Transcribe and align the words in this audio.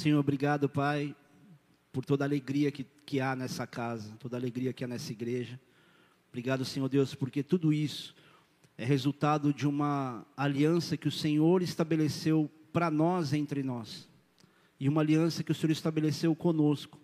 Senhor, 0.00 0.18
obrigado, 0.18 0.66
Pai, 0.66 1.14
por 1.92 2.06
toda 2.06 2.24
a 2.24 2.26
alegria 2.26 2.72
que, 2.72 2.86
que 3.04 3.20
há 3.20 3.36
nessa 3.36 3.66
casa, 3.66 4.16
toda 4.18 4.34
a 4.34 4.40
alegria 4.40 4.72
que 4.72 4.82
há 4.82 4.88
nessa 4.88 5.12
igreja. 5.12 5.60
Obrigado, 6.30 6.64
Senhor 6.64 6.88
Deus, 6.88 7.14
porque 7.14 7.42
tudo 7.42 7.70
isso 7.70 8.14
é 8.78 8.84
resultado 8.86 9.52
de 9.52 9.68
uma 9.68 10.24
aliança 10.34 10.96
que 10.96 11.06
o 11.06 11.10
Senhor 11.12 11.60
estabeleceu 11.60 12.50
para 12.72 12.90
nós 12.90 13.34
entre 13.34 13.62
nós, 13.62 14.08
e 14.80 14.88
uma 14.88 15.02
aliança 15.02 15.44
que 15.44 15.52
o 15.52 15.54
Senhor 15.54 15.70
estabeleceu 15.70 16.34
conosco. 16.34 16.98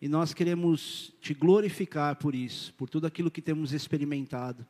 E 0.00 0.08
nós 0.08 0.32
queremos 0.32 1.12
te 1.20 1.34
glorificar 1.34 2.16
por 2.16 2.34
isso, 2.34 2.72
por 2.78 2.88
tudo 2.88 3.06
aquilo 3.06 3.30
que 3.30 3.42
temos 3.42 3.74
experimentado 3.74 4.66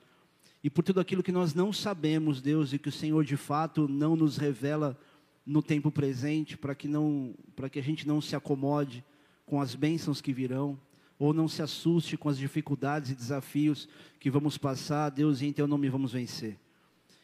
e 0.65 0.71
por 0.71 0.83
tudo 0.83 0.99
aquilo 0.99 1.23
que 1.23 1.31
nós 1.31 1.55
não 1.55 1.73
sabemos, 1.73 2.43
Deus, 2.43 2.73
e 2.73 2.79
que 2.81 2.89
o 2.89 2.93
Senhor 2.93 3.25
de 3.25 3.37
fato 3.37 3.87
não 3.87 4.17
nos 4.17 4.37
revela 4.37 4.99
no 5.47 5.63
tempo 5.63 5.91
presente, 5.93 6.57
para 6.57 6.75
que 6.75 6.89
não, 6.89 7.35
que 7.71 7.79
a 7.79 7.83
gente 7.83 8.07
não 8.07 8.21
se 8.21 8.35
acomode 8.35 9.05
com 9.47 9.61
as 9.61 9.75
bênçãos 9.75 10.21
que 10.21 10.33
virão, 10.33 10.79
ou 11.19 11.33
não 11.33 11.49
se 11.49 11.63
assuste 11.63 12.17
com 12.17 12.29
as 12.29 12.37
dificuldades 12.37 13.11
e 13.11 13.15
desafios 13.15 13.89
que 14.19 14.29
vamos 14.29 14.59
passar, 14.59 15.09
Deus, 15.11 15.41
e 15.41 15.47
em 15.47 15.53
teu 15.53 15.67
nome 15.67 15.89
vamos 15.89 16.13
vencer. 16.13 16.59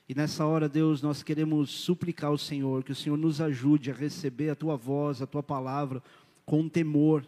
E 0.09 0.15
nessa 0.15 0.47
hora, 0.47 0.69
Deus, 0.69 1.03
nós 1.03 1.23
queremos 1.23 1.71
suplicar 1.71 2.31
ao 2.31 2.39
Senhor 2.39 2.85
que 2.85 2.93
o 2.93 2.95
Senhor 2.95 3.17
nos 3.17 3.41
ajude 3.41 3.91
a 3.91 3.95
receber 3.95 4.51
a 4.51 4.55
tua 4.55 4.77
voz, 4.77 5.20
a 5.20 5.27
tua 5.27 5.43
palavra 5.43 6.03
com 6.45 6.69
temor, 6.69 7.25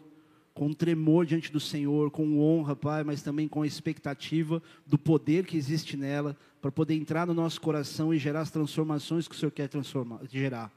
com 0.53 0.71
tremor 0.71 1.25
diante 1.25 1.51
do 1.51 1.59
Senhor, 1.59 2.09
com 2.11 2.39
honra, 2.39 2.75
Pai, 2.75 3.03
mas 3.03 3.21
também 3.21 3.47
com 3.47 3.61
a 3.61 3.67
expectativa 3.67 4.61
do 4.85 4.97
poder 4.97 5.45
que 5.45 5.57
existe 5.57 5.97
nela, 5.97 6.37
para 6.61 6.71
poder 6.71 6.95
entrar 6.95 7.27
no 7.27 7.33
nosso 7.33 7.61
coração 7.61 8.13
e 8.13 8.17
gerar 8.17 8.41
as 8.41 8.51
transformações 8.51 9.27
que 9.27 9.35
o 9.35 9.37
Senhor 9.37 9.51
quer 9.51 9.67
transformar, 9.67 10.21
gerar. 10.31 10.71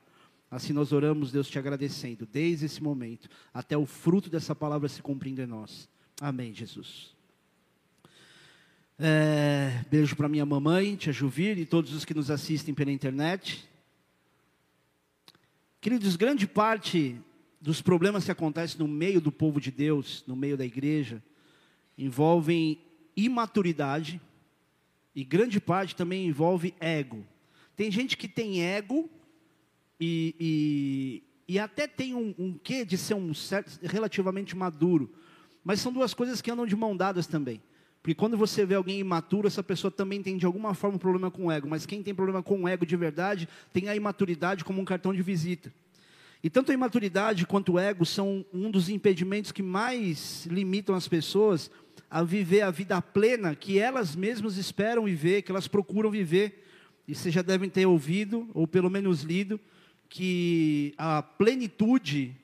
Assim 0.51 0.73
nós 0.73 0.93
oramos, 0.93 1.31
Deus, 1.31 1.49
te 1.49 1.59
agradecendo, 1.59 2.27
desde 2.27 2.67
esse 2.67 2.83
momento, 2.83 3.29
até 3.53 3.77
o 3.77 3.85
fruto 3.85 4.31
dessa 4.31 4.55
palavra 4.55 4.89
se 4.89 5.03
cumprindo 5.03 5.43
em 5.43 5.47
nós. 5.47 5.89
Amém, 6.21 6.55
Jesus. 6.55 7.15
É, 8.99 9.85
beijo 9.91 10.17
para 10.17 10.29
minha 10.29 10.47
mamãe, 10.47 10.97
tia 10.97 11.13
Juvir, 11.13 11.59
e 11.59 11.67
todos 11.67 11.93
os 11.93 12.05
que 12.05 12.15
nos 12.15 12.31
assistem 12.31 12.75
pela 12.75 12.91
internet. 12.91 13.69
Queridos, 15.81 16.17
grande 16.17 16.47
parte 16.47 17.17
dos 17.61 17.81
problemas 17.83 18.25
que 18.25 18.31
acontecem 18.31 18.79
no 18.79 18.89
meio 18.89 19.21
do 19.21 19.31
povo 19.31 19.61
de 19.61 19.71
Deus, 19.71 20.25
no 20.27 20.35
meio 20.35 20.57
da 20.57 20.65
igreja, 20.65 21.23
envolvem 21.97 22.81
imaturidade 23.17 24.21
e 25.15 25.25
grande 25.25 25.61
parte 25.61 25.95
também 25.95 26.27
envolve 26.27 26.75
ego. 26.81 27.27
Tem 27.77 27.91
gente 27.91 28.17
que 28.17 28.27
tem 28.27 28.63
ego 28.63 29.11
e, 30.01 30.35
e, 31.49 31.55
e 31.55 31.59
até 31.59 31.87
tem 31.87 32.15
um, 32.15 32.35
um 32.39 32.53
quê 32.53 32.85
de 32.85 32.97
ser 32.97 33.15
um 33.15 33.33
certo, 33.35 33.79
relativamente 33.83 34.57
maduro, 34.57 35.13
mas 35.65 35.81
são 35.81 35.93
duas 35.93 36.15
coisas 36.15 36.41
que 36.41 36.51
andam 36.51 36.67
de 36.67 36.77
mão 36.77 36.97
dadas 36.97 37.27
também. 37.27 37.61
Porque 38.01 38.15
quando 38.15 38.37
você 38.37 38.65
vê 38.65 38.75
alguém 38.75 39.01
imaturo, 39.01 39.49
essa 39.49 39.63
pessoa 39.63 39.91
também 39.91 40.23
tem 40.23 40.37
de 40.37 40.47
alguma 40.47 40.73
forma 40.73 40.97
um 40.97 40.99
problema 40.99 41.31
com 41.31 41.47
o 41.47 41.53
ego. 41.53 41.69
Mas 41.69 41.85
quem 41.85 42.03
tem 42.03 42.15
problema 42.15 42.43
com 42.43 42.63
o 42.63 42.69
ego 42.69 42.87
de 42.87 42.97
verdade, 42.97 43.49
tem 43.73 43.89
a 43.89 43.97
imaturidade 43.97 44.65
como 44.65 44.81
um 44.81 44.85
cartão 44.85 45.13
de 45.13 45.21
visita. 45.21 45.73
E 46.43 46.49
tanto 46.49 46.71
a 46.71 46.75
imaturidade 46.75 47.45
quanto 47.45 47.73
o 47.73 47.79
ego 47.79 48.07
são 48.07 48.47
um 48.53 48.71
dos 48.71 48.89
impedimentos 48.89 49.51
que 49.51 49.63
mais 49.63 50.47
limitam 50.47 50.95
as 50.95 51.09
pessoas 51.09 51.71
a 52.09 52.23
viver 52.23 52.63
a 52.63 52.71
vida 52.71 53.03
plena 53.03 53.55
que 53.55 53.79
elas 53.79 54.15
mesmas 54.15 54.57
esperam 54.57 55.05
viver, 55.05 55.43
que 55.43 55.51
elas 55.51 55.69
procuram 55.69 56.11
viver. 56.11 56.65
E 57.07 57.15
vocês 57.15 57.35
já 57.35 57.43
devem 57.43 57.69
ter 57.69 57.87
ouvido, 57.87 58.49
ou 58.55 58.67
pelo 58.67 58.89
menos 58.89 59.23
lido, 59.23 59.59
que 60.09 60.95
a 60.97 61.23
plenitude 61.23 62.35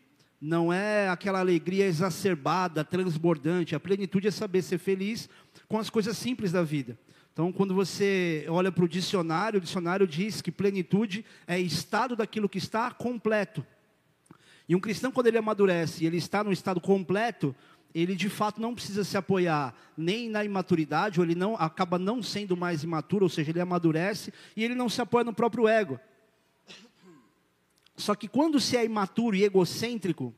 não 0.41 0.73
é 0.73 1.09
aquela 1.09 1.41
alegria 1.41 1.87
exacerbada, 1.87 2.85
transbordante. 2.85 3.75
A 3.75 3.81
plenitude 3.81 4.29
é 4.29 4.31
saber 4.31 4.63
ser 4.63 4.79
feliz 4.79 5.29
com 5.67 5.79
as 5.79 5.89
coisas 5.89 6.17
simples 6.19 6.53
da 6.53 6.63
vida. 6.63 6.99
Então, 7.33 7.51
quando 7.51 7.75
você 7.75 8.47
olha 8.49 8.71
para 8.71 8.85
o 8.85 8.89
dicionário, 8.89 9.59
o 9.59 9.61
dicionário 9.61 10.07
diz 10.07 10.41
que 10.41 10.53
plenitude 10.53 11.25
é 11.47 11.59
estado 11.59 12.15
daquilo 12.15 12.49
que 12.49 12.59
está 12.59 12.91
completo. 12.91 13.67
E 14.69 14.77
um 14.77 14.81
cristão, 14.81 15.11
quando 15.11 15.27
ele 15.27 15.39
amadurece 15.39 16.05
e 16.05 16.07
ele 16.07 16.19
está 16.19 16.45
no 16.45 16.53
estado 16.53 16.81
completo, 16.81 17.55
ele 17.95 18.15
de 18.15 18.29
fato 18.29 18.61
não 18.61 18.75
precisa 18.75 19.03
se 19.03 19.17
apoiar 19.17 19.75
nem 19.97 20.29
na 20.29 20.45
imaturidade, 20.45 21.19
ou 21.19 21.27
ele 21.27 21.35
não 21.35 21.57
acaba 21.57 21.99
não 21.99 22.23
sendo 22.23 22.57
mais 22.57 22.83
imaturo, 22.85 23.25
ou 23.25 23.29
seja, 23.29 23.51
ele 23.51 23.61
amadurece 23.61 24.33
e 24.57 24.63
ele 24.63 24.75
não 24.75 24.89
se 24.89 25.01
apoia 25.01 25.25
no 25.25 25.33
próprio 25.33 25.67
ego. 25.67 25.99
Só 27.97 28.15
que 28.15 28.29
quando 28.29 28.59
você 28.61 28.77
é 28.77 28.85
imaturo 28.85 29.37
e 29.37 29.45
egocêntrico, 29.45 30.35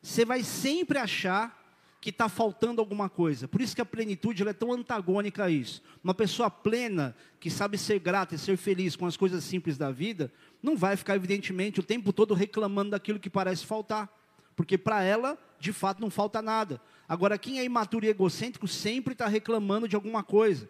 você 0.00 0.24
vai 0.24 0.42
sempre 0.42 0.98
achar 0.98 1.62
que 2.00 2.10
está 2.10 2.28
faltando 2.28 2.82
alguma 2.82 3.08
coisa. 3.08 3.48
Por 3.48 3.62
isso 3.62 3.74
que 3.74 3.80
a 3.80 3.86
plenitude 3.86 4.46
é 4.46 4.52
tão 4.52 4.72
antagônica 4.72 5.42
a 5.42 5.48
isso. 5.48 5.82
Uma 6.02 6.12
pessoa 6.12 6.50
plena, 6.50 7.16
que 7.40 7.48
sabe 7.48 7.78
ser 7.78 7.98
grata 7.98 8.34
e 8.34 8.38
ser 8.38 8.58
feliz 8.58 8.94
com 8.94 9.06
as 9.06 9.16
coisas 9.16 9.42
simples 9.42 9.78
da 9.78 9.90
vida, 9.90 10.30
não 10.62 10.76
vai 10.76 10.96
ficar, 10.96 11.16
evidentemente, 11.16 11.80
o 11.80 11.82
tempo 11.82 12.12
todo 12.12 12.34
reclamando 12.34 12.90
daquilo 12.90 13.18
que 13.18 13.30
parece 13.30 13.64
faltar. 13.64 14.14
Porque 14.54 14.76
para 14.76 15.02
ela, 15.02 15.38
de 15.58 15.72
fato, 15.72 16.02
não 16.02 16.10
falta 16.10 16.42
nada. 16.42 16.78
Agora, 17.08 17.38
quem 17.38 17.58
é 17.58 17.64
imaturo 17.64 18.04
e 18.04 18.10
egocêntrico 18.10 18.68
sempre 18.68 19.14
está 19.14 19.26
reclamando 19.26 19.88
de 19.88 19.96
alguma 19.96 20.22
coisa. 20.22 20.68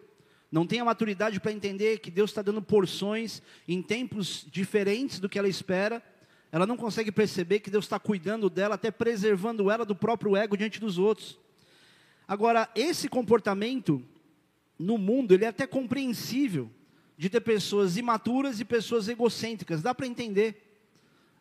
Não 0.49 0.65
tem 0.65 0.79
a 0.79 0.85
maturidade 0.85 1.41
para 1.41 1.51
entender 1.51 1.99
que 1.99 2.09
Deus 2.09 2.29
está 2.29 2.41
dando 2.41 2.61
porções 2.61 3.41
em 3.67 3.81
tempos 3.81 4.47
diferentes 4.49 5.19
do 5.19 5.27
que 5.27 5.37
ela 5.37 5.49
espera 5.49 6.01
ela 6.51 6.65
não 6.65 6.77
consegue 6.77 7.11
perceber 7.11 7.59
que 7.59 7.69
Deus 7.69 7.85
está 7.85 7.99
cuidando 7.99 8.49
dela, 8.49 8.75
até 8.75 8.91
preservando 8.91 9.69
ela 9.69 9.85
do 9.85 9.95
próprio 9.95 10.35
ego 10.35 10.57
diante 10.57 10.79
dos 10.79 10.97
outros. 10.97 11.37
Agora, 12.27 12.69
esse 12.75 13.07
comportamento 13.07 14.01
no 14.77 14.97
mundo, 14.97 15.33
ele 15.33 15.45
é 15.45 15.49
até 15.49 15.67
compreensível 15.67 16.69
de 17.17 17.29
ter 17.29 17.41
pessoas 17.41 17.97
imaturas 17.97 18.59
e 18.59 18.65
pessoas 18.65 19.07
egocêntricas, 19.07 19.81
dá 19.81 19.93
para 19.93 20.07
entender. 20.07 20.61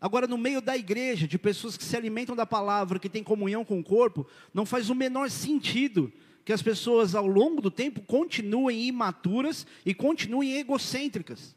Agora, 0.01 0.27
no 0.27 0.37
meio 0.37 0.61
da 0.61 0.77
igreja, 0.77 1.27
de 1.27 1.39
pessoas 1.39 1.77
que 1.77 1.85
se 1.85 1.97
alimentam 1.97 2.37
da 2.37 2.45
palavra, 2.45 2.99
que 2.99 3.09
têm 3.09 3.25
comunhão 3.25 3.65
com 3.65 3.81
o 3.81 3.85
corpo, 3.85 4.27
não 4.53 4.67
faz 4.67 4.91
o 4.91 4.95
menor 4.95 5.31
sentido 5.31 6.13
que 6.45 6.53
as 6.53 6.63
pessoas, 6.63 7.15
ao 7.15 7.27
longo 7.27 7.63
do 7.63 7.71
tempo, 7.71 8.03
continuem 8.03 8.87
imaturas 8.87 9.67
e 9.85 9.95
continuem 9.95 10.59
egocêntricas. 10.59 11.57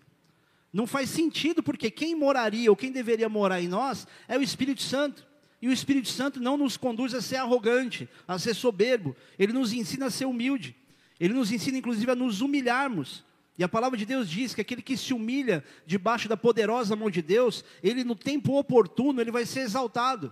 Não 0.71 0.85
faz 0.85 1.09
sentido, 1.09 1.63
porque 1.63 1.89
quem 1.89 2.15
moraria 2.15 2.69
ou 2.69 2.75
quem 2.75 2.91
deveria 2.91 3.29
morar 3.29 3.61
em 3.61 3.67
nós 3.67 4.05
é 4.27 4.37
o 4.37 4.41
Espírito 4.41 4.81
Santo. 4.81 5.25
E 5.61 5.67
o 5.67 5.71
Espírito 5.71 6.09
Santo 6.09 6.39
não 6.39 6.57
nos 6.57 6.77
conduz 6.77 7.13
a 7.13 7.21
ser 7.21 7.37
arrogante, 7.37 8.07
a 8.27 8.37
ser 8.37 8.53
soberbo. 8.53 9.15
Ele 9.39 9.53
nos 9.53 9.73
ensina 9.73 10.07
a 10.07 10.11
ser 10.11 10.25
humilde. 10.25 10.75
Ele 11.19 11.33
nos 11.33 11.51
ensina, 11.51 11.77
inclusive, 11.77 12.11
a 12.11 12.15
nos 12.15 12.41
humilharmos. 12.41 13.23
E 13.57 13.63
a 13.63 13.69
palavra 13.69 13.97
de 13.97 14.05
Deus 14.05 14.29
diz 14.29 14.53
que 14.53 14.61
aquele 14.61 14.83
que 14.83 14.95
se 14.95 15.13
humilha 15.13 15.63
debaixo 15.85 16.29
da 16.29 16.37
poderosa 16.37 16.95
mão 16.95 17.09
de 17.09 17.23
Deus, 17.23 17.65
ele 17.81 18.03
no 18.03 18.15
tempo 18.15 18.57
oportuno, 18.57 19.19
ele 19.19 19.31
vai 19.31 19.45
ser 19.45 19.61
exaltado. 19.61 20.31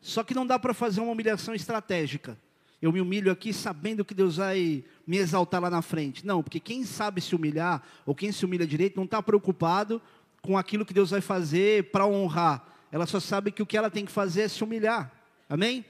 Só 0.00 0.24
que 0.24 0.34
não 0.34 0.46
dá 0.46 0.58
para 0.58 0.74
fazer 0.74 1.00
uma 1.00 1.12
humilhação 1.12 1.54
estratégica. 1.54 2.36
Eu 2.80 2.92
me 2.92 3.00
humilho 3.00 3.32
aqui 3.32 3.52
sabendo 3.52 4.04
que 4.04 4.14
Deus 4.14 4.36
vai 4.36 4.84
me 5.06 5.16
exaltar 5.16 5.60
lá 5.62 5.70
na 5.70 5.80
frente. 5.80 6.26
Não, 6.26 6.42
porque 6.42 6.60
quem 6.60 6.84
sabe 6.84 7.20
se 7.20 7.34
humilhar, 7.34 7.82
ou 8.04 8.14
quem 8.14 8.30
se 8.30 8.44
humilha 8.44 8.66
direito, 8.66 8.96
não 8.96 9.04
está 9.04 9.22
preocupado 9.22 10.00
com 10.42 10.58
aquilo 10.58 10.84
que 10.84 10.92
Deus 10.92 11.10
vai 11.10 11.20
fazer 11.20 11.90
para 11.90 12.06
honrar. 12.06 12.66
Ela 12.92 13.06
só 13.06 13.18
sabe 13.18 13.50
que 13.50 13.62
o 13.62 13.66
que 13.66 13.76
ela 13.76 13.90
tem 13.90 14.04
que 14.04 14.12
fazer 14.12 14.42
é 14.42 14.48
se 14.48 14.62
humilhar. 14.62 15.10
Amém? 15.48 15.84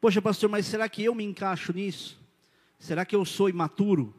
Poxa, 0.00 0.22
pastor, 0.22 0.48
mas 0.48 0.66
será 0.66 0.88
que 0.88 1.04
eu 1.04 1.14
me 1.14 1.24
encaixo 1.24 1.72
nisso? 1.72 2.18
Será 2.78 3.04
que 3.04 3.14
eu 3.14 3.24
sou 3.24 3.48
imaturo? 3.48 4.14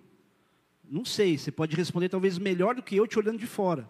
Não 0.87 1.03
sei, 1.03 1.37
você 1.37 1.51
pode 1.51 1.75
responder 1.75 2.09
talvez 2.09 2.37
melhor 2.37 2.75
do 2.75 2.83
que 2.83 2.95
eu 2.95 3.07
te 3.07 3.17
olhando 3.17 3.39
de 3.39 3.47
fora. 3.47 3.89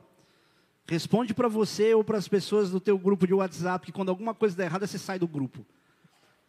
Responde 0.88 1.34
para 1.34 1.50
você 1.50 1.94
ou 1.94 2.04
para 2.04 2.18
as 2.18 2.28
pessoas 2.28 2.72
do 2.72 2.80
teu 2.80 2.98
grupo 2.98 3.28
de 3.28 3.34
WhatsApp 3.34 3.86
que 3.86 3.92
quando 3.92 4.10
alguma 4.10 4.34
coisa 4.34 4.56
der 4.56 4.66
errada, 4.66 4.88
você 4.88 4.98
sai 4.98 5.20
do 5.20 5.28
grupo 5.28 5.66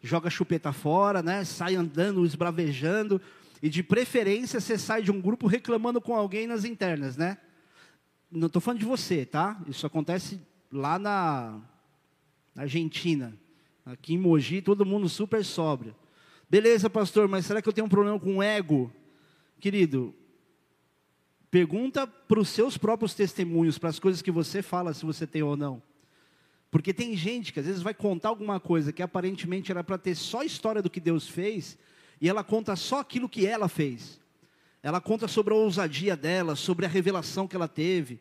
joga 0.03 0.29
chupeta 0.29 0.73
fora, 0.73 1.23
né? 1.23 1.45
Sai 1.45 1.75
andando, 1.75 2.25
esbravejando. 2.25 3.21
E 3.61 3.69
de 3.69 3.81
preferência 3.81 4.59
você 4.59 4.77
sai 4.77 5.01
de 5.01 5.11
um 5.11 5.21
grupo 5.21 5.47
reclamando 5.47 6.01
com 6.01 6.13
alguém 6.13 6.45
nas 6.45 6.65
internas, 6.65 7.15
né? 7.15 7.37
Não 8.29 8.47
estou 8.47 8.61
falando 8.61 8.79
de 8.79 8.85
você, 8.85 9.25
tá? 9.25 9.59
Isso 9.67 9.87
acontece 9.87 10.41
lá 10.69 10.99
na, 10.99 11.61
na 12.53 12.63
Argentina. 12.63 13.33
Aqui 13.85 14.15
em 14.15 14.17
Mogi, 14.17 14.61
todo 14.61 14.85
mundo 14.85 15.07
super 15.07 15.45
sóbrio. 15.45 15.95
Beleza, 16.49 16.89
pastor, 16.89 17.27
mas 17.27 17.45
será 17.45 17.61
que 17.61 17.69
eu 17.69 17.73
tenho 17.73 17.85
um 17.85 17.89
problema 17.89 18.19
com 18.19 18.43
ego? 18.43 18.91
Querido, 19.59 20.13
pergunta 21.49 22.05
para 22.05 22.39
os 22.39 22.49
seus 22.49 22.77
próprios 22.77 23.13
testemunhos, 23.13 23.77
para 23.77 23.89
as 23.89 23.99
coisas 23.99 24.21
que 24.21 24.31
você 24.31 24.61
fala, 24.61 24.93
se 24.93 25.05
você 25.05 25.25
tem 25.25 25.41
ou 25.41 25.55
não. 25.55 25.81
Porque 26.73 26.91
tem 26.91 27.15
gente 27.15 27.53
que 27.53 27.59
às 27.59 27.67
vezes 27.67 27.83
vai 27.83 27.93
contar 27.93 28.29
alguma 28.29 28.59
coisa 28.59 28.91
que 28.91 29.03
aparentemente 29.03 29.71
era 29.71 29.83
para 29.83 29.95
ter 29.95 30.15
só 30.15 30.41
a 30.41 30.45
história 30.45 30.81
do 30.81 30.89
que 30.89 30.99
Deus 30.99 31.27
fez, 31.27 31.77
e 32.19 32.27
ela 32.27 32.43
conta 32.43 32.75
só 32.75 32.99
aquilo 32.99 33.29
que 33.29 33.45
ela 33.45 33.69
fez. 33.69 34.19
Ela 34.81 34.99
conta 34.99 35.27
sobre 35.27 35.53
a 35.53 35.55
ousadia 35.55 36.17
dela, 36.17 36.55
sobre 36.55 36.87
a 36.87 36.89
revelação 36.89 37.47
que 37.47 37.55
ela 37.55 37.67
teve. 37.67 38.19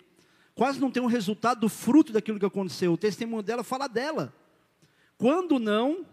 quase 0.55 0.79
não 0.79 0.91
tem 0.91 1.03
um 1.03 1.07
resultado 1.07 1.61
do 1.61 1.69
fruto 1.71 2.13
daquilo 2.13 2.39
que 2.39 2.45
aconteceu. 2.45 2.93
O 2.93 2.99
testemunho 2.99 3.43
dela 3.43 3.65
fala 3.65 3.89
dela. 3.89 4.35
Quando 5.17 5.59
não, 5.59 6.05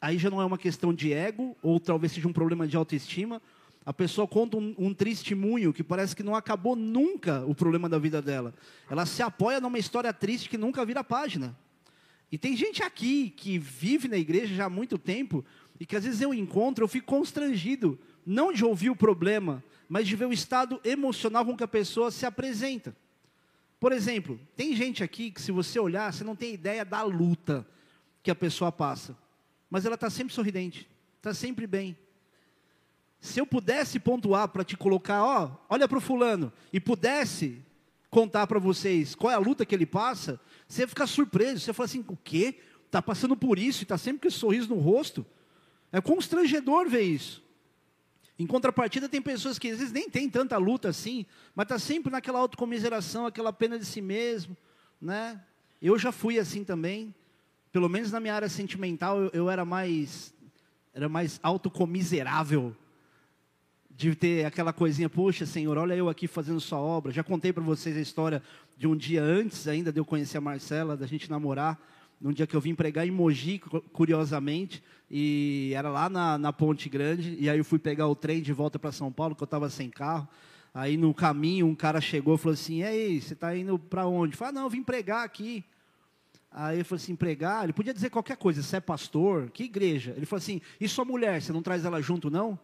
aí 0.00 0.16
já 0.16 0.30
não 0.30 0.40
é 0.40 0.44
uma 0.46 0.56
questão 0.56 0.94
de 0.94 1.12
ego, 1.12 1.54
ou 1.62 1.78
talvez 1.78 2.12
seja 2.12 2.26
um 2.26 2.32
problema 2.32 2.66
de 2.66 2.78
autoestima. 2.78 3.42
A 3.84 3.92
pessoa 3.92 4.28
conta 4.28 4.56
um, 4.56 4.74
um 4.78 4.94
testemunho 4.94 5.72
que 5.72 5.82
parece 5.82 6.14
que 6.14 6.22
não 6.22 6.34
acabou 6.34 6.76
nunca 6.76 7.44
o 7.46 7.54
problema 7.54 7.88
da 7.88 7.98
vida 7.98 8.22
dela. 8.22 8.54
Ela 8.88 9.04
se 9.04 9.22
apoia 9.22 9.60
numa 9.60 9.78
história 9.78 10.12
triste 10.12 10.48
que 10.48 10.56
nunca 10.56 10.84
vira 10.84 11.02
página. 11.02 11.56
E 12.30 12.38
tem 12.38 12.56
gente 12.56 12.82
aqui 12.82 13.30
que 13.30 13.58
vive 13.58 14.08
na 14.08 14.16
igreja 14.16 14.54
já 14.54 14.66
há 14.66 14.70
muito 14.70 14.96
tempo 14.96 15.44
e 15.80 15.84
que 15.84 15.96
às 15.96 16.04
vezes 16.04 16.20
eu 16.20 16.32
encontro, 16.32 16.84
eu 16.84 16.88
fico 16.88 17.06
constrangido, 17.06 17.98
não 18.24 18.52
de 18.52 18.64
ouvir 18.64 18.88
o 18.88 18.96
problema, 18.96 19.62
mas 19.88 20.06
de 20.06 20.14
ver 20.14 20.26
o 20.26 20.32
estado 20.32 20.80
emocional 20.84 21.44
com 21.44 21.56
que 21.56 21.64
a 21.64 21.68
pessoa 21.68 22.10
se 22.10 22.24
apresenta. 22.24 22.96
Por 23.80 23.90
exemplo, 23.90 24.38
tem 24.56 24.76
gente 24.76 25.02
aqui 25.02 25.32
que 25.32 25.42
se 25.42 25.50
você 25.50 25.80
olhar, 25.80 26.12
você 26.12 26.22
não 26.22 26.36
tem 26.36 26.54
ideia 26.54 26.84
da 26.84 27.02
luta 27.02 27.66
que 28.22 28.30
a 28.30 28.34
pessoa 28.34 28.70
passa. 28.70 29.18
Mas 29.68 29.84
ela 29.84 29.96
está 29.96 30.08
sempre 30.08 30.32
sorridente, 30.32 30.88
está 31.18 31.34
sempre 31.34 31.66
bem. 31.66 31.96
Se 33.22 33.40
eu 33.40 33.46
pudesse 33.46 34.00
pontuar 34.00 34.48
para 34.48 34.64
te 34.64 34.76
colocar, 34.76 35.22
ó, 35.22 35.52
olha 35.68 35.86
para 35.86 35.96
o 35.96 36.00
fulano, 36.00 36.52
e 36.72 36.80
pudesse 36.80 37.62
contar 38.10 38.48
para 38.48 38.58
vocês 38.58 39.14
qual 39.14 39.30
é 39.30 39.36
a 39.36 39.38
luta 39.38 39.64
que 39.64 39.72
ele 39.72 39.86
passa, 39.86 40.40
você 40.66 40.88
fica 40.88 41.06
surpreso, 41.06 41.60
você 41.60 41.72
fala 41.72 41.84
assim, 41.84 42.04
o 42.08 42.16
quê? 42.16 42.58
Está 42.84 43.00
passando 43.00 43.36
por 43.36 43.60
isso 43.60 43.82
e 43.82 43.84
está 43.84 43.96
sempre 43.96 44.22
com 44.22 44.26
esse 44.26 44.38
sorriso 44.38 44.68
no 44.68 44.74
rosto? 44.74 45.24
É 45.92 46.00
constrangedor 46.00 46.88
ver 46.88 47.02
isso. 47.02 47.40
Em 48.36 48.44
contrapartida, 48.44 49.08
tem 49.08 49.22
pessoas 49.22 49.56
que 49.56 49.70
às 49.70 49.78
vezes 49.78 49.92
nem 49.92 50.10
tem 50.10 50.28
tanta 50.28 50.58
luta 50.58 50.88
assim, 50.88 51.24
mas 51.54 51.66
está 51.66 51.78
sempre 51.78 52.10
naquela 52.10 52.40
autocomiseração, 52.40 53.24
aquela 53.24 53.52
pena 53.52 53.78
de 53.78 53.84
si 53.84 54.02
mesmo, 54.02 54.56
né? 55.00 55.40
Eu 55.80 55.96
já 55.96 56.10
fui 56.10 56.40
assim 56.40 56.64
também, 56.64 57.14
pelo 57.70 57.88
menos 57.88 58.10
na 58.10 58.18
minha 58.18 58.34
área 58.34 58.48
sentimental, 58.48 59.22
eu, 59.22 59.30
eu 59.32 59.48
era 59.48 59.64
mais 59.64 60.34
era 60.92 61.08
mais 61.08 61.38
autocomiserável 61.40 62.76
de 64.02 64.16
ter 64.16 64.44
aquela 64.44 64.72
coisinha, 64.72 65.08
poxa, 65.08 65.46
Senhor, 65.46 65.78
olha 65.78 65.94
eu 65.94 66.08
aqui 66.08 66.26
fazendo 66.26 66.60
sua 66.60 66.78
obra. 66.78 67.12
Já 67.12 67.22
contei 67.22 67.52
para 67.52 67.62
vocês 67.62 67.96
a 67.96 68.00
história 68.00 68.42
de 68.76 68.88
um 68.88 68.96
dia 68.96 69.22
antes 69.22 69.68
ainda 69.68 69.92
de 69.92 70.00
eu 70.00 70.04
conhecer 70.04 70.38
a 70.38 70.40
Marcela, 70.40 70.96
da 70.96 71.06
gente 71.06 71.30
namorar, 71.30 71.80
num 72.20 72.32
dia 72.32 72.44
que 72.44 72.56
eu 72.56 72.60
vim 72.60 72.74
pregar 72.74 73.06
em 73.06 73.12
Mogi, 73.12 73.60
curiosamente, 73.92 74.82
e 75.08 75.72
era 75.76 75.88
lá 75.88 76.08
na, 76.08 76.36
na 76.36 76.52
Ponte 76.52 76.88
Grande, 76.88 77.36
e 77.38 77.48
aí 77.48 77.58
eu 77.58 77.64
fui 77.64 77.78
pegar 77.78 78.08
o 78.08 78.16
trem 78.16 78.42
de 78.42 78.52
volta 78.52 78.76
para 78.76 78.90
São 78.90 79.12
Paulo, 79.12 79.36
que 79.36 79.42
eu 79.42 79.46
estava 79.46 79.70
sem 79.70 79.88
carro. 79.88 80.28
Aí 80.74 80.96
no 80.96 81.14
caminho 81.14 81.66
um 81.68 81.74
cara 81.74 82.00
chegou 82.00 82.34
e 82.34 82.38
falou 82.38 82.54
assim: 82.54 82.82
Ei, 82.82 83.20
você 83.20 83.34
está 83.34 83.56
indo 83.56 83.78
para 83.78 84.06
onde? 84.06 84.36
Falei: 84.36 84.50
ah, 84.50 84.54
Não, 84.54 84.62
eu 84.62 84.70
vim 84.70 84.82
pregar 84.82 85.24
aqui. 85.24 85.64
Aí 86.50 86.78
ele 86.78 86.84
falou 86.84 87.00
assim: 87.00 87.14
pregar? 87.14 87.64
Ele 87.64 87.72
podia 87.72 87.94
dizer 87.94 88.10
qualquer 88.10 88.36
coisa, 88.36 88.62
você 88.62 88.76
é 88.78 88.80
pastor? 88.80 89.50
Que 89.50 89.64
igreja? 89.64 90.12
Ele 90.16 90.26
falou 90.26 90.40
assim: 90.40 90.60
E 90.80 90.88
sua 90.88 91.04
mulher, 91.04 91.40
você 91.40 91.52
não 91.52 91.62
traz 91.62 91.84
ela 91.84 92.00
junto, 92.00 92.30
não? 92.30 92.58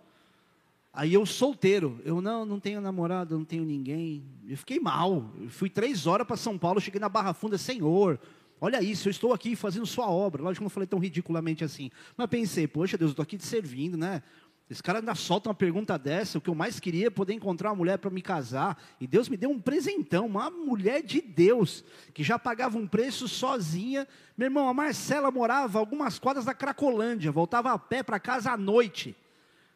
Aí 0.93 1.15
eu 1.15 1.25
solteiro, 1.27 2.01
eu 2.05 2.21
não, 2.21 2.45
não 2.45 2.59
tenho 2.59 2.81
namorado, 2.81 3.37
não 3.37 3.45
tenho 3.45 3.65
ninguém. 3.65 4.25
Eu 4.47 4.57
fiquei 4.57 4.81
mal. 4.81 5.33
Eu 5.41 5.49
fui 5.49 5.69
três 5.69 6.07
horas 6.07 6.27
para 6.27 6.37
São 6.37 6.59
Paulo, 6.59 6.81
cheguei 6.81 7.01
na 7.01 7.09
Barra 7.09 7.35
Funda, 7.35 7.59
Senhor, 7.59 8.19
olha 8.61 8.83
isso, 8.83 9.09
eu 9.09 9.11
estou 9.11 9.33
aqui 9.33 9.55
fazendo 9.55 9.87
sua 9.87 10.11
obra. 10.11 10.43
Lógico 10.43 10.61
que 10.61 10.65
não 10.65 10.71
falei 10.71 10.87
tão 10.87 10.99
ridiculamente 10.99 11.63
assim. 11.63 11.91
Mas 12.17 12.27
pensei, 12.29 12.67
poxa 12.67 12.97
Deus, 12.97 13.11
eu 13.11 13.13
estou 13.13 13.23
aqui 13.23 13.37
te 13.37 13.47
servindo, 13.47 13.97
né? 13.97 14.23
Esse 14.71 14.83
cara 14.83 14.99
ainda 14.99 15.15
solta 15.15 15.49
uma 15.49 15.55
pergunta 15.55 15.99
dessa. 15.99 16.37
O 16.37 16.41
que 16.41 16.51
eu 16.51 16.55
mais 16.55 16.79
queria 16.79 17.07
é 17.07 17.11
poder 17.11 17.33
encontrar 17.33 17.71
uma 17.71 17.77
mulher 17.77 17.97
para 17.99 18.11
me 18.11 18.21
casar. 18.21 18.77
E 19.01 19.07
Deus 19.07 19.29
me 19.29 19.37
deu 19.37 19.49
um 19.49 19.59
presentão, 19.59 20.27
uma 20.27 20.51
mulher 20.51 21.03
de 21.03 21.23
Deus, 21.23 21.83
que 22.13 22.23
já 22.23 22.39
pagava 22.39 22.77
um 22.77 22.87
preço 22.87 23.27
sozinha. 23.27 24.07
Meu 24.37 24.47
irmão, 24.47 24.69
a 24.69 24.75
Marcela 24.75 25.31
morava 25.31 25.79
algumas 25.79 26.19
quadras 26.19 26.45
da 26.45 26.53
Cracolândia, 26.53 27.33
voltava 27.33 27.73
a 27.73 27.79
pé 27.79 28.03
para 28.03 28.21
casa 28.21 28.51
à 28.51 28.59
noite. 28.59 29.17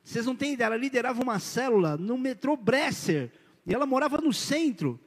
Vocês 0.03 0.27
não 0.27 0.35
têm 0.35 0.55
ideia, 0.55 0.67
ela 0.67 0.77
liderava 0.77 1.23
uma 1.23 1.39
célula 1.39 1.97
no 1.97 2.19
metrô 2.19 2.57
Bresser. 2.57 3.31
E 3.65 3.73
ela 3.73 3.87
morava 3.87 4.21
no 4.21 4.33
centro. 4.33 4.99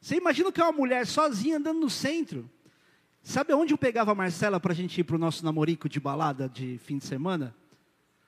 Você 0.00 0.16
imagina 0.16 0.50
que 0.50 0.60
é 0.60 0.64
uma 0.64 0.72
mulher 0.72 1.06
sozinha 1.06 1.58
andando 1.58 1.80
no 1.80 1.90
centro. 1.90 2.50
Sabe 3.22 3.52
onde 3.52 3.74
eu 3.74 3.78
pegava 3.78 4.12
a 4.12 4.14
Marcela 4.14 4.58
para 4.58 4.72
a 4.72 4.74
gente 4.74 5.00
ir 5.00 5.04
para 5.04 5.16
o 5.16 5.18
nosso 5.18 5.44
namorico 5.44 5.88
de 5.88 6.00
balada 6.00 6.48
de 6.48 6.78
fim 6.78 6.98
de 6.98 7.04
semana? 7.04 7.54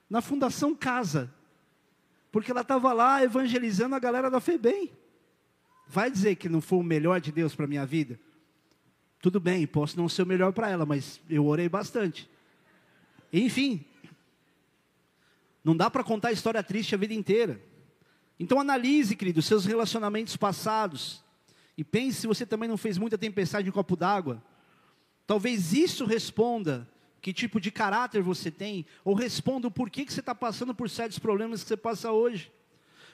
Na 0.09 0.21
Fundação 0.21 0.75
Casa. 0.75 1.33
Porque 2.31 2.51
ela 2.51 2.61
estava 2.61 2.93
lá 2.93 3.23
evangelizando 3.23 3.95
a 3.95 3.99
galera 3.99 4.31
da 4.31 4.41
FEBEM. 4.41 4.91
Vai 5.89 6.11
dizer 6.11 6.37
que 6.37 6.49
não 6.49 6.61
foi 6.61 6.79
o 6.79 6.83
melhor 6.83 7.21
de 7.21 7.33
Deus 7.33 7.55
para 7.55 7.65
a 7.65 7.69
minha 7.69 7.85
vida? 7.85 8.19
Tudo 9.21 9.41
bem, 9.41 9.67
posso 9.67 9.97
não 9.97 10.09
ser 10.09 10.23
o 10.23 10.27
melhor 10.27 10.53
para 10.53 10.69
ela, 10.69 10.85
mas 10.85 11.21
eu 11.29 11.47
orei 11.47 11.69
bastante. 11.69 12.29
Enfim, 13.33 13.85
não 15.65 15.77
dá 15.77 15.91
para 15.91 16.05
contar 16.05 16.29
a 16.29 16.33
história 16.33 16.63
triste 16.63 16.95
a 16.95 16.99
vida 16.99 17.15
inteira. 17.15 17.61
Então 18.39 18.59
analise, 18.59 19.15
querido, 19.15 19.41
seus 19.41 19.65
relacionamentos 19.65 20.37
passados. 20.37 21.23
E 21.77 21.85
pense 21.85 22.21
se 22.21 22.27
você 22.27 22.45
também 22.45 22.69
não 22.69 22.77
fez 22.77 22.99
muita 22.99 23.17
tempestade 23.17 23.69
em 23.69 23.73
copo 23.73 23.97
d'água. 23.97 24.43
Talvez 25.27 25.73
isso 25.73 26.05
responda 26.05 26.89
que 27.21 27.33
tipo 27.33 27.61
de 27.61 27.71
caráter 27.71 28.21
você 28.21 28.51
tem, 28.51 28.85
ou 29.05 29.15
responda 29.15 29.69
o 29.69 29.71
porquê 29.71 30.05
que 30.05 30.13
você 30.13 30.19
está 30.19 30.35
passando 30.35 30.75
por 30.75 30.91
certos 30.91 31.21
problemas 31.21 31.63
que 31.63 31.69
você 31.69 31.77
passa 31.77 32.11
hoje. 32.11 32.51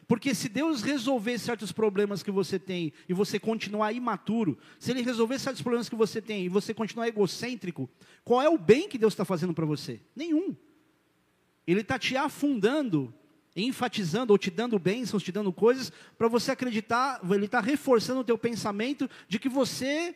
Porque 0.07 0.35
se 0.35 0.49
Deus 0.49 0.81
resolver 0.81 1.39
certos 1.39 1.71
problemas 1.71 2.23
que 2.23 2.31
você 2.31 2.59
tem 2.59 2.95
e 3.07 3.13
você 3.13 3.39
continuar 3.39 3.93
imaturo, 3.93 4.57
se 4.79 4.91
Ele 4.91 5.03
resolver 5.03 5.39
certos 5.39 5.61
problemas 5.61 5.91
que 5.91 5.95
você 5.95 6.23
tem 6.23 6.47
e 6.47 6.49
você 6.49 6.73
continuar 6.73 7.07
egocêntrico, 7.09 7.91
qual 8.25 8.41
é 8.41 8.49
o 8.49 8.57
bem 8.57 8.89
que 8.89 8.97
Deus 8.97 9.13
está 9.13 9.27
fazendo 9.27 9.53
para 9.53 9.67
você? 9.67 10.01
Nenhum. 10.17 10.57
Ele 11.71 11.83
está 11.83 11.99
te 11.99 12.17
afundando, 12.17 13.13
enfatizando 13.55 14.33
ou 14.33 14.39
te 14.39 14.51
dando 14.51 14.79
bênçãos, 14.79 15.23
te 15.23 15.31
dando 15.31 15.53
coisas, 15.53 15.93
para 16.17 16.27
você 16.27 16.51
acreditar, 16.51 17.21
ele 17.31 17.45
está 17.45 17.61
reforçando 17.61 18.21
o 18.21 18.25
teu 18.25 18.39
pensamento 18.39 19.09
de 19.29 19.39
que 19.39 19.51
você 19.51 20.15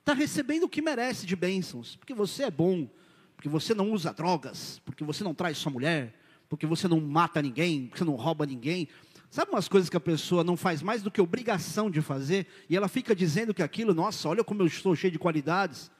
está 0.00 0.14
recebendo 0.14 0.62
o 0.62 0.68
que 0.70 0.80
merece 0.80 1.26
de 1.26 1.36
bênçãos, 1.36 1.96
porque 1.96 2.14
você 2.14 2.44
é 2.44 2.50
bom, 2.50 2.88
porque 3.36 3.46
você 3.46 3.74
não 3.74 3.92
usa 3.92 4.10
drogas, 4.10 4.80
porque 4.86 5.04
você 5.04 5.22
não 5.22 5.34
traz 5.34 5.58
sua 5.58 5.70
mulher, 5.70 6.18
porque 6.48 6.64
você 6.64 6.88
não 6.88 6.98
mata 6.98 7.42
ninguém, 7.42 7.88
porque 7.88 7.98
você 7.98 8.04
não 8.04 8.14
rouba 8.14 8.46
ninguém. 8.46 8.88
Sabe 9.30 9.50
umas 9.50 9.68
coisas 9.68 9.90
que 9.90 9.96
a 9.98 10.00
pessoa 10.00 10.42
não 10.42 10.56
faz 10.56 10.80
mais 10.80 11.02
do 11.02 11.10
que 11.10 11.20
obrigação 11.20 11.90
de 11.90 12.00
fazer, 12.00 12.46
e 12.70 12.76
ela 12.76 12.88
fica 12.88 13.14
dizendo 13.14 13.52
que 13.52 13.62
aquilo, 13.62 13.92
nossa, 13.92 14.30
olha 14.30 14.42
como 14.42 14.62
eu 14.62 14.66
estou 14.66 14.96
cheio 14.96 15.12
de 15.12 15.18
qualidades. 15.18 15.90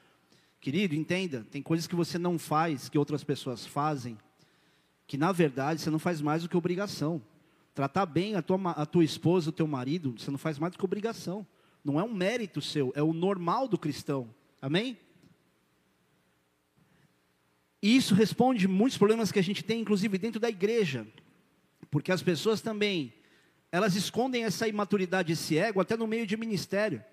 Querido, 0.58 0.94
entenda, 0.94 1.46
tem 1.50 1.60
coisas 1.60 1.86
que 1.86 1.94
você 1.94 2.16
não 2.16 2.38
faz, 2.38 2.88
que 2.88 2.96
outras 2.96 3.22
pessoas 3.22 3.66
fazem, 3.66 4.16
que 5.06 5.16
na 5.16 5.32
verdade 5.32 5.80
você 5.80 5.90
não 5.90 5.98
faz 5.98 6.20
mais 6.20 6.42
do 6.42 6.48
que 6.48 6.56
obrigação. 6.56 7.22
Tratar 7.75 8.06
bem 8.06 8.34
a 8.34 8.42
tua, 8.42 8.70
a 8.70 8.86
tua 8.86 9.04
esposa, 9.04 9.50
o 9.50 9.52
teu 9.52 9.66
marido, 9.66 10.14
você 10.18 10.30
não 10.30 10.38
faz 10.38 10.58
mais 10.58 10.72
do 10.72 10.78
que 10.78 10.84
obrigação. 10.84 11.46
Não 11.84 12.00
é 12.00 12.02
um 12.02 12.12
mérito 12.12 12.60
seu, 12.60 12.92
é 12.96 13.02
o 13.02 13.12
normal 13.12 13.68
do 13.68 13.78
cristão. 13.78 14.28
Amém? 14.60 14.98
E 17.82 17.94
isso 17.94 18.14
responde 18.14 18.66
muitos 18.66 18.98
problemas 18.98 19.30
que 19.30 19.38
a 19.38 19.42
gente 19.42 19.62
tem, 19.62 19.80
inclusive 19.80 20.18
dentro 20.18 20.40
da 20.40 20.48
igreja. 20.48 21.06
Porque 21.90 22.10
as 22.10 22.22
pessoas 22.22 22.60
também, 22.60 23.12
elas 23.70 23.94
escondem 23.94 24.44
essa 24.44 24.66
imaturidade, 24.66 25.32
esse 25.32 25.56
ego, 25.56 25.80
até 25.80 25.96
no 25.96 26.06
meio 26.06 26.26
de 26.26 26.36
ministério. 26.36 27.04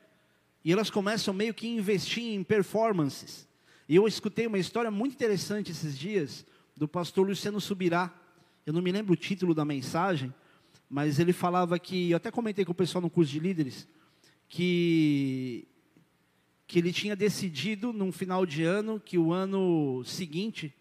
E 0.66 0.72
elas 0.72 0.90
começam 0.90 1.34
meio 1.34 1.54
que 1.54 1.68
a 1.68 1.70
investir 1.70 2.24
em 2.24 2.44
performances. 2.44 3.48
E 3.88 3.96
eu 3.96 4.08
escutei 4.08 4.48
uma 4.48 4.58
história 4.58 4.90
muito 4.90 5.14
interessante 5.14 5.72
esses 5.72 5.98
dias, 5.98 6.46
do 6.84 6.88
pastor 6.88 7.26
Luciano 7.26 7.62
Subirá. 7.62 8.14
Eu 8.66 8.74
não 8.74 8.82
me 8.82 8.92
lembro 8.92 9.14
o 9.14 9.16
título 9.16 9.54
da 9.56 9.64
mensagem, 9.64 10.34
mas 10.90 11.18
ele 11.18 11.32
falava 11.32 11.80
que, 11.80 12.12
eu 12.12 12.18
até 12.18 12.30
comentei 12.30 12.66
com 12.66 12.74
o 12.74 12.76
pessoal 12.76 13.02
no 13.02 13.10
curso 13.10 13.32
de 13.32 13.40
líderes, 13.40 13.88
que, 14.50 15.66
que 16.68 16.80
ele 16.80 16.92
tinha 16.92 17.16
decidido 17.16 17.94
num 17.94 18.12
final 18.12 18.46
de 18.46 18.64
ano 18.64 19.00
que 19.00 19.18
o 19.18 19.32
ano 19.32 20.04
seguinte 20.04 20.74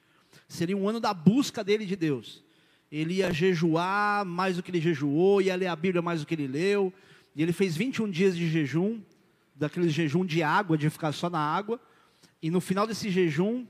seria 0.49 0.77
um 0.77 0.89
ano 0.89 0.99
da 0.99 1.15
busca 1.15 1.63
dele 1.63 1.87
de 1.87 1.95
Deus. 1.95 2.43
Ele 2.91 3.15
ia 3.15 3.33
jejuar 3.33 4.25
mais 4.25 4.57
do 4.57 4.63
que 4.65 4.73
ele 4.73 4.81
jejuou, 4.81 5.41
ia 5.41 5.55
ler 5.55 5.69
a 5.69 5.77
Bíblia 5.77 6.03
mais 6.03 6.21
do 6.21 6.27
que 6.27 6.35
ele 6.35 6.49
leu. 6.49 6.93
E 7.37 7.45
ele 7.45 7.53
fez 7.53 7.77
21 7.77 8.11
dias 8.11 8.37
de 8.37 8.49
jejum, 8.51 9.01
daquele 9.55 9.89
jejum 9.89 10.27
de 10.27 10.43
água, 10.43 10.77
de 10.77 10.91
ficar 10.91 11.13
só 11.13 11.31
na 11.31 11.39
água. 11.39 11.81
E 12.43 12.51
no 12.51 12.61
final 12.61 12.89
desse 12.89 13.09
jejum, 13.09 13.65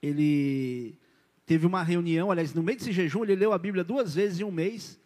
ele 0.00 0.96
teve 1.48 1.64
uma 1.64 1.82
reunião, 1.82 2.30
aliás, 2.30 2.52
no 2.52 2.62
meio 2.62 2.76
desse 2.76 2.92
jejum, 2.92 3.22
ele 3.22 3.34
leu 3.34 3.54
a 3.54 3.58
Bíblia 3.58 3.82
duas 3.82 4.14
vezes 4.14 4.38
em 4.38 4.44
um 4.44 4.50
mês. 4.50 5.00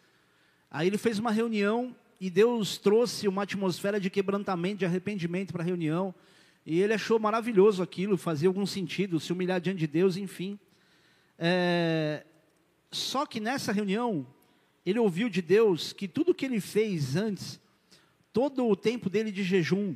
Aí 0.68 0.88
ele 0.88 0.98
fez 0.98 1.20
uma 1.20 1.30
reunião 1.30 1.94
e 2.20 2.28
Deus 2.28 2.78
trouxe 2.78 3.28
uma 3.28 3.44
atmosfera 3.44 4.00
de 4.00 4.10
quebrantamento, 4.10 4.78
de 4.78 4.84
arrependimento 4.84 5.52
para 5.52 5.62
a 5.62 5.64
reunião. 5.64 6.12
E 6.66 6.80
ele 6.80 6.94
achou 6.94 7.20
maravilhoso 7.20 7.80
aquilo, 7.80 8.16
fazia 8.16 8.48
algum 8.48 8.66
sentido, 8.66 9.20
se 9.20 9.32
humilhar 9.32 9.60
diante 9.60 9.78
de 9.78 9.86
Deus, 9.86 10.16
enfim. 10.16 10.58
É... 11.38 12.26
Só 12.90 13.24
que 13.24 13.38
nessa 13.38 13.70
reunião, 13.70 14.26
ele 14.84 14.98
ouviu 14.98 15.28
de 15.28 15.40
Deus 15.40 15.92
que 15.92 16.08
tudo 16.08 16.34
que 16.34 16.44
ele 16.44 16.58
fez 16.58 17.14
antes, 17.14 17.60
todo 18.32 18.66
o 18.66 18.74
tempo 18.74 19.08
dele 19.08 19.30
de 19.30 19.44
jejum, 19.44 19.94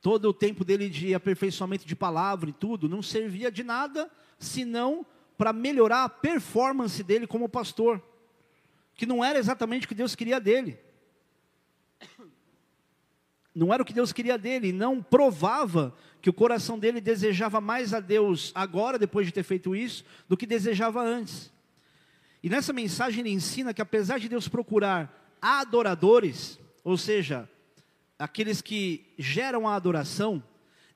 todo 0.00 0.30
o 0.30 0.34
tempo 0.34 0.64
dele 0.64 0.90
de 0.90 1.14
aperfeiçoamento 1.14 1.86
de 1.86 1.94
palavra 1.94 2.50
e 2.50 2.52
tudo, 2.52 2.88
não 2.88 3.00
servia 3.00 3.52
de 3.52 3.62
nada 3.62 4.10
senão 4.44 5.04
para 5.36 5.52
melhorar 5.52 6.04
a 6.04 6.08
performance 6.08 7.02
dele 7.02 7.26
como 7.26 7.48
pastor, 7.48 8.02
que 8.94 9.06
não 9.06 9.24
era 9.24 9.38
exatamente 9.38 9.86
o 9.86 9.88
que 9.88 9.94
Deus 9.94 10.14
queria 10.14 10.38
dele. 10.38 10.78
Não 13.54 13.72
era 13.72 13.82
o 13.82 13.86
que 13.86 13.92
Deus 13.92 14.12
queria 14.12 14.38
dele, 14.38 14.72
não 14.72 15.02
provava 15.02 15.94
que 16.22 16.30
o 16.30 16.32
coração 16.32 16.78
dele 16.78 17.00
desejava 17.00 17.60
mais 17.60 17.92
a 17.92 18.00
Deus 18.00 18.50
agora, 18.54 18.98
depois 18.98 19.26
de 19.26 19.32
ter 19.32 19.42
feito 19.42 19.76
isso, 19.76 20.04
do 20.28 20.36
que 20.36 20.46
desejava 20.46 21.02
antes. 21.02 21.52
E 22.42 22.48
nessa 22.48 22.72
mensagem 22.72 23.20
ele 23.20 23.30
ensina 23.30 23.74
que 23.74 23.82
apesar 23.82 24.18
de 24.18 24.28
Deus 24.28 24.48
procurar 24.48 25.36
adoradores, 25.40 26.58
ou 26.82 26.96
seja, 26.96 27.48
aqueles 28.18 28.62
que 28.62 29.04
geram 29.18 29.68
a 29.68 29.74
adoração, 29.74 30.42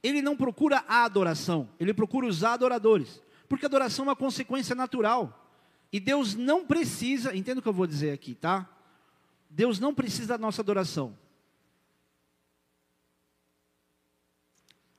ele 0.03 0.23
não 0.23 0.37
procura 0.37 0.85
a 0.89 1.05
adoração, 1.05 1.69
ele 1.79 1.93
procura 1.93 2.27
os 2.27 2.43
adoradores, 2.43 3.21
porque 3.49 3.67
adoração 3.67 4.05
é 4.05 4.09
uma 4.09 4.17
consequência 4.17 4.75
natural. 4.75 5.51
E 5.93 6.01
Deus 6.01 6.35
não 6.35 6.67
precisa, 6.67 7.35
entenda 7.35 7.61
o 7.61 7.63
que 7.63 7.69
eu 7.69 7.73
vou 7.73 7.87
dizer 7.87 8.13
aqui, 8.13 8.35
tá? 8.35 8.69
Deus 9.49 9.79
não 9.79 9.95
precisa 9.95 10.29
da 10.29 10.39
nossa 10.39 10.61
adoração. 10.61 11.17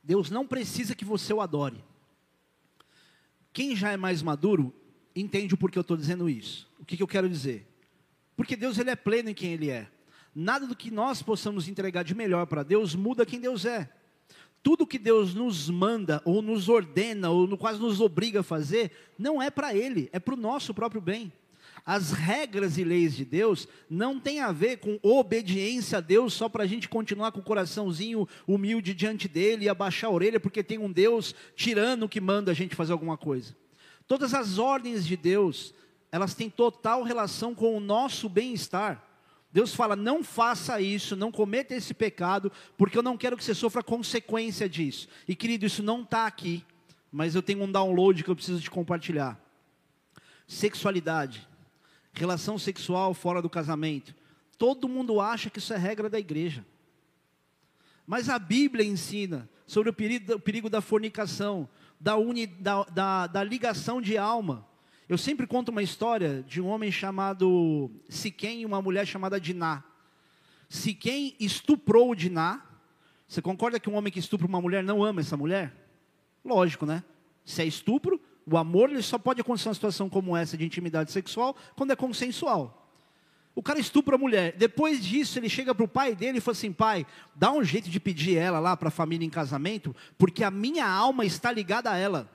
Deus 0.01 0.29
não 0.29 0.47
precisa 0.47 0.95
que 0.95 1.03
você 1.03 1.33
o 1.33 1.41
adore. 1.41 1.83
Quem 3.51 3.75
já 3.75 3.91
é 3.91 3.97
mais 3.97 4.21
maduro, 4.21 4.73
entende 5.15 5.53
o 5.53 5.57
porquê 5.57 5.77
eu 5.77 5.81
estou 5.81 5.97
dizendo 5.97 6.29
isso. 6.29 6.69
O 6.79 6.85
que, 6.85 6.95
que 6.95 7.03
eu 7.03 7.07
quero 7.07 7.27
dizer? 7.27 7.67
Porque 8.35 8.55
Deus 8.55 8.77
ele 8.77 8.91
é 8.91 8.95
pleno 8.95 9.29
em 9.31 9.33
quem 9.33 9.51
Ele 9.51 9.69
é. 9.69 9.91
Nada 10.33 10.67
do 10.67 10.75
que 10.75 10.91
nós 10.91 11.23
possamos 11.23 11.67
entregar 11.67 12.03
de 12.03 12.13
melhor 12.13 12.45
para 12.45 12.61
Deus 12.61 12.93
muda 12.93 13.25
quem 13.25 13.39
Deus 13.39 13.65
é. 13.65 13.91
Tudo 14.61 14.87
que 14.87 14.99
Deus 14.99 15.33
nos 15.33 15.69
manda, 15.69 16.21
ou 16.25 16.41
nos 16.41 16.67
ordena, 16.67 17.29
ou 17.29 17.57
quase 17.57 17.79
nos 17.79 18.01
obriga 18.01 18.41
a 18.41 18.43
fazer, 18.43 18.91
não 19.17 19.41
é 19.41 19.49
para 19.49 19.73
Ele, 19.73 20.09
é 20.11 20.19
para 20.19 20.33
o 20.33 20.37
nosso 20.37 20.73
próprio 20.73 20.99
bem. 20.99 21.31
As 21.85 22.11
regras 22.11 22.77
e 22.77 22.83
leis 22.83 23.15
de 23.15 23.23
Deus 23.23 23.65
não 23.89 24.19
tem 24.19 24.41
a 24.41 24.51
ver 24.51 24.77
com 24.77 24.99
obediência 25.01 25.99
a 25.99 26.01
Deus 26.01 26.33
só 26.33 26.49
para 26.49 26.65
a 26.65 26.67
gente 26.67 26.89
continuar 26.89 27.31
com 27.31 27.39
o 27.39 27.43
coraçãozinho 27.43 28.27
humilde 28.45 28.93
diante 28.93 29.29
dele 29.29 29.63
e 29.63 29.69
abaixar 29.69 30.09
a 30.09 30.13
orelha 30.13 30.37
porque 30.37 30.61
tem 30.61 30.77
um 30.77 30.91
Deus 30.91 31.33
tirano 31.55 32.09
que 32.09 32.19
manda 32.19 32.51
a 32.51 32.53
gente 32.53 32.75
fazer 32.75 32.91
alguma 32.91 33.15
coisa. 33.15 33.55
Todas 34.05 34.33
as 34.33 34.57
ordens 34.57 35.05
de 35.05 35.15
Deus, 35.15 35.73
elas 36.11 36.33
têm 36.33 36.49
total 36.49 37.03
relação 37.03 37.55
com 37.55 37.77
o 37.77 37.79
nosso 37.79 38.27
bem-estar. 38.27 39.06
Deus 39.51 39.73
fala: 39.73 39.95
não 39.95 40.23
faça 40.23 40.79
isso, 40.81 41.15
não 41.15 41.31
cometa 41.31 41.75
esse 41.75 41.93
pecado, 41.93 42.51
porque 42.77 42.97
eu 42.97 43.03
não 43.03 43.17
quero 43.17 43.37
que 43.37 43.43
você 43.43 43.55
sofra 43.55 43.83
consequência 43.83 44.67
disso. 44.69 45.07
E 45.27 45.35
querido, 45.35 45.65
isso 45.65 45.81
não 45.81 46.01
está 46.01 46.27
aqui, 46.27 46.63
mas 47.11 47.35
eu 47.35 47.41
tenho 47.41 47.63
um 47.63 47.71
download 47.71 48.23
que 48.23 48.29
eu 48.29 48.35
preciso 48.35 48.61
te 48.61 48.69
compartilhar. 48.69 49.39
Sexualidade 50.47 51.47
relação 52.17 52.57
sexual 52.57 53.13
fora 53.13 53.41
do 53.41 53.49
casamento. 53.49 54.13
Todo 54.57 54.89
mundo 54.89 55.21
acha 55.21 55.49
que 55.49 55.59
isso 55.59 55.73
é 55.73 55.77
regra 55.77 56.09
da 56.09 56.19
igreja. 56.19 56.65
Mas 58.05 58.29
a 58.29 58.39
Bíblia 58.39 58.85
ensina 58.85 59.49
sobre 59.65 59.89
o 59.89 59.93
perigo, 59.93 60.33
o 60.33 60.39
perigo 60.39 60.69
da 60.69 60.81
fornicação, 60.81 61.69
da, 61.99 62.15
uni, 62.15 62.47
da, 62.47 62.83
da, 62.83 63.27
da, 63.27 63.43
ligação 63.43 64.01
de 64.01 64.17
alma. 64.17 64.65
Eu 65.09 65.17
sempre 65.17 65.47
conto 65.47 65.69
uma 65.69 65.81
história 65.81 66.43
de 66.45 66.59
um 66.59 66.67
homem 66.67 66.91
chamado 66.91 67.89
Siquém 68.09 68.61
e 68.61 68.65
uma 68.65 68.81
mulher 68.81 69.07
chamada 69.07 69.39
Diná. 69.39 69.81
Siquém 70.67 71.33
estuprou 71.39 72.13
Diná. 72.13 72.61
Você 73.25 73.41
concorda 73.41 73.79
que 73.79 73.89
um 73.89 73.95
homem 73.95 74.11
que 74.11 74.19
estupra 74.19 74.45
uma 74.45 74.59
mulher 74.59 74.83
não 74.83 75.01
ama 75.01 75.21
essa 75.21 75.37
mulher? 75.37 75.73
Lógico, 76.43 76.85
né? 76.85 77.05
Se 77.45 77.61
é 77.61 77.65
estupro, 77.65 78.19
o 78.45 78.57
amor 78.57 78.89
ele 78.89 79.01
só 79.01 79.17
pode 79.17 79.39
acontecer 79.39 79.69
uma 79.69 79.75
situação 79.75 80.09
como 80.09 80.35
essa 80.35 80.57
de 80.57 80.65
intimidade 80.65 81.09
sexual 81.09 81.55
quando 81.75 81.91
é 81.91 81.95
consensual. 81.95 82.91
O 83.55 83.63
cara 83.63 83.79
estupra 83.79 84.15
a 84.15 84.19
mulher. 84.19 84.57
Depois 84.57 85.03
disso, 85.03 85.39
ele 85.39 85.47
chega 85.47 85.73
para 85.73 85.85
o 85.85 85.87
pai 85.87 86.15
dele 86.15 86.39
e 86.39 86.41
fala 86.41 86.51
assim: 86.51 86.73
pai, 86.73 87.05
dá 87.33 87.49
um 87.49 87.63
jeito 87.63 87.89
de 87.89 87.99
pedir 87.99 88.35
ela 88.35 88.59
lá 88.59 88.75
para 88.75 88.89
a 88.89 88.91
família 88.91 89.25
em 89.25 89.29
casamento, 89.29 89.95
porque 90.17 90.43
a 90.43 90.51
minha 90.51 90.85
alma 90.85 91.23
está 91.23 91.49
ligada 91.49 91.89
a 91.89 91.97
ela. 91.97 92.29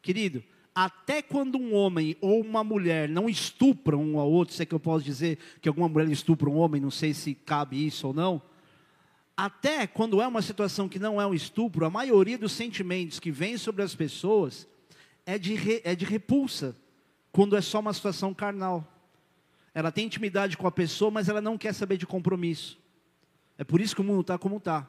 Querido, 0.00 0.44
até 0.76 1.22
quando 1.22 1.56
um 1.56 1.74
homem 1.74 2.18
ou 2.20 2.42
uma 2.42 2.62
mulher 2.62 3.08
não 3.08 3.30
estupram 3.30 3.98
um 3.98 4.20
ao 4.20 4.30
outro, 4.30 4.54
sei 4.54 4.66
que 4.66 4.74
eu 4.74 4.78
posso 4.78 5.02
dizer 5.02 5.38
que 5.62 5.70
alguma 5.70 5.88
mulher 5.88 6.10
estupra 6.10 6.50
um 6.50 6.58
homem, 6.58 6.82
não 6.82 6.90
sei 6.90 7.14
se 7.14 7.34
cabe 7.34 7.86
isso 7.86 8.08
ou 8.08 8.12
não. 8.12 8.42
Até 9.34 9.86
quando 9.86 10.20
é 10.20 10.26
uma 10.26 10.42
situação 10.42 10.86
que 10.86 10.98
não 10.98 11.18
é 11.18 11.26
um 11.26 11.32
estupro, 11.32 11.86
a 11.86 11.90
maioria 11.90 12.36
dos 12.36 12.52
sentimentos 12.52 13.18
que 13.18 13.30
vêm 13.30 13.56
sobre 13.56 13.82
as 13.82 13.94
pessoas 13.94 14.68
é 15.24 15.38
de, 15.38 15.54
re, 15.54 15.80
é 15.82 15.94
de 15.94 16.04
repulsa, 16.04 16.76
quando 17.32 17.56
é 17.56 17.62
só 17.62 17.80
uma 17.80 17.94
situação 17.94 18.34
carnal. 18.34 18.86
Ela 19.72 19.90
tem 19.90 20.04
intimidade 20.04 20.58
com 20.58 20.66
a 20.66 20.70
pessoa, 20.72 21.10
mas 21.10 21.26
ela 21.26 21.40
não 21.40 21.56
quer 21.56 21.72
saber 21.72 21.96
de 21.96 22.06
compromisso. 22.06 22.78
É 23.56 23.64
por 23.64 23.80
isso 23.80 23.94
que 23.94 24.02
o 24.02 24.04
mundo 24.04 24.20
está 24.20 24.36
como 24.36 24.58
está. 24.58 24.86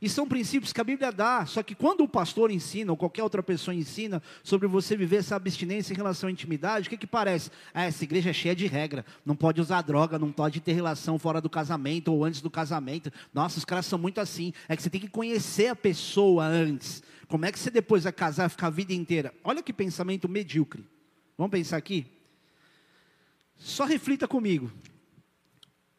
E 0.00 0.08
são 0.08 0.28
princípios 0.28 0.72
que 0.72 0.80
a 0.80 0.84
Bíblia 0.84 1.10
dá, 1.10 1.46
só 1.46 1.62
que 1.62 1.74
quando 1.74 2.02
o 2.02 2.08
pastor 2.08 2.50
ensina, 2.50 2.92
ou 2.92 2.96
qualquer 2.96 3.22
outra 3.22 3.42
pessoa 3.42 3.74
ensina, 3.74 4.22
sobre 4.42 4.68
você 4.68 4.96
viver 4.96 5.16
essa 5.16 5.36
abstinência 5.36 5.92
em 5.92 5.96
relação 5.96 6.28
à 6.28 6.32
intimidade, 6.32 6.86
o 6.86 6.90
que, 6.90 6.96
que 6.96 7.06
parece? 7.06 7.50
Ah, 7.72 7.84
essa 7.84 8.04
igreja 8.04 8.30
é 8.30 8.32
cheia 8.32 8.54
de 8.54 8.66
regra, 8.66 9.04
não 9.24 9.34
pode 9.34 9.60
usar 9.60 9.82
droga, 9.82 10.18
não 10.18 10.30
pode 10.30 10.60
ter 10.60 10.72
relação 10.72 11.18
fora 11.18 11.40
do 11.40 11.48
casamento 11.48 12.12
ou 12.12 12.24
antes 12.24 12.40
do 12.40 12.50
casamento. 12.50 13.10
Nossa, 13.32 13.58
os 13.58 13.64
caras 13.64 13.86
são 13.86 13.98
muito 13.98 14.20
assim. 14.20 14.52
É 14.68 14.76
que 14.76 14.82
você 14.82 14.90
tem 14.90 15.00
que 15.00 15.08
conhecer 15.08 15.68
a 15.68 15.76
pessoa 15.76 16.44
antes. 16.44 17.02
Como 17.28 17.44
é 17.44 17.52
que 17.52 17.58
você 17.58 17.70
depois 17.70 18.04
vai 18.04 18.12
casar, 18.12 18.48
ficar 18.50 18.68
a 18.68 18.70
vida 18.70 18.92
inteira? 18.92 19.34
Olha 19.42 19.62
que 19.62 19.72
pensamento 19.72 20.28
medíocre. 20.28 20.86
Vamos 21.36 21.50
pensar 21.50 21.76
aqui? 21.76 22.06
Só 23.56 23.84
reflita 23.84 24.28
comigo. 24.28 24.70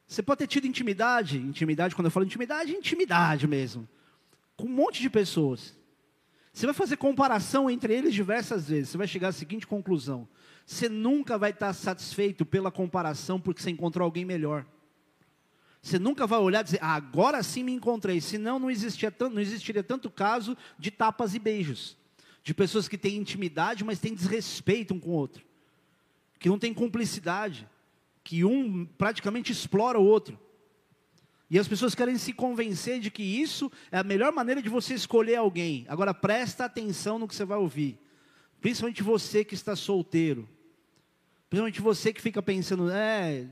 Você 0.08 0.24
pode 0.24 0.40
ter 0.40 0.48
tido 0.48 0.66
intimidade, 0.66 1.38
intimidade, 1.38 1.94
quando 1.94 2.06
eu 2.06 2.12
falo 2.12 2.26
intimidade, 2.26 2.72
intimidade 2.72 3.46
mesmo, 3.46 3.88
com 4.56 4.66
um 4.66 4.70
monte 4.70 5.02
de 5.02 5.10
pessoas. 5.10 5.76
Você 6.54 6.66
vai 6.66 6.74
fazer 6.74 6.96
comparação 6.98 7.70
entre 7.70 7.94
eles 7.94 8.14
diversas 8.14 8.70
vezes, 8.70 8.90
você 8.90 8.98
vai 8.98 9.08
chegar 9.08 9.28
à 9.28 9.32
seguinte 9.32 9.68
conclusão: 9.68 10.28
você 10.66 10.88
nunca 10.88 11.38
vai 11.38 11.52
estar 11.52 11.74
satisfeito 11.74 12.46
pela 12.46 12.72
comparação 12.72 13.40
porque 13.40 13.62
você 13.62 13.70
encontrou 13.70 14.06
alguém 14.06 14.26
melhor. 14.26 14.66
Você 15.82 16.00
nunca 16.00 16.26
vai 16.26 16.40
olhar 16.40 16.62
e 16.62 16.64
dizer, 16.64 16.80
ah, 16.82 16.96
agora 16.96 17.42
sim 17.44 17.64
me 17.64 17.72
encontrei. 17.72 18.20
Senão 18.20 18.60
não, 18.60 18.70
existia 18.70 19.12
tanto, 19.12 19.36
não 19.36 19.42
existiria 19.42 19.84
tanto 19.84 20.10
caso 20.10 20.58
de 20.78 20.92
tapas 20.92 21.34
e 21.36 21.40
beijos. 21.40 21.96
De 22.44 22.54
pessoas 22.54 22.88
que 22.88 22.98
têm 22.98 23.18
intimidade, 23.18 23.84
mas 23.84 24.00
têm 24.00 24.14
desrespeito 24.14 24.94
um 24.94 25.00
com 25.00 25.12
o 25.12 25.14
outro. 25.14 25.46
Que 26.40 26.50
não 26.50 26.60
têm 26.60 26.74
cumplicidade. 26.74 27.68
Que 28.28 28.44
um 28.44 28.86
praticamente 28.86 29.54
explora 29.54 29.98
o 29.98 30.04
outro. 30.04 30.38
E 31.50 31.58
as 31.58 31.66
pessoas 31.66 31.96
querem 31.96 32.18
se 32.18 32.34
convencer 32.34 33.00
de 33.00 33.10
que 33.10 33.24
isso 33.24 33.72
é 33.90 34.00
a 34.00 34.04
melhor 34.04 34.34
maneira 34.34 34.62
de 34.62 34.68
você 34.68 34.94
escolher 34.94 35.38
alguém. 35.38 35.86
Agora 35.88 36.14
presta 36.14 36.66
atenção 36.66 37.18
no 37.18 37.26
que 37.26 37.34
você 37.34 37.46
vai 37.46 37.58
ouvir. 37.58 37.98
Principalmente 38.60 39.02
você 39.02 39.46
que 39.46 39.54
está 39.54 39.78
solteiro. 39.78 40.46
Principalmente 41.50 41.80
você 41.80 42.12
que 42.12 42.22
fica 42.22 42.42
pensando, 42.42 42.92
é, 42.92 43.48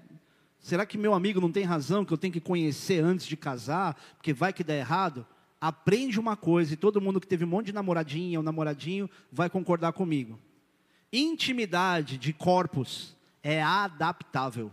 Será 0.60 0.86
que 0.86 0.98
meu 0.98 1.14
amigo 1.14 1.40
não 1.40 1.52
tem 1.52 1.64
razão 1.64 2.04
que 2.04 2.12
eu 2.12 2.18
tenho 2.18 2.34
que 2.34 2.42
conhecer 2.42 3.02
antes 3.02 3.26
de 3.26 3.38
casar, 3.38 3.96
porque 4.18 4.34
vai 4.34 4.52
que 4.52 4.64
dá 4.64 4.76
errado? 4.76 5.26
Aprende 5.62 6.20
uma 6.20 6.36
coisa 6.36 6.74
e 6.74 6.76
todo 6.76 7.00
mundo 7.00 7.22
que 7.22 7.28
teve 7.28 7.46
um 7.46 7.48
monte 7.48 7.68
de 7.68 7.74
namoradinha 7.74 8.40
ou 8.40 8.44
namoradinho 8.44 9.10
vai 9.32 9.50
concordar 9.50 9.94
comigo. 9.94 10.38
Intimidade 11.14 12.18
de 12.18 12.34
corpos 12.34 13.15
é 13.46 13.62
adaptável. 13.62 14.72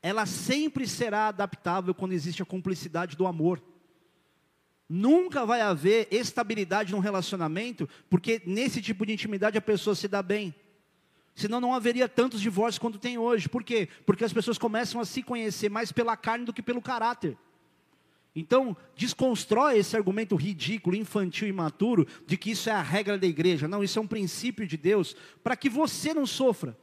Ela 0.00 0.26
sempre 0.26 0.86
será 0.86 1.26
adaptável 1.26 1.92
quando 1.92 2.12
existe 2.12 2.40
a 2.40 2.46
cumplicidade 2.46 3.16
do 3.16 3.26
amor. 3.26 3.60
Nunca 4.88 5.44
vai 5.44 5.60
haver 5.60 6.06
estabilidade 6.12 6.92
num 6.92 7.00
relacionamento, 7.00 7.88
porque 8.08 8.40
nesse 8.46 8.80
tipo 8.80 9.04
de 9.04 9.12
intimidade 9.12 9.58
a 9.58 9.62
pessoa 9.62 9.96
se 9.96 10.06
dá 10.06 10.22
bem. 10.22 10.54
Senão 11.34 11.60
não 11.60 11.74
haveria 11.74 12.08
tantos 12.08 12.40
divórcios 12.40 12.78
quanto 12.78 12.98
tem 12.98 13.18
hoje. 13.18 13.48
Por 13.48 13.64
quê? 13.64 13.88
Porque 14.06 14.24
as 14.24 14.32
pessoas 14.32 14.56
começam 14.56 15.00
a 15.00 15.04
se 15.04 15.20
conhecer 15.20 15.68
mais 15.68 15.90
pela 15.90 16.16
carne 16.16 16.44
do 16.44 16.52
que 16.52 16.62
pelo 16.62 16.80
caráter. 16.80 17.36
Então, 18.36 18.76
desconstrói 18.94 19.78
esse 19.78 19.96
argumento 19.96 20.36
ridículo, 20.36 20.94
infantil 20.94 21.48
e 21.48 21.50
imaturo 21.50 22.06
de 22.24 22.36
que 22.36 22.52
isso 22.52 22.70
é 22.70 22.72
a 22.72 22.82
regra 22.82 23.18
da 23.18 23.26
igreja. 23.26 23.66
Não, 23.66 23.82
isso 23.82 23.98
é 23.98 24.02
um 24.02 24.06
princípio 24.06 24.64
de 24.64 24.76
Deus 24.76 25.16
para 25.42 25.56
que 25.56 25.68
você 25.68 26.14
não 26.14 26.24
sofra. 26.24 26.76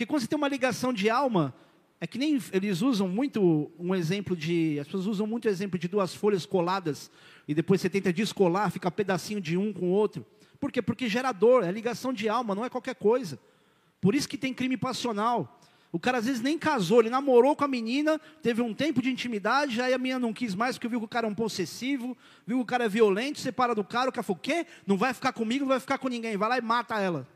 Porque 0.00 0.08
quando 0.08 0.22
você 0.22 0.28
tem 0.28 0.38
uma 0.38 0.48
ligação 0.48 0.94
de 0.94 1.10
alma, 1.10 1.54
é 2.00 2.06
que 2.06 2.16
nem 2.16 2.40
eles 2.52 2.80
usam 2.80 3.06
muito 3.06 3.70
um 3.78 3.94
exemplo 3.94 4.34
de. 4.34 4.78
As 4.80 4.86
pessoas 4.86 5.04
usam 5.04 5.26
muito 5.26 5.44
o 5.44 5.48
exemplo 5.50 5.78
de 5.78 5.88
duas 5.88 6.14
folhas 6.14 6.46
coladas 6.46 7.10
e 7.46 7.52
depois 7.54 7.82
você 7.82 7.90
tenta 7.90 8.10
descolar, 8.10 8.70
fica 8.70 8.90
pedacinho 8.90 9.42
de 9.42 9.58
um 9.58 9.74
com 9.74 9.90
o 9.90 9.92
outro. 9.92 10.24
Por 10.58 10.72
quê? 10.72 10.80
Porque 10.80 11.06
gerador, 11.06 11.64
é 11.64 11.70
ligação 11.70 12.14
de 12.14 12.30
alma, 12.30 12.54
não 12.54 12.64
é 12.64 12.70
qualquer 12.70 12.94
coisa. 12.94 13.38
Por 14.00 14.14
isso 14.14 14.26
que 14.26 14.38
tem 14.38 14.54
crime 14.54 14.74
passional. 14.74 15.60
O 15.92 16.00
cara 16.00 16.16
às 16.16 16.24
vezes 16.24 16.40
nem 16.40 16.58
casou, 16.58 17.00
ele 17.00 17.10
namorou 17.10 17.54
com 17.54 17.64
a 17.64 17.68
menina, 17.68 18.18
teve 18.42 18.62
um 18.62 18.72
tempo 18.72 19.02
de 19.02 19.10
intimidade, 19.10 19.82
aí 19.82 19.92
a 19.92 19.98
menina 19.98 20.18
não 20.18 20.32
quis 20.32 20.54
mais 20.54 20.78
porque 20.78 20.88
viu 20.88 21.00
que 21.00 21.04
o 21.04 21.08
cara 21.08 21.26
é 21.26 21.30
um 21.30 21.34
possessivo, 21.34 22.16
viu 22.46 22.56
que 22.56 22.62
o 22.62 22.66
cara 22.66 22.84
é 22.84 22.88
violento, 22.88 23.38
separa 23.38 23.74
do 23.74 23.84
cara, 23.84 24.08
o 24.08 24.12
cara 24.12 24.22
falou, 24.22 24.38
o 24.38 24.40
quê? 24.40 24.66
Não 24.86 24.96
vai 24.96 25.12
ficar 25.12 25.34
comigo, 25.34 25.66
não 25.66 25.68
vai 25.68 25.80
ficar 25.80 25.98
com 25.98 26.08
ninguém, 26.08 26.38
vai 26.38 26.48
lá 26.48 26.56
e 26.56 26.62
mata 26.62 26.98
ela. 26.98 27.28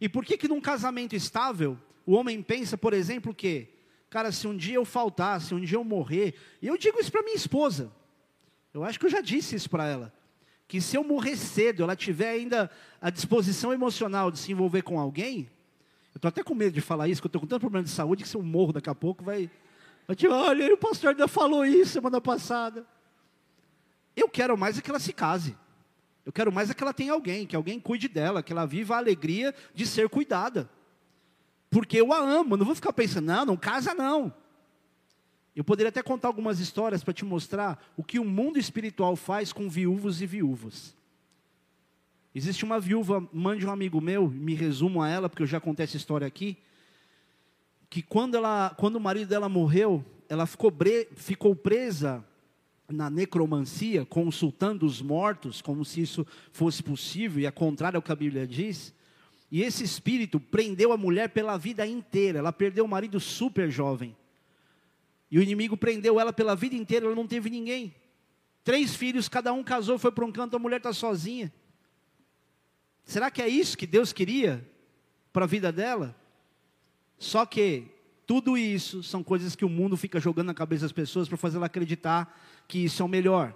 E 0.00 0.08
por 0.08 0.24
que 0.24 0.36
que 0.36 0.48
num 0.48 0.60
casamento 0.60 1.14
estável, 1.14 1.78
o 2.06 2.14
homem 2.14 2.42
pensa, 2.42 2.76
por 2.76 2.92
exemplo, 2.92 3.34
que, 3.34 3.68
cara, 4.10 4.32
se 4.32 4.46
um 4.46 4.56
dia 4.56 4.74
eu 4.74 4.84
faltar, 4.84 5.40
se 5.40 5.54
um 5.54 5.60
dia 5.60 5.78
eu 5.78 5.84
morrer, 5.84 6.34
e 6.60 6.66
eu 6.66 6.76
digo 6.76 7.00
isso 7.00 7.10
para 7.10 7.22
minha 7.22 7.36
esposa, 7.36 7.92
eu 8.72 8.84
acho 8.84 8.98
que 8.98 9.06
eu 9.06 9.10
já 9.10 9.20
disse 9.20 9.54
isso 9.54 9.70
para 9.70 9.86
ela, 9.86 10.12
que 10.66 10.80
se 10.80 10.96
eu 10.96 11.04
morrer 11.04 11.36
cedo, 11.36 11.82
ela 11.82 11.94
tiver 11.94 12.30
ainda 12.30 12.70
a 13.00 13.10
disposição 13.10 13.72
emocional 13.72 14.30
de 14.30 14.38
se 14.38 14.50
envolver 14.50 14.82
com 14.82 14.98
alguém, 14.98 15.48
eu 16.14 16.18
estou 16.18 16.28
até 16.28 16.44
com 16.44 16.54
medo 16.54 16.72
de 16.72 16.80
falar 16.80 17.08
isso, 17.08 17.20
porque 17.20 17.34
eu 17.34 17.38
estou 17.38 17.40
com 17.40 17.46
tanto 17.46 17.60
problema 17.60 17.84
de 17.84 17.90
saúde 17.90 18.22
que 18.22 18.28
se 18.28 18.36
eu 18.36 18.42
morro 18.42 18.72
daqui 18.72 18.88
a 18.88 18.94
pouco 18.94 19.24
vai. 19.24 19.50
Vai 20.06 20.14
te, 20.14 20.28
olha, 20.28 20.72
o 20.72 20.76
pastor 20.76 21.10
ainda 21.10 21.26
falou 21.26 21.66
isso 21.66 21.92
semana 21.92 22.20
passada. 22.20 22.86
Eu 24.14 24.28
quero 24.28 24.56
mais 24.56 24.78
é 24.78 24.80
que 24.80 24.88
ela 24.88 25.00
se 25.00 25.12
case. 25.12 25.56
Eu 26.24 26.32
quero 26.32 26.50
mais 26.52 26.70
é 26.70 26.74
que 26.74 26.82
ela 26.82 26.94
tenha 26.94 27.12
alguém, 27.12 27.46
que 27.46 27.54
alguém 27.54 27.78
cuide 27.78 28.08
dela, 28.08 28.42
que 28.42 28.52
ela 28.52 28.64
viva 28.64 28.94
a 28.94 28.98
alegria 28.98 29.54
de 29.74 29.86
ser 29.86 30.08
cuidada. 30.08 30.70
Porque 31.68 32.00
eu 32.00 32.12
a 32.12 32.18
amo, 32.18 32.56
não 32.56 32.64
vou 32.64 32.74
ficar 32.74 32.92
pensando, 32.92 33.26
não, 33.26 33.44
não 33.44 33.56
casa 33.56 33.94
não. 33.94 34.32
Eu 35.54 35.62
poderia 35.62 35.90
até 35.90 36.02
contar 36.02 36.28
algumas 36.28 36.58
histórias 36.60 37.04
para 37.04 37.12
te 37.12 37.24
mostrar 37.24 37.92
o 37.96 38.02
que 38.02 38.18
o 38.18 38.24
mundo 38.24 38.58
espiritual 38.58 39.14
faz 39.16 39.52
com 39.52 39.68
viúvos 39.68 40.22
e 40.22 40.26
viúvas. 40.26 40.96
Existe 42.34 42.64
uma 42.64 42.80
viúva, 42.80 43.28
mãe 43.32 43.58
de 43.58 43.66
um 43.66 43.70
amigo 43.70 44.00
meu, 44.00 44.28
me 44.28 44.54
resumo 44.54 45.00
a 45.02 45.08
ela, 45.08 45.28
porque 45.28 45.42
eu 45.42 45.46
já 45.46 45.60
contei 45.60 45.84
essa 45.84 45.96
história 45.96 46.26
aqui, 46.26 46.56
que 47.88 48.02
quando, 48.02 48.34
ela, 48.34 48.74
quando 48.76 48.96
o 48.96 49.00
marido 49.00 49.28
dela 49.28 49.48
morreu, 49.48 50.04
ela 50.28 50.46
ficou, 50.46 50.70
bre, 50.70 51.08
ficou 51.14 51.54
presa 51.54 52.24
na 52.88 53.08
necromancia, 53.08 54.04
consultando 54.04 54.84
os 54.84 55.00
mortos, 55.00 55.62
como 55.62 55.84
se 55.84 56.02
isso 56.02 56.26
fosse 56.52 56.82
possível, 56.82 57.40
e 57.40 57.46
é 57.46 57.50
contrário 57.50 57.96
ao 57.96 58.02
que 58.02 58.12
a 58.12 58.16
Bíblia 58.16 58.46
diz. 58.46 58.94
E 59.50 59.62
esse 59.62 59.84
espírito 59.84 60.40
prendeu 60.40 60.92
a 60.92 60.96
mulher 60.96 61.28
pela 61.28 61.56
vida 61.56 61.86
inteira. 61.86 62.40
Ela 62.40 62.52
perdeu 62.52 62.84
o 62.84 62.88
marido 62.88 63.20
super 63.20 63.70
jovem. 63.70 64.16
E 65.30 65.38
o 65.38 65.42
inimigo 65.42 65.76
prendeu 65.76 66.20
ela 66.20 66.32
pela 66.32 66.54
vida 66.54 66.74
inteira, 66.74 67.06
ela 67.06 67.14
não 67.14 67.26
teve 67.26 67.50
ninguém. 67.50 67.94
Três 68.62 68.94
filhos, 68.94 69.28
cada 69.28 69.52
um 69.52 69.62
casou, 69.62 69.98
foi 69.98 70.10
para 70.10 70.24
um 70.24 70.32
canto, 70.32 70.56
a 70.56 70.58
mulher 70.58 70.78
está 70.78 70.92
sozinha. 70.92 71.52
Será 73.04 73.30
que 73.30 73.42
é 73.42 73.48
isso 73.48 73.76
que 73.76 73.86
Deus 73.86 74.12
queria 74.12 74.66
para 75.32 75.44
a 75.44 75.48
vida 75.48 75.70
dela? 75.70 76.16
Só 77.18 77.44
que 77.44 77.88
tudo 78.26 78.56
isso 78.56 79.02
são 79.02 79.22
coisas 79.22 79.54
que 79.54 79.64
o 79.64 79.68
mundo 79.68 79.96
fica 79.96 80.18
jogando 80.18 80.46
na 80.46 80.54
cabeça 80.54 80.82
das 80.82 80.92
pessoas 80.92 81.28
para 81.28 81.36
fazer 81.36 81.58
ela 81.58 81.66
acreditar 81.66 82.40
que 82.68 82.84
isso 82.84 83.02
é 83.02 83.04
o 83.04 83.08
melhor. 83.08 83.54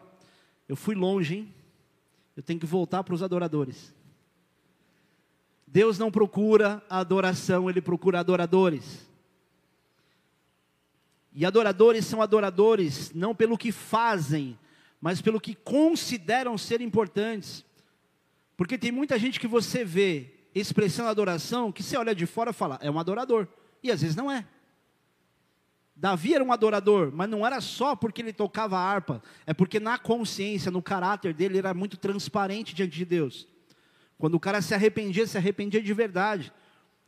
Eu 0.68 0.76
fui 0.76 0.94
longe, 0.94 1.36
hein? 1.36 1.54
Eu 2.36 2.42
tenho 2.42 2.60
que 2.60 2.66
voltar 2.66 3.02
para 3.02 3.14
os 3.14 3.22
adoradores. 3.22 3.94
Deus 5.66 5.98
não 5.98 6.10
procura 6.10 6.82
adoração, 6.88 7.68
Ele 7.68 7.80
procura 7.80 8.20
adoradores. 8.20 9.06
E 11.32 11.44
adoradores 11.44 12.06
são 12.06 12.22
adoradores 12.22 13.12
não 13.14 13.34
pelo 13.34 13.58
que 13.58 13.70
fazem, 13.70 14.58
mas 15.00 15.20
pelo 15.20 15.40
que 15.40 15.54
consideram 15.54 16.56
ser 16.58 16.80
importantes. 16.80 17.64
Porque 18.56 18.78
tem 18.78 18.90
muita 18.90 19.18
gente 19.18 19.38
que 19.38 19.46
você 19.46 19.84
vê 19.84 20.34
expressando 20.54 21.08
adoração, 21.08 21.70
que 21.70 21.82
você 21.82 21.96
olha 21.96 22.14
de 22.14 22.26
fora 22.26 22.50
e 22.50 22.54
fala, 22.54 22.78
é 22.82 22.90
um 22.90 22.98
adorador. 22.98 23.46
E 23.82 23.90
às 23.92 24.00
vezes 24.00 24.16
não 24.16 24.30
é. 24.30 24.46
Davi 26.00 26.32
era 26.32 26.44
um 26.44 26.52
adorador, 26.52 27.10
mas 27.12 27.28
não 27.28 27.44
era 27.44 27.60
só 27.60 27.96
porque 27.96 28.22
ele 28.22 28.32
tocava 28.32 28.78
harpa, 28.78 29.20
é 29.44 29.52
porque 29.52 29.80
na 29.80 29.98
consciência, 29.98 30.70
no 30.70 30.80
caráter 30.80 31.34
dele, 31.34 31.54
ele 31.54 31.58
era 31.58 31.74
muito 31.74 31.96
transparente 31.96 32.72
diante 32.72 32.96
de 32.96 33.04
Deus. 33.04 33.48
Quando 34.16 34.34
o 34.34 34.40
cara 34.40 34.62
se 34.62 34.72
arrependia, 34.72 35.26
se 35.26 35.36
arrependia 35.36 35.82
de 35.82 35.92
verdade. 35.92 36.52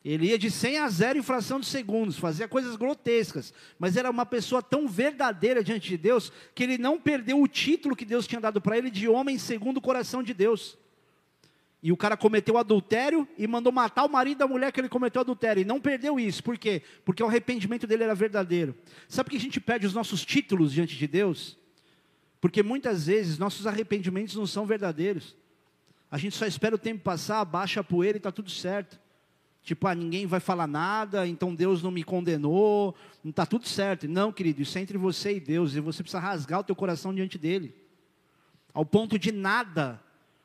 Ele 0.05 0.27
ia 0.27 0.39
de 0.39 0.51
100 0.51 0.79
a 0.79 0.89
0 0.89 1.19
em 1.21 1.23
fração 1.23 1.61
de 1.61 1.67
segundos, 1.67 2.19
fazia 2.19 2.49
coisas 2.49 2.75
grotescas, 2.75 3.55
mas 3.79 3.97
era 3.97 4.11
uma 4.11 4.27
pessoa 4.27 4.61
tão 4.61 4.89
verdadeira 4.89 5.63
diante 5.63 5.89
de 5.89 5.97
Deus, 5.97 6.33
que 6.53 6.65
ele 6.65 6.77
não 6.77 6.99
perdeu 6.99 7.41
o 7.41 7.47
título 7.47 7.95
que 7.95 8.05
Deus 8.05 8.27
tinha 8.27 8.41
dado 8.41 8.61
para 8.61 8.77
ele 8.77 8.91
de 8.91 9.09
homem 9.09 9.39
segundo 9.39 9.77
o 9.77 9.83
coração 9.83 10.21
de 10.21 10.35
Deus. 10.35 10.77
E 11.83 11.91
o 11.91 11.97
cara 11.97 12.17
cometeu 12.17 12.59
adultério 12.59 13.27
e 13.39 13.47
mandou 13.47 13.73
matar 13.73 14.05
o 14.05 14.09
marido 14.09 14.39
da 14.39 14.47
mulher 14.47 14.71
que 14.71 14.81
ele 14.81 14.89
cometeu 14.89 15.23
adultério. 15.23 15.63
E 15.63 15.65
não 15.65 15.81
perdeu 15.81 16.21
isso. 16.21 16.43
Por 16.43 16.59
quê? 16.59 16.83
Porque 17.05 17.23
o 17.23 17.27
arrependimento 17.27 17.87
dele 17.87 18.05
era 18.05 18.15
verdadeiro. 18.15 18.75
Sabe 19.09 19.27
por 19.27 19.31
que 19.31 19.37
a 19.39 19.41
gente 19.41 19.61
perde 19.61 19.87
os 19.87 19.95
nossos 19.95 20.25
títulos 20.25 20.73
diante 20.73 20.97
de 20.97 21.07
Deus? 21.07 21.57
Porque 22.39 22.63
muitas 22.63 23.07
vezes 23.07 23.39
nossos 23.39 23.67
arrependimentos 23.67 24.35
não 24.35 24.47
são 24.47 24.67
verdadeiros. 24.67 25.35
A 26.11 26.19
gente 26.19 26.37
só 26.37 26.47
espera 26.47 26.75
o 26.75 26.79
tempo 26.79 27.03
passar, 27.03 27.45
baixa 27.45 27.81
a 27.81 27.85
poeira 27.85 28.17
e 28.17 28.21
está 28.21 28.31
tudo 28.31 28.51
certo. 28.51 29.01
Tipo, 29.63 29.87
ah, 29.87 29.95
ninguém 29.95 30.27
vai 30.27 30.41
falar 30.41 30.67
nada, 30.67 31.27
então 31.27 31.55
Deus 31.55 31.83
não 31.83 31.91
me 31.91 32.03
condenou, 32.03 32.95
não 33.23 33.31
está 33.31 33.45
tudo 33.45 33.69
certo. 33.69 34.09
Não, 34.09 34.33
querido, 34.33 34.63
isso 34.63 34.77
é 34.77 34.81
entre 34.81 34.99
você 34.99 35.37
e 35.37 35.41
Deus, 35.41 35.75
e 35.75 35.81
você 35.81 36.03
precisa 36.03 36.19
rasgar 36.19 36.61
o 36.61 36.65
teu 36.65 36.75
coração 36.75 37.15
diante 37.15 37.39
dele. 37.39 37.75
Ao 38.73 38.85
ponto 38.85 39.19
de 39.19 39.33
nada 39.33 40.03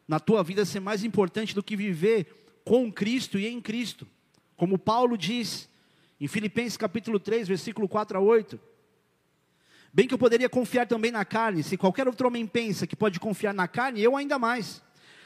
na 0.08 0.20
tua 0.20 0.44
vida 0.44 0.66
ser 0.66 0.80
mais 0.80 1.04
importante 1.04 1.56
do 1.56 1.64
que 1.64 1.76
viver 1.76 2.28
com 2.64 2.92
Cristo 2.92 3.38
e 3.40 3.48
em 3.48 3.62
Cristo. 3.62 4.08
Como 4.56 4.78
Paulo 4.78 5.18
diz 5.18 5.68
em 6.20 6.28
Filipenses 6.28 6.78
capítulo 6.78 7.20
3, 7.20 7.48
versículo 7.48 7.88
4 7.88 8.18
a 8.18 8.22
8. 8.22 8.60
Bem 9.94 10.08
que 10.08 10.14
eu 10.14 10.18
poderia 10.18 10.50
confiar 10.50 10.86
também 10.88 11.12
na 11.12 11.24
carne, 11.24 11.64
se 11.64 11.78
qualquer 11.78 12.08
outro 12.08 12.28
homem 12.28 12.46
pensa 12.46 12.86
que 12.86 12.96
pode 12.96 13.20
confiar 13.20 13.54
na 13.54 13.68
carne, 13.68 14.02
eu 14.02 14.16
ainda 14.16 14.38
mais. 14.38 14.82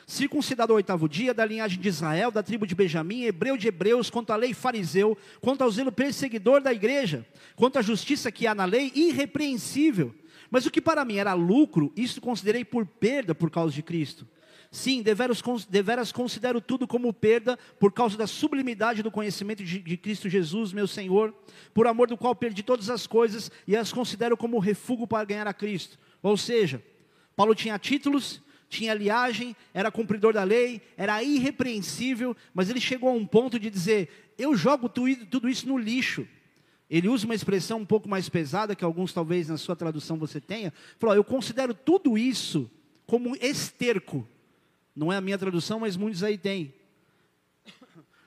Circuncidado 0.05 0.73
ao 0.73 0.77
oitavo 0.77 1.07
dia, 1.07 1.33
da 1.33 1.45
linhagem 1.45 1.79
de 1.79 1.87
Israel, 1.87 2.31
da 2.31 2.41
tribo 2.41 2.65
de 2.65 2.75
Benjamim, 2.75 3.23
hebreu 3.23 3.57
de 3.57 3.67
hebreus, 3.67 4.09
quanto 4.09 4.31
à 4.31 4.35
lei 4.35 4.53
fariseu, 4.53 5.17
quanto 5.41 5.63
ao 5.63 5.71
zelo 5.71 5.91
perseguidor 5.91 6.61
da 6.61 6.73
igreja, 6.73 7.25
quanto 7.55 7.77
à 7.77 7.81
justiça 7.81 8.31
que 8.31 8.47
há 8.47 8.55
na 8.55 8.65
lei, 8.65 8.91
irrepreensível. 8.95 10.13
Mas 10.49 10.65
o 10.65 10.71
que 10.71 10.81
para 10.81 11.05
mim 11.05 11.17
era 11.17 11.33
lucro, 11.33 11.93
isso 11.95 12.19
considerei 12.19 12.65
por 12.65 12.85
perda 12.85 13.35
por 13.35 13.51
causa 13.51 13.73
de 13.73 13.83
Cristo. 13.83 14.27
Sim, 14.71 15.01
deveras, 15.01 15.41
deveras 15.67 16.11
considero 16.11 16.61
tudo 16.61 16.87
como 16.87 17.11
perda 17.11 17.57
por 17.79 17.91
causa 17.91 18.15
da 18.15 18.27
sublimidade 18.27 19.01
do 19.01 19.09
conhecimento 19.09 19.63
de, 19.63 19.79
de, 19.79 19.97
Cristo 19.97 20.29
Jesus, 20.29 20.71
meu 20.71 20.87
Senhor, 20.87 21.33
por 21.73 21.87
amor 21.87 22.07
do 22.07 22.15
qual 22.15 22.35
perdi 22.35 22.61
todas 22.61 22.87
as 22.87 23.07
coisas 23.07 23.51
e 23.67 23.75
as 23.75 23.91
considero 23.91 24.37
como 24.37 24.59
refúgio 24.59 25.07
para 25.07 25.25
ganhar 25.25 25.47
a 25.47 25.53
Cristo. 25.53 25.97
Ou 26.21 26.37
seja, 26.37 26.83
Paulo 27.35 27.55
tinha 27.55 27.79
títulos, 27.79 28.43
tinha 28.69 28.93
liagem, 28.93 29.55
era 29.73 29.89
cumpridor 29.89 30.33
da 30.33 30.43
lei, 30.43 30.83
era 30.95 31.23
irrepreensível, 31.23 32.37
mas 32.53 32.69
ele 32.69 32.79
chegou 32.79 33.09
a 33.09 33.13
um 33.13 33.25
ponto 33.25 33.59
de 33.59 33.71
dizer: 33.71 34.33
eu 34.37 34.55
jogo 34.55 34.87
tudo 34.87 35.49
isso 35.49 35.67
no 35.67 35.79
lixo. 35.79 36.27
Ele 36.87 37.07
usa 37.07 37.25
uma 37.25 37.35
expressão 37.35 37.79
um 37.79 37.85
pouco 37.85 38.09
mais 38.09 38.29
pesada, 38.29 38.75
que 38.75 38.83
alguns 38.83 39.13
talvez 39.13 39.47
na 39.47 39.57
sua 39.57 39.75
tradução 39.75 40.17
você 40.17 40.39
tenha. 40.39 40.71
Falou: 40.99 41.15
eu 41.15 41.23
considero 41.23 41.73
tudo 41.73 42.15
isso 42.15 42.69
como 43.07 43.35
esterco 43.35 44.27
não 44.99 45.13
é 45.13 45.15
a 45.15 45.21
minha 45.21 45.37
tradução, 45.37 45.79
mas 45.79 45.95
muitos 45.95 46.23
aí 46.23 46.37
têm. 46.37 46.73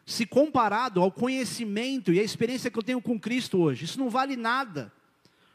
Se 0.06 0.24
comparado 0.24 1.02
ao 1.02 1.12
conhecimento 1.12 2.11
e 2.14 2.18
à 2.18 2.22
experiência 2.22 2.70
que 2.70 2.78
eu 2.78 2.82
tenho 2.82 3.02
com 3.02 3.20
Cristo 3.20 3.61
hoje, 3.61 3.85
isso 3.85 3.98
não 3.98 4.08
vale 4.08 4.37
nada. 4.37 4.90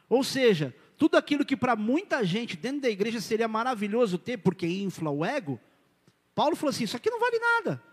Ou 0.08 0.24
seja, 0.24 0.76
tudo 0.96 1.18
aquilo 1.18 1.44
que 1.44 1.58
para 1.58 1.76
muita 1.76 2.24
gente 2.24 2.56
dentro 2.56 2.82
da 2.82 2.90
igreja 2.90 3.20
seria 3.20 3.48
maravilhoso 3.48 4.20
ter, 4.20 4.38
porque 4.38 4.68
infla 4.68 5.10
o 5.10 5.26
ego, 5.26 5.60
Paulo 6.36 6.56
falou 6.56 6.70
assim: 6.70 6.84
isso 6.84 6.96
aqui 6.96 7.10
não 7.10 7.20
vale 7.20 7.40
nada. 7.40 7.84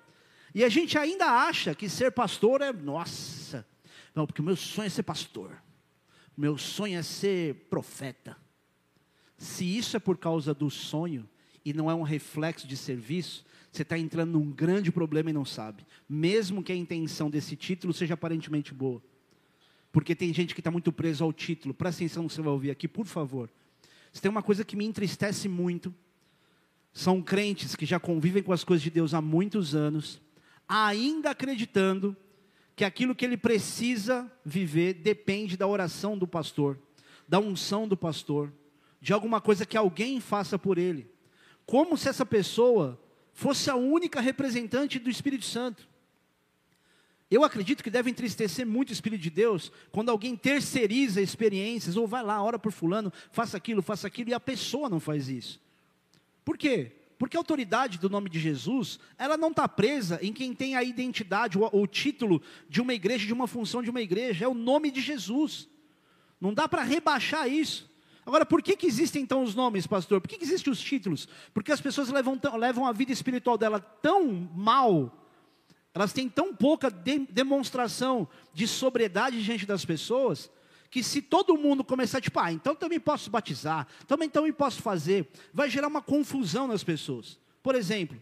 E 0.54 0.62
a 0.62 0.68
gente 0.68 0.98
ainda 0.98 1.24
acha 1.24 1.74
que 1.74 1.88
ser 1.88 2.12
pastor 2.12 2.60
é, 2.60 2.74
nossa, 2.74 3.66
não, 4.14 4.26
porque 4.26 4.42
o 4.42 4.44
meu 4.44 4.54
sonho 4.54 4.86
é 4.86 4.90
ser 4.90 5.02
pastor, 5.02 5.50
meu 6.36 6.58
sonho 6.58 6.98
é 6.98 7.02
ser 7.02 7.54
profeta. 7.70 8.36
Se 9.38 9.64
isso 9.64 9.96
é 9.96 10.00
por 10.00 10.18
causa 10.18 10.52
do 10.52 10.68
sonho, 10.68 11.26
e 11.64 11.72
não 11.72 11.90
é 11.90 11.94
um 11.94 12.02
reflexo 12.02 12.66
de 12.66 12.76
serviço, 12.76 13.44
você 13.72 13.82
está 13.82 13.98
entrando 13.98 14.38
num 14.38 14.50
grande 14.50 14.92
problema 14.92 15.30
e 15.30 15.32
não 15.32 15.44
sabe. 15.44 15.84
Mesmo 16.08 16.62
que 16.62 16.70
a 16.70 16.76
intenção 16.76 17.30
desse 17.30 17.56
título 17.56 17.92
seja 17.92 18.14
aparentemente 18.14 18.72
boa. 18.72 19.02
Porque 19.90 20.14
tem 20.14 20.32
gente 20.32 20.54
que 20.54 20.60
está 20.60 20.70
muito 20.70 20.92
preso 20.92 21.24
ao 21.24 21.32
título. 21.32 21.74
Presta 21.74 22.02
atenção 22.02 22.22
no 22.22 22.28
que 22.28 22.34
você 22.34 22.42
vai 22.42 22.52
ouvir 22.52 22.70
aqui, 22.70 22.86
por 22.86 23.06
favor. 23.06 23.50
Se 24.12 24.20
tem 24.20 24.30
uma 24.30 24.42
coisa 24.42 24.64
que 24.64 24.76
me 24.76 24.84
entristece 24.84 25.48
muito, 25.48 25.92
são 26.92 27.20
crentes 27.20 27.74
que 27.74 27.86
já 27.86 27.98
convivem 27.98 28.42
com 28.42 28.52
as 28.52 28.62
coisas 28.62 28.82
de 28.82 28.90
Deus 28.90 29.14
há 29.14 29.20
muitos 29.20 29.74
anos, 29.74 30.20
ainda 30.68 31.30
acreditando 31.30 32.16
que 32.76 32.84
aquilo 32.84 33.14
que 33.14 33.24
ele 33.24 33.36
precisa 33.36 34.30
viver 34.44 34.94
depende 34.94 35.56
da 35.56 35.66
oração 35.66 36.16
do 36.16 36.28
pastor, 36.28 36.78
da 37.26 37.40
unção 37.40 37.88
do 37.88 37.96
pastor, 37.96 38.52
de 39.00 39.12
alguma 39.12 39.40
coisa 39.40 39.66
que 39.66 39.76
alguém 39.76 40.20
faça 40.20 40.56
por 40.58 40.78
ele 40.78 41.13
como 41.66 41.96
se 41.96 42.08
essa 42.08 42.26
pessoa 42.26 43.00
fosse 43.32 43.68
a 43.68 43.76
única 43.76 44.20
representante 44.20 44.98
do 44.98 45.10
Espírito 45.10 45.44
Santo. 45.44 45.88
Eu 47.30 47.42
acredito 47.42 47.82
que 47.82 47.90
deve 47.90 48.10
entristecer 48.10 48.66
muito 48.66 48.90
o 48.90 48.92
Espírito 48.92 49.20
de 49.22 49.30
Deus 49.30 49.72
quando 49.90 50.10
alguém 50.10 50.36
terceiriza 50.36 51.20
experiências, 51.20 51.96
ou 51.96 52.06
vai 52.06 52.22
lá, 52.22 52.42
ora 52.42 52.58
por 52.58 52.70
fulano, 52.70 53.12
faça 53.32 53.56
aquilo, 53.56 53.82
faça 53.82 54.06
aquilo, 54.06 54.30
e 54.30 54.34
a 54.34 54.40
pessoa 54.40 54.88
não 54.88 55.00
faz 55.00 55.28
isso. 55.28 55.60
Por 56.44 56.56
quê? 56.56 56.92
Porque 57.18 57.36
a 57.36 57.40
autoridade 57.40 57.98
do 57.98 58.10
nome 58.10 58.28
de 58.28 58.38
Jesus, 58.38 58.98
ela 59.16 59.36
não 59.36 59.50
está 59.50 59.66
presa 59.66 60.18
em 60.22 60.32
quem 60.32 60.54
tem 60.54 60.76
a 60.76 60.82
identidade 60.82 61.58
ou 61.58 61.68
o 61.72 61.86
título 61.86 62.42
de 62.68 62.80
uma 62.80 62.92
igreja, 62.92 63.26
de 63.26 63.32
uma 63.32 63.46
função 63.46 63.82
de 63.82 63.90
uma 63.90 64.02
igreja, 64.02 64.44
é 64.44 64.48
o 64.48 64.54
nome 64.54 64.90
de 64.90 65.00
Jesus. 65.00 65.68
Não 66.40 66.52
dá 66.52 66.68
para 66.68 66.82
rebaixar 66.82 67.48
isso. 67.48 67.90
Agora, 68.26 68.46
por 68.46 68.62
que, 68.62 68.76
que 68.76 68.86
existem 68.86 69.22
então 69.22 69.42
os 69.42 69.54
nomes, 69.54 69.86
pastor? 69.86 70.20
Por 70.20 70.28
que, 70.28 70.38
que 70.38 70.44
existem 70.44 70.72
os 70.72 70.80
títulos? 70.80 71.28
Porque 71.52 71.70
as 71.70 71.80
pessoas 71.80 72.08
levam, 72.08 72.40
levam 72.58 72.86
a 72.86 72.92
vida 72.92 73.12
espiritual 73.12 73.58
dela 73.58 73.78
tão 73.78 74.48
mal, 74.54 75.12
elas 75.92 76.12
têm 76.12 76.28
tão 76.28 76.54
pouca 76.54 76.90
de, 76.90 77.20
demonstração 77.30 78.26
de 78.52 78.66
sobriedade 78.66 79.42
diante 79.42 79.66
das 79.66 79.84
pessoas, 79.84 80.50
que 80.90 81.02
se 81.02 81.20
todo 81.20 81.56
mundo 81.56 81.84
começar, 81.84 82.20
tipo, 82.20 82.38
ah, 82.38 82.52
então 82.52 82.74
também 82.74 83.00
posso 83.00 83.30
batizar, 83.30 83.86
também 84.06 84.28
também 84.28 84.52
posso 84.52 84.80
fazer, 84.80 85.28
vai 85.52 85.68
gerar 85.68 85.88
uma 85.88 86.00
confusão 86.00 86.66
nas 86.66 86.82
pessoas. 86.82 87.38
Por 87.62 87.74
exemplo, 87.74 88.20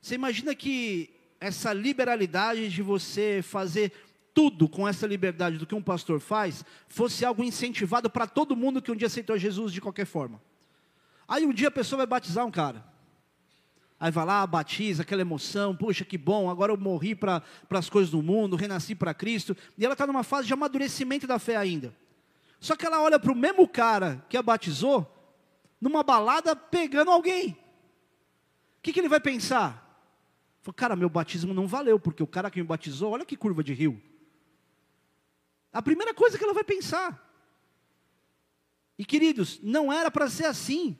você 0.00 0.14
imagina 0.14 0.54
que 0.54 1.10
essa 1.40 1.72
liberalidade 1.72 2.68
de 2.68 2.82
você 2.82 3.40
fazer 3.42 3.92
tudo 4.36 4.68
com 4.68 4.86
essa 4.86 5.06
liberdade 5.06 5.56
do 5.56 5.66
que 5.66 5.74
um 5.74 5.80
pastor 5.80 6.20
faz, 6.20 6.62
fosse 6.90 7.24
algo 7.24 7.42
incentivado 7.42 8.10
para 8.10 8.26
todo 8.26 8.54
mundo 8.54 8.82
que 8.82 8.92
um 8.92 8.94
dia 8.94 9.06
aceitou 9.06 9.38
Jesus 9.38 9.72
de 9.72 9.80
qualquer 9.80 10.04
forma. 10.04 10.42
Aí 11.26 11.46
um 11.46 11.54
dia 11.54 11.68
a 11.68 11.70
pessoa 11.70 11.96
vai 11.96 12.06
batizar 12.06 12.44
um 12.44 12.50
cara. 12.50 12.84
Aí 13.98 14.10
vai 14.10 14.26
lá, 14.26 14.46
batiza, 14.46 15.04
aquela 15.04 15.22
emoção, 15.22 15.74
puxa, 15.74 16.04
que 16.04 16.18
bom, 16.18 16.50
agora 16.50 16.70
eu 16.70 16.76
morri 16.76 17.14
para 17.14 17.42
as 17.70 17.88
coisas 17.88 18.10
do 18.10 18.22
mundo, 18.22 18.56
renasci 18.56 18.94
para 18.94 19.14
Cristo. 19.14 19.56
E 19.78 19.86
ela 19.86 19.94
está 19.94 20.06
numa 20.06 20.22
fase 20.22 20.46
de 20.46 20.52
amadurecimento 20.52 21.26
da 21.26 21.38
fé 21.38 21.56
ainda. 21.56 21.96
Só 22.60 22.76
que 22.76 22.84
ela 22.84 23.00
olha 23.00 23.18
para 23.18 23.32
o 23.32 23.34
mesmo 23.34 23.66
cara 23.66 24.22
que 24.28 24.36
a 24.36 24.42
batizou, 24.42 25.10
numa 25.80 26.02
balada, 26.02 26.54
pegando 26.54 27.10
alguém. 27.10 27.52
O 27.52 27.56
que, 28.82 28.92
que 28.92 29.00
ele 29.00 29.08
vai 29.08 29.18
pensar? 29.18 29.82
Fala, 30.60 30.74
cara, 30.74 30.94
meu 30.94 31.08
batismo 31.08 31.54
não 31.54 31.66
valeu, 31.66 31.98
porque 31.98 32.22
o 32.22 32.26
cara 32.26 32.50
que 32.50 32.60
me 32.60 32.66
batizou, 32.66 33.12
olha 33.12 33.24
que 33.24 33.34
curva 33.34 33.64
de 33.64 33.72
rio. 33.72 33.98
A 35.76 35.82
primeira 35.82 36.14
coisa 36.14 36.38
que 36.38 36.44
ela 36.44 36.54
vai 36.54 36.64
pensar. 36.64 37.22
E 38.98 39.04
queridos, 39.04 39.60
não 39.62 39.92
era 39.92 40.10
para 40.10 40.26
ser 40.26 40.46
assim. 40.46 40.96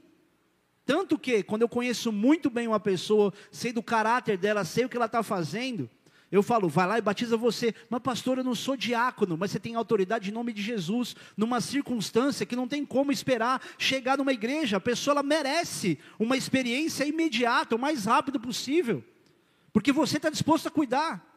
Tanto 0.85 1.19
que, 1.19 1.43
quando 1.43 1.63
eu 1.63 1.69
conheço 1.69 2.13
muito 2.13 2.51
bem 2.51 2.69
uma 2.69 2.79
pessoa, 2.79 3.33
sei 3.51 3.73
do 3.73 3.83
caráter 3.83 4.37
dela, 4.37 4.67
sei 4.67 4.85
o 4.85 4.89
que 4.91 4.97
ela 4.99 5.07
está 5.07 5.23
fazendo, 5.23 5.89
eu 6.31 6.43
falo, 6.43 6.69
vai 6.69 6.87
lá 6.87 6.99
e 6.99 7.01
batiza 7.01 7.39
você. 7.39 7.75
Mas, 7.89 8.03
pastor, 8.03 8.37
eu 8.37 8.45
não 8.45 8.55
sou 8.55 8.77
diácono, 8.77 9.35
mas 9.39 9.51
você 9.51 9.59
tem 9.59 9.75
autoridade 9.75 10.29
em 10.29 10.35
nome 10.35 10.53
de 10.53 10.61
Jesus, 10.61 11.17
numa 11.39 11.63
circunstância 11.63 12.45
que 12.45 12.55
não 12.55 12.69
tem 12.69 12.85
como 12.85 13.11
esperar 13.11 13.63
chegar 13.79 14.19
numa 14.19 14.35
igreja. 14.35 14.77
A 14.77 14.81
pessoa 14.81 15.15
ela 15.15 15.23
merece 15.23 15.99
uma 16.19 16.37
experiência 16.37 17.07
imediata, 17.07 17.77
o 17.77 17.79
mais 17.79 18.05
rápido 18.05 18.39
possível, 18.39 19.03
porque 19.73 19.91
você 19.91 20.19
está 20.19 20.29
disposto 20.29 20.69
a 20.69 20.71
cuidar. 20.71 21.36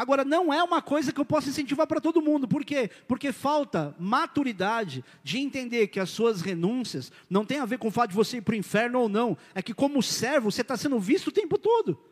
Agora, 0.00 0.24
não 0.24 0.50
é 0.50 0.62
uma 0.62 0.80
coisa 0.80 1.12
que 1.12 1.20
eu 1.20 1.26
possa 1.26 1.50
incentivar 1.50 1.86
para 1.86 2.00
todo 2.00 2.22
mundo. 2.22 2.48
Por 2.48 2.64
quê? 2.64 2.90
Porque 3.06 3.32
falta 3.32 3.94
maturidade 3.98 5.04
de 5.22 5.36
entender 5.36 5.88
que 5.88 6.00
as 6.00 6.08
suas 6.08 6.40
renúncias 6.40 7.12
não 7.28 7.44
tem 7.44 7.58
a 7.58 7.66
ver 7.66 7.76
com 7.76 7.88
o 7.88 7.90
fato 7.90 8.08
de 8.08 8.16
você 8.16 8.38
ir 8.38 8.40
para 8.40 8.54
o 8.54 8.56
inferno 8.56 8.98
ou 8.98 9.10
não. 9.10 9.36
É 9.54 9.60
que, 9.60 9.74
como 9.74 10.02
servo, 10.02 10.50
você 10.50 10.62
está 10.62 10.74
sendo 10.74 10.98
visto 10.98 11.26
o 11.26 11.30
tempo 11.30 11.58
todo. 11.58 12.02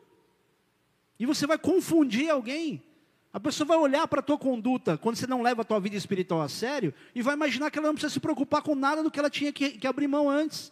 E 1.18 1.24
você 1.24 1.46
vai 1.46 1.57
confundir 1.57 2.29
alguém. 2.29 2.83
A 3.33 3.40
pessoa 3.40 3.66
vai 3.66 3.79
olhar 3.79 4.07
para 4.07 4.20
a 4.20 4.22
tua 4.22 4.37
conduta 4.37 4.98
quando 4.98 5.16
você 5.16 5.27
não 5.27 5.40
leva 5.40 5.62
a 5.62 5.64
tua 5.64 5.81
vida 5.81 5.96
espiritual 5.96 6.42
a 6.42 6.48
sério 6.51 6.92
e 7.14 7.22
vai 7.22 7.33
imaginar 7.33 7.70
que 7.70 7.79
ela 7.79 7.88
não 7.88 7.94
precisa 7.94 8.12
se 8.12 8.20
preocupar 8.20 8.61
com 8.61 8.74
nada 8.74 9.03
do 9.03 9.11
que 9.11 9.18
ela 9.18 9.31
tinha 9.31 9.51
que, 9.51 9.70
que 9.70 9.87
abrir 9.87 10.09
mão 10.09 10.29
antes. 10.29 10.70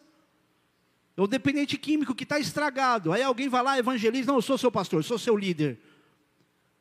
O 1.16 1.26
dependente 1.26 1.78
químico 1.78 2.14
que 2.14 2.24
está 2.24 2.38
estragado. 2.38 3.10
Aí 3.10 3.22
alguém 3.22 3.48
vai 3.48 3.62
lá, 3.62 3.78
evangeliza, 3.78 4.26
não, 4.26 4.36
eu 4.36 4.42
sou 4.42 4.58
seu 4.58 4.70
pastor, 4.70 4.98
eu 4.98 5.02
sou 5.02 5.18
seu 5.18 5.34
líder. 5.34 5.80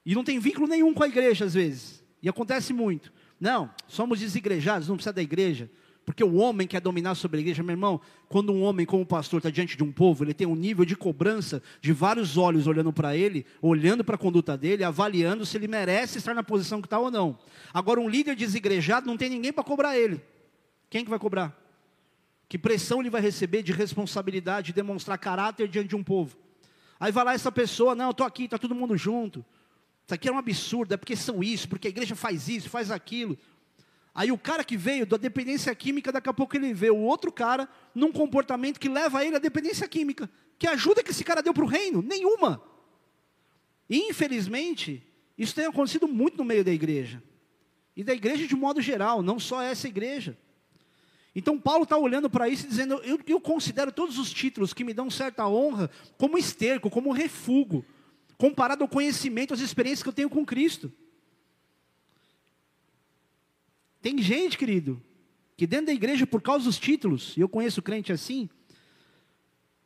E 0.06 0.14
não 0.14 0.24
tem 0.24 0.40
vínculo 0.40 0.68
nenhum 0.68 0.94
com 0.94 1.04
a 1.04 1.08
igreja, 1.08 1.46
às 1.46 1.54
vezes. 1.54 2.04
E 2.22 2.30
acontece 2.30 2.72
muito. 2.74 3.12
Não, 3.40 3.70
somos 3.88 4.20
desigrejados, 4.20 4.88
não 4.88 4.96
precisa 4.96 5.14
da 5.14 5.22
igreja. 5.22 5.70
Porque 6.06 6.24
o 6.24 6.36
homem 6.36 6.68
quer 6.68 6.80
dominar 6.80 7.16
sobre 7.16 7.38
a 7.38 7.42
igreja, 7.42 7.64
meu 7.64 7.74
irmão. 7.74 8.00
Quando 8.30 8.54
um 8.54 8.62
homem, 8.62 8.86
como 8.86 9.04
pastor, 9.04 9.40
está 9.40 9.50
diante 9.50 9.76
de 9.76 9.84
um 9.84 9.92
povo, 9.92 10.24
ele 10.24 10.36
tem 10.36 10.46
um 10.46 10.56
nível 10.56 10.86
de 10.86 10.96
cobrança 10.96 11.64
de 11.82 11.92
vários 11.92 12.38
olhos 12.38 12.68
olhando 12.68 12.94
para 12.94 13.18
ele, 13.18 13.44
olhando 13.60 14.04
para 14.04 14.14
a 14.14 14.18
conduta 14.18 14.56
dele, 14.56 14.84
avaliando 14.84 15.44
se 15.46 15.58
ele 15.58 15.68
merece 15.68 16.20
estar 16.20 16.36
na 16.36 16.44
posição 16.44 16.80
que 16.80 16.86
está 16.86 17.00
ou 17.00 17.10
não. 17.10 17.40
Agora, 17.74 18.00
um 18.00 18.08
líder 18.08 18.36
desigrejado 18.36 19.08
não 19.08 19.18
tem 19.18 19.32
ninguém 19.32 19.52
para 19.52 19.64
cobrar 19.64 19.98
ele. 19.98 20.22
Quem 20.92 21.04
que 21.04 21.10
vai 21.10 21.18
cobrar? 21.18 21.60
Que 22.48 22.60
pressão 22.60 23.00
ele 23.00 23.10
vai 23.10 23.22
receber 23.22 23.64
de 23.64 23.72
responsabilidade, 23.72 24.68
de 24.68 24.74
demonstrar 24.74 25.18
caráter 25.18 25.68
diante 25.68 25.90
de 25.90 25.96
um 25.96 26.04
povo? 26.04 26.38
Aí 27.00 27.12
vai 27.12 27.26
lá 27.26 27.34
essa 27.34 27.52
pessoa, 27.52 27.96
não, 27.96 28.12
estou 28.12 28.26
aqui, 28.26 28.44
está 28.44 28.60
todo 28.60 28.76
mundo 28.76 28.96
junto. 28.96 29.44
Isso 30.06 30.14
aqui 30.14 30.30
é 30.30 30.32
um 30.32 30.38
absurdo, 30.38 30.94
é 30.94 30.98
porque 30.98 31.16
são 31.16 31.44
isso, 31.44 31.68
porque 31.68 31.88
a 31.88 31.90
igreja 31.90 32.16
faz 32.16 32.48
isso, 32.48 32.70
faz 32.70 32.92
aquilo. 32.92 33.38
Aí 34.14 34.32
o 34.32 34.38
cara 34.38 34.64
que 34.64 34.78
veio 34.78 35.06
da 35.06 35.18
dependência 35.18 35.74
química, 35.74 36.12
daqui 36.12 36.30
a 36.30 36.34
pouco 36.34 36.56
ele 36.56 36.74
vê 36.74 36.92
o 36.92 36.98
outro 36.98 37.32
cara 37.32 37.68
num 37.94 38.12
comportamento 38.12 38.80
que 38.80 38.88
leva 38.88 39.26
ele 39.26 39.36
à 39.36 39.40
dependência 39.40 39.88
química. 39.88 40.30
Que 40.60 40.68
ajuda 40.68 41.04
que 41.04 41.10
esse 41.10 41.24
cara 41.24 41.42
deu 41.42 41.54
para 41.54 41.64
o 41.64 41.68
reino? 41.68 42.04
Nenhuma. 42.04 42.62
Infelizmente, 43.90 45.04
isso 45.38 45.56
tem 45.56 45.66
acontecido 45.66 46.08
muito 46.08 46.38
no 46.38 46.46
meio 46.46 46.64
da 46.64 46.72
igreja. 46.72 47.22
E 47.96 48.04
da 48.04 48.14
igreja 48.14 48.48
de 48.48 48.56
modo 48.56 48.80
geral, 48.82 49.24
não 49.24 49.40
só 49.40 49.62
essa 49.62 49.88
igreja. 49.88 50.38
Então 51.36 51.60
Paulo 51.60 51.84
está 51.84 51.98
olhando 51.98 52.30
para 52.30 52.48
isso 52.48 52.66
e 52.66 52.70
dizendo, 52.70 53.02
eu, 53.04 53.20
eu 53.28 53.42
considero 53.42 53.92
todos 53.92 54.20
os 54.20 54.32
títulos 54.32 54.72
que 54.72 54.84
me 54.84 54.94
dão 54.94 55.10
certa 55.10 55.48
honra 55.48 55.90
como 56.18 56.38
esterco, 56.38 56.90
como 56.92 57.12
refúgio 57.12 57.84
comparado 58.38 58.84
ao 58.84 58.88
conhecimento, 58.88 59.54
às 59.54 59.60
experiências 59.60 60.04
que 60.04 60.10
eu 60.10 60.14
tenho 60.14 60.30
com 60.30 60.46
Cristo. 60.46 60.92
Tem 64.02 64.22
gente, 64.22 64.58
querido, 64.58 65.02
que 65.58 65.66
dentro 65.66 65.88
da 65.88 65.94
igreja, 65.94 66.28
por 66.28 66.42
causa 66.42 66.66
dos 66.66 66.78
títulos, 66.78 67.36
e 67.36 67.42
eu 67.42 67.50
conheço 67.50 67.82
crente 67.82 68.12
assim, 68.12 68.50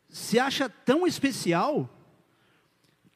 se 0.08 0.38
acha 0.38 0.68
tão 0.68 1.06
especial 1.06 1.88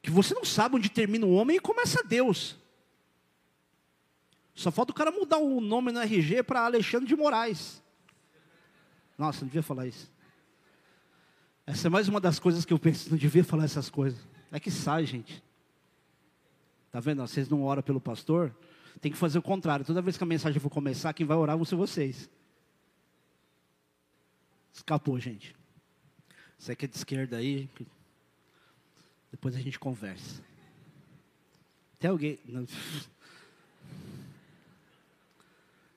que 0.01 0.09
você 0.09 0.33
não 0.33 0.45
sabe 0.45 0.75
onde 0.75 0.89
termina 0.89 1.25
o 1.25 1.33
homem 1.33 1.57
e 1.57 1.59
começa 1.59 2.03
Deus. 2.03 2.55
Só 4.53 4.71
falta 4.71 4.91
o 4.91 4.95
cara 4.95 5.11
mudar 5.11 5.37
o 5.37 5.59
nome 5.59 5.91
no 5.91 5.99
RG 5.99 6.43
para 6.43 6.61
Alexandre 6.61 7.07
de 7.07 7.15
Moraes. 7.15 7.83
Nossa, 9.17 9.41
não 9.41 9.47
devia 9.47 9.63
falar 9.63 9.87
isso. 9.87 10.09
Essa 11.67 11.87
é 11.87 11.89
mais 11.89 12.07
uma 12.07 12.21
das 12.21 12.39
coisas 12.39 12.63
que 12.63 12.71
eu 12.71 12.79
penso, 12.79 13.09
não 13.09 13.17
devia 13.17 13.43
falar 13.43 13.65
essas 13.65 13.89
coisas. 13.89 14.19
É 14.55 14.59
que 14.59 14.71
sai, 14.71 15.05
gente. 15.05 15.43
Tá 16.89 17.01
vendo? 17.01 17.21
Vocês 17.21 17.49
não 17.49 17.63
oram 17.63 17.83
pelo 17.83 17.99
pastor? 17.99 18.55
Tem 19.01 19.11
que 19.11 19.17
fazer 19.17 19.37
o 19.37 19.41
contrário. 19.41 19.85
Toda 19.85 20.01
vez 20.01 20.17
que 20.17 20.23
a 20.23 20.25
mensagem 20.25 20.61
for 20.61 20.69
começar, 20.69 21.11
quem 21.11 21.25
vai 21.25 21.35
orar 21.35 21.57
vão 21.57 21.65
ser 21.65 21.75
vocês. 21.75 22.29
Escapou, 24.73 25.19
gente. 25.19 25.53
Você 26.57 26.73
que 26.73 26.85
é 26.85 26.87
de 26.87 26.95
esquerda 26.95 27.35
aí, 27.35 27.69
depois 29.29 29.57
a 29.57 29.59
gente 29.59 29.77
conversa. 29.77 30.41
Tem 31.99 32.09
alguém. 32.09 32.39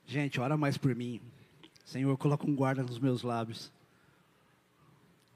Gente, 0.05 0.41
ora 0.41 0.57
mais 0.57 0.77
por 0.77 0.97
mim. 0.97 1.21
Senhor, 1.85 2.19
coloca 2.19 2.45
um 2.45 2.57
guarda 2.57 2.83
nos 2.83 2.99
meus 2.99 3.23
lábios. 3.23 3.71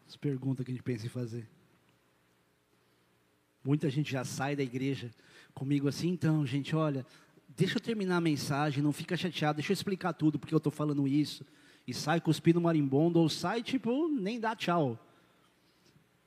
As 0.08 0.16
perguntas 0.16 0.64
que 0.64 0.72
a 0.72 0.74
gente 0.74 0.82
pensa 0.82 1.06
em 1.06 1.08
fazer. 1.08 1.46
Muita 3.64 3.88
gente 3.88 4.10
já 4.10 4.24
sai 4.24 4.56
da 4.56 4.62
igreja 4.62 5.10
comigo 5.54 5.88
assim, 5.88 6.08
então, 6.08 6.44
gente, 6.46 6.74
olha, 6.74 7.06
deixa 7.56 7.76
eu 7.76 7.80
terminar 7.80 8.16
a 8.16 8.20
mensagem, 8.20 8.82
não 8.82 8.92
fica 8.92 9.16
chateado, 9.16 9.56
deixa 9.56 9.72
eu 9.72 9.74
explicar 9.74 10.12
tudo 10.12 10.38
porque 10.38 10.54
eu 10.54 10.58
estou 10.58 10.72
falando 10.72 11.06
isso. 11.06 11.44
E 11.86 11.92
sai 11.92 12.20
cuspindo 12.20 12.60
marimbondo, 12.60 13.18
ou 13.18 13.28
sai, 13.28 13.62
tipo, 13.62 14.08
nem 14.08 14.38
dá 14.38 14.54
tchau. 14.54 14.98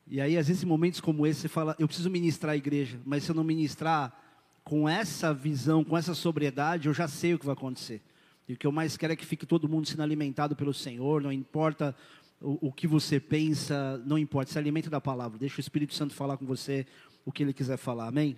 E 0.07 0.21
aí, 0.21 0.37
às 0.37 0.47
vezes, 0.47 0.63
em 0.63 0.67
momentos 0.67 0.99
como 0.99 1.25
esse, 1.25 1.41
você 1.41 1.47
fala, 1.47 1.75
eu 1.79 1.87
preciso 1.87 2.09
ministrar 2.09 2.53
a 2.53 2.57
igreja, 2.57 2.99
mas 3.05 3.23
se 3.23 3.31
eu 3.31 3.35
não 3.35 3.43
ministrar 3.43 4.21
com 4.63 4.87
essa 4.87 5.33
visão, 5.33 5.83
com 5.83 5.97
essa 5.97 6.13
sobriedade, 6.13 6.87
eu 6.87 6.93
já 6.93 7.07
sei 7.07 7.33
o 7.33 7.39
que 7.39 7.45
vai 7.45 7.53
acontecer. 7.53 8.01
E 8.47 8.53
o 8.53 8.57
que 8.57 8.67
eu 8.67 8.71
mais 8.71 8.95
quero 8.97 9.13
é 9.13 9.15
que 9.15 9.25
fique 9.25 9.45
todo 9.45 9.67
mundo 9.67 9.87
sendo 9.87 10.03
alimentado 10.03 10.55
pelo 10.55 10.73
Senhor, 10.73 11.21
não 11.21 11.31
importa 11.31 11.95
o, 12.39 12.67
o 12.67 12.71
que 12.71 12.87
você 12.87 13.19
pensa, 13.19 14.01
não 14.05 14.17
importa, 14.17 14.51
se 14.51 14.57
alimenta 14.57 14.89
da 14.89 15.01
palavra, 15.01 15.39
deixa 15.39 15.57
o 15.57 15.61
Espírito 15.61 15.93
Santo 15.95 16.13
falar 16.13 16.37
com 16.37 16.45
você 16.45 16.85
o 17.25 17.31
que 17.31 17.43
ele 17.43 17.53
quiser 17.53 17.77
falar, 17.77 18.07
amém? 18.07 18.37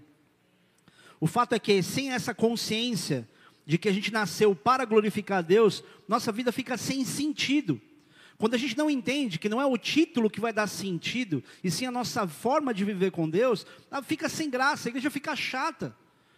O 1.20 1.28
fato 1.28 1.54
é 1.54 1.60
que 1.60 1.84
sem 1.84 2.12
essa 2.12 2.34
consciência 2.34 3.28
de 3.66 3.78
que 3.78 3.90
a 3.90 3.92
gente 3.92 4.14
nasceu 4.14 4.56
para 4.56 4.86
glorificar 4.86 5.40
a 5.40 5.42
Deus, 5.42 5.84
nossa 6.08 6.32
vida 6.32 6.52
fica 6.52 6.78
sem 6.78 7.04
sentido. 7.04 7.82
Quando 8.38 8.54
a 8.54 8.58
gente 8.58 8.78
não 8.78 8.90
entende 8.90 9.40
que 9.40 9.50
não 9.50 9.60
é 9.60 9.66
o 9.66 9.78
título 9.78 10.30
que 10.30 10.40
vai 10.40 10.54
dar 10.54 10.68
sentido, 10.68 11.44
e 11.64 11.70
sim 11.70 11.86
a 11.86 11.92
nossa 11.92 12.28
forma 12.28 12.74
de 12.74 12.86
viver 12.86 13.12
com 13.12 13.30
Deus, 13.30 13.66
fica 14.04 14.30
sem 14.30 14.50
graça, 14.50 14.88
a 14.88 14.92
igreja 14.92 15.10
fica 15.10 15.36
chata. 15.36 15.96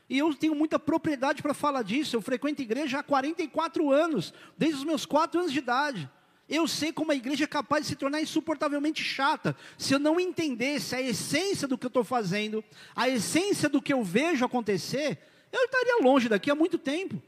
E 0.09 0.17
eu 0.17 0.33
tenho 0.33 0.55
muita 0.55 0.79
propriedade 0.79 1.43
para 1.43 1.53
falar 1.53 1.83
disso. 1.83 2.15
Eu 2.15 2.21
frequento 2.21 2.63
igreja 2.63 2.99
há 2.99 3.03
44 3.03 3.91
anos, 3.91 4.33
desde 4.57 4.77
os 4.77 4.83
meus 4.83 5.05
4 5.05 5.41
anos 5.41 5.51
de 5.51 5.59
idade. 5.59 6.09
Eu 6.49 6.67
sei 6.67 6.91
como 6.91 7.11
a 7.11 7.15
igreja 7.15 7.43
é 7.43 7.47
capaz 7.47 7.83
de 7.83 7.89
se 7.89 7.95
tornar 7.95 8.21
insuportavelmente 8.21 9.03
chata. 9.03 9.55
Se 9.77 9.93
eu 9.93 9.99
não 9.99 10.19
entendesse 10.19 10.95
a 10.95 11.01
essência 11.01 11.67
do 11.67 11.77
que 11.77 11.85
eu 11.85 11.89
estou 11.89 12.03
fazendo, 12.03 12.63
a 12.95 13.07
essência 13.07 13.69
do 13.69 13.81
que 13.81 13.93
eu 13.93 14.03
vejo 14.03 14.43
acontecer, 14.43 15.19
eu 15.51 15.65
estaria 15.65 15.99
longe 16.01 16.27
daqui 16.27 16.49
há 16.49 16.55
muito 16.55 16.79
tempo. 16.79 17.21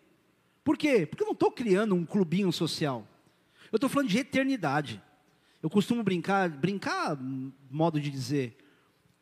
Por 0.64 0.76
quê? 0.76 1.06
Porque 1.06 1.22
eu 1.24 1.28
não 1.28 1.34
estou 1.34 1.52
criando 1.52 1.94
um 1.94 2.06
clubinho 2.06 2.52
social. 2.52 3.08
Eu 3.72 3.78
estou 3.78 3.90
falando 3.90 4.10
de 4.10 4.18
eternidade. 4.18 5.02
Eu 5.62 5.70
costumo 5.70 6.02
brincar, 6.02 6.50
brincar, 6.50 7.16
modo 7.70 8.02
de 8.02 8.10
dizer, 8.10 8.58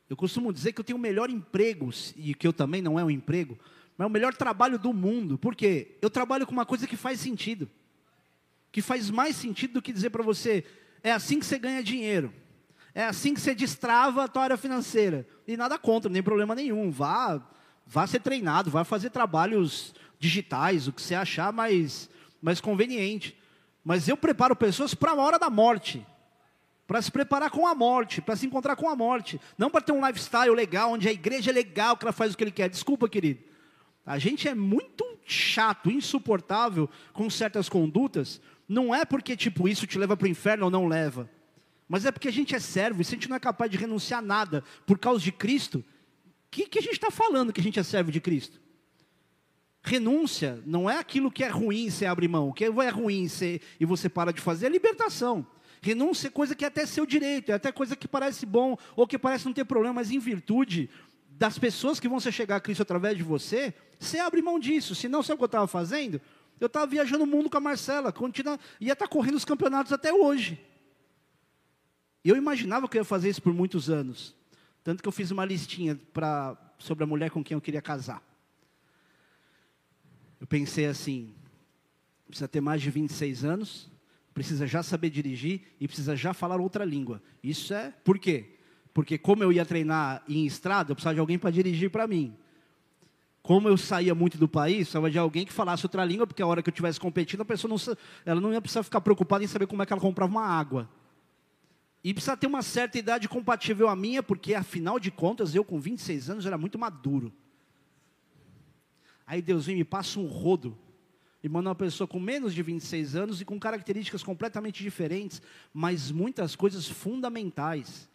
eu 0.09 0.15
costumo 0.15 0.51
dizer 0.53 0.71
que 0.71 0.79
eu 0.79 0.83
tenho 0.83 0.97
o 0.97 1.01
melhor 1.01 1.29
emprego, 1.29 1.89
e 2.15 2.33
que 2.33 2.47
eu 2.47 2.53
também 2.53 2.81
não 2.81 2.97
é 2.97 3.03
um 3.03 3.11
emprego, 3.11 3.59
mas 3.97 4.05
é 4.05 4.07
o 4.07 4.11
melhor 4.11 4.33
trabalho 4.33 4.79
do 4.79 4.93
mundo. 4.93 5.37
Por 5.37 5.55
quê? 5.55 5.97
Eu 6.01 6.09
trabalho 6.09 6.47
com 6.47 6.53
uma 6.53 6.65
coisa 6.65 6.87
que 6.87 6.95
faz 6.95 7.19
sentido. 7.19 7.69
Que 8.71 8.81
faz 8.81 9.09
mais 9.09 9.35
sentido 9.35 9.73
do 9.73 9.81
que 9.81 9.93
dizer 9.93 10.09
para 10.09 10.23
você, 10.23 10.63
é 11.03 11.11
assim 11.11 11.39
que 11.39 11.45
você 11.45 11.57
ganha 11.57 11.83
dinheiro. 11.83 12.33
É 12.93 13.05
assim 13.05 13.33
que 13.33 13.41
você 13.41 13.55
destrava 13.55 14.23
a 14.23 14.27
tua 14.27 14.43
área 14.43 14.57
financeira. 14.57 15.27
E 15.47 15.55
nada 15.55 15.77
contra, 15.77 16.09
nem 16.09 16.23
problema 16.23 16.55
nenhum. 16.55 16.91
Vá, 16.91 17.41
vá 17.85 18.05
ser 18.05 18.19
treinado, 18.19 18.69
vá 18.69 18.83
fazer 18.83 19.09
trabalhos 19.09 19.93
digitais, 20.17 20.87
o 20.87 20.93
que 20.93 21.01
você 21.01 21.15
achar 21.15 21.53
mais, 21.53 22.09
mais 22.41 22.59
conveniente. 22.59 23.37
Mas 23.83 24.07
eu 24.07 24.17
preparo 24.17 24.55
pessoas 24.55 24.93
para 24.93 25.11
a 25.11 25.15
hora 25.15 25.39
da 25.39 25.49
morte 25.49 26.05
para 26.89 27.03
se 27.03 27.11
preparar 27.11 27.51
com 27.51 27.67
a 27.67 27.75
morte, 27.75 28.19
para 28.19 28.35
se 28.35 28.47
encontrar 28.47 28.75
com 28.75 28.89
a 28.89 28.95
morte, 28.95 29.39
não 29.55 29.69
para 29.69 29.79
ter 29.79 29.91
um 29.91 30.03
lifestyle 30.03 30.55
legal, 30.55 30.91
onde 30.91 31.07
a 31.07 31.11
igreja 31.11 31.51
é 31.51 31.53
legal, 31.53 31.95
que 31.95 32.03
ela 32.03 32.11
faz 32.11 32.33
o 32.33 32.37
que 32.37 32.43
ele 32.43 32.49
quer. 32.49 32.67
Desculpa, 32.67 33.07
querido. 33.07 33.43
A 34.03 34.17
gente 34.17 34.47
é 34.47 34.55
muito 34.55 35.05
chato, 35.23 35.91
insuportável 35.91 36.89
com 37.13 37.29
certas 37.29 37.69
condutas, 37.69 38.41
não 38.69 38.93
é 38.93 39.03
porque 39.03 39.35
tipo 39.35 39.67
isso 39.67 39.87
te 39.87 39.97
leva 39.97 40.15
para 40.15 40.25
o 40.25 40.29
inferno 40.29 40.65
ou 40.65 40.71
não 40.71 40.87
leva, 40.87 41.27
mas 41.87 42.05
é 42.05 42.11
porque 42.11 42.27
a 42.27 42.31
gente 42.31 42.53
é 42.53 42.59
servo 42.59 43.01
e 43.01 43.05
se 43.05 43.15
a 43.15 43.17
gente 43.17 43.27
não 43.27 43.35
é 43.35 43.39
capaz 43.39 43.71
de 43.71 43.77
renunciar 43.77 44.19
a 44.19 44.21
nada 44.21 44.63
por 44.85 44.99
causa 44.99 45.23
de 45.23 45.31
Cristo, 45.31 45.79
o 45.79 45.83
que, 46.51 46.67
que 46.67 46.77
a 46.77 46.81
gente 46.81 46.93
está 46.93 47.09
falando 47.09 47.51
que 47.51 47.59
a 47.59 47.63
gente 47.63 47.79
é 47.79 47.83
servo 47.83 48.11
de 48.11 48.21
Cristo? 48.21 48.61
Renúncia 49.81 50.61
não 50.65 50.87
é 50.87 50.99
aquilo 50.99 51.31
que 51.31 51.43
é 51.43 51.47
ruim 51.47 51.89
você 51.89 52.05
abre 52.05 52.27
mão, 52.27 52.49
o 52.49 52.53
que 52.53 52.65
é 52.65 52.89
ruim 52.89 53.27
você, 53.27 53.59
e 53.79 53.85
você 53.85 54.07
para 54.07 54.31
de 54.31 54.39
fazer, 54.39 54.67
é 54.67 54.69
libertação. 54.69 55.45
Renúncia 55.81 56.27
é 56.27 56.31
coisa 56.31 56.53
que 56.53 56.63
é 56.63 56.67
até 56.67 56.85
seu 56.85 57.05
direito, 57.05 57.51
é 57.51 57.55
até 57.55 57.71
coisa 57.71 57.95
que 57.95 58.07
parece 58.07 58.45
bom 58.45 58.77
ou 58.95 59.07
que 59.07 59.17
parece 59.17 59.45
não 59.45 59.53
ter 59.53 59.65
problema, 59.65 59.95
mas 59.95 60.11
em 60.11 60.19
virtude 60.19 60.89
das 61.29 61.57
pessoas 61.57 61.99
que 61.99 62.07
vão 62.09 62.19
se 62.19 62.31
chegar 62.31 62.57
a 62.57 62.59
Cristo 62.59 62.81
através 62.81 63.17
de 63.17 63.23
você, 63.23 63.73
você 63.97 64.19
abre 64.19 64.41
mão 64.41 64.59
disso. 64.59 64.93
Se 64.93 65.07
não, 65.07 65.23
sabe 65.23 65.35
o 65.35 65.37
que 65.37 65.43
eu 65.43 65.45
estava 65.45 65.67
fazendo? 65.67 66.21
Eu 66.59 66.67
estava 66.67 66.85
viajando 66.85 67.23
o 67.23 67.27
mundo 67.27 67.49
com 67.49 67.57
a 67.57 67.61
Marcela, 67.61 68.11
continua, 68.11 68.59
ia 68.79 68.93
estar 68.93 69.07
tá 69.07 69.11
correndo 69.11 69.35
os 69.35 69.45
campeonatos 69.45 69.93
até 69.93 70.13
hoje. 70.13 70.59
Eu 72.23 72.35
imaginava 72.35 72.87
que 72.87 72.97
eu 72.97 73.01
ia 73.01 73.05
fazer 73.05 73.29
isso 73.29 73.41
por 73.41 73.53
muitos 73.53 73.89
anos. 73.89 74.35
Tanto 74.83 75.01
que 75.01 75.07
eu 75.07 75.11
fiz 75.11 75.31
uma 75.31 75.45
listinha 75.45 75.99
pra, 76.13 76.57
sobre 76.77 77.03
a 77.03 77.07
mulher 77.07 77.31
com 77.31 77.43
quem 77.43 77.55
eu 77.55 77.61
queria 77.61 77.81
casar. 77.81 78.21
Eu 80.39 80.47
pensei 80.47 80.85
assim: 80.85 81.33
precisa 82.27 82.47
ter 82.47 82.61
mais 82.61 82.81
de 82.81 82.89
26 82.89 83.45
anos, 83.45 83.89
precisa 84.33 84.67
já 84.67 84.83
saber 84.83 85.09
dirigir 85.09 85.61
e 85.79 85.87
precisa 85.87 86.15
já 86.15 86.33
falar 86.33 86.59
outra 86.59 86.83
língua. 86.83 87.21
Isso 87.43 87.73
é 87.73 87.93
por 88.03 88.19
quê? 88.19 88.57
Porque 88.93 89.17
como 89.17 89.43
eu 89.43 89.51
ia 89.51 89.65
treinar 89.65 90.23
em 90.27 90.45
estrada, 90.45 90.91
eu 90.91 90.95
precisava 90.95 91.13
de 91.13 91.19
alguém 91.19 91.39
para 91.39 91.51
dirigir 91.51 91.89
para 91.89 92.07
mim. 92.07 92.35
Como 93.41 93.67
eu 93.67 93.77
saía 93.77 94.13
muito 94.13 94.37
do 94.37 94.47
país, 94.47 94.79
precisava 94.79 95.09
de 95.09 95.17
alguém 95.17 95.45
que 95.45 95.53
falasse 95.53 95.85
outra 95.85 96.03
língua, 96.03 96.27
porque 96.27 96.41
a 96.41 96.47
hora 96.47 96.61
que 96.61 96.69
eu 96.69 96.71
estivesse 96.71 96.99
competindo, 96.99 97.41
a 97.41 97.45
pessoa 97.45 97.69
não, 97.69 97.97
ela 98.25 98.41
não 98.41 98.51
ia 98.53 98.61
precisar 98.61 98.83
ficar 98.83 99.01
preocupada 99.01 99.43
em 99.43 99.47
saber 99.47 99.67
como 99.67 99.81
é 99.81 99.85
que 99.85 99.93
ela 99.93 100.01
comprava 100.01 100.31
uma 100.31 100.45
água. 100.45 100.89
E 102.03 102.13
precisa 102.13 102.37
ter 102.37 102.47
uma 102.47 102.61
certa 102.61 102.97
idade 102.97 103.27
compatível 103.27 103.89
à 103.89 103.95
minha, 103.95 104.23
porque 104.23 104.53
afinal 104.53 104.99
de 104.99 105.11
contas, 105.11 105.53
eu 105.55 105.63
com 105.63 105.79
26 105.79 106.29
anos 106.29 106.45
era 106.45 106.57
muito 106.57 106.77
maduro. 106.77 107.33
Aí 109.25 109.41
Deus 109.41 109.65
vem 109.65 109.75
me 109.75 109.83
passa 109.83 110.19
um 110.19 110.25
rodo 110.25 110.77
e 111.43 111.47
manda 111.47 111.69
uma 111.69 111.75
pessoa 111.75 112.07
com 112.07 112.19
menos 112.19 112.53
de 112.53 112.61
26 112.61 113.15
anos 113.15 113.41
e 113.41 113.45
com 113.45 113.59
características 113.59 114.23
completamente 114.23 114.83
diferentes, 114.83 115.41
mas 115.73 116.11
muitas 116.11 116.55
coisas 116.55 116.87
fundamentais. 116.87 118.09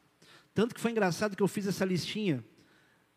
Tanto 0.53 0.75
que 0.75 0.81
foi 0.81 0.91
engraçado 0.91 1.37
que 1.37 1.43
eu 1.43 1.49
fiz 1.49 1.67
essa 1.67 1.85
listinha. 1.85 2.45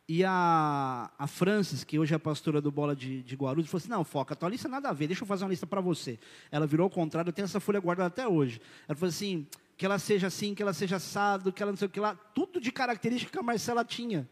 E 0.09 0.23
a, 0.23 1.11
a 1.19 1.27
Francis, 1.27 1.83
que 1.83 1.99
hoje 1.99 2.15
é 2.15 2.17
pastora 2.17 2.61
do 2.61 2.71
Bola 2.71 2.95
de, 2.95 3.21
de 3.23 3.35
Guarulhos, 3.35 3.69
falou 3.69 3.79
assim: 3.79 3.89
Não, 3.89 4.03
Foca, 4.05 4.33
a 4.33 4.37
tua 4.37 4.47
lista 4.47 4.69
nada 4.69 4.89
a 4.89 4.93
ver, 4.93 5.07
deixa 5.07 5.23
eu 5.23 5.27
fazer 5.27 5.43
uma 5.43 5.49
lista 5.49 5.67
para 5.67 5.81
você. 5.81 6.17
Ela 6.49 6.65
virou 6.65 6.85
ao 6.85 6.89
contrário, 6.89 7.29
eu 7.29 7.33
tenho 7.33 7.45
essa 7.45 7.59
folha 7.59 7.79
guardada 7.79 8.07
até 8.07 8.27
hoje. 8.27 8.61
Ela 8.87 8.95
falou 8.95 9.09
assim: 9.09 9.45
que 9.77 9.85
ela 9.85 9.99
seja 9.99 10.27
assim, 10.27 10.55
que 10.55 10.63
ela 10.63 10.73
seja 10.73 10.95
assado, 10.95 11.51
que 11.51 11.61
ela 11.61 11.71
não 11.71 11.77
sei 11.77 11.87
o 11.87 11.91
que 11.91 11.99
lá, 11.99 12.15
tudo 12.33 12.59
de 12.59 12.71
característica 12.71 13.31
que 13.31 13.37
a 13.37 13.43
Marcela 13.43 13.83
tinha. 13.85 14.27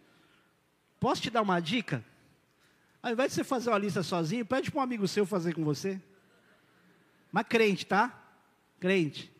Posso 0.99 1.21
te 1.21 1.29
dar 1.29 1.41
uma 1.41 1.59
dica? 1.59 2.03
Ao 3.03 3.11
invés 3.11 3.29
de 3.29 3.35
você 3.35 3.43
fazer 3.43 3.69
uma 3.69 3.77
lista 3.77 4.01
sozinho, 4.01 4.45
pede 4.45 4.71
para 4.71 4.79
um 4.79 4.83
amigo 4.83 5.07
seu 5.07 5.25
fazer 5.25 5.53
com 5.53 5.63
você. 5.63 6.01
Mas 7.31 7.45
crente, 7.47 7.85
tá? 7.85 8.17
Crente. 8.79 9.31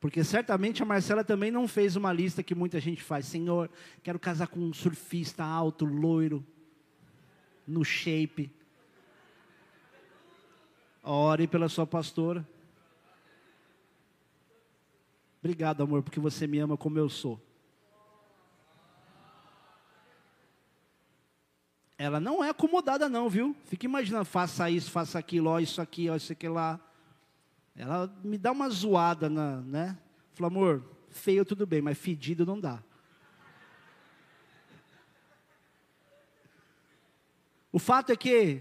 Porque 0.00 0.24
certamente 0.24 0.82
a 0.82 0.86
Marcela 0.86 1.22
também 1.22 1.50
não 1.50 1.68
fez 1.68 1.94
uma 1.94 2.12
lista 2.12 2.42
que 2.42 2.54
muita 2.54 2.80
gente 2.80 3.02
faz. 3.02 3.26
Senhor, 3.26 3.70
quero 4.02 4.18
casar 4.18 4.48
com 4.48 4.58
um 4.58 4.72
surfista 4.72 5.44
alto, 5.44 5.84
loiro, 5.84 6.44
no 7.66 7.84
shape. 7.84 8.50
Ore 11.02 11.46
pela 11.46 11.68
sua 11.68 11.86
pastora. 11.86 12.48
Obrigado, 15.42 15.82
amor, 15.82 16.02
porque 16.02 16.18
você 16.18 16.46
me 16.46 16.58
ama 16.58 16.76
como 16.76 16.98
eu 16.98 17.08
sou. 17.08 17.40
ela 22.00 22.18
não 22.18 22.42
é 22.42 22.48
acomodada 22.48 23.10
não, 23.10 23.28
viu? 23.28 23.54
Fica 23.66 23.84
imaginando, 23.84 24.24
faça 24.24 24.70
isso, 24.70 24.90
faça 24.90 25.18
aquilo, 25.18 25.50
ó, 25.50 25.60
isso 25.60 25.82
aqui, 25.82 26.08
ó, 26.08 26.16
isso 26.16 26.32
aqui 26.32 26.48
lá. 26.48 26.80
Ela 27.74 28.12
me 28.22 28.36
dá 28.36 28.52
uma 28.52 28.68
zoada, 28.68 29.28
na, 29.28 29.60
né? 29.62 29.98
Fala, 30.34 30.48
amor, 30.48 30.84
feio 31.08 31.44
tudo 31.44 31.66
bem, 31.66 31.80
mas 31.80 31.98
fedido 31.98 32.44
não 32.44 32.58
dá. 32.58 32.82
O 37.72 37.78
fato 37.78 38.10
é 38.10 38.16
que, 38.16 38.60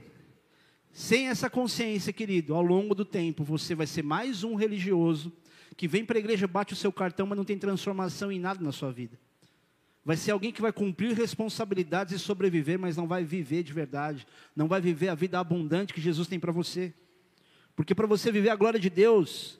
sem 0.91 1.29
essa 1.29 1.49
consciência, 1.49 2.13
querido, 2.13 2.53
ao 2.53 2.61
longo 2.61 2.93
do 2.93 3.03
tempo, 3.03 3.43
você 3.43 3.73
vai 3.73 3.87
ser 3.87 4.03
mais 4.03 4.43
um 4.43 4.55
religioso 4.55 5.33
que 5.75 5.87
vem 5.87 6.05
para 6.05 6.17
a 6.17 6.19
igreja, 6.19 6.47
bate 6.47 6.73
o 6.73 6.75
seu 6.75 6.91
cartão, 6.91 7.25
mas 7.25 7.37
não 7.37 7.45
tem 7.45 7.57
transformação 7.57 8.31
em 8.31 8.39
nada 8.39 8.63
na 8.63 8.71
sua 8.71 8.91
vida. 8.91 9.17
Vai 10.03 10.17
ser 10.17 10.31
alguém 10.31 10.51
que 10.51 10.61
vai 10.61 10.71
cumprir 10.71 11.15
responsabilidades 11.15 12.13
e 12.13 12.19
sobreviver, 12.19 12.79
mas 12.79 12.97
não 12.97 13.07
vai 13.07 13.23
viver 13.23 13.63
de 13.63 13.73
verdade. 13.73 14.25
Não 14.55 14.67
vai 14.67 14.81
viver 14.81 15.09
a 15.09 15.15
vida 15.15 15.39
abundante 15.39 15.93
que 15.93 16.01
Jesus 16.01 16.27
tem 16.27 16.39
para 16.39 16.51
você. 16.51 16.93
Porque 17.79 17.95
para 17.95 18.05
você 18.05 18.29
viver 18.29 18.49
a 18.49 18.57
glória 18.57 18.77
de 18.77 18.89
Deus, 18.89 19.57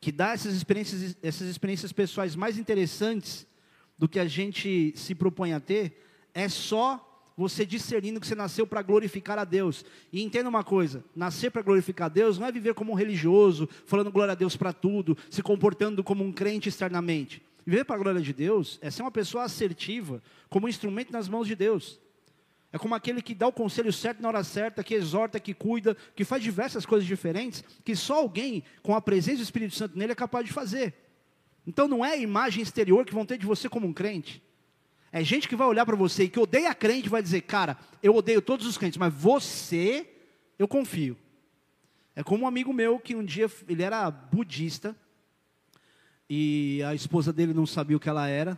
que 0.00 0.10
dá 0.10 0.32
essas 0.32 0.52
experiências, 0.52 1.16
essas 1.22 1.46
experiências 1.46 1.92
pessoais 1.92 2.34
mais 2.34 2.58
interessantes 2.58 3.46
do 3.96 4.08
que 4.08 4.18
a 4.18 4.26
gente 4.26 4.92
se 4.96 5.14
propõe 5.14 5.52
a 5.52 5.60
ter, 5.60 6.04
é 6.34 6.48
só 6.48 7.30
você 7.36 7.64
discernindo 7.64 8.18
que 8.18 8.26
você 8.26 8.34
nasceu 8.34 8.66
para 8.66 8.82
glorificar 8.82 9.38
a 9.38 9.44
Deus. 9.44 9.84
E 10.12 10.20
entenda 10.20 10.48
uma 10.48 10.64
coisa: 10.64 11.04
nascer 11.14 11.52
para 11.52 11.62
glorificar 11.62 12.06
a 12.06 12.08
Deus 12.08 12.36
não 12.36 12.48
é 12.48 12.50
viver 12.50 12.74
como 12.74 12.90
um 12.90 12.96
religioso, 12.96 13.68
falando 13.86 14.10
glória 14.10 14.32
a 14.32 14.34
Deus 14.34 14.56
para 14.56 14.72
tudo, 14.72 15.16
se 15.30 15.40
comportando 15.40 16.02
como 16.02 16.24
um 16.24 16.32
crente 16.32 16.68
externamente. 16.68 17.40
Viver 17.64 17.84
para 17.84 17.94
a 17.94 18.00
glória 18.00 18.20
de 18.20 18.32
Deus 18.32 18.76
é 18.82 18.90
ser 18.90 19.02
uma 19.02 19.10
pessoa 19.12 19.44
assertiva, 19.44 20.20
como 20.48 20.66
um 20.66 20.68
instrumento 20.68 21.12
nas 21.12 21.28
mãos 21.28 21.46
de 21.46 21.54
Deus. 21.54 22.00
É 22.72 22.78
como 22.78 22.94
aquele 22.94 23.20
que 23.20 23.34
dá 23.34 23.48
o 23.48 23.52
conselho 23.52 23.92
certo 23.92 24.22
na 24.22 24.28
hora 24.28 24.44
certa, 24.44 24.84
que 24.84 24.94
exorta, 24.94 25.40
que 25.40 25.52
cuida, 25.52 25.96
que 26.14 26.24
faz 26.24 26.42
diversas 26.42 26.86
coisas 26.86 27.06
diferentes, 27.06 27.64
que 27.84 27.96
só 27.96 28.18
alguém 28.18 28.62
com 28.82 28.94
a 28.94 29.00
presença 29.00 29.38
do 29.38 29.42
Espírito 29.42 29.74
Santo 29.74 29.98
nele 29.98 30.12
é 30.12 30.14
capaz 30.14 30.46
de 30.46 30.52
fazer. 30.52 30.94
Então 31.66 31.88
não 31.88 32.04
é 32.04 32.12
a 32.12 32.16
imagem 32.16 32.62
exterior 32.62 33.04
que 33.04 33.14
vão 33.14 33.26
ter 33.26 33.38
de 33.38 33.46
você 33.46 33.68
como 33.68 33.86
um 33.86 33.92
crente. 33.92 34.42
É 35.12 35.24
gente 35.24 35.48
que 35.48 35.56
vai 35.56 35.66
olhar 35.66 35.84
para 35.84 35.96
você 35.96 36.24
e 36.24 36.28
que 36.28 36.38
odeia 36.38 36.72
crente 36.74 37.08
vai 37.08 37.20
dizer, 37.20 37.40
cara, 37.40 37.76
eu 38.02 38.14
odeio 38.14 38.40
todos 38.40 38.66
os 38.66 38.78
crentes, 38.78 38.98
mas 38.98 39.12
você, 39.12 40.08
eu 40.56 40.68
confio. 40.68 41.16
É 42.14 42.22
como 42.22 42.44
um 42.44 42.46
amigo 42.46 42.72
meu 42.72 43.00
que 43.00 43.16
um 43.16 43.24
dia, 43.24 43.50
ele 43.68 43.82
era 43.82 44.08
budista, 44.08 44.94
e 46.32 46.80
a 46.84 46.94
esposa 46.94 47.32
dele 47.32 47.52
não 47.52 47.66
sabia 47.66 47.96
o 47.96 48.00
que 48.00 48.08
ela 48.08 48.28
era. 48.28 48.56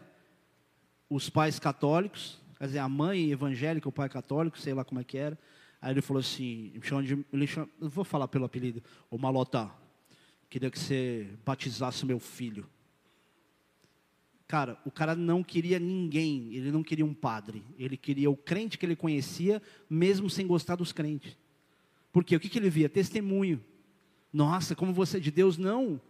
Os 1.08 1.30
pais 1.30 1.58
católicos, 1.58 2.38
quer 2.62 2.66
dizer, 2.66 2.78
a 2.78 2.88
mãe 2.88 3.32
evangélica, 3.32 3.88
o 3.88 3.92
pai 3.92 4.08
católico, 4.08 4.56
sei 4.56 4.72
lá 4.72 4.84
como 4.84 5.00
é 5.00 5.04
que 5.04 5.18
era. 5.18 5.36
Aí 5.80 5.92
ele 5.92 6.00
falou 6.00 6.20
assim, 6.20 6.70
me 6.72 6.80
chama 6.80 7.02
de, 7.02 7.26
ele 7.32 7.44
chama, 7.44 7.68
não 7.80 7.88
vou 7.88 8.04
falar 8.04 8.28
pelo 8.28 8.44
apelido, 8.44 8.80
o 9.10 9.18
Malota, 9.18 9.68
queria 10.48 10.70
que 10.70 10.78
você 10.78 11.28
batizasse 11.44 12.06
meu 12.06 12.20
filho. 12.20 12.64
Cara, 14.46 14.80
o 14.84 14.92
cara 14.92 15.16
não 15.16 15.42
queria 15.42 15.80
ninguém, 15.80 16.54
ele 16.54 16.70
não 16.70 16.84
queria 16.84 17.04
um 17.04 17.12
padre, 17.12 17.64
ele 17.76 17.96
queria 17.96 18.30
o 18.30 18.36
crente 18.36 18.78
que 18.78 18.86
ele 18.86 18.94
conhecia, 18.94 19.60
mesmo 19.90 20.30
sem 20.30 20.46
gostar 20.46 20.76
dos 20.76 20.92
crentes. 20.92 21.36
Porque 22.12 22.36
o 22.36 22.38
que, 22.38 22.48
que 22.48 22.60
ele 22.60 22.70
via? 22.70 22.88
Testemunho. 22.88 23.60
Nossa, 24.32 24.76
como 24.76 24.92
você 24.92 25.16
é 25.16 25.20
de 25.20 25.32
Deus? 25.32 25.58
Não. 25.58 26.00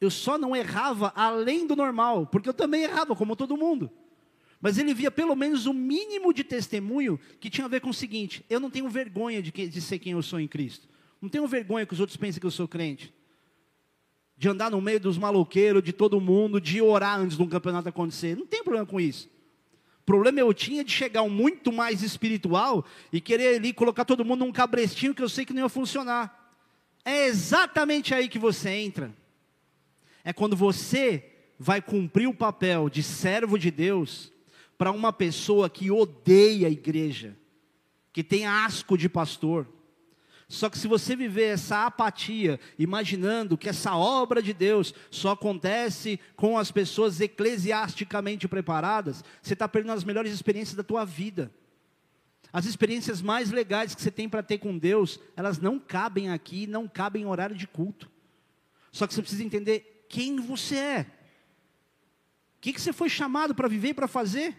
Eu 0.00 0.10
só 0.10 0.36
não 0.36 0.56
errava 0.56 1.12
além 1.14 1.68
do 1.68 1.76
normal, 1.76 2.26
porque 2.26 2.48
eu 2.48 2.54
também 2.54 2.82
errava, 2.82 3.14
como 3.14 3.36
todo 3.36 3.56
mundo. 3.56 3.88
Mas 4.60 4.76
ele 4.76 4.92
via 4.92 5.10
pelo 5.10 5.34
menos 5.34 5.66
o 5.66 5.72
mínimo 5.72 6.34
de 6.34 6.44
testemunho 6.44 7.18
que 7.40 7.48
tinha 7.48 7.64
a 7.64 7.68
ver 7.68 7.80
com 7.80 7.90
o 7.90 7.94
seguinte: 7.94 8.44
eu 8.50 8.60
não 8.60 8.70
tenho 8.70 8.88
vergonha 8.88 9.42
de, 9.42 9.50
que, 9.50 9.66
de 9.66 9.80
ser 9.80 9.98
quem 9.98 10.12
eu 10.12 10.22
sou 10.22 10.38
em 10.38 10.46
Cristo. 10.46 10.88
Não 11.20 11.28
tenho 11.28 11.46
vergonha 11.46 11.86
que 11.86 11.94
os 11.94 12.00
outros 12.00 12.16
pensem 12.16 12.40
que 12.40 12.46
eu 12.46 12.50
sou 12.50 12.68
crente 12.68 13.12
de 14.40 14.48
andar 14.48 14.70
no 14.70 14.80
meio 14.80 14.98
dos 14.98 15.18
maloqueiros, 15.18 15.82
de 15.82 15.92
todo 15.92 16.18
mundo, 16.18 16.58
de 16.58 16.80
orar 16.80 17.20
antes 17.20 17.36
de 17.36 17.42
um 17.42 17.46
campeonato 17.46 17.90
acontecer. 17.90 18.34
Não 18.34 18.46
tem 18.46 18.64
problema 18.64 18.86
com 18.86 18.98
isso. 18.98 19.28
O 20.00 20.04
problema 20.06 20.40
eu 20.40 20.54
tinha 20.54 20.82
de 20.82 20.90
chegar 20.90 21.20
um 21.20 21.28
muito 21.28 21.70
mais 21.70 22.02
espiritual 22.02 22.86
e 23.12 23.20
querer 23.20 23.56
ali 23.56 23.74
colocar 23.74 24.06
todo 24.06 24.24
mundo 24.24 24.46
num 24.46 24.50
cabrestinho 24.50 25.14
que 25.14 25.22
eu 25.22 25.28
sei 25.28 25.44
que 25.44 25.52
não 25.52 25.60
ia 25.60 25.68
funcionar. 25.68 26.56
É 27.04 27.26
exatamente 27.26 28.14
aí 28.14 28.30
que 28.30 28.38
você 28.38 28.70
entra. 28.70 29.14
É 30.24 30.32
quando 30.32 30.56
você 30.56 31.22
vai 31.58 31.82
cumprir 31.82 32.26
o 32.26 32.34
papel 32.34 32.88
de 32.88 33.02
servo 33.02 33.58
de 33.58 33.70
Deus 33.70 34.32
para 34.80 34.90
uma 34.90 35.12
pessoa 35.12 35.68
que 35.68 35.90
odeia 35.90 36.66
a 36.66 36.70
igreja, 36.70 37.36
que 38.10 38.24
tem 38.24 38.46
asco 38.46 38.96
de 38.96 39.06
pastor 39.06 39.68
só 40.50 40.68
que 40.68 40.76
se 40.76 40.88
você 40.88 41.14
viver 41.14 41.44
essa 41.44 41.86
apatia, 41.86 42.58
imaginando 42.76 43.56
que 43.56 43.68
essa 43.68 43.94
obra 43.94 44.42
de 44.42 44.52
Deus 44.52 44.92
só 45.08 45.30
acontece 45.30 46.18
com 46.34 46.58
as 46.58 46.72
pessoas 46.72 47.20
eclesiasticamente 47.20 48.48
preparadas, 48.48 49.24
você 49.40 49.52
está 49.52 49.68
perdendo 49.68 49.92
as 49.92 50.02
melhores 50.02 50.32
experiências 50.32 50.74
da 50.74 50.82
tua 50.82 51.04
vida. 51.04 51.52
As 52.52 52.66
experiências 52.66 53.22
mais 53.22 53.52
legais 53.52 53.94
que 53.94 54.02
você 54.02 54.10
tem 54.10 54.28
para 54.28 54.42
ter 54.42 54.58
com 54.58 54.76
Deus, 54.76 55.20
elas 55.36 55.60
não 55.60 55.78
cabem 55.78 56.30
aqui, 56.30 56.66
não 56.66 56.88
cabem 56.88 57.22
em 57.22 57.26
horário 57.26 57.54
de 57.54 57.68
culto. 57.68 58.10
Só 58.90 59.06
que 59.06 59.14
você 59.14 59.22
precisa 59.22 59.44
entender 59.44 60.04
quem 60.08 60.40
você 60.40 60.74
é. 60.74 61.06
O 62.56 62.60
que, 62.60 62.72
que 62.72 62.80
você 62.80 62.92
foi 62.92 63.08
chamado 63.08 63.54
para 63.54 63.68
viver 63.68 63.90
e 63.90 63.94
para 63.94 64.08
fazer? 64.08 64.56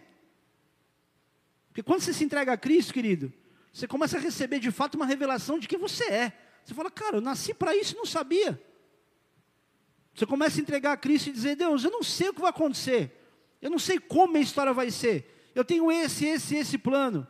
Porque 1.72 1.82
quando 1.82 2.02
você 2.02 2.12
se 2.12 2.22
entrega 2.22 2.52
a 2.52 2.56
Cristo, 2.56 2.92
querido, 2.92 3.32
você 3.72 3.88
começa 3.88 4.18
a 4.18 4.20
receber 4.20 4.58
de 4.58 4.70
fato 4.70 4.96
uma 4.96 5.06
revelação 5.06 5.58
de 5.58 5.66
quem 5.66 5.78
você 5.78 6.04
é. 6.04 6.32
Você 6.62 6.74
fala, 6.74 6.90
cara, 6.90 7.16
eu 7.16 7.20
nasci 7.22 7.54
para 7.54 7.74
isso 7.74 7.94
e 7.94 7.96
não 7.96 8.04
sabia. 8.04 8.60
Você 10.14 10.26
começa 10.26 10.60
a 10.60 10.62
entregar 10.62 10.92
a 10.92 10.96
Cristo 10.98 11.30
e 11.30 11.32
dizer, 11.32 11.56
Deus, 11.56 11.82
eu 11.82 11.90
não 11.90 12.02
sei 12.02 12.28
o 12.28 12.34
que 12.34 12.42
vai 12.42 12.50
acontecer. 12.50 13.10
Eu 13.62 13.70
não 13.70 13.78
sei 13.78 13.98
como 13.98 14.36
a 14.36 14.40
história 14.40 14.74
vai 14.74 14.90
ser. 14.90 15.50
Eu 15.54 15.64
tenho 15.64 15.90
esse, 15.90 16.26
esse, 16.26 16.56
esse 16.56 16.76
plano. 16.76 17.26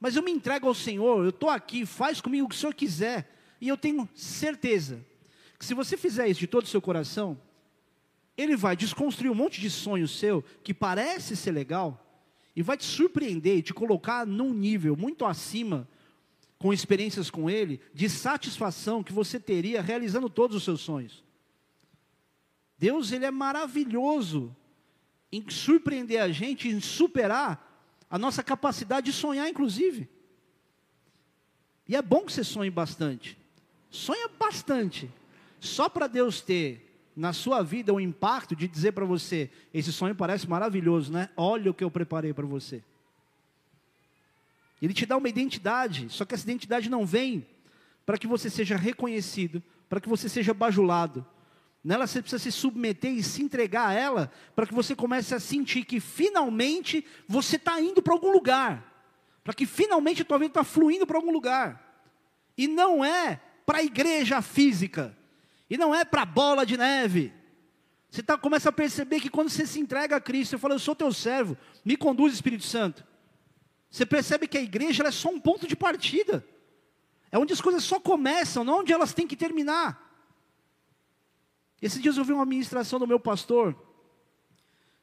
Mas 0.00 0.16
eu 0.16 0.22
me 0.22 0.32
entrego 0.32 0.66
ao 0.66 0.74
Senhor, 0.74 1.22
eu 1.22 1.30
estou 1.30 1.48
aqui, 1.48 1.86
faz 1.86 2.20
comigo 2.20 2.46
o 2.46 2.48
que 2.48 2.56
o 2.56 2.58
Senhor 2.58 2.74
quiser. 2.74 3.30
E 3.60 3.68
eu 3.68 3.76
tenho 3.76 4.08
certeza 4.12 5.06
que 5.56 5.64
se 5.64 5.72
você 5.72 5.96
fizer 5.96 6.26
isso 6.26 6.40
de 6.40 6.48
todo 6.48 6.64
o 6.64 6.68
seu 6.68 6.82
coração, 6.82 7.40
Ele 8.36 8.56
vai 8.56 8.76
desconstruir 8.76 9.30
um 9.30 9.34
monte 9.34 9.60
de 9.60 9.70
sonho 9.70 10.08
seu 10.08 10.42
que 10.64 10.74
parece 10.74 11.36
ser 11.36 11.52
legal, 11.52 12.03
e 12.54 12.62
vai 12.62 12.76
te 12.76 12.84
surpreender 12.84 13.58
e 13.58 13.62
te 13.62 13.74
colocar 13.74 14.26
num 14.26 14.52
nível 14.52 14.96
muito 14.96 15.24
acima, 15.24 15.88
com 16.58 16.72
experiências 16.72 17.30
com 17.30 17.50
Ele, 17.50 17.80
de 17.92 18.08
satisfação 18.08 19.02
que 19.02 19.12
você 19.12 19.38
teria 19.38 19.82
realizando 19.82 20.30
todos 20.30 20.56
os 20.56 20.64
seus 20.64 20.80
sonhos. 20.80 21.22
Deus, 22.78 23.12
Ele 23.12 23.26
é 23.26 23.30
maravilhoso 23.30 24.54
em 25.30 25.44
surpreender 25.50 26.22
a 26.22 26.30
gente, 26.30 26.68
em 26.68 26.80
superar 26.80 27.72
a 28.08 28.18
nossa 28.18 28.42
capacidade 28.42 29.06
de 29.06 29.12
sonhar, 29.12 29.48
inclusive. 29.48 30.08
E 31.88 31.96
é 31.96 32.00
bom 32.00 32.24
que 32.24 32.32
você 32.32 32.44
sonhe 32.44 32.70
bastante. 32.70 33.36
Sonha 33.90 34.28
bastante. 34.28 35.10
Só 35.60 35.88
para 35.88 36.06
Deus 36.06 36.40
ter 36.40 36.93
na 37.16 37.32
sua 37.32 37.62
vida 37.62 37.92
o 37.92 38.00
impacto 38.00 38.56
de 38.56 38.66
dizer 38.66 38.92
para 38.92 39.04
você: 39.04 39.50
esse 39.72 39.92
sonho 39.92 40.14
parece 40.14 40.48
maravilhoso, 40.48 41.12
né? 41.12 41.28
Olha 41.36 41.70
o 41.70 41.74
que 41.74 41.84
eu 41.84 41.90
preparei 41.90 42.32
para 42.32 42.46
você. 42.46 42.82
Ele 44.82 44.92
te 44.92 45.06
dá 45.06 45.16
uma 45.16 45.28
identidade, 45.28 46.08
só 46.10 46.24
que 46.24 46.34
essa 46.34 46.44
identidade 46.44 46.90
não 46.90 47.06
vem 47.06 47.46
para 48.04 48.18
que 48.18 48.26
você 48.26 48.50
seja 48.50 48.76
reconhecido, 48.76 49.62
para 49.88 50.00
que 50.00 50.08
você 50.08 50.28
seja 50.28 50.52
bajulado. 50.52 51.24
Nela 51.82 52.06
você 52.06 52.20
precisa 52.20 52.42
se 52.42 52.52
submeter 52.52 53.12
e 53.12 53.22
se 53.22 53.42
entregar 53.42 53.88
a 53.88 53.92
ela, 53.92 54.32
para 54.54 54.66
que 54.66 54.74
você 54.74 54.96
comece 54.96 55.34
a 55.34 55.40
sentir 55.40 55.84
que 55.84 56.00
finalmente 56.00 57.04
você 57.28 57.56
está 57.56 57.80
indo 57.80 58.02
para 58.02 58.12
algum 58.12 58.30
lugar, 58.30 59.06
para 59.42 59.54
que 59.54 59.66
finalmente 59.66 60.22
a 60.22 60.24
tua 60.24 60.38
vida 60.38 60.50
está 60.50 60.64
fluindo 60.64 61.06
para 61.06 61.18
algum 61.18 61.30
lugar. 61.30 62.02
E 62.56 62.66
não 62.66 63.04
é 63.04 63.40
para 63.66 63.78
a 63.78 63.82
igreja 63.84 64.40
física, 64.40 65.16
e 65.68 65.76
não 65.76 65.94
é 65.94 66.04
para 66.04 66.24
bola 66.24 66.64
de 66.64 66.76
neve. 66.76 67.32
Você 68.10 68.22
tá, 68.22 68.38
começa 68.38 68.68
a 68.68 68.72
perceber 68.72 69.20
que 69.20 69.28
quando 69.28 69.48
você 69.48 69.66
se 69.66 69.80
entrega 69.80 70.16
a 70.16 70.20
Cristo, 70.20 70.50
você 70.50 70.58
fala, 70.58 70.74
eu 70.74 70.78
sou 70.78 70.94
teu 70.94 71.12
servo, 71.12 71.56
me 71.84 71.96
conduz 71.96 72.32
Espírito 72.32 72.64
Santo. 72.64 73.04
Você 73.90 74.06
percebe 74.06 74.46
que 74.46 74.58
a 74.58 74.62
igreja 74.62 75.02
é 75.02 75.10
só 75.10 75.30
um 75.30 75.40
ponto 75.40 75.66
de 75.66 75.74
partida. 75.74 76.46
É 77.30 77.38
onde 77.38 77.52
as 77.52 77.60
coisas 77.60 77.82
só 77.82 77.98
começam, 77.98 78.62
não 78.62 78.80
onde 78.80 78.92
elas 78.92 79.12
têm 79.12 79.26
que 79.26 79.36
terminar. 79.36 80.00
Esses 81.82 82.00
dias 82.00 82.16
eu 82.16 82.24
vi 82.24 82.32
uma 82.32 82.46
ministração 82.46 82.98
do 82.98 83.06
meu 83.06 83.18
pastor, 83.18 83.76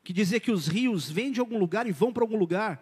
que 0.03 0.13
dizia 0.13 0.39
que 0.39 0.51
os 0.51 0.67
rios 0.67 1.09
vêm 1.09 1.31
de 1.31 1.39
algum 1.39 1.57
lugar 1.57 1.85
e 1.87 1.91
vão 1.91 2.11
para 2.11 2.23
algum 2.23 2.37
lugar. 2.37 2.81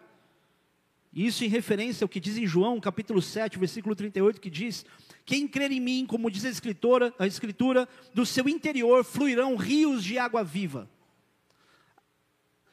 Isso 1.11 1.43
em 1.43 1.47
referência 1.47 2.05
ao 2.05 2.09
que 2.09 2.19
diz 2.19 2.37
em 2.37 2.45
João, 2.45 2.79
capítulo 2.79 3.21
7, 3.21 3.57
versículo 3.57 3.95
38, 3.95 4.39
que 4.39 4.49
diz: 4.49 4.85
Quem 5.25 5.47
crer 5.47 5.71
em 5.71 5.79
mim, 5.79 6.05
como 6.05 6.29
diz 6.29 6.45
a 6.45 6.49
escritura, 6.49 7.13
a 7.17 7.25
escritura, 7.25 7.89
do 8.13 8.25
seu 8.25 8.47
interior 8.47 9.03
fluirão 9.03 9.55
rios 9.55 10.03
de 10.03 10.19
água 10.19 10.43
viva. 10.43 10.89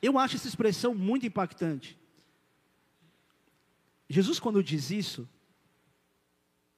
Eu 0.02 0.18
acho 0.18 0.36
essa 0.36 0.46
expressão 0.46 0.94
muito 0.94 1.26
impactante. 1.26 1.98
Jesus, 4.08 4.38
quando 4.38 4.62
diz 4.62 4.90
isso, 4.90 5.28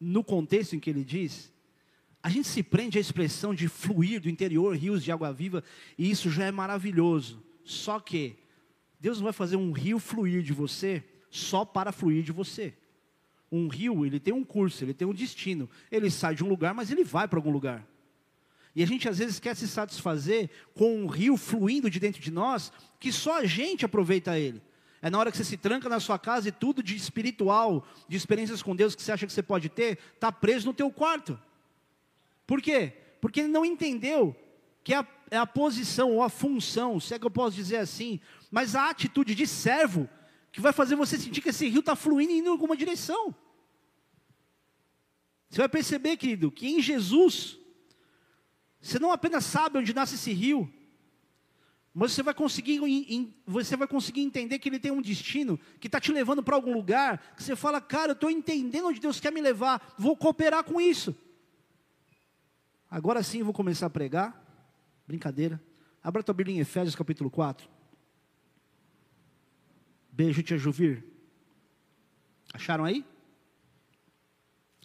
no 0.00 0.22
contexto 0.22 0.76
em 0.76 0.80
que 0.80 0.88
ele 0.88 1.04
diz, 1.04 1.52
a 2.22 2.30
gente 2.30 2.46
se 2.46 2.62
prende 2.62 2.98
à 2.98 3.00
expressão 3.00 3.52
de 3.52 3.68
fluir 3.68 4.20
do 4.20 4.30
interior 4.30 4.76
rios 4.76 5.02
de 5.02 5.10
água 5.10 5.32
viva, 5.32 5.64
e 5.98 6.08
isso 6.08 6.30
já 6.30 6.44
é 6.44 6.52
maravilhoso. 6.52 7.42
Só 7.64 7.98
que 7.98 8.36
Deus 9.00 9.18
não 9.18 9.24
vai 9.24 9.32
fazer 9.32 9.56
um 9.56 9.72
rio 9.72 9.98
fluir 9.98 10.42
de 10.42 10.52
você 10.52 11.04
só 11.30 11.64
para 11.64 11.92
fluir 11.92 12.22
de 12.22 12.32
você. 12.32 12.74
Um 13.50 13.68
rio, 13.68 14.04
ele 14.04 14.20
tem 14.20 14.34
um 14.34 14.44
curso, 14.44 14.84
ele 14.84 14.94
tem 14.94 15.08
um 15.08 15.14
destino. 15.14 15.68
Ele 15.90 16.10
sai 16.10 16.34
de 16.34 16.44
um 16.44 16.48
lugar, 16.48 16.74
mas 16.74 16.90
ele 16.90 17.04
vai 17.04 17.26
para 17.26 17.38
algum 17.38 17.50
lugar. 17.50 17.86
E 18.74 18.82
a 18.82 18.86
gente 18.86 19.08
às 19.08 19.18
vezes 19.18 19.40
quer 19.40 19.56
se 19.56 19.66
satisfazer 19.66 20.50
com 20.74 21.02
um 21.02 21.06
rio 21.06 21.36
fluindo 21.36 21.90
de 21.90 21.98
dentro 21.98 22.20
de 22.20 22.30
nós, 22.30 22.70
que 23.00 23.10
só 23.10 23.40
a 23.40 23.46
gente 23.46 23.84
aproveita 23.84 24.38
ele. 24.38 24.62
É 25.00 25.08
na 25.08 25.18
hora 25.18 25.30
que 25.30 25.36
você 25.36 25.44
se 25.44 25.56
tranca 25.56 25.88
na 25.88 26.00
sua 26.00 26.18
casa 26.18 26.48
e 26.48 26.52
tudo 26.52 26.82
de 26.82 26.94
espiritual, 26.94 27.86
de 28.08 28.16
experiências 28.16 28.62
com 28.62 28.76
Deus 28.76 28.94
que 28.94 29.02
você 29.02 29.12
acha 29.12 29.26
que 29.26 29.32
você 29.32 29.42
pode 29.42 29.68
ter, 29.68 29.98
está 30.14 30.30
preso 30.30 30.66
no 30.66 30.74
teu 30.74 30.90
quarto. 30.90 31.38
Por 32.46 32.60
quê? 32.60 32.92
Porque 33.20 33.40
ele 33.40 33.48
não 33.48 33.64
entendeu 33.64 34.36
que 34.82 34.94
é 34.94 34.98
a, 34.98 35.06
é 35.30 35.36
a 35.36 35.46
posição 35.46 36.12
ou 36.12 36.22
a 36.22 36.28
função, 36.28 36.98
se 36.98 37.14
é 37.14 37.18
que 37.18 37.26
eu 37.26 37.30
posso 37.30 37.54
dizer 37.54 37.76
assim, 37.76 38.20
mas 38.50 38.74
a 38.74 38.90
atitude 38.90 39.34
de 39.34 39.46
servo 39.46 40.08
que 40.52 40.60
vai 40.60 40.72
fazer 40.72 40.96
você 40.96 41.18
sentir 41.18 41.40
que 41.40 41.50
esse 41.50 41.68
rio 41.68 41.80
está 41.80 41.94
fluindo 41.94 42.32
indo 42.32 42.46
em 42.46 42.50
alguma 42.50 42.76
direção. 42.76 43.34
Você 45.48 45.58
vai 45.58 45.68
perceber, 45.68 46.16
querido, 46.16 46.50
que 46.50 46.66
em 46.66 46.80
Jesus, 46.80 47.58
você 48.80 48.98
não 48.98 49.12
apenas 49.12 49.44
sabe 49.44 49.78
onde 49.78 49.94
nasce 49.94 50.16
esse 50.16 50.32
rio, 50.32 50.72
mas 51.94 52.12
você 52.12 52.22
vai 52.22 52.34
conseguir, 52.34 52.80
você 53.46 53.76
vai 53.76 53.88
conseguir 53.88 54.20
entender 54.20 54.58
que 54.58 54.68
ele 54.68 54.78
tem 54.78 54.92
um 54.92 55.02
destino 55.02 55.58
que 55.80 55.88
está 55.88 55.98
te 56.00 56.12
levando 56.12 56.42
para 56.42 56.54
algum 56.54 56.72
lugar, 56.72 57.34
que 57.34 57.42
você 57.42 57.56
fala, 57.56 57.80
cara, 57.80 58.10
eu 58.10 58.14
estou 58.14 58.30
entendendo 58.30 58.88
onde 58.88 59.00
Deus 59.00 59.18
quer 59.18 59.32
me 59.32 59.40
levar, 59.40 59.94
vou 59.98 60.16
cooperar 60.16 60.62
com 60.64 60.80
isso. 60.80 61.16
Agora 62.90 63.22
sim 63.22 63.40
eu 63.40 63.44
vou 63.44 63.54
começar 63.54 63.86
a 63.86 63.90
pregar. 63.90 64.44
Brincadeira. 65.06 65.60
Abra 66.02 66.22
tua 66.22 66.34
Bíblia 66.34 66.56
em 66.56 66.60
Efésios 66.60 66.94
capítulo 66.94 67.30
4. 67.30 67.68
Beijo, 70.18 70.42
tia 70.42 70.58
Juvir. 70.58 71.04
Acharam 72.52 72.84
aí? 72.84 73.04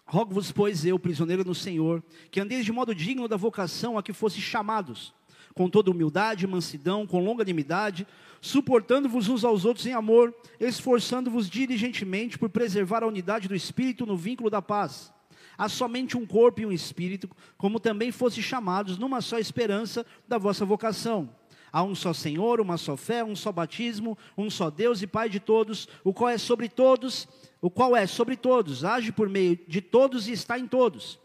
Rogo-vos, 0.06 0.52
pois, 0.52 0.86
eu, 0.86 1.00
prisioneiro 1.00 1.44
no 1.44 1.56
Senhor, 1.56 2.04
que 2.30 2.40
andeis 2.40 2.64
de 2.64 2.72
modo 2.72 2.94
digno 2.94 3.28
da 3.28 3.36
vocação 3.36 3.98
a 3.98 4.04
que 4.04 4.14
fosse 4.14 4.40
chamados, 4.40 5.12
com 5.56 5.68
toda 5.68 5.90
humildade, 5.90 6.46
mansidão, 6.46 7.08
com 7.08 7.20
longanimidade, 7.20 8.06
suportando-vos 8.42 9.28
uns 9.28 9.44
aos 9.44 9.66
outros 9.66 9.88
em 9.88 9.94
amor, 9.94 10.36
esforçando-vos 10.60 11.50
diligentemente 11.50 12.38
por 12.38 12.52
preservar 12.52 13.02
a 13.02 13.08
unidade 13.08 13.48
do 13.48 13.56
Espírito 13.56 14.06
no 14.06 14.16
vínculo 14.16 14.52
da 14.52 14.62
paz. 14.62 15.12
há 15.58 15.68
somente 15.68 16.16
um 16.16 16.28
corpo 16.28 16.62
e 16.62 16.66
um 16.68 16.72
espírito, 16.72 17.28
como 17.58 17.80
também 17.80 18.12
fosse 18.12 18.40
chamados 18.40 19.00
numa 19.00 19.20
só 19.20 19.40
esperança 19.40 20.06
da 20.28 20.38
vossa 20.38 20.64
vocação. 20.64 21.28
Há 21.74 21.82
um 21.82 21.96
só 21.96 22.14
Senhor, 22.14 22.62
uma 22.62 22.78
só 22.78 22.96
fé, 22.96 23.24
um 23.24 23.36
só 23.36 23.52
batismo, 23.52 24.16
um 24.38 24.48
só 24.48 24.70
Deus 24.70 25.02
e 25.02 25.08
Pai 25.08 25.28
de 25.28 25.40
todos, 25.40 25.88
o 26.04 26.14
qual 26.14 26.30
é 26.30 26.38
sobre 26.38 26.70
todos, 26.70 27.28
o 27.60 27.68
qual 27.68 27.96
é 27.96 28.06
sobre 28.06 28.38
todos, 28.38 28.86
age 28.86 29.12
por 29.12 29.28
meio 29.28 29.58
de 29.68 29.82
todos 29.82 30.28
e 30.28 30.34
está 30.34 30.60
em 30.60 30.68
todos. 30.68 31.20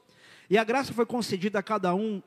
E 0.49 0.57
a 0.57 0.65
graça 0.65 0.95
foi 0.95 1.05
concedida 1.05 1.59
a 1.59 1.63
cada 1.63 1.95
um 1.95 2.23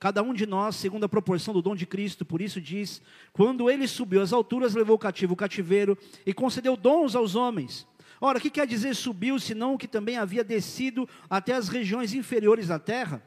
cada 0.00 0.22
um 0.22 0.32
de 0.32 0.46
nós, 0.46 0.76
segundo 0.76 1.04
a 1.04 1.08
proporção 1.08 1.52
do 1.52 1.60
dom 1.60 1.76
de 1.76 1.86
Cristo, 1.86 2.24
por 2.24 2.40
isso 2.40 2.60
diz: 2.60 3.00
quando 3.32 3.70
ele 3.70 3.86
subiu 3.86 4.20
às 4.20 4.32
alturas, 4.32 4.74
levou 4.74 4.96
o 4.96 4.98
cativo 4.98 5.34
o 5.34 5.36
cativeiro 5.36 5.96
e 6.26 6.34
concedeu 6.34 6.76
dons 6.76 7.14
aos 7.14 7.36
homens. 7.36 7.86
Ora, 8.20 8.38
o 8.38 8.40
que 8.40 8.50
quer 8.50 8.66
dizer 8.66 8.96
subiu, 8.96 9.38
senão 9.38 9.78
que 9.78 9.86
também 9.86 10.16
havia 10.16 10.42
descido 10.42 11.08
até 11.28 11.54
as 11.54 11.68
regiões 11.68 12.14
inferiores 12.14 12.66
da 12.66 12.80
terra? 12.80 13.22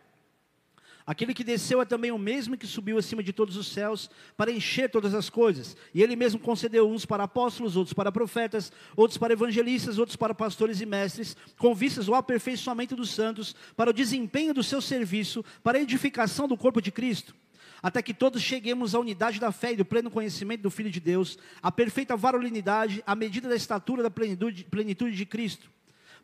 Aquele 1.06 1.34
que 1.34 1.44
desceu 1.44 1.82
é 1.82 1.86
também 1.86 2.12
o 2.12 2.18
mesmo 2.18 2.58
que 2.58 2.66
subiu 2.66 2.98
acima 2.98 3.22
de 3.22 3.34
todos 3.34 3.58
os 3.58 3.68
céus 3.68 4.10
para 4.38 4.52
encher 4.52 4.90
todas 4.90 5.14
as 5.14 5.30
coisas. 5.30 5.76
E 5.94 6.02
ele 6.02 6.16
mesmo 6.16 6.40
concedeu 6.40 6.90
uns 6.90 7.06
para 7.06 7.26
apóstolos, 7.26 7.76
outros 7.76 7.94
para 7.94 8.12
profetas, 8.12 8.72
outros 8.96 9.18
para 9.18 9.34
evangelistas, 9.34 9.98
outros 9.98 10.16
para 10.16 10.34
pastores 10.34 10.80
e 10.80 10.86
mestres, 10.86 11.36
com 11.58 11.76
vistas 11.76 12.08
ao 12.08 12.16
aperfeiçoamento 12.16 12.96
dos 12.96 13.10
santos, 13.10 13.54
para 13.76 13.90
o 13.90 13.94
desempenho 13.94 14.54
do 14.54 14.64
seu 14.64 14.82
serviço, 14.82 15.44
para 15.62 15.78
a 15.78 15.82
edificação 15.82 16.48
do 16.48 16.58
corpo 16.58 16.82
de 16.82 16.92
Cristo 16.92 17.36
até 17.82 18.02
que 18.02 18.14
todos 18.14 18.42
cheguemos 18.42 18.96
à 18.96 19.00
unidade 19.00 19.42
da 19.42 19.52
fé 19.52 19.74
e 19.74 19.76
do 19.76 19.84
pleno 19.84 20.10
conhecimento 20.10 20.62
do 20.62 20.72
Filho 20.72 20.90
de 20.90 21.02
Deus, 21.02 21.38
à 21.62 21.70
perfeita 21.70 22.16
varolinidade, 22.16 23.04
à 23.06 23.14
medida 23.14 23.50
da 23.50 23.58
estatura 23.58 24.02
da 24.02 24.10
plenitude, 24.10 24.64
plenitude 24.64 25.14
de 25.14 25.26
Cristo, 25.26 25.70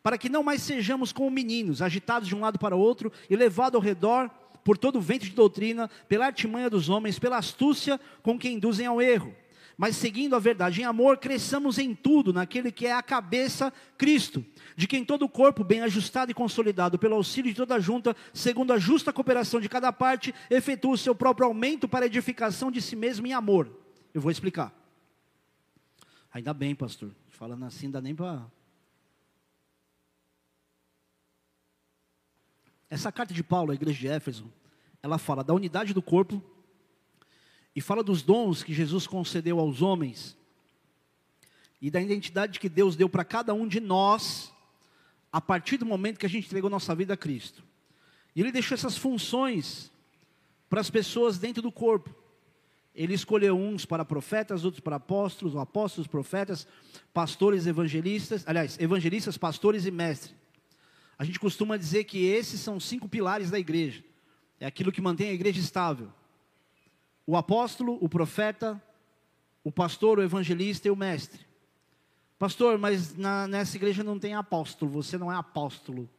para 0.02 0.16
que 0.16 0.30
não 0.30 0.42
mais 0.42 0.62
sejamos 0.62 1.12
como 1.12 1.30
meninos, 1.30 1.82
agitados 1.82 2.26
de 2.26 2.34
um 2.34 2.40
lado 2.40 2.58
para 2.58 2.74
o 2.74 2.80
outro 2.80 3.12
e 3.28 3.36
levados 3.36 3.74
ao 3.74 3.82
redor 3.82 4.30
por 4.70 4.78
todo 4.78 4.98
o 4.98 5.02
vento 5.02 5.24
de 5.24 5.32
doutrina, 5.32 5.90
pela 6.08 6.26
artimanha 6.26 6.70
dos 6.70 6.88
homens, 6.88 7.18
pela 7.18 7.38
astúcia 7.38 7.98
com 8.22 8.38
que 8.38 8.48
induzem 8.48 8.86
ao 8.86 9.02
erro 9.02 9.34
mas 9.76 9.96
seguindo 9.96 10.36
a 10.36 10.38
verdade 10.38 10.82
em 10.82 10.84
amor, 10.84 11.16
cresçamos 11.16 11.78
em 11.78 11.94
tudo 11.94 12.34
naquele 12.34 12.70
que 12.70 12.86
é 12.86 12.92
a 12.92 13.02
cabeça, 13.02 13.72
Cristo, 13.96 14.44
de 14.76 14.86
quem 14.86 15.02
todo 15.02 15.24
o 15.24 15.28
corpo, 15.28 15.64
bem 15.64 15.80
ajustado 15.80 16.30
e 16.30 16.34
consolidado 16.34 16.98
pelo 16.98 17.16
auxílio 17.16 17.50
de 17.50 17.56
toda 17.56 17.76
a 17.76 17.80
junta, 17.80 18.14
segundo 18.34 18.74
a 18.74 18.78
justa 18.78 19.10
cooperação 19.10 19.58
de 19.58 19.70
cada 19.70 19.90
parte, 19.90 20.34
efetua 20.50 20.92
o 20.92 20.98
seu 20.98 21.14
próprio 21.14 21.46
aumento 21.46 21.88
para 21.88 22.04
a 22.04 22.06
edificação 22.06 22.70
de 22.70 22.82
si 22.82 22.94
mesmo 22.94 23.26
em 23.26 23.32
amor. 23.32 23.74
Eu 24.12 24.20
vou 24.20 24.30
explicar. 24.30 24.70
Ainda 26.30 26.52
bem, 26.52 26.74
pastor. 26.74 27.10
Falando 27.30 27.64
assim, 27.64 27.86
não 27.86 27.92
dá 27.92 28.00
nem 28.02 28.14
para. 28.14 28.44
Essa 32.90 33.12
carta 33.12 33.32
de 33.32 33.44
Paulo 33.44 33.70
à 33.70 33.74
igreja 33.74 33.98
de 33.98 34.08
Éfeso, 34.08 34.52
ela 35.02 35.18
fala 35.18 35.42
da 35.42 35.54
unidade 35.54 35.94
do 35.94 36.02
corpo 36.02 36.42
e 37.74 37.80
fala 37.80 38.02
dos 38.02 38.22
dons 38.22 38.62
que 38.62 38.74
Jesus 38.74 39.06
concedeu 39.06 39.58
aos 39.58 39.82
homens 39.82 40.36
e 41.80 41.90
da 41.90 42.00
identidade 42.00 42.60
que 42.60 42.68
Deus 42.68 42.96
deu 42.96 43.08
para 43.08 43.24
cada 43.24 43.54
um 43.54 43.66
de 43.66 43.80
nós 43.80 44.52
a 45.32 45.40
partir 45.40 45.76
do 45.76 45.86
momento 45.86 46.18
que 46.18 46.26
a 46.26 46.28
gente 46.28 46.46
entregou 46.46 46.68
nossa 46.68 46.94
vida 46.94 47.14
a 47.14 47.16
Cristo. 47.16 47.62
E 48.34 48.40
ele 48.40 48.52
deixou 48.52 48.74
essas 48.74 48.96
funções 48.96 49.90
para 50.68 50.80
as 50.80 50.90
pessoas 50.90 51.38
dentro 51.38 51.62
do 51.62 51.72
corpo. 51.72 52.14
Ele 52.94 53.14
escolheu 53.14 53.56
uns 53.56 53.86
para 53.86 54.04
profetas, 54.04 54.64
outros 54.64 54.80
para 54.80 54.96
apóstolos, 54.96 55.54
ou 55.54 55.60
apóstolos, 55.60 56.06
profetas, 56.06 56.66
pastores, 57.14 57.66
evangelistas, 57.66 58.44
aliás, 58.46 58.78
evangelistas, 58.78 59.38
pastores 59.38 59.86
e 59.86 59.90
mestres. 59.90 60.34
A 61.16 61.24
gente 61.24 61.38
costuma 61.38 61.76
dizer 61.76 62.04
que 62.04 62.24
esses 62.26 62.60
são 62.60 62.80
cinco 62.80 63.08
pilares 63.08 63.50
da 63.50 63.58
igreja. 63.58 64.02
É 64.60 64.66
aquilo 64.66 64.92
que 64.92 65.00
mantém 65.00 65.30
a 65.30 65.32
igreja 65.32 65.58
estável 65.58 66.12
o 67.30 67.36
apóstolo, 67.36 67.96
o 68.00 68.08
profeta, 68.08 68.82
o 69.62 69.70
pastor, 69.70 70.18
o 70.18 70.22
evangelista 70.22 70.88
e 70.88 70.90
o 70.90 70.96
mestre. 70.96 71.46
Pastor, 72.36 72.76
mas 72.76 73.16
na, 73.16 73.46
nessa 73.46 73.76
igreja 73.76 74.02
não 74.02 74.18
tem 74.18 74.34
apóstolo, 74.34 74.90
você 74.90 75.16
não 75.16 75.30
é 75.30 75.36
apóstolo. 75.36 76.10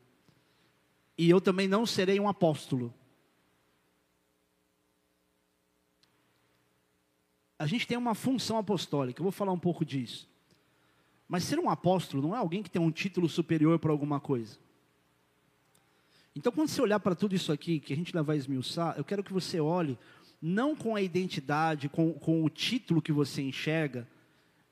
E 1.17 1.29
eu 1.29 1.41
também 1.41 1.67
não 1.67 1.85
serei 1.85 2.17
um 2.17 2.29
apóstolo. 2.29 2.93
A 7.59 7.65
gente 7.65 7.85
tem 7.85 7.97
uma 7.97 8.15
função 8.15 8.57
apostólica, 8.57 9.19
eu 9.19 9.23
vou 9.23 9.33
falar 9.33 9.51
um 9.51 9.59
pouco 9.59 9.83
disso. 9.83 10.29
Mas 11.27 11.43
ser 11.43 11.59
um 11.59 11.69
apóstolo 11.69 12.23
não 12.23 12.33
é 12.33 12.39
alguém 12.39 12.63
que 12.63 12.69
tem 12.69 12.81
um 12.81 12.89
título 12.89 13.27
superior 13.27 13.77
para 13.79 13.91
alguma 13.91 14.21
coisa. 14.21 14.57
Então, 16.35 16.51
quando 16.51 16.69
você 16.69 16.81
olhar 16.81 16.99
para 16.99 17.13
tudo 17.13 17.35
isso 17.35 17.51
aqui, 17.51 17.79
que 17.79 17.91
a 17.91 17.95
gente 17.95 18.13
vai 18.13 18.37
esmiuçar, 18.37 18.95
eu 18.97 19.03
quero 19.03 19.23
que 19.23 19.33
você 19.33 19.59
olhe 19.59 19.97
não 20.41 20.75
com 20.75 20.95
a 20.95 21.01
identidade, 21.01 21.89
com, 21.89 22.13
com 22.13 22.43
o 22.43 22.49
título 22.49 23.01
que 23.01 23.11
você 23.11 23.41
enxerga, 23.41 24.07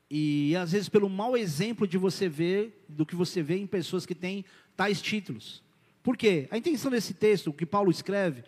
e 0.10 0.56
às 0.56 0.72
vezes 0.72 0.90
pelo 0.90 1.10
mau 1.10 1.38
exemplo 1.38 1.86
de 1.86 1.98
você 1.98 2.28
ver, 2.28 2.86
do 2.88 3.06
que 3.06 3.16
você 3.16 3.44
vê 3.44 3.58
em 3.58 3.68
pessoas 3.68 4.06
que 4.06 4.16
têm 4.16 4.46
tais 4.76 5.02
títulos. 5.02 5.62
Por 6.02 6.18
quê? 6.18 6.48
A 6.50 6.58
intenção 6.58 6.90
desse 6.90 7.14
texto, 7.14 7.54
que 7.54 7.66
Paulo 7.66 7.92
escreve, 7.92 8.44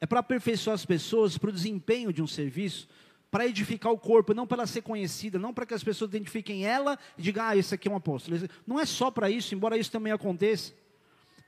é 0.00 0.04
para 0.04 0.20
aperfeiçoar 0.20 0.74
as 0.74 0.84
pessoas 0.84 1.38
para 1.38 1.48
o 1.48 1.52
desempenho 1.52 2.12
de 2.12 2.20
um 2.20 2.26
serviço, 2.26 2.88
para 3.30 3.46
edificar 3.46 3.90
o 3.92 3.98
corpo, 3.98 4.34
não 4.34 4.46
para 4.46 4.58
ela 4.58 4.66
ser 4.66 4.82
conhecida, 4.82 5.38
não 5.38 5.54
para 5.54 5.64
que 5.64 5.72
as 5.72 5.82
pessoas 5.82 6.10
identifiquem 6.10 6.66
ela 6.66 6.98
e 7.16 7.22
digam, 7.22 7.44
ah, 7.44 7.56
esse 7.56 7.74
aqui 7.74 7.88
é 7.88 7.90
um 7.90 7.96
apóstolo. 7.96 8.36
Não 8.66 8.78
é 8.78 8.84
só 8.84 9.10
para 9.10 9.30
isso, 9.30 9.54
embora 9.54 9.78
isso 9.78 9.90
também 9.90 10.12
aconteça 10.12 10.74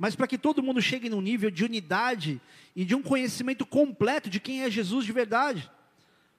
mas 0.05 0.15
para 0.15 0.27
que 0.27 0.37
todo 0.37 0.63
mundo 0.63 0.83
chegue 0.83 1.09
num 1.09 1.23
nível 1.23 1.51
de 1.51 1.65
unidade 1.65 2.39
e 2.77 2.85
de 2.85 2.95
um 2.95 3.01
conhecimento 3.01 3.65
completo 3.65 4.29
de 4.29 4.39
quem 4.39 4.63
é 4.63 4.71
Jesus 4.71 5.07
de 5.07 5.13
verdade. 5.13 5.71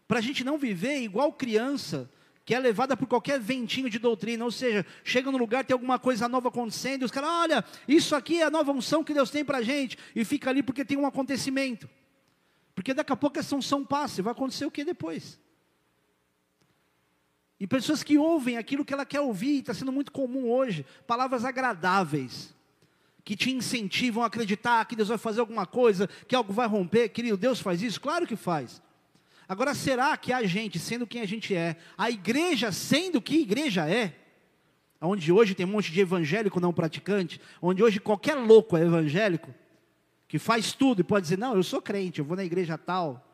Para 0.08 0.20
a 0.20 0.22
gente 0.22 0.44
não 0.44 0.56
viver 0.56 1.00
igual 1.00 1.34
criança, 1.34 2.08
que 2.46 2.54
é 2.54 2.60
levada 2.60 2.96
por 2.96 3.08
qualquer 3.08 3.40
ventinho 3.40 3.90
de 3.90 3.98
doutrina, 3.98 4.46
ou 4.46 4.52
seja, 4.52 4.86
chega 5.04 5.32
no 5.32 5.38
lugar, 5.40 5.66
tem 5.66 5.74
alguma 5.74 5.98
coisa 5.98 6.30
nova 6.30 6.50
acontecendo, 6.50 7.02
e 7.02 7.06
os 7.06 7.12
caras, 7.12 7.28
olha, 7.28 7.66
isso 7.88 8.16
aqui 8.16 8.40
é 8.40 8.44
a 8.44 8.52
nova 8.52 8.72
unção 8.72 9.04
que 9.04 9.16
Deus 9.16 9.32
tem 9.32 9.44
para 9.44 9.58
a 9.58 9.64
gente, 9.64 9.98
e 10.16 10.24
fica 10.24 10.52
ali 10.52 10.62
porque 10.62 10.86
tem 10.86 11.00
um 11.00 11.08
acontecimento. 11.08 11.90
Porque 12.76 12.94
daqui 12.94 13.14
a 13.14 13.18
pouco 13.18 13.40
essa 13.40 13.56
unção 13.56 13.84
passa, 13.84 14.22
e 14.22 14.24
vai 14.24 14.34
acontecer 14.34 14.68
o 14.68 14.72
que 14.72 14.86
depois? 14.86 15.40
E 17.60 17.66
pessoas 17.66 18.04
que 18.04 18.16
ouvem 18.16 18.58
aquilo 18.58 18.86
que 18.86 18.94
ela 18.94 19.08
quer 19.08 19.22
ouvir, 19.22 19.62
está 19.62 19.74
sendo 19.74 19.92
muito 19.92 20.12
comum 20.12 20.52
hoje, 20.52 20.86
palavras 21.08 21.44
agradáveis 21.44 22.54
que 23.26 23.36
te 23.36 23.52
incentivam 23.52 24.22
a 24.22 24.28
acreditar 24.28 24.86
que 24.86 24.96
Deus 24.96 25.10
vai 25.10 25.18
fazer 25.18 25.40
alguma 25.40 25.66
coisa, 25.66 26.08
que 26.28 26.36
algo 26.36 26.54
vai 26.54 26.68
romper. 26.68 27.10
Querido, 27.10 27.36
Deus 27.36 27.60
faz 27.60 27.82
isso? 27.82 28.00
Claro 28.00 28.28
que 28.28 28.36
faz. 28.36 28.80
Agora, 29.50 29.74
será 29.74 30.16
que 30.16 30.32
a 30.32 30.44
gente, 30.46 30.78
sendo 30.78 31.08
quem 31.08 31.22
a 31.22 31.26
gente 31.26 31.56
é, 31.56 31.76
a 31.98 32.10
igreja 32.12 32.72
sendo 32.72 33.20
que 33.20 33.36
igreja 33.36 33.90
é, 33.90 34.14
onde 35.02 35.32
hoje 35.32 35.56
tem 35.56 35.66
um 35.66 35.70
monte 35.70 35.92
de 35.92 36.00
evangélico 36.00 36.60
não 36.60 36.72
praticante, 36.72 37.42
onde 37.60 37.84
hoje 37.84 38.00
qualquer 38.00 38.36
louco 38.36 38.78
é 38.78 38.82
evangélico, 38.82 39.54
que 40.28 40.38
faz 40.38 40.74
tudo 40.74 41.02
e 41.02 41.04
pode 41.04 41.24
dizer, 41.24 41.38
não, 41.38 41.56
eu 41.56 41.64
sou 41.64 41.82
crente, 41.82 42.20
eu 42.20 42.26
vou 42.26 42.38
na 42.38 42.44
igreja 42.44 42.78
tal, 42.78 43.28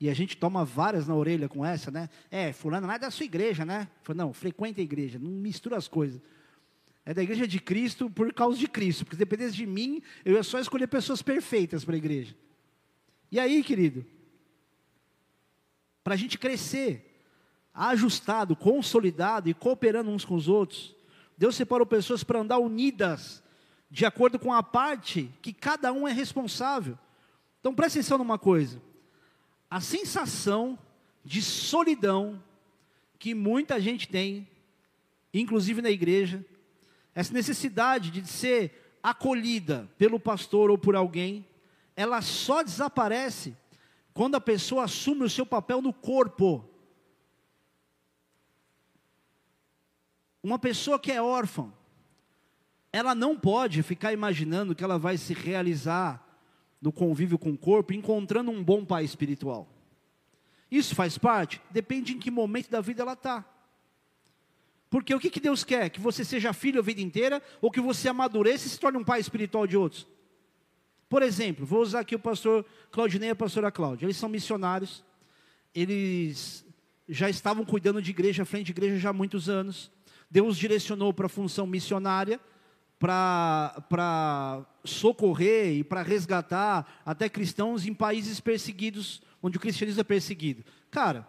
e 0.00 0.08
a 0.08 0.14
gente 0.14 0.36
toma 0.36 0.64
várias 0.64 1.06
na 1.06 1.14
orelha 1.14 1.48
com 1.48 1.64
essa, 1.64 1.90
né? 1.90 2.10
É, 2.30 2.52
fulano 2.52 2.86
não 2.86 2.92
é 2.92 2.98
da 2.98 3.10
sua 3.10 3.24
igreja, 3.24 3.64
né? 3.64 3.88
Não, 4.14 4.32
frequenta 4.32 4.80
a 4.80 4.84
igreja, 4.84 5.18
não 5.18 5.30
mistura 5.30 5.76
as 5.76 5.88
coisas 5.88 6.20
é 7.06 7.14
da 7.14 7.22
igreja 7.22 7.46
de 7.46 7.60
Cristo 7.60 8.10
por 8.10 8.34
causa 8.34 8.58
de 8.58 8.66
Cristo, 8.66 9.04
porque 9.04 9.14
se 9.14 9.20
dependesse 9.20 9.54
de 9.54 9.64
mim, 9.64 10.02
eu 10.24 10.34
ia 10.34 10.42
só 10.42 10.58
escolher 10.58 10.88
pessoas 10.88 11.22
perfeitas 11.22 11.84
para 11.84 11.94
a 11.94 11.98
igreja. 11.98 12.36
E 13.30 13.38
aí, 13.38 13.62
querido, 13.62 14.04
para 16.02 16.14
a 16.14 16.16
gente 16.16 16.36
crescer, 16.36 17.22
ajustado, 17.72 18.56
consolidado 18.56 19.48
e 19.48 19.54
cooperando 19.54 20.10
uns 20.10 20.24
com 20.24 20.34
os 20.34 20.48
outros, 20.48 20.96
Deus 21.38 21.54
separou 21.54 21.86
pessoas 21.86 22.24
para 22.24 22.40
andar 22.40 22.58
unidas, 22.58 23.40
de 23.88 24.04
acordo 24.04 24.36
com 24.36 24.52
a 24.52 24.62
parte 24.62 25.30
que 25.40 25.52
cada 25.52 25.92
um 25.92 26.08
é 26.08 26.12
responsável. 26.12 26.98
Então 27.60 27.72
preste 27.72 28.00
atenção 28.00 28.18
numa 28.18 28.38
coisa: 28.38 28.82
a 29.70 29.80
sensação 29.80 30.76
de 31.24 31.40
solidão 31.40 32.42
que 33.16 33.32
muita 33.32 33.80
gente 33.80 34.08
tem, 34.08 34.48
inclusive 35.32 35.80
na 35.80 35.90
igreja, 35.90 36.44
essa 37.16 37.32
necessidade 37.32 38.10
de 38.10 38.26
ser 38.28 38.98
acolhida 39.02 39.90
pelo 39.96 40.20
pastor 40.20 40.70
ou 40.70 40.76
por 40.76 40.94
alguém, 40.94 41.48
ela 41.96 42.20
só 42.20 42.62
desaparece 42.62 43.56
quando 44.12 44.34
a 44.34 44.40
pessoa 44.40 44.84
assume 44.84 45.24
o 45.24 45.30
seu 45.30 45.46
papel 45.46 45.80
no 45.80 45.94
corpo. 45.94 46.68
Uma 50.42 50.58
pessoa 50.58 50.98
que 50.98 51.10
é 51.10 51.22
órfã, 51.22 51.72
ela 52.92 53.14
não 53.14 53.34
pode 53.34 53.82
ficar 53.82 54.12
imaginando 54.12 54.74
que 54.74 54.84
ela 54.84 54.98
vai 54.98 55.16
se 55.16 55.32
realizar 55.32 56.22
no 56.82 56.92
convívio 56.92 57.38
com 57.38 57.52
o 57.52 57.58
corpo 57.58 57.94
encontrando 57.94 58.50
um 58.50 58.62
bom 58.62 58.84
pai 58.84 59.04
espiritual. 59.04 59.66
Isso 60.70 60.94
faz 60.94 61.16
parte? 61.16 61.62
Depende 61.70 62.12
em 62.12 62.18
que 62.18 62.30
momento 62.30 62.70
da 62.70 62.82
vida 62.82 63.02
ela 63.02 63.14
está. 63.14 63.42
Porque 64.88 65.14
o 65.14 65.18
que, 65.18 65.30
que 65.30 65.40
Deus 65.40 65.64
quer? 65.64 65.90
Que 65.90 66.00
você 66.00 66.24
seja 66.24 66.52
filho 66.52 66.78
a 66.78 66.82
vida 66.82 67.00
inteira 67.00 67.42
ou 67.60 67.70
que 67.70 67.80
você 67.80 68.08
amadureça 68.08 68.66
e 68.66 68.70
se 68.70 68.78
torne 68.78 68.98
um 68.98 69.04
pai 69.04 69.20
espiritual 69.20 69.66
de 69.66 69.76
outros? 69.76 70.06
Por 71.08 71.22
exemplo, 71.22 71.64
vou 71.64 71.82
usar 71.82 72.00
aqui 72.00 72.14
o 72.14 72.18
pastor 72.18 72.64
Claudinei 72.90 73.28
e 73.28 73.32
a 73.32 73.36
pastora 73.36 73.70
Cláudia. 73.70 74.06
Eles 74.06 74.16
são 74.16 74.28
missionários, 74.28 75.04
eles 75.74 76.64
já 77.08 77.30
estavam 77.30 77.64
cuidando 77.64 78.02
de 78.02 78.10
igreja, 78.10 78.44
frente 78.44 78.66
de 78.66 78.72
igreja 78.72 78.98
já 78.98 79.10
há 79.10 79.12
muitos 79.12 79.48
anos. 79.48 79.90
Deus 80.30 80.56
direcionou 80.56 81.12
para 81.12 81.26
a 81.26 81.28
função 81.28 81.66
missionária, 81.66 82.40
para 82.98 84.66
socorrer 84.84 85.76
e 85.76 85.84
para 85.84 86.02
resgatar 86.02 87.02
até 87.04 87.28
cristãos 87.28 87.86
em 87.86 87.94
países 87.94 88.40
perseguidos, 88.40 89.22
onde 89.42 89.58
o 89.58 89.60
cristianismo 89.60 90.00
é 90.00 90.04
perseguido. 90.04 90.64
Cara, 90.90 91.26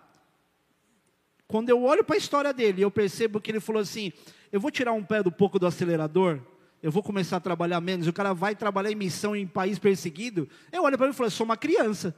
quando 1.47 1.69
eu 1.69 1.83
olho 1.83 2.03
para 2.03 2.15
a 2.15 2.17
história 2.17 2.53
dele, 2.53 2.81
eu 2.81 2.91
percebo 2.91 3.39
que 3.39 3.49
ele 3.49 3.59
falou 3.59 3.81
assim: 3.81 4.11
eu 4.51 4.59
vou 4.59 4.69
tirar 4.69 4.91
um 4.93 5.03
pé 5.03 5.23
do 5.23 5.31
pouco 5.31 5.57
do 5.57 5.65
acelerador, 5.65 6.41
eu 6.83 6.91
vou 6.91 7.01
começar 7.01 7.37
a 7.37 7.39
trabalhar 7.39 7.79
menos. 7.79 8.07
O 8.07 8.13
cara 8.13 8.33
vai 8.33 8.55
trabalhar 8.55 8.91
em 8.91 8.95
missão 8.95 9.35
em 9.35 9.47
país 9.47 9.79
perseguido. 9.79 10.47
Eu 10.71 10.83
olho 10.83 10.97
para 10.97 11.07
ele 11.07 11.13
e 11.13 11.17
falo: 11.17 11.31
sou 11.31 11.45
uma 11.45 11.57
criança. 11.57 12.15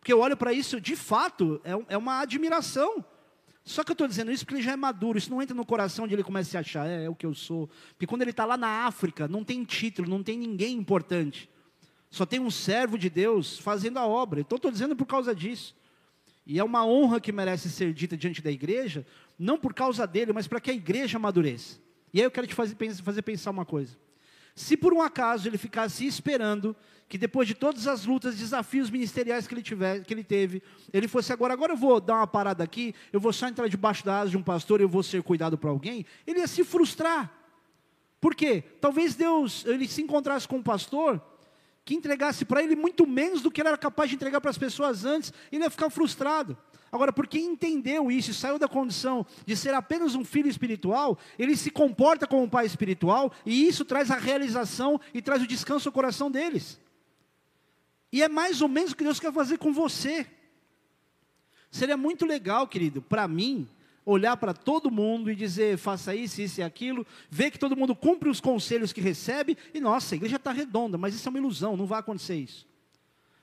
Porque 0.00 0.12
eu 0.12 0.20
olho 0.20 0.36
para 0.36 0.52
isso, 0.52 0.80
de 0.80 0.94
fato, 0.94 1.60
é, 1.64 1.94
é 1.94 1.98
uma 1.98 2.20
admiração. 2.20 3.04
Só 3.64 3.82
que 3.82 3.90
eu 3.90 3.94
estou 3.94 4.06
dizendo 4.06 4.30
isso 4.30 4.44
porque 4.44 4.54
ele 4.54 4.62
já 4.62 4.72
é 4.72 4.76
maduro, 4.76 5.18
isso 5.18 5.28
não 5.28 5.42
entra 5.42 5.52
no 5.52 5.66
coração 5.66 6.06
de 6.06 6.14
ele 6.14 6.22
começa 6.22 6.48
a 6.48 6.50
se 6.52 6.56
achar, 6.56 6.86
é, 6.86 7.06
é 7.06 7.10
o 7.10 7.14
que 7.16 7.26
eu 7.26 7.34
sou. 7.34 7.68
Porque 7.90 8.06
quando 8.06 8.22
ele 8.22 8.30
está 8.30 8.44
lá 8.44 8.56
na 8.56 8.86
África, 8.86 9.26
não 9.26 9.42
tem 9.42 9.64
título, 9.64 10.08
não 10.08 10.22
tem 10.22 10.38
ninguém 10.38 10.76
importante. 10.76 11.50
Só 12.08 12.24
tem 12.24 12.38
um 12.38 12.50
servo 12.50 12.96
de 12.96 13.10
Deus 13.10 13.58
fazendo 13.58 13.98
a 13.98 14.06
obra. 14.06 14.40
Então 14.40 14.54
estou 14.54 14.70
dizendo 14.70 14.94
por 14.94 15.06
causa 15.06 15.34
disso. 15.34 15.74
E 16.46 16.58
é 16.58 16.64
uma 16.64 16.86
honra 16.86 17.20
que 17.20 17.32
merece 17.32 17.68
ser 17.68 17.92
dita 17.92 18.16
diante 18.16 18.40
da 18.40 18.50
igreja, 18.50 19.04
não 19.36 19.58
por 19.58 19.74
causa 19.74 20.06
dele, 20.06 20.32
mas 20.32 20.46
para 20.46 20.60
que 20.60 20.70
a 20.70 20.74
igreja 20.74 21.18
amadureça. 21.18 21.78
E 22.14 22.20
aí 22.20 22.24
eu 22.24 22.30
quero 22.30 22.46
te 22.46 22.54
fazer, 22.54 22.76
fazer 23.02 23.22
pensar 23.22 23.50
uma 23.50 23.64
coisa. 23.64 23.96
Se 24.54 24.76
por 24.76 24.94
um 24.94 25.02
acaso 25.02 25.48
ele 25.48 25.58
ficasse 25.58 26.06
esperando 26.06 26.74
que 27.08 27.18
depois 27.18 27.46
de 27.46 27.54
todas 27.54 27.86
as 27.86 28.06
lutas, 28.06 28.36
desafios 28.36 28.90
ministeriais 28.90 29.46
que 29.46 29.54
ele, 29.54 29.62
tiver, 29.62 30.04
que 30.04 30.14
ele 30.14 30.24
teve, 30.24 30.62
ele 30.92 31.06
fosse 31.06 31.32
agora, 31.32 31.52
agora 31.52 31.72
eu 31.72 31.76
vou 31.76 32.00
dar 32.00 32.16
uma 32.16 32.26
parada 32.26 32.64
aqui, 32.64 32.94
eu 33.12 33.20
vou 33.20 33.32
só 33.32 33.48
entrar 33.48 33.68
debaixo 33.68 34.04
da 34.04 34.20
asa 34.20 34.30
de 34.30 34.36
um 34.36 34.42
pastor 34.42 34.80
eu 34.80 34.88
vou 34.88 35.02
ser 35.02 35.22
cuidado 35.22 35.58
por 35.58 35.68
alguém, 35.68 36.06
ele 36.26 36.40
ia 36.40 36.46
se 36.46 36.64
frustrar. 36.64 37.32
Por 38.20 38.34
quê? 38.34 38.62
Talvez 38.80 39.14
Deus, 39.14 39.64
ele 39.66 39.86
se 39.86 40.02
encontrasse 40.02 40.48
com 40.48 40.56
um 40.56 40.62
pastor 40.62 41.20
que 41.86 41.94
entregasse 41.94 42.44
para 42.44 42.60
ele 42.60 42.74
muito 42.74 43.06
menos 43.06 43.40
do 43.40 43.48
que 43.48 43.62
ele 43.62 43.68
era 43.68 43.78
capaz 43.78 44.10
de 44.10 44.16
entregar 44.16 44.40
para 44.40 44.50
as 44.50 44.58
pessoas 44.58 45.04
antes, 45.04 45.32
ele 45.52 45.62
ia 45.62 45.70
ficar 45.70 45.88
frustrado. 45.88 46.58
Agora, 46.90 47.12
porque 47.12 47.38
entendeu 47.38 48.10
isso 48.10 48.32
e 48.32 48.34
saiu 48.34 48.58
da 48.58 48.66
condição 48.66 49.24
de 49.46 49.56
ser 49.56 49.72
apenas 49.72 50.16
um 50.16 50.24
filho 50.24 50.48
espiritual, 50.48 51.16
ele 51.38 51.56
se 51.56 51.70
comporta 51.70 52.26
como 52.26 52.42
um 52.42 52.48
pai 52.48 52.66
espiritual, 52.66 53.32
e 53.44 53.68
isso 53.68 53.84
traz 53.84 54.10
a 54.10 54.16
realização 54.16 55.00
e 55.14 55.22
traz 55.22 55.40
o 55.40 55.46
descanso 55.46 55.88
ao 55.88 55.92
coração 55.92 56.28
deles. 56.28 56.80
E 58.10 58.20
é 58.20 58.28
mais 58.28 58.60
ou 58.60 58.68
menos 58.68 58.90
o 58.90 58.96
que 58.96 59.04
Deus 59.04 59.20
quer 59.20 59.32
fazer 59.32 59.56
com 59.56 59.72
você. 59.72 60.26
Seria 61.70 61.96
muito 61.96 62.26
legal, 62.26 62.66
querido, 62.66 63.00
para 63.00 63.28
mim, 63.28 63.68
olhar 64.06 64.36
para 64.36 64.54
todo 64.54 64.90
mundo 64.90 65.30
e 65.30 65.34
dizer, 65.34 65.76
faça 65.76 66.14
isso, 66.14 66.40
isso 66.40 66.60
e 66.60 66.62
aquilo, 66.62 67.04
ver 67.28 67.50
que 67.50 67.58
todo 67.58 67.76
mundo 67.76 67.94
cumpre 67.94 68.30
os 68.30 68.40
conselhos 68.40 68.92
que 68.92 69.00
recebe, 69.00 69.58
e 69.74 69.80
nossa, 69.80 70.14
a 70.14 70.16
igreja 70.16 70.36
está 70.36 70.52
redonda, 70.52 70.96
mas 70.96 71.14
isso 71.14 71.28
é 71.28 71.30
uma 71.30 71.38
ilusão, 71.38 71.76
não 71.76 71.86
vai 71.86 71.98
acontecer 71.98 72.36
isso. 72.36 72.66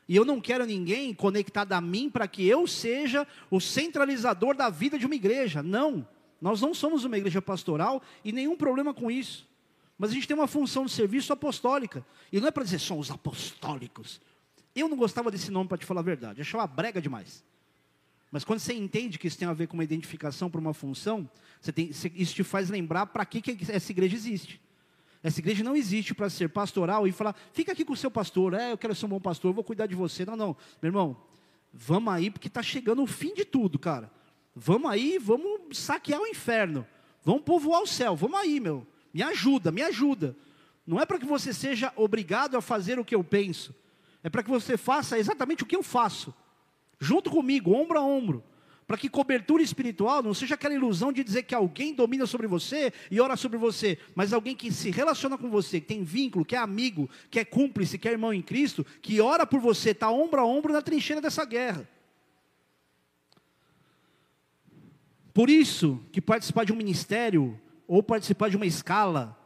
E 0.08 0.16
eu 0.16 0.26
não 0.26 0.40
quero 0.40 0.66
ninguém 0.66 1.14
conectado 1.14 1.74
a 1.74 1.82
mim 1.82 2.10
para 2.10 2.28
que 2.28 2.48
eu 2.48 2.66
seja 2.66 3.28
o 3.52 3.60
centralizador 3.60 4.56
da 4.56 4.70
vida 4.70 4.98
de 4.98 5.06
uma 5.06 5.16
igreja. 5.16 5.62
Não, 5.62 6.08
nós 6.42 6.60
não 6.60 6.74
somos 6.74 7.06
uma 7.06 7.18
igreja 7.18 7.42
pastoral 7.42 8.02
e 8.24 8.32
nenhum 8.32 8.58
problema 8.58 8.94
com 8.94 9.10
isso. 9.10 9.48
Mas 9.98 10.12
a 10.12 10.14
gente 10.14 10.28
tem 10.28 10.36
uma 10.36 10.48
função 10.48 10.86
de 10.86 10.92
serviço 10.92 11.32
apostólica. 11.32 12.06
E 12.32 12.40
não 12.42 12.48
é 12.48 12.52
para 12.52 12.64
dizer 12.64 12.80
só 12.80 12.98
os 12.98 13.10
apostólicos. 13.10 14.20
Eu 14.76 14.90
não 14.90 14.98
gostava 14.98 15.32
desse 15.32 15.50
nome, 15.50 15.70
para 15.70 15.78
te 15.78 15.86
falar 15.86 16.02
a 16.02 16.04
verdade. 16.04 16.40
Eu 16.40 16.44
achava 16.44 16.68
brega 16.68 17.02
demais. 17.02 17.44
Mas 18.34 18.44
quando 18.44 18.58
você 18.58 18.74
entende 18.74 19.20
que 19.20 19.28
isso 19.28 19.38
tem 19.38 19.48
a 19.48 19.54
ver 19.54 19.68
com 19.68 19.76
uma 19.76 19.84
identificação 19.84 20.50
para 20.50 20.60
uma 20.60 20.74
função, 20.74 21.30
tem, 21.76 21.92
isso 22.16 22.34
te 22.34 22.44
faz 22.44 22.68
lembrar 22.68 23.06
para 23.06 23.24
que, 23.28 23.40
que 23.40 23.72
essa 23.72 23.92
igreja 23.92 24.16
existe. 24.16 24.60
Essa 25.22 25.40
igreja 25.40 25.64
não 25.64 25.76
existe 25.76 26.16
para 26.16 26.32
ser 26.32 26.50
pastoral 26.50 27.08
e 27.08 27.12
falar, 27.12 27.36
fica 27.54 27.74
aqui 27.74 27.86
com 27.86 27.94
o 27.94 27.96
seu 27.96 28.10
pastor, 28.10 28.56
é, 28.56 28.72
eu 28.72 28.78
quero 28.80 28.96
ser 28.96 29.06
um 29.06 29.10
bom 29.10 29.20
pastor, 29.20 29.52
eu 29.52 29.54
vou 29.54 29.64
cuidar 29.64 29.86
de 29.86 29.94
você. 29.94 30.26
Não, 30.26 30.36
não. 30.36 30.58
Meu 30.82 30.90
irmão, 30.90 31.16
vamos 31.72 32.12
aí, 32.12 32.32
porque 32.32 32.48
está 32.48 32.64
chegando 32.64 33.04
o 33.04 33.06
fim 33.06 33.36
de 33.36 33.46
tudo, 33.46 33.78
cara. 33.78 34.12
Vamos 34.56 34.90
aí, 34.90 35.20
vamos 35.20 35.78
saquear 35.78 36.20
o 36.20 36.26
inferno. 36.26 36.88
Vamos 37.24 37.44
povoar 37.44 37.84
o 37.84 37.88
céu. 37.88 38.16
Vamos 38.16 38.40
aí, 38.40 38.60
meu. 38.60 38.84
Me 39.14 39.22
ajuda, 39.22 39.72
me 39.72 39.84
ajuda. 39.84 40.36
Não 40.88 41.00
é 41.00 41.06
para 41.06 41.20
que 41.20 41.26
você 41.28 41.54
seja 41.54 41.94
obrigado 41.96 42.58
a 42.58 42.64
fazer 42.64 42.98
o 42.98 43.06
que 43.06 43.14
eu 43.14 43.24
penso. 43.24 43.76
É 44.24 44.30
para 44.30 44.42
que 44.42 44.50
você 44.50 44.76
faça 44.76 45.20
exatamente 45.20 45.62
o 45.62 45.68
que 45.68 45.76
eu 45.76 45.84
faço, 45.84 46.34
junto 47.00 47.30
comigo, 47.30 47.74
ombro 47.74 47.98
a 47.98 48.02
ombro. 48.02 48.44
Para 48.86 48.98
que 48.98 49.10
cobertura 49.10 49.64
espiritual 49.64 50.22
não 50.22 50.34
seja 50.34 50.56
aquela 50.56 50.74
ilusão 50.74 51.12
de 51.14 51.24
dizer 51.24 51.44
que 51.44 51.56
alguém 51.56 51.94
domina 51.94 52.26
sobre 52.26 52.48
você 52.48 52.92
e 53.10 53.20
ora 53.20 53.36
sobre 53.38 53.58
você, 53.58 53.98
mas 54.14 54.34
alguém 54.34 54.56
que 54.56 54.72
se 54.72 54.92
relaciona 54.92 55.38
com 55.38 55.50
você, 55.50 55.80
que 55.80 55.88
tem 55.88 56.04
vínculo, 56.04 56.44
que 56.44 56.56
é 56.56 56.60
amigo, 56.60 57.10
que 57.32 57.40
é 57.40 57.46
cúmplice, 57.46 57.98
que 57.98 58.08
é 58.08 58.12
irmão 58.12 58.34
em 58.34 58.42
Cristo, 58.42 58.86
que 59.02 59.22
ora 59.22 59.46
por 59.48 59.60
você, 59.60 59.92
está 59.92 60.12
ombro 60.12 60.42
a 60.42 60.46
ombro 60.46 60.74
na 60.74 60.82
trincheira 60.82 61.22
dessa 61.22 61.46
guerra. 61.46 61.88
Por 65.34 65.50
isso 65.50 66.00
que 66.12 66.22
participar 66.22 66.66
de 66.66 66.74
um 66.74 66.76
ministério 66.76 67.60
ou 67.88 68.04
participar 68.04 68.50
de 68.50 68.58
uma 68.58 68.66
escala 68.66 69.38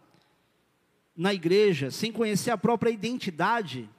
na 1.16 1.34
igreja, 1.34 1.90
sem 1.90 2.12
conhecer 2.12 2.52
a 2.52 2.58
própria 2.58 2.92
identidade, 2.92 3.90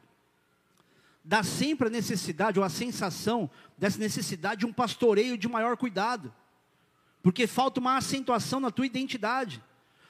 dá 1.29 1.43
sempre 1.43 1.89
a 1.89 1.91
necessidade 1.91 2.59
ou 2.59 2.65
a 2.65 2.71
sensação 2.71 3.51
dessa 3.77 3.99
necessidade 3.99 4.61
de 4.61 4.67
um 4.67 4.73
pastoreio 4.73 5.37
de 5.37 5.47
maior 5.47 5.77
cuidado, 5.77 6.35
porque 7.23 7.47
falta 7.47 7.79
uma 7.79 7.99
acentuação 7.99 8.59
na 8.59 8.71
tua 8.71 8.87
identidade. 8.87 9.63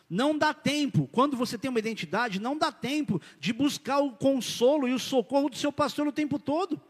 Não 0.09 0.39
dá 0.39 0.55
tempo, 0.55 1.09
quando 1.11 1.37
você 1.37 1.59
tem 1.59 1.69
uma 1.69 1.81
identidade, 1.81 2.41
não 2.41 2.57
dá 2.57 2.71
tempo 2.71 3.21
de 3.41 3.53
buscar 3.53 3.99
o 3.99 4.13
consolo 4.13 4.87
e 4.87 4.95
o 4.95 4.99
socorro 4.99 5.49
do 5.49 5.57
seu 5.57 5.73
pastor 5.73 6.07
o 6.07 6.13
tempo 6.13 6.39
todo. 6.39 6.81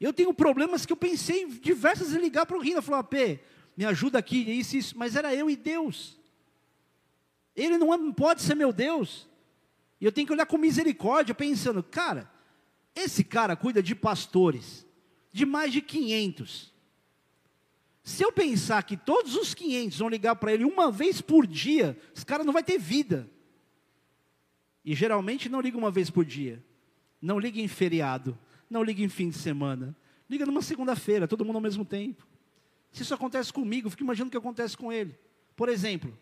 Eu 0.00 0.12
tenho 0.12 0.34
problemas 0.34 0.84
que 0.84 0.92
eu 0.92 0.96
pensei 0.96 1.46
diversas 1.46 2.12
em 2.12 2.18
ligar 2.18 2.46
para 2.46 2.56
o 2.56 2.60
Rina, 2.60 2.82
falar, 2.82 3.04
P, 3.04 3.38
me 3.76 3.84
ajuda 3.84 4.18
aqui, 4.18 4.38
isso, 4.38 4.76
isso, 4.76 4.98
mas 4.98 5.14
era 5.14 5.32
eu 5.32 5.48
e 5.48 5.54
Deus. 5.54 6.18
Ele 7.54 7.78
não 7.78 7.94
é, 7.94 8.12
pode 8.12 8.42
ser 8.42 8.56
meu 8.56 8.72
Deus. 8.72 9.28
E 10.00 10.04
eu 10.04 10.10
tenho 10.10 10.26
que 10.26 10.32
olhar 10.32 10.46
com 10.46 10.58
misericórdia, 10.58 11.32
pensando, 11.32 11.80
cara, 11.80 12.28
esse 12.94 13.24
cara 13.24 13.56
cuida 13.56 13.82
de 13.82 13.94
pastores, 13.94 14.86
de 15.32 15.46
mais 15.46 15.72
de 15.72 15.80
500. 15.80 16.72
Se 18.02 18.22
eu 18.22 18.32
pensar 18.32 18.82
que 18.82 18.96
todos 18.96 19.36
os 19.36 19.54
500 19.54 19.98
vão 19.98 20.08
ligar 20.08 20.36
para 20.36 20.52
ele 20.52 20.64
uma 20.64 20.90
vez 20.90 21.20
por 21.20 21.46
dia, 21.46 21.98
esse 22.14 22.24
cara 22.24 22.42
não 22.42 22.52
vai 22.52 22.62
ter 22.62 22.78
vida. 22.78 23.30
E 24.84 24.94
geralmente 24.94 25.48
não 25.48 25.60
liga 25.60 25.76
uma 25.76 25.90
vez 25.90 26.10
por 26.10 26.24
dia. 26.24 26.64
Não 27.20 27.38
liga 27.38 27.60
em 27.60 27.68
feriado. 27.68 28.36
Não 28.68 28.82
liga 28.82 29.02
em 29.02 29.08
fim 29.08 29.28
de 29.28 29.36
semana. 29.36 29.94
Liga 30.28 30.46
numa 30.46 30.62
segunda-feira, 30.62 31.28
todo 31.28 31.44
mundo 31.44 31.56
ao 31.56 31.62
mesmo 31.62 31.84
tempo. 31.84 32.26
Se 32.90 33.02
isso 33.02 33.14
acontece 33.14 33.52
comigo, 33.52 33.90
fico 33.90 34.02
imaginando 34.02 34.28
o 34.28 34.30
que 34.30 34.36
acontece 34.36 34.76
com 34.76 34.92
ele. 34.92 35.16
Por 35.54 35.68
exemplo, 35.68 36.16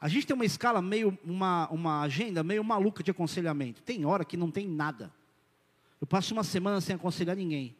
a 0.00 0.08
gente 0.08 0.26
tem 0.26 0.34
uma 0.34 0.44
escala 0.44 0.80
meio, 0.80 1.18
uma, 1.24 1.68
uma 1.70 2.02
agenda 2.02 2.42
meio 2.42 2.62
maluca 2.62 3.02
de 3.02 3.10
aconselhamento. 3.10 3.82
Tem 3.82 4.04
hora 4.04 4.24
que 4.24 4.36
não 4.36 4.50
tem 4.50 4.68
nada. 4.68 5.12
Eu 6.00 6.06
passo 6.06 6.34
uma 6.34 6.44
semana 6.44 6.80
sem 6.80 6.94
aconselhar 6.94 7.36
ninguém. 7.36 7.76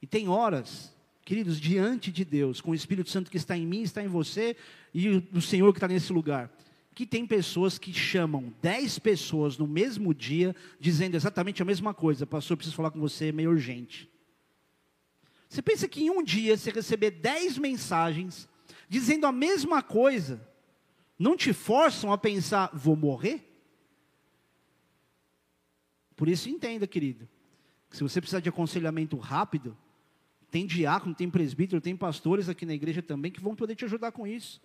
E 0.00 0.06
tem 0.06 0.28
horas, 0.28 0.94
queridos, 1.24 1.60
diante 1.60 2.10
de 2.10 2.24
Deus, 2.24 2.60
com 2.60 2.70
o 2.70 2.74
Espírito 2.74 3.10
Santo 3.10 3.30
que 3.30 3.36
está 3.36 3.56
em 3.56 3.66
mim, 3.66 3.82
está 3.82 4.02
em 4.02 4.08
você, 4.08 4.56
e 4.94 5.08
o 5.32 5.40
Senhor 5.40 5.72
que 5.72 5.78
está 5.78 5.88
nesse 5.88 6.12
lugar, 6.12 6.50
que 6.94 7.06
tem 7.06 7.26
pessoas 7.26 7.78
que 7.78 7.92
chamam 7.92 8.52
dez 8.60 8.98
pessoas 8.98 9.56
no 9.58 9.66
mesmo 9.66 10.14
dia, 10.14 10.54
dizendo 10.78 11.16
exatamente 11.16 11.62
a 11.62 11.64
mesma 11.64 11.92
coisa. 11.94 12.26
Pastor, 12.26 12.54
eu 12.54 12.56
preciso 12.58 12.76
falar 12.76 12.90
com 12.90 13.00
você, 13.00 13.26
é 13.26 13.32
meio 13.32 13.50
urgente. 13.50 14.08
Você 15.48 15.60
pensa 15.60 15.88
que 15.88 16.04
em 16.04 16.10
um 16.10 16.22
dia 16.22 16.56
você 16.56 16.70
receber 16.70 17.10
dez 17.10 17.58
mensagens 17.58 18.48
dizendo 18.88 19.26
a 19.26 19.32
mesma 19.32 19.82
coisa, 19.82 20.46
não 21.18 21.36
te 21.36 21.52
forçam 21.52 22.12
a 22.12 22.18
pensar, 22.18 22.70
vou 22.72 22.96
morrer? 22.96 23.46
Por 26.16 26.28
isso 26.28 26.48
entenda, 26.48 26.86
querido. 26.86 27.28
Se 27.90 28.02
você 28.02 28.20
precisar 28.20 28.40
de 28.40 28.48
aconselhamento 28.48 29.16
rápido, 29.16 29.76
tem 30.50 30.66
diácono, 30.66 31.14
tem 31.14 31.30
presbítero, 31.30 31.80
tem 31.80 31.96
pastores 31.96 32.48
aqui 32.48 32.64
na 32.64 32.74
igreja 32.74 33.02
também 33.02 33.30
que 33.30 33.40
vão 33.40 33.54
poder 33.54 33.74
te 33.74 33.84
ajudar 33.84 34.12
com 34.12 34.26
isso. 34.26 34.60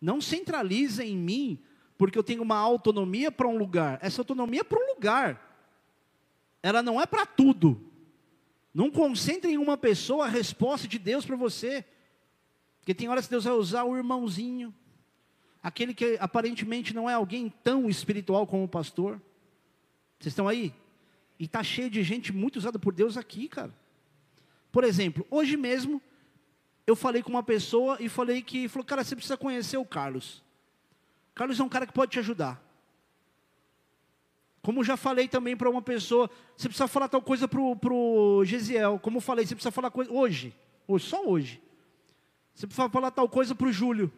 Não 0.00 0.20
centralize 0.20 1.02
em 1.02 1.16
mim, 1.16 1.58
porque 1.96 2.18
eu 2.18 2.22
tenho 2.22 2.42
uma 2.42 2.56
autonomia 2.56 3.30
para 3.32 3.48
um 3.48 3.56
lugar. 3.56 3.98
Essa 4.02 4.20
autonomia 4.20 4.60
é 4.60 4.64
para 4.64 4.78
um 4.78 4.94
lugar. 4.94 5.42
Ela 6.62 6.82
não 6.82 7.00
é 7.00 7.06
para 7.06 7.24
tudo. 7.24 7.80
Não 8.74 8.90
concentre 8.90 9.50
em 9.50 9.56
uma 9.56 9.76
pessoa 9.76 10.26
a 10.26 10.28
resposta 10.28 10.86
de 10.86 10.98
Deus 10.98 11.24
para 11.24 11.36
você. 11.36 11.84
Porque 12.78 12.94
tem 12.94 13.08
horas 13.08 13.26
que 13.26 13.30
Deus 13.30 13.44
vai 13.44 13.54
usar 13.54 13.84
o 13.84 13.96
irmãozinho, 13.96 14.72
aquele 15.62 15.92
que 15.92 16.16
aparentemente 16.20 16.94
não 16.94 17.10
é 17.10 17.14
alguém 17.14 17.52
tão 17.64 17.88
espiritual 17.88 18.46
como 18.46 18.64
o 18.64 18.68
pastor. 18.68 19.20
Vocês 20.18 20.32
estão 20.32 20.46
aí? 20.46 20.72
E 21.38 21.44
está 21.44 21.62
cheio 21.62 21.90
de 21.90 22.02
gente 22.02 22.32
muito 22.32 22.56
usada 22.56 22.78
por 22.78 22.92
Deus 22.92 23.16
aqui, 23.16 23.48
cara. 23.48 23.74
Por 24.72 24.84
exemplo, 24.84 25.26
hoje 25.30 25.56
mesmo, 25.56 26.00
eu 26.86 26.94
falei 26.94 27.22
com 27.22 27.30
uma 27.30 27.42
pessoa 27.42 27.96
e 28.00 28.08
falei 28.08 28.42
que, 28.42 28.68
falou, 28.68 28.84
cara, 28.84 29.02
você 29.02 29.14
precisa 29.14 29.36
conhecer 29.36 29.76
o 29.76 29.84
Carlos. 29.84 30.42
Carlos 31.34 31.58
é 31.60 31.62
um 31.62 31.68
cara 31.68 31.86
que 31.86 31.92
pode 31.92 32.12
te 32.12 32.18
ajudar. 32.18 32.62
Como 34.62 34.82
já 34.82 34.96
falei 34.96 35.28
também 35.28 35.56
para 35.56 35.70
uma 35.70 35.82
pessoa, 35.82 36.28
você 36.56 36.68
precisa 36.68 36.88
falar 36.88 37.08
tal 37.08 37.22
coisa 37.22 37.46
para 37.46 37.60
o 37.60 38.44
Gesiel. 38.44 38.98
Como 38.98 39.20
falei, 39.20 39.46
você 39.46 39.54
precisa 39.54 39.70
falar 39.70 39.90
coisa 39.90 40.12
hoje, 40.12 40.54
hoje, 40.88 41.06
só 41.06 41.24
hoje. 41.24 41.62
Você 42.52 42.66
precisa 42.66 42.88
falar 42.88 43.10
tal 43.10 43.28
coisa 43.28 43.54
para 43.54 43.68
o 43.68 43.72
Júlio. 43.72 44.12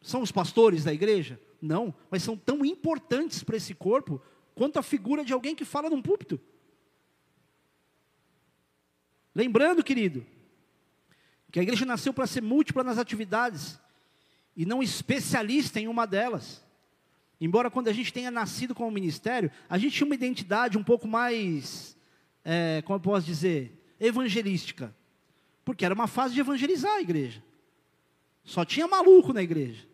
São 0.00 0.22
os 0.22 0.32
pastores 0.32 0.84
da 0.84 0.92
igreja? 0.92 1.40
Não, 1.60 1.94
mas 2.10 2.22
são 2.22 2.36
tão 2.36 2.64
importantes 2.64 3.42
para 3.42 3.56
esse 3.56 3.74
corpo 3.74 4.20
quanto 4.58 4.76
a 4.76 4.82
figura 4.82 5.24
de 5.24 5.32
alguém 5.32 5.54
que 5.54 5.64
fala 5.64 5.88
num 5.88 6.02
púlpito. 6.02 6.40
Lembrando, 9.32 9.84
querido, 9.84 10.26
que 11.52 11.60
a 11.60 11.62
igreja 11.62 11.86
nasceu 11.86 12.12
para 12.12 12.26
ser 12.26 12.42
múltipla 12.42 12.82
nas 12.82 12.98
atividades 12.98 13.78
e 14.56 14.66
não 14.66 14.82
especialista 14.82 15.78
em 15.78 15.86
uma 15.86 16.08
delas. 16.08 16.60
Embora 17.40 17.70
quando 17.70 17.86
a 17.86 17.92
gente 17.92 18.12
tenha 18.12 18.32
nascido 18.32 18.74
como 18.74 18.90
ministério, 18.90 19.48
a 19.70 19.78
gente 19.78 19.94
tinha 19.94 20.06
uma 20.06 20.16
identidade 20.16 20.76
um 20.76 20.82
pouco 20.82 21.06
mais, 21.06 21.96
é, 22.44 22.82
como 22.84 22.96
eu 22.96 23.00
posso 23.00 23.24
dizer, 23.24 23.80
evangelística. 24.00 24.92
Porque 25.64 25.84
era 25.84 25.94
uma 25.94 26.08
fase 26.08 26.34
de 26.34 26.40
evangelizar 26.40 26.94
a 26.94 27.00
igreja. 27.00 27.40
Só 28.42 28.64
tinha 28.64 28.88
maluco 28.88 29.32
na 29.32 29.40
igreja. 29.40 29.86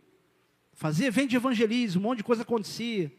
Fazia 0.73 1.09
evento 1.09 1.29
de 1.29 1.37
evangelismo, 1.37 2.01
um 2.01 2.05
monte 2.05 2.19
de 2.19 2.25
coisa 2.25 2.41
acontecia. 2.41 3.13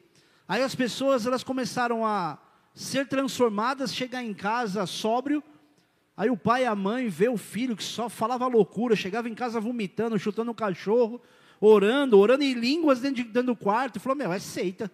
Aí 0.48 0.62
as 0.62 0.76
pessoas 0.76 1.26
elas 1.26 1.44
começaram 1.44 2.06
a 2.06 2.38
ser 2.74 3.08
transformadas, 3.08 3.94
chegar 3.94 4.24
em 4.24 4.34
casa 4.34 4.86
sóbrio. 4.86 5.44
Aí 6.16 6.30
o 6.30 6.38
pai 6.38 6.64
e 6.64 6.66
a 6.66 6.76
mãe 6.76 7.08
vê 7.10 7.28
o 7.28 7.38
filho 7.38 7.76
que 7.76 7.84
só 7.84 8.08
falava 8.10 8.48
loucura, 8.48 8.96
chegava 8.96 9.28
em 9.28 9.36
casa 9.36 9.60
vomitando, 9.60 10.18
chutando 10.20 10.52
um 10.52 10.56
cachorro 10.56 11.22
orando, 11.60 12.18
orando 12.18 12.44
em 12.44 12.54
línguas 12.54 13.00
dentro, 13.00 13.24
de, 13.24 13.24
dentro 13.24 13.54
do 13.54 13.56
quarto, 13.56 13.98
e 13.98 14.00
falou: 14.00 14.18
Meu, 14.18 14.32
é 14.32 14.40
seita. 14.40 14.92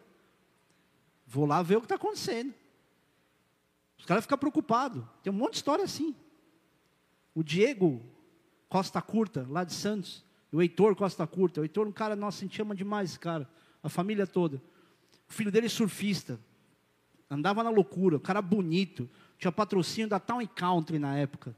Vou 1.26 1.46
lá 1.46 1.62
ver 1.62 1.78
o 1.78 1.82
que 1.82 1.86
está 1.86 1.96
acontecendo. 1.96 2.54
Os 3.98 4.06
caras 4.06 4.24
ficam 4.24 4.38
preocupados. 4.38 5.04
Tem 5.24 5.32
um 5.32 5.36
monte 5.36 5.52
de 5.52 5.58
história 5.58 5.86
assim. 5.86 6.16
O 7.34 7.44
Diego 7.44 8.02
Costa 8.68 9.02
Curta, 9.02 9.46
lá 9.50 9.64
de 9.64 9.74
Santos, 9.74 10.26
o 10.52 10.62
Heitor 10.62 10.96
Costa 10.96 11.26
Curta. 11.26 11.62
O 11.62 11.64
Heitor, 11.64 11.88
um 11.88 11.92
cara, 11.92 12.16
nossa, 12.16 12.40
a 12.40 12.48
gente 12.48 12.62
ama 12.62 12.76
demais 12.76 13.12
esse 13.12 13.20
cara, 13.20 13.48
a 13.82 13.90
família 13.90 14.28
toda. 14.28 14.62
O 15.32 15.34
filho 15.34 15.50
dele 15.50 15.68
é 15.68 15.70
surfista, 15.70 16.38
andava 17.30 17.64
na 17.64 17.70
loucura, 17.70 18.18
o 18.18 18.20
cara 18.20 18.42
bonito, 18.42 19.10
tinha 19.38 19.50
patrocínio 19.50 20.10
da 20.10 20.20
Town 20.20 20.46
Country 20.46 21.00
na 21.00 21.16
época, 21.16 21.56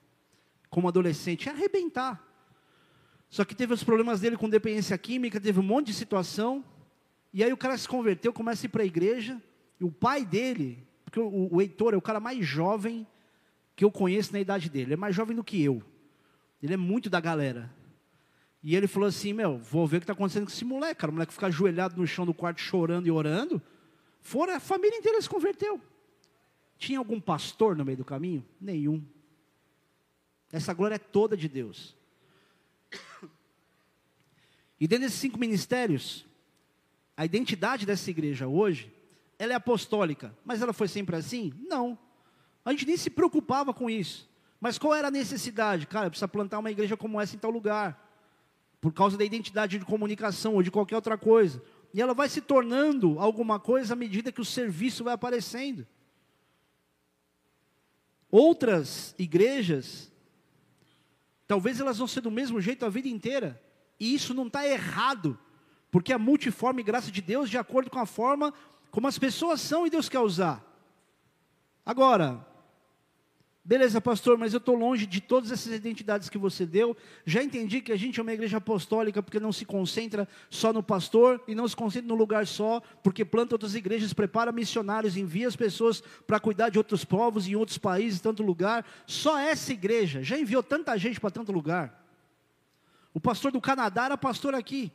como 0.70 0.88
adolescente, 0.88 1.48
ia 1.48 1.54
arrebentar. 1.54 2.24
Só 3.32 3.44
que 3.44 3.56
teve 3.56 3.74
os 3.74 3.84
problemas 3.84 4.22
dele 4.22 4.38
com 4.38 4.48
dependência 4.48 4.96
química, 4.96 5.42
teve 5.42 5.60
um 5.60 5.64
monte 5.64 5.88
de 5.88 5.96
situação. 5.96 6.64
E 7.34 7.44
aí 7.44 7.52
o 7.52 7.58
cara 7.58 7.76
se 7.76 7.88
converteu, 7.88 8.32
começa 8.32 8.64
a 8.64 8.68
ir 8.68 8.70
para 8.70 8.84
a 8.84 8.86
igreja. 8.86 9.42
E 9.80 9.84
o 9.84 9.92
pai 9.92 10.24
dele, 10.24 10.86
porque 11.04 11.20
o, 11.20 11.50
o 11.52 11.60
Heitor 11.60 11.96
é 11.96 11.98
o 11.98 12.02
cara 12.02 12.20
mais 12.20 12.46
jovem 12.46 13.08
que 13.76 13.84
eu 13.84 13.90
conheço 13.90 14.34
na 14.34 14.40
idade 14.40 14.70
dele. 14.70 14.86
Ele 14.86 14.94
é 14.94 14.98
mais 14.98 15.16
jovem 15.16 15.36
do 15.36 15.44
que 15.44 15.60
eu. 15.60 15.82
Ele 16.62 16.76
é 16.76 16.78
muito 16.78 17.10
da 17.10 17.20
galera. 17.20 17.74
E 18.64 18.76
ele 18.76 18.88
falou 18.88 19.10
assim: 19.10 19.34
Meu, 19.34 19.58
vou 19.58 19.86
ver 19.86 19.98
o 19.98 20.00
que 20.00 20.06
está 20.06 20.14
acontecendo 20.14 20.46
com 20.46 20.52
esse 20.52 20.64
moleque. 20.64 21.02
Cara. 21.02 21.12
O 21.12 21.14
moleque 21.14 21.34
fica 21.34 21.48
ajoelhado 21.48 22.00
no 22.00 22.08
chão 22.08 22.26
do 22.26 22.34
quarto 22.34 22.62
chorando 22.62 23.06
e 23.06 23.12
orando. 23.12 23.62
Fora, 24.22 24.56
a 24.56 24.60
família 24.60 24.98
inteira 24.98 25.22
se 25.22 25.30
converteu. 25.30 25.82
Tinha 26.78 26.98
algum 26.98 27.20
pastor 27.20 27.76
no 27.76 27.84
meio 27.84 27.98
do 27.98 28.06
caminho? 28.06 28.46
Nenhum. 28.60 29.04
Essa 30.52 30.74
glória 30.74 30.96
é 30.96 31.00
toda 31.00 31.36
de 31.36 31.50
Deus. 31.50 31.96
E 34.80 34.88
dentro 34.88 35.06
desses 35.06 35.20
cinco 35.20 35.40
ministérios, 35.40 36.26
a 37.16 37.24
identidade 37.24 37.86
dessa 37.86 38.10
igreja 38.10 38.48
hoje, 38.48 38.92
ela 39.40 39.54
é 39.54 39.56
apostólica. 39.56 40.36
Mas 40.44 40.62
ela 40.62 40.74
foi 40.74 40.90
sempre 40.90 41.16
assim? 41.16 41.54
Não. 41.70 41.98
A 42.66 42.72
gente 42.72 42.86
nem 42.86 42.98
se 42.98 43.10
preocupava 43.10 43.74
com 43.74 43.90
isso. 43.90 44.30
Mas 44.60 44.78
qual 44.78 44.94
era 44.94 45.08
a 45.08 45.12
necessidade? 45.12 45.88
Cara, 45.88 46.10
precisa 46.10 46.28
plantar 46.28 46.60
uma 46.60 46.72
igreja 46.72 46.98
como 46.98 47.22
essa 47.22 47.36
em 47.36 47.40
tal 47.40 47.52
lugar. 47.52 48.03
Por 48.84 48.92
causa 48.92 49.18
da 49.18 49.24
identidade 49.24 49.80
de 49.80 49.86
comunicação 49.86 50.56
ou 50.56 50.62
de 50.62 50.70
qualquer 50.70 50.98
outra 50.98 51.18
coisa. 51.18 51.64
E 51.94 52.02
ela 52.02 52.14
vai 52.14 52.28
se 52.28 52.42
tornando 52.42 53.18
alguma 53.18 53.58
coisa 53.58 53.94
à 53.94 53.96
medida 53.96 54.32
que 54.32 54.42
o 54.42 54.46
serviço 54.46 55.06
vai 55.06 55.14
aparecendo. 55.14 55.88
Outras 58.30 59.16
igrejas 59.18 60.12
Talvez 61.54 61.80
elas 61.80 62.00
vão 62.00 62.08
ser 62.08 62.22
do 62.22 62.32
mesmo 62.32 62.60
jeito 62.62 62.86
a 62.86 62.90
vida 62.90 63.08
inteira. 63.08 63.62
E 64.00 64.14
isso 64.14 64.34
não 64.34 64.48
está 64.48 64.68
errado, 64.68 65.38
porque 65.92 66.12
a 66.14 66.18
multiforme 66.18 66.82
graça 66.82 67.12
de 67.12 67.22
Deus 67.22 67.50
de 67.50 67.60
acordo 67.60 67.92
com 67.92 68.00
a 68.00 68.08
forma 68.08 68.54
como 68.90 69.08
as 69.08 69.20
pessoas 69.20 69.62
são 69.62 69.86
e 69.86 69.90
Deus 69.90 70.10
quer 70.10 70.20
usar. 70.20 70.64
Agora, 71.86 72.46
Beleza, 73.66 74.02
pastor, 74.02 74.38
mas 74.38 74.52
eu 74.52 74.58
estou 74.58 74.76
longe 74.76 75.06
de 75.06 75.22
todas 75.22 75.50
essas 75.50 75.72
identidades 75.72 76.28
que 76.28 76.38
você 76.38 76.66
deu. 76.66 76.98
Já 77.26 77.42
entendi 77.42 77.80
que 77.80 77.94
a 77.94 77.96
gente 77.96 78.20
é 78.20 78.22
uma 78.22 78.34
igreja 78.34 78.58
apostólica 78.58 79.24
porque 79.24 79.40
não 79.40 79.54
se 79.54 79.64
concentra 79.64 80.28
só 80.50 80.74
no 80.74 80.84
pastor 80.84 81.42
e 81.48 81.56
não 81.56 81.66
se 81.66 81.74
concentra 81.74 82.10
num 82.10 82.16
lugar 82.16 82.46
só, 82.46 82.82
porque 83.02 83.24
planta 83.24 83.56
outras 83.56 83.74
igrejas, 83.74 84.12
prepara 84.12 84.52
missionários, 84.52 85.16
envia 85.16 85.48
as 85.48 85.56
pessoas 85.56 86.04
para 86.28 86.42
cuidar 86.42 86.68
de 86.68 86.78
outros 86.78 87.06
povos 87.06 87.48
em 87.48 87.56
outros 87.56 87.78
países, 87.78 88.20
tanto 88.20 88.44
lugar. 88.44 88.86
Só 89.08 89.40
essa 89.40 89.72
igreja 89.72 90.22
já 90.22 90.38
enviou 90.38 90.62
tanta 90.62 90.98
gente 90.98 91.22
para 91.22 91.32
tanto 91.32 91.54
lugar. 91.54 92.06
O 93.14 93.20
pastor 93.20 93.50
do 93.50 93.62
Canadá 93.62 94.06
era 94.06 94.18
pastor 94.18 94.54
aqui. 94.56 94.92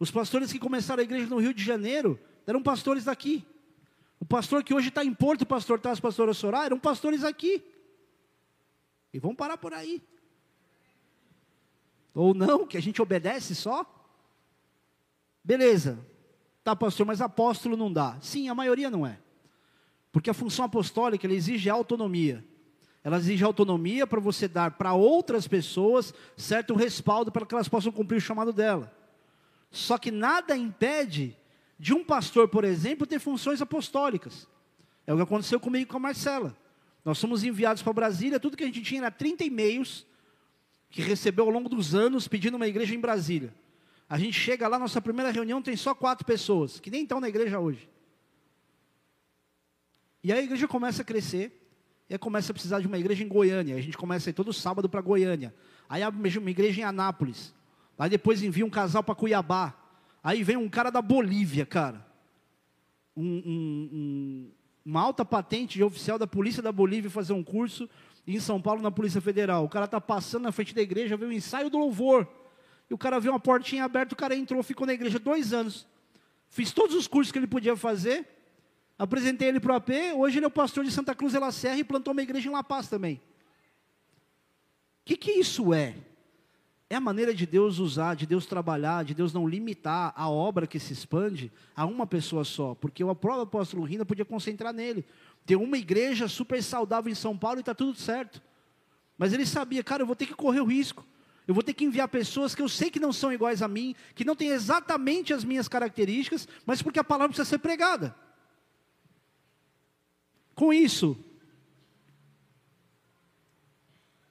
Os 0.00 0.10
pastores 0.10 0.52
que 0.52 0.58
começaram 0.58 1.00
a 1.00 1.04
igreja 1.04 1.26
no 1.26 1.38
Rio 1.38 1.54
de 1.54 1.62
Janeiro 1.62 2.18
eram 2.44 2.60
pastores 2.60 3.04
daqui. 3.04 3.46
O 4.18 4.24
pastor 4.24 4.64
que 4.64 4.74
hoje 4.74 4.88
está 4.88 5.04
em 5.04 5.14
Porto, 5.14 5.42
o 5.42 5.46
pastor 5.46 5.78
Taz, 5.78 6.00
pastor 6.00 6.34
Sorá, 6.34 6.64
eram 6.64 6.78
pastores 6.78 7.22
aqui. 7.22 7.62
E 9.12 9.18
vamos 9.18 9.36
parar 9.36 9.56
por 9.56 9.74
aí. 9.74 10.02
Ou 12.14 12.34
não, 12.34 12.66
que 12.66 12.76
a 12.76 12.82
gente 12.82 13.00
obedece 13.00 13.54
só. 13.54 13.84
Beleza. 15.42 15.98
Tá, 16.62 16.76
pastor, 16.76 17.06
mas 17.06 17.20
apóstolo 17.20 17.76
não 17.76 17.92
dá. 17.92 18.18
Sim, 18.20 18.48
a 18.48 18.54
maioria 18.54 18.90
não 18.90 19.06
é. 19.06 19.18
Porque 20.12 20.30
a 20.30 20.34
função 20.34 20.64
apostólica 20.64 21.26
ela 21.26 21.34
exige 21.34 21.70
autonomia. 21.70 22.44
Ela 23.02 23.16
exige 23.16 23.44
autonomia 23.44 24.06
para 24.06 24.20
você 24.20 24.46
dar 24.46 24.72
para 24.72 24.92
outras 24.92 25.48
pessoas 25.48 26.12
certo 26.36 26.74
respaldo 26.74 27.32
para 27.32 27.46
que 27.46 27.54
elas 27.54 27.68
possam 27.68 27.90
cumprir 27.90 28.18
o 28.18 28.20
chamado 28.20 28.52
dela. 28.52 28.94
Só 29.70 29.96
que 29.96 30.10
nada 30.10 30.56
impede 30.56 31.36
de 31.78 31.94
um 31.94 32.04
pastor, 32.04 32.48
por 32.48 32.64
exemplo, 32.64 33.06
ter 33.06 33.18
funções 33.18 33.62
apostólicas. 33.62 34.46
É 35.06 35.14
o 35.14 35.16
que 35.16 35.22
aconteceu 35.22 35.58
comigo 35.58 35.90
com 35.90 35.96
a 35.96 36.00
Marcela. 36.00 36.54
Nós 37.04 37.18
somos 37.18 37.44
enviados 37.44 37.82
para 37.82 37.92
Brasília, 37.92 38.40
tudo 38.40 38.56
que 38.56 38.64
a 38.64 38.66
gente 38.66 38.82
tinha 38.82 39.00
era 39.00 39.10
30 39.10 39.44
e-mails 39.44 40.06
que 40.90 41.00
recebeu 41.00 41.44
ao 41.44 41.50
longo 41.50 41.68
dos 41.68 41.94
anos 41.94 42.26
pedindo 42.26 42.56
uma 42.56 42.66
igreja 42.66 42.94
em 42.94 43.00
Brasília. 43.00 43.54
A 44.08 44.18
gente 44.18 44.32
chega 44.32 44.66
lá, 44.66 44.78
nossa 44.78 45.00
primeira 45.00 45.30
reunião 45.30 45.62
tem 45.62 45.76
só 45.76 45.94
quatro 45.94 46.26
pessoas, 46.26 46.80
que 46.80 46.90
nem 46.90 47.04
estão 47.04 47.20
na 47.20 47.28
igreja 47.28 47.60
hoje. 47.60 47.88
E 50.22 50.32
aí 50.32 50.40
a 50.40 50.42
igreja 50.42 50.66
começa 50.66 51.02
a 51.02 51.04
crescer, 51.04 51.56
e 52.08 52.14
aí 52.14 52.18
começa 52.18 52.50
a 52.50 52.54
precisar 52.54 52.80
de 52.80 52.88
uma 52.88 52.98
igreja 52.98 53.22
em 53.22 53.28
Goiânia. 53.28 53.76
A 53.76 53.80
gente 53.80 53.96
começa 53.96 54.28
a 54.28 54.30
ir 54.30 54.34
todo 54.34 54.52
sábado 54.52 54.88
para 54.88 55.00
Goiânia. 55.00 55.54
Aí 55.88 56.02
abre 56.02 56.38
uma 56.38 56.50
igreja 56.50 56.80
em 56.80 56.84
Anápolis. 56.84 57.54
Aí 57.96 58.10
depois 58.10 58.42
envia 58.42 58.66
um 58.66 58.70
casal 58.70 59.02
para 59.04 59.14
Cuiabá. 59.14 59.74
Aí 60.22 60.42
vem 60.42 60.56
um 60.56 60.68
cara 60.68 60.90
da 60.90 61.00
Bolívia, 61.00 61.64
cara. 61.64 62.04
Um, 63.16 63.24
um, 63.24 63.90
um, 63.92 64.50
uma 64.84 65.00
alta 65.00 65.24
patente 65.24 65.78
de 65.78 65.84
oficial 65.84 66.18
da 66.18 66.26
polícia 66.26 66.62
da 66.62 66.72
Bolívia 66.72 67.10
fazer 67.10 67.32
um 67.32 67.42
curso 67.42 67.88
em 68.26 68.38
São 68.40 68.60
Paulo 68.60 68.82
na 68.82 68.90
Polícia 68.90 69.20
Federal. 69.20 69.64
O 69.64 69.68
cara 69.68 69.84
está 69.84 70.00
passando 70.00 70.44
na 70.44 70.52
frente 70.52 70.74
da 70.74 70.82
igreja, 70.82 71.16
vê 71.16 71.24
o 71.24 71.28
um 71.28 71.32
ensaio 71.32 71.70
do 71.70 71.78
louvor. 71.78 72.26
E 72.88 72.94
o 72.94 72.98
cara 72.98 73.20
vê 73.20 73.28
uma 73.28 73.40
portinha 73.40 73.84
aberta, 73.84 74.14
o 74.14 74.16
cara 74.16 74.34
entrou, 74.34 74.62
ficou 74.62 74.86
na 74.86 74.92
igreja 74.92 75.18
dois 75.18 75.52
anos. 75.52 75.86
Fiz 76.48 76.72
todos 76.72 76.96
os 76.96 77.06
cursos 77.06 77.30
que 77.30 77.38
ele 77.38 77.46
podia 77.46 77.76
fazer. 77.76 78.26
Apresentei 78.98 79.48
ele 79.48 79.60
para 79.60 79.72
o 79.72 79.76
AP. 79.76 79.90
Hoje 80.16 80.38
ele 80.38 80.44
é 80.44 80.48
o 80.48 80.50
pastor 80.50 80.84
de 80.84 80.90
Santa 80.90 81.14
Cruz 81.14 81.32
de 81.32 81.38
La 81.38 81.52
Serra 81.52 81.78
e 81.78 81.84
plantou 81.84 82.12
uma 82.12 82.22
igreja 82.22 82.48
em 82.48 82.52
La 82.52 82.64
Paz 82.64 82.88
também. 82.88 83.14
O 83.14 83.20
que, 85.04 85.16
que 85.16 85.32
isso 85.32 85.72
é? 85.72 85.94
É 86.92 86.96
a 86.96 87.00
maneira 87.00 87.32
de 87.32 87.46
Deus 87.46 87.78
usar, 87.78 88.16
de 88.16 88.26
Deus 88.26 88.46
trabalhar, 88.46 89.04
de 89.04 89.14
Deus 89.14 89.32
não 89.32 89.46
limitar 89.46 90.12
a 90.16 90.28
obra 90.28 90.66
que 90.66 90.80
se 90.80 90.92
expande 90.92 91.52
a 91.76 91.86
uma 91.86 92.04
pessoa 92.04 92.42
só. 92.42 92.74
Porque 92.74 93.04
o 93.04 93.14
próprio 93.14 93.44
apóstolo 93.44 93.84
Rina 93.84 94.04
podia 94.04 94.24
concentrar 94.24 94.72
nele. 94.72 95.04
Ter 95.46 95.54
uma 95.54 95.78
igreja 95.78 96.26
super 96.26 96.60
saudável 96.60 97.10
em 97.10 97.14
São 97.14 97.38
Paulo 97.38 97.58
e 97.58 97.60
está 97.60 97.72
tudo 97.76 97.96
certo. 97.96 98.42
Mas 99.16 99.32
ele 99.32 99.46
sabia, 99.46 99.84
cara, 99.84 100.02
eu 100.02 100.06
vou 100.06 100.16
ter 100.16 100.26
que 100.26 100.34
correr 100.34 100.60
o 100.60 100.64
risco. 100.64 101.06
Eu 101.46 101.54
vou 101.54 101.62
ter 101.62 101.74
que 101.74 101.84
enviar 101.84 102.08
pessoas 102.08 102.56
que 102.56 102.62
eu 102.62 102.68
sei 102.68 102.90
que 102.90 102.98
não 102.98 103.12
são 103.12 103.32
iguais 103.32 103.62
a 103.62 103.68
mim, 103.68 103.94
que 104.12 104.24
não 104.24 104.34
têm 104.34 104.48
exatamente 104.48 105.32
as 105.32 105.44
minhas 105.44 105.68
características, 105.68 106.48
mas 106.66 106.82
porque 106.82 106.98
a 106.98 107.04
palavra 107.04 107.28
precisa 107.28 107.48
ser 107.48 107.58
pregada. 107.58 108.16
Com 110.56 110.72
isso, 110.72 111.16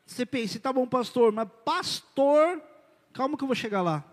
você 0.09 0.25
pensa, 0.25 0.59
tá 0.59 0.73
bom, 0.73 0.87
pastor, 0.87 1.31
mas 1.31 1.47
pastor, 1.63 2.61
calma 3.13 3.37
que 3.37 3.43
eu 3.43 3.47
vou 3.47 3.55
chegar 3.55 3.81
lá. 3.81 4.03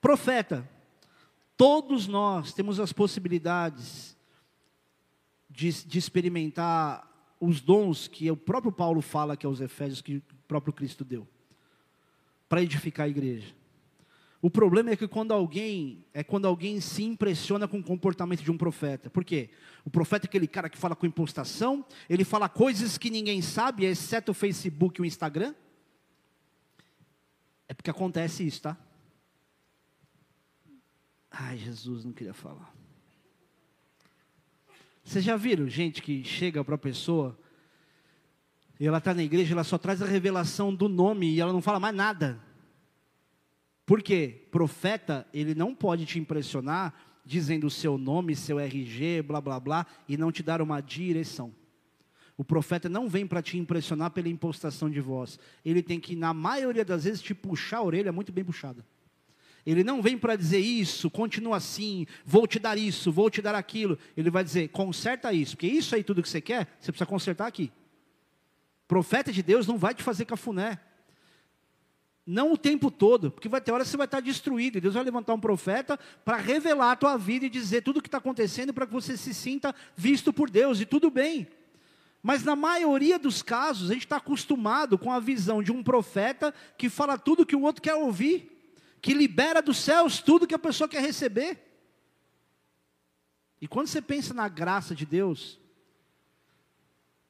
Profeta, 0.00 0.68
todos 1.56 2.08
nós 2.08 2.54
temos 2.54 2.80
as 2.80 2.92
possibilidades 2.92 4.16
de, 5.50 5.70
de 5.84 5.98
experimentar 5.98 7.06
os 7.38 7.60
dons 7.60 8.08
que 8.08 8.30
o 8.30 8.36
próprio 8.36 8.72
Paulo 8.72 9.02
fala 9.02 9.36
que 9.36 9.44
aos 9.44 9.60
Efésios, 9.60 10.00
que 10.00 10.16
o 10.16 10.22
próprio 10.48 10.72
Cristo 10.72 11.04
deu, 11.04 11.28
para 12.48 12.62
edificar 12.62 13.04
a 13.04 13.10
igreja. 13.10 13.54
O 14.42 14.50
problema 14.50 14.90
é 14.90 14.96
que 14.96 15.06
quando 15.06 15.32
alguém 15.32 16.04
é 16.12 16.24
quando 16.24 16.46
alguém 16.46 16.80
se 16.80 17.04
impressiona 17.04 17.68
com 17.68 17.78
o 17.78 17.82
comportamento 17.82 18.42
de 18.42 18.50
um 18.50 18.58
profeta. 18.58 19.08
Por 19.08 19.24
quê? 19.24 19.50
O 19.84 19.90
profeta 19.90 20.26
é 20.26 20.28
aquele 20.28 20.48
cara 20.48 20.68
que 20.68 20.76
fala 20.76 20.96
com 20.96 21.06
impostação, 21.06 21.86
ele 22.10 22.24
fala 22.24 22.48
coisas 22.48 22.98
que 22.98 23.08
ninguém 23.08 23.40
sabe, 23.40 23.84
exceto 23.84 24.32
o 24.32 24.34
Facebook 24.34 25.00
e 25.00 25.02
o 25.02 25.06
Instagram. 25.06 25.54
É 27.68 27.72
porque 27.72 27.88
acontece 27.88 28.44
isso, 28.44 28.62
tá? 28.62 28.76
Ai, 31.30 31.56
Jesus, 31.56 32.04
não 32.04 32.12
queria 32.12 32.34
falar. 32.34 32.74
Vocês 35.04 35.24
já 35.24 35.36
viram 35.36 35.68
gente 35.68 36.02
que 36.02 36.24
chega 36.24 36.64
para 36.64 36.74
a 36.74 36.78
pessoa, 36.78 37.38
e 38.78 38.86
ela 38.86 38.98
está 38.98 39.14
na 39.14 39.22
igreja, 39.22 39.54
ela 39.54 39.64
só 39.64 39.78
traz 39.78 40.02
a 40.02 40.06
revelação 40.06 40.74
do 40.74 40.88
nome 40.88 41.32
e 41.32 41.40
ela 41.40 41.52
não 41.52 41.62
fala 41.62 41.78
mais 41.78 41.94
nada. 41.94 42.51
Porque 43.84 44.46
profeta, 44.50 45.26
ele 45.32 45.54
não 45.54 45.74
pode 45.74 46.06
te 46.06 46.18
impressionar 46.18 46.94
dizendo 47.24 47.66
o 47.66 47.70
seu 47.70 47.96
nome, 47.96 48.34
seu 48.34 48.58
RG, 48.58 49.22
blá 49.22 49.40
blá 49.40 49.58
blá, 49.60 49.86
e 50.08 50.16
não 50.16 50.32
te 50.32 50.42
dar 50.42 50.60
uma 50.60 50.80
direção. 50.80 51.54
O 52.36 52.44
profeta 52.44 52.88
não 52.88 53.08
vem 53.08 53.26
para 53.26 53.42
te 53.42 53.58
impressionar 53.58 54.10
pela 54.10 54.28
impostação 54.28 54.90
de 54.90 55.00
voz. 55.00 55.38
Ele 55.64 55.82
tem 55.82 56.00
que, 56.00 56.16
na 56.16 56.32
maioria 56.32 56.84
das 56.84 57.04
vezes, 57.04 57.22
te 57.22 57.34
puxar 57.34 57.78
a 57.78 57.82
orelha 57.82 58.12
muito 58.12 58.32
bem 58.32 58.44
puxada. 58.44 58.84
Ele 59.64 59.84
não 59.84 60.02
vem 60.02 60.18
para 60.18 60.34
dizer 60.34 60.58
isso, 60.58 61.08
continua 61.08 61.58
assim, 61.58 62.04
vou 62.24 62.48
te 62.48 62.58
dar 62.58 62.76
isso, 62.76 63.12
vou 63.12 63.30
te 63.30 63.40
dar 63.40 63.54
aquilo. 63.54 63.96
Ele 64.16 64.28
vai 64.28 64.42
dizer, 64.42 64.68
conserta 64.68 65.32
isso, 65.32 65.56
porque 65.56 65.68
isso 65.68 65.94
aí 65.94 66.02
tudo 66.02 66.22
que 66.22 66.28
você 66.28 66.40
quer, 66.40 66.66
você 66.80 66.90
precisa 66.90 67.06
consertar 67.06 67.46
aqui. 67.46 67.70
Profeta 68.88 69.30
de 69.32 69.42
Deus 69.42 69.66
não 69.66 69.78
vai 69.78 69.94
te 69.94 70.02
fazer 70.02 70.24
cafuné. 70.24 70.80
Não 72.24 72.52
o 72.52 72.56
tempo 72.56 72.90
todo, 72.90 73.30
porque 73.30 73.48
vai 73.48 73.60
ter 73.60 73.72
hora 73.72 73.82
que 73.84 73.90
você 73.90 73.96
vai 73.96 74.06
estar 74.06 74.20
destruído. 74.20 74.78
E 74.78 74.80
Deus 74.80 74.94
vai 74.94 75.02
levantar 75.02 75.34
um 75.34 75.40
profeta 75.40 75.98
para 76.24 76.36
revelar 76.36 76.92
a 76.92 76.96
tua 76.96 77.16
vida 77.16 77.46
e 77.46 77.50
dizer 77.50 77.82
tudo 77.82 77.98
o 77.98 78.02
que 78.02 78.08
está 78.08 78.18
acontecendo 78.18 78.72
para 78.72 78.86
que 78.86 78.92
você 78.92 79.16
se 79.16 79.34
sinta 79.34 79.74
visto 79.96 80.32
por 80.32 80.48
Deus. 80.48 80.80
E 80.80 80.86
tudo 80.86 81.10
bem. 81.10 81.48
Mas 82.22 82.44
na 82.44 82.54
maioria 82.54 83.18
dos 83.18 83.42
casos, 83.42 83.90
a 83.90 83.94
gente 83.94 84.04
está 84.04 84.16
acostumado 84.16 84.96
com 84.96 85.10
a 85.10 85.18
visão 85.18 85.62
de 85.62 85.72
um 85.72 85.82
profeta 85.82 86.54
que 86.78 86.88
fala 86.88 87.18
tudo 87.18 87.44
que 87.44 87.56
o 87.56 87.62
outro 87.62 87.82
quer 87.82 87.96
ouvir 87.96 88.52
que 89.02 89.12
libera 89.12 89.60
dos 89.60 89.78
céus 89.78 90.22
tudo 90.22 90.46
que 90.46 90.54
a 90.54 90.58
pessoa 90.58 90.88
quer 90.88 91.02
receber. 91.02 91.60
E 93.60 93.66
quando 93.66 93.88
você 93.88 94.00
pensa 94.00 94.32
na 94.32 94.48
graça 94.48 94.94
de 94.94 95.04
Deus, 95.04 95.58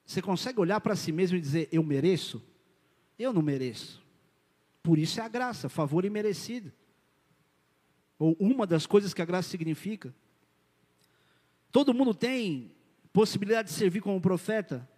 você 0.05 0.21
consegue 0.21 0.61
olhar 0.61 0.81
para 0.81 0.95
si 0.95 1.11
mesmo 1.11 1.39
e 1.39 1.41
dizer: 1.41 1.69
Eu 1.73 1.83
mereço? 1.83 2.43
Eu 3.19 3.33
não 3.33 3.41
mereço. 3.41 4.02
Por 4.83 4.99
isso 4.99 5.21
é 5.21 5.23
a 5.23 5.29
graça, 5.29 5.69
favor 5.69 6.05
imerecido. 6.05 6.73
Ou 8.19 8.37
uma 8.39 8.67
das 8.67 8.87
coisas 8.87 9.15
que 9.15 9.23
a 9.23 9.25
graça 9.25 9.49
significa. 9.49 10.15
Todo 11.71 11.95
mundo 11.95 12.15
tem 12.15 12.75
possibilidade 13.13 13.69
de 13.69 13.75
servir 13.75 14.01
como 14.01 14.21
profeta, 14.21 14.89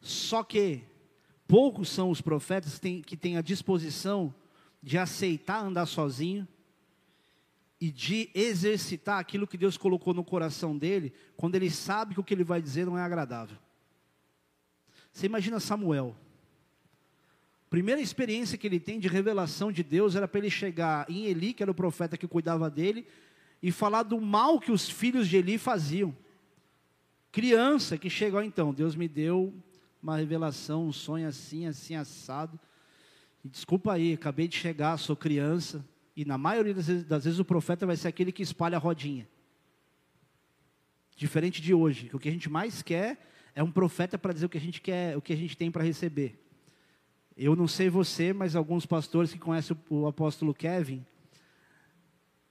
só 0.00 0.42
que 0.42 0.82
poucos 1.46 1.88
são 1.88 2.10
os 2.10 2.20
profetas 2.20 2.78
que 2.78 3.16
têm, 3.16 3.36
a 3.36 3.42
disposição 3.42 4.34
de 4.82 4.98
aceitar 4.98 5.64
andar 5.64 5.86
sozinho 5.86 6.46
e 7.80 7.90
de 7.90 8.30
exercitar 8.34 9.18
aquilo 9.18 9.46
que 9.46 9.58
Deus 9.58 9.76
colocou 9.76 10.14
no 10.14 10.24
coração 10.24 10.76
dele, 10.76 11.12
quando 11.36 11.54
ele 11.54 11.70
sabe 11.70 12.14
que 12.14 12.20
o 12.20 12.24
que 12.24 12.34
ele 12.34 12.44
vai 12.44 12.60
dizer 12.60 12.86
não 12.86 12.98
é 12.98 13.02
agradável. 13.02 13.58
Você 15.12 15.26
imagina 15.26 15.60
Samuel. 15.60 16.16
Primeira 17.68 18.00
experiência 18.00 18.56
que 18.56 18.66
ele 18.66 18.78
tem 18.78 19.00
de 19.00 19.08
revelação 19.08 19.72
de 19.72 19.82
Deus 19.82 20.14
era 20.14 20.28
para 20.28 20.38
ele 20.38 20.50
chegar 20.50 21.04
em 21.10 21.26
Eli, 21.26 21.52
que 21.52 21.62
era 21.62 21.70
o 21.70 21.74
profeta 21.74 22.16
que 22.16 22.26
cuidava 22.26 22.70
dele, 22.70 23.06
e 23.62 23.72
falar 23.72 24.04
do 24.04 24.20
mal 24.20 24.60
que 24.60 24.70
os 24.70 24.88
filhos 24.88 25.28
de 25.28 25.36
Eli 25.36 25.58
faziam. 25.58 26.16
Criança 27.32 27.98
que 27.98 28.08
chegou 28.08 28.42
então, 28.42 28.72
Deus 28.72 28.94
me 28.94 29.08
deu 29.08 29.52
uma 30.02 30.16
revelação, 30.16 30.86
um 30.86 30.92
sonho 30.92 31.26
assim, 31.26 31.66
assim 31.66 31.96
assado. 31.96 32.58
E 33.44 33.48
desculpa 33.48 33.92
aí, 33.92 34.12
acabei 34.12 34.46
de 34.46 34.56
chegar, 34.56 34.96
sou 34.96 35.16
criança. 35.16 35.84
E 36.16 36.24
na 36.24 36.38
maioria 36.38 36.72
das 36.72 36.86
vezes, 36.86 37.04
das 37.04 37.24
vezes 37.24 37.40
o 37.40 37.44
profeta 37.44 37.84
vai 37.84 37.96
ser 37.96 38.08
aquele 38.08 38.30
que 38.30 38.42
espalha 38.42 38.76
a 38.76 38.80
rodinha. 38.80 39.28
Diferente 41.16 41.60
de 41.60 41.74
hoje, 41.74 42.08
que 42.08 42.16
o 42.16 42.18
que 42.18 42.28
a 42.28 42.32
gente 42.32 42.48
mais 42.48 42.82
quer 42.82 43.18
é 43.54 43.62
um 43.62 43.70
profeta 43.72 44.16
para 44.16 44.32
dizer 44.32 44.46
o 44.46 44.48
que 44.48 44.58
a 44.58 44.60
gente 44.60 44.80
quer, 44.80 45.16
o 45.16 45.20
que 45.20 45.32
a 45.32 45.36
gente 45.36 45.56
tem 45.56 45.70
para 45.70 45.82
receber. 45.82 46.45
Eu 47.36 47.54
não 47.54 47.68
sei 47.68 47.90
você, 47.90 48.32
mas 48.32 48.56
alguns 48.56 48.86
pastores 48.86 49.30
que 49.30 49.38
conhecem 49.38 49.76
o, 49.90 50.06
apóstolo 50.06 50.54
Kevin, 50.54 51.04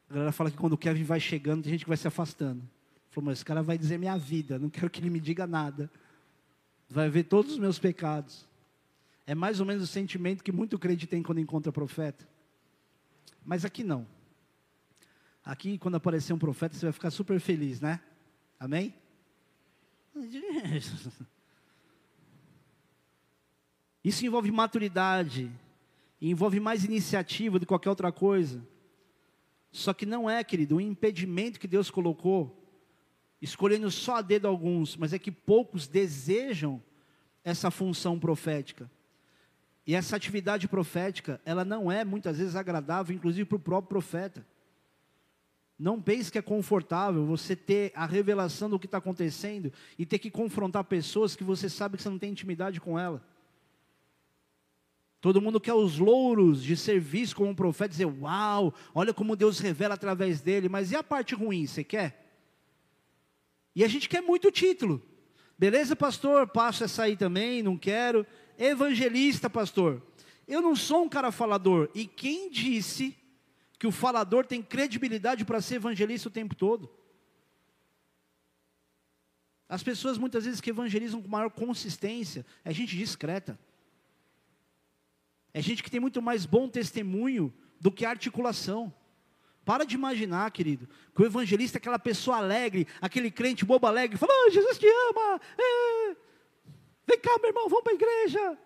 a 0.07 0.13
galera 0.13 0.31
fala 0.31 0.51
que 0.51 0.57
quando 0.57 0.73
o 0.73 0.77
Kevin 0.77 1.03
vai 1.03 1.19
chegando, 1.19 1.63
tem 1.63 1.71
gente 1.71 1.85
que 1.85 1.89
vai 1.89 1.97
se 1.97 2.07
afastando. 2.07 2.61
Falou, 3.09 3.25
mas 3.25 3.39
esse 3.39 3.45
cara 3.45 3.63
vai 3.63 3.79
dizer 3.79 3.97
minha 3.97 4.15
vida, 4.15 4.59
não 4.59 4.69
quero 4.69 4.89
que 4.89 4.99
ele 4.99 5.09
me 5.09 5.19
diga 5.19 5.47
nada. 5.47 5.89
Vai 6.87 7.09
ver 7.09 7.23
todos 7.23 7.53
os 7.53 7.57
meus 7.57 7.79
pecados. 7.79 8.45
É 9.25 9.33
mais 9.33 9.59
ou 9.59 9.65
menos 9.65 9.81
o 9.81 9.87
sentimento 9.87 10.43
que 10.43 10.51
muito 10.51 10.77
crente 10.77 11.07
tem 11.07 11.23
quando 11.23 11.39
encontra 11.39 11.71
profeta. 11.71 12.27
Mas 13.43 13.65
aqui 13.65 13.83
não. 13.83 14.05
Aqui, 15.43 15.79
quando 15.79 15.95
aparecer 15.95 16.33
um 16.33 16.37
profeta, 16.37 16.75
você 16.75 16.85
vai 16.85 16.93
ficar 16.93 17.09
super 17.09 17.39
feliz, 17.39 17.81
né? 17.81 17.99
Amém? 18.59 18.93
Isso 24.05 24.23
envolve 24.23 24.51
maturidade, 24.51 25.51
envolve 26.21 26.59
mais 26.59 26.85
iniciativa 26.85 27.57
do 27.57 27.65
que 27.65 27.69
qualquer 27.69 27.89
outra 27.89 28.11
coisa. 28.11 28.63
Só 29.71 29.95
que 29.95 30.05
não 30.05 30.29
é, 30.29 30.43
querido, 30.43 30.75
um 30.75 30.79
impedimento 30.79 31.59
que 31.59 31.67
Deus 31.67 31.89
colocou, 31.89 32.55
escolhendo 33.41 33.89
só 33.89 34.17
a 34.17 34.21
dedo 34.21 34.47
alguns, 34.47 34.95
mas 34.95 35.11
é 35.11 35.17
que 35.17 35.31
poucos 35.31 35.87
desejam 35.87 36.79
essa 37.43 37.71
função 37.71 38.19
profética. 38.19 38.91
E 39.87 39.95
essa 39.95 40.15
atividade 40.15 40.67
profética, 40.67 41.41
ela 41.43 41.65
não 41.65 41.91
é 41.91 42.05
muitas 42.05 42.37
vezes 42.37 42.55
agradável, 42.55 43.15
inclusive 43.15 43.45
para 43.45 43.55
o 43.55 43.59
próprio 43.59 43.89
profeta. 43.89 44.45
Não 45.79 45.99
pense 45.99 46.31
que 46.31 46.37
é 46.37 46.43
confortável 46.43 47.25
você 47.25 47.55
ter 47.55 47.91
a 47.95 48.05
revelação 48.05 48.69
do 48.69 48.77
que 48.77 48.85
está 48.85 48.99
acontecendo 48.99 49.73
e 49.97 50.05
ter 50.05 50.19
que 50.19 50.29
confrontar 50.29 50.83
pessoas 50.83 51.35
que 51.35 51.43
você 51.43 51.67
sabe 51.67 51.97
que 51.97 52.03
você 52.03 52.09
não 52.09 52.19
tem 52.19 52.29
intimidade 52.29 52.79
com 52.79 52.99
ela. 52.99 53.33
Todo 55.25 55.41
mundo 55.41 55.59
quer 55.59 55.73
os 55.73 55.97
louros 55.97 56.61
de 56.61 56.77
serviço 56.77 57.35
como 57.35 57.49
um 57.49 57.55
profeta, 57.55 57.89
dizer, 57.89 58.05
uau, 58.05 58.71
olha 58.93 59.11
como 59.11 59.35
Deus 59.35 59.57
revela 59.57 59.95
através 59.95 60.39
dele, 60.39 60.69
mas 60.69 60.91
e 60.91 60.95
a 60.95 61.01
parte 61.01 61.33
ruim, 61.33 61.65
você 61.65 61.83
quer? 61.83 62.31
E 63.75 63.83
a 63.83 63.87
gente 63.87 64.07
quer 64.07 64.21
muito 64.21 64.51
título. 64.51 65.01
Beleza, 65.57 65.95
pastor? 65.95 66.47
Passo 66.47 66.83
essa 66.83 67.05
aí 67.05 67.17
também, 67.17 67.63
não 67.63 67.75
quero 67.75 68.23
evangelista, 68.55 69.49
pastor. 69.49 69.99
Eu 70.47 70.61
não 70.61 70.75
sou 70.75 71.05
um 71.05 71.09
cara 71.09 71.31
falador. 71.31 71.89
E 71.95 72.05
quem 72.05 72.51
disse 72.51 73.17
que 73.79 73.87
o 73.87 73.91
falador 73.91 74.45
tem 74.45 74.61
credibilidade 74.61 75.43
para 75.43 75.59
ser 75.59 75.77
evangelista 75.77 76.29
o 76.29 76.31
tempo 76.31 76.53
todo? 76.53 76.87
As 79.67 79.81
pessoas 79.81 80.19
muitas 80.19 80.45
vezes 80.45 80.61
que 80.61 80.69
evangelizam 80.69 81.19
com 81.19 81.27
maior 81.27 81.49
consistência 81.49 82.45
é 82.63 82.71
gente 82.71 82.95
discreta. 82.95 83.59
É 85.55 85.61
gente 85.61 85.81
que 85.81 85.89
tem 85.89 86.01
muito 86.01 86.21
mais 86.21 86.45
bom 86.45 86.67
testemunho 86.67 87.53
do 87.79 87.89
que 87.89 88.03
articulação. 88.03 88.93
Para 89.63 89.85
de 89.85 89.95
imaginar, 89.95 90.51
querido, 90.51 90.85
que 91.15 91.21
o 91.21 91.25
evangelista 91.25 91.77
é 91.77 91.79
aquela 91.79 91.97
pessoa 91.97 92.35
alegre, 92.35 92.85
aquele 92.99 93.31
crente 93.31 93.63
bobo 93.63 93.87
alegre, 93.87 94.17
fala, 94.17 94.33
oh, 94.33 94.51
Jesus 94.51 94.77
te 94.77 94.85
ama, 94.85 95.39
é, 95.57 96.15
Vem 97.07 97.17
cá, 97.19 97.37
meu 97.39 97.51
irmão, 97.51 97.69
vamos 97.69 97.85
para 97.85 97.93
a 97.93 97.95
igreja. 97.95 98.57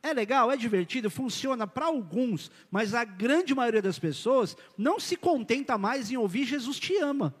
É 0.00 0.14
legal, 0.14 0.48
é 0.52 0.56
divertido, 0.56 1.10
funciona 1.10 1.66
para 1.66 1.86
alguns, 1.86 2.52
mas 2.70 2.94
a 2.94 3.02
grande 3.02 3.52
maioria 3.52 3.82
das 3.82 3.98
pessoas 3.98 4.56
não 4.78 5.00
se 5.00 5.16
contenta 5.16 5.76
mais 5.76 6.08
em 6.08 6.16
ouvir 6.16 6.44
Jesus 6.44 6.78
te 6.78 6.96
ama. 6.98 7.34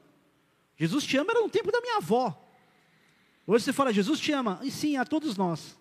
Jesus 0.76 1.04
te 1.04 1.16
ama 1.16 1.30
era 1.30 1.40
no 1.40 1.48
tempo 1.48 1.70
da 1.70 1.80
minha 1.80 1.98
avó. 1.98 2.36
Hoje 3.46 3.64
você 3.64 3.72
fala, 3.72 3.92
Jesus 3.92 4.18
te 4.18 4.32
ama, 4.32 4.58
e 4.64 4.72
sim, 4.72 4.96
a 4.96 5.04
todos 5.04 5.36
nós. 5.36 5.78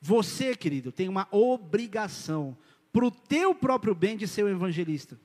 Você, 0.00 0.54
querido, 0.54 0.92
tem 0.92 1.08
uma 1.08 1.26
obrigação 1.30 2.56
para 2.92 3.04
o 3.04 3.10
teu 3.10 3.54
próprio 3.54 3.94
bem 3.94 4.16
de 4.16 4.26
ser 4.26 4.44
um 4.44 4.48
evangelista. 4.48 5.18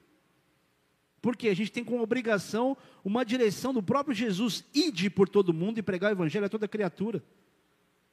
Porque 1.22 1.48
a 1.48 1.56
gente 1.56 1.72
tem 1.72 1.84
como 1.84 2.04
obrigação 2.04 2.76
uma 3.04 3.24
direção 3.24 3.74
do 3.74 3.82
próprio 3.82 4.16
Jesus, 4.16 4.66
ide 4.74 5.10
por 5.10 5.30
todo 5.30 5.54
mundo 5.54 5.78
e 5.78 5.84
pregar 5.84 6.12
o 6.12 6.16
evangelho 6.16 6.46
a 6.46 6.50
toda 6.50 6.68
criatura. 6.68 7.24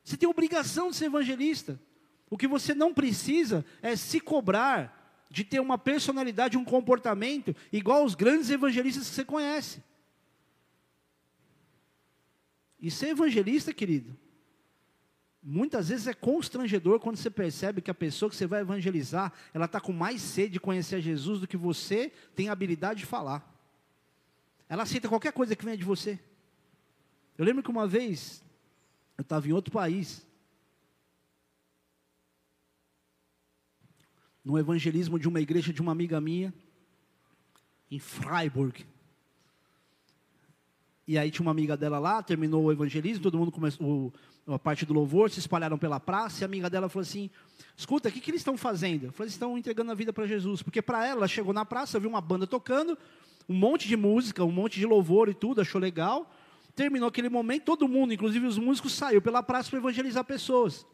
Você 0.05 0.17
tem 0.17 0.29
obrigação 0.29 0.91
de 0.91 0.97
ser 0.97 1.07
evangelista. 1.07 1.81
O 2.29 2.39
que 2.39 2.47
você 2.47 2.75
não 2.75 2.95
precisa 2.95 3.65
é 3.83 3.97
se 3.97 4.21
cobrar 4.21 5.27
de 5.29 5.45
ter 5.45 5.61
uma 5.61 5.79
personalidade, 5.79 6.57
um 6.57 6.65
comportamento 6.65 7.55
igual 7.73 8.03
aos 8.03 8.15
grandes 8.15 8.51
evangelistas 8.51 9.09
que 9.09 9.15
você 9.15 9.25
conhece. 9.25 9.83
E 12.81 12.91
ser 12.91 13.09
evangelista, 13.09 13.73
querido, 13.73 14.17
muitas 15.43 15.89
vezes 15.89 16.07
é 16.07 16.15
constrangedor 16.15 17.01
quando 17.01 17.17
você 17.17 17.31
percebe 17.31 17.81
que 17.81 17.91
a 17.91 17.95
pessoa 17.95 18.29
que 18.29 18.37
você 18.37 18.47
vai 18.47 18.61
evangelizar, 18.61 19.33
ela 19.55 19.65
está 19.65 19.81
com 19.81 19.93
mais 19.93 20.21
sede 20.21 20.55
de 20.55 20.61
conhecer 20.61 21.01
Jesus 21.01 21.41
do 21.41 21.47
que 21.47 21.57
você 21.57 22.13
tem 22.35 22.49
habilidade 22.49 23.01
de 23.01 23.07
falar. 23.07 23.47
Ela 24.69 24.83
aceita 24.83 25.09
qualquer 25.09 25.33
coisa 25.33 25.57
que 25.57 25.65
venha 25.65 25.77
de 25.77 25.85
você. 25.85 26.19
Eu 27.37 27.45
lembro 27.45 27.63
que 27.63 27.71
uma 27.71 27.87
vez, 27.87 28.45
eu 29.17 29.23
estava 29.23 29.49
em 29.49 29.53
outro 29.53 29.73
país, 29.73 30.27
no 34.45 34.59
evangelismo 34.59 35.19
de 35.19 35.29
uma 35.29 35.41
igreja 35.41 35.73
de 35.73 35.81
uma 35.81 35.93
amiga 35.93 36.21
minha, 36.21 36.53
em 37.91 37.99
Freiburg. 37.99 38.87
E 41.11 41.19
aí 41.19 41.29
tinha 41.29 41.43
uma 41.43 41.51
amiga 41.51 41.77
dela 41.77 41.99
lá, 41.99 42.23
terminou 42.23 42.63
o 42.63 42.71
evangelismo, 42.71 43.21
todo 43.21 43.37
mundo 43.37 43.51
começou 43.51 44.13
a 44.47 44.57
parte 44.61 44.87
do 44.87 44.95
louvor, 44.95 45.29
se 45.29 45.41
espalharam 45.41 45.77
pela 45.77 45.99
praça, 45.99 46.41
e 46.41 46.45
a 46.45 46.47
amiga 46.47 46.71
dela 46.71 46.89
falou 46.89 47.03
assim: 47.03 47.29
escuta, 47.77 48.09
o 48.09 48.13
que, 48.13 48.21
que 48.21 48.31
eles 48.31 48.43
estão 48.43 48.57
fazendo? 48.57 49.07
Eu 49.07 49.13
falei, 49.13 49.25
eles 49.25 49.33
estão 49.33 49.59
entregando 49.59 49.91
a 49.91 49.95
vida 49.97 50.13
para 50.13 50.25
Jesus. 50.25 50.63
Porque 50.63 50.81
para 50.81 51.05
ela, 51.05 51.23
ela 51.23 51.27
chegou 51.27 51.53
na 51.53 51.65
praça, 51.65 51.99
viu 51.99 52.09
uma 52.09 52.21
banda 52.21 52.47
tocando, 52.47 52.97
um 53.49 53.55
monte 53.57 53.89
de 53.89 53.97
música, 53.97 54.45
um 54.45 54.53
monte 54.53 54.79
de 54.79 54.87
louvor 54.87 55.29
e 55.29 55.35
tudo, 55.35 55.61
achou 55.61 55.81
legal. 55.81 56.33
Terminou 56.77 57.09
aquele 57.09 57.29
momento, 57.29 57.65
todo 57.65 57.89
mundo, 57.89 58.15
inclusive 58.15 58.47
os 58.47 58.57
músicos, 58.57 58.93
saiu 58.93 59.21
pela 59.21 59.43
praça 59.43 59.69
para 59.69 59.81
evangelizar 59.81 60.23
pessoas. 60.23 60.87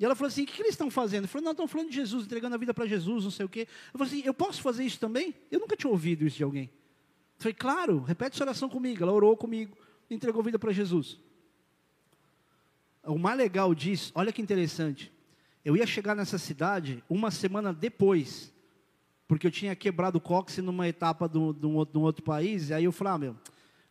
E 0.00 0.04
ela 0.04 0.16
falou 0.16 0.26
assim: 0.26 0.42
o 0.42 0.46
que, 0.46 0.54
que 0.54 0.62
eles 0.62 0.72
estão 0.72 0.90
fazendo? 0.90 1.26
Eu 1.26 1.28
falei: 1.28 1.44
não, 1.44 1.52
estão 1.52 1.68
falando 1.68 1.90
de 1.90 1.94
Jesus, 1.94 2.24
entregando 2.24 2.56
a 2.56 2.58
vida 2.58 2.74
para 2.74 2.86
Jesus, 2.86 3.22
não 3.22 3.30
sei 3.30 3.46
o 3.46 3.48
quê. 3.48 3.68
Eu 3.94 4.00
falei 4.00 4.14
assim: 4.14 4.26
eu 4.26 4.34
posso 4.34 4.60
fazer 4.60 4.82
isso 4.82 4.98
também? 4.98 5.32
Eu 5.48 5.60
nunca 5.60 5.76
tinha 5.76 5.88
ouvido 5.88 6.26
isso 6.26 6.38
de 6.38 6.42
alguém. 6.42 6.68
Falei: 7.40 7.54
claro, 7.54 8.00
repete 8.02 8.36
essa 8.36 8.44
oração 8.44 8.68
comigo. 8.68 9.02
Ela 9.02 9.12
orou 9.12 9.34
comigo, 9.34 9.74
entregou 10.10 10.42
vida 10.42 10.58
para 10.58 10.72
Jesus. 10.72 11.18
O 13.02 13.18
mais 13.18 13.38
legal 13.38 13.74
disso, 13.74 14.12
olha 14.14 14.30
que 14.30 14.42
interessante. 14.42 15.10
Eu 15.64 15.74
ia 15.74 15.86
chegar 15.86 16.14
nessa 16.14 16.36
cidade 16.36 17.02
uma 17.08 17.30
semana 17.30 17.72
depois, 17.72 18.52
porque 19.26 19.46
eu 19.46 19.50
tinha 19.50 19.74
quebrado 19.74 20.18
o 20.18 20.20
cóccix 20.20 20.62
numa 20.62 20.86
etapa 20.86 21.26
de 21.26 21.38
um 21.38 21.76
outro, 21.76 22.22
país, 22.22 22.68
e 22.68 22.74
aí 22.74 22.84
eu 22.84 22.92
falei, 22.92 23.12
ah, 23.14 23.18
meu, 23.18 23.36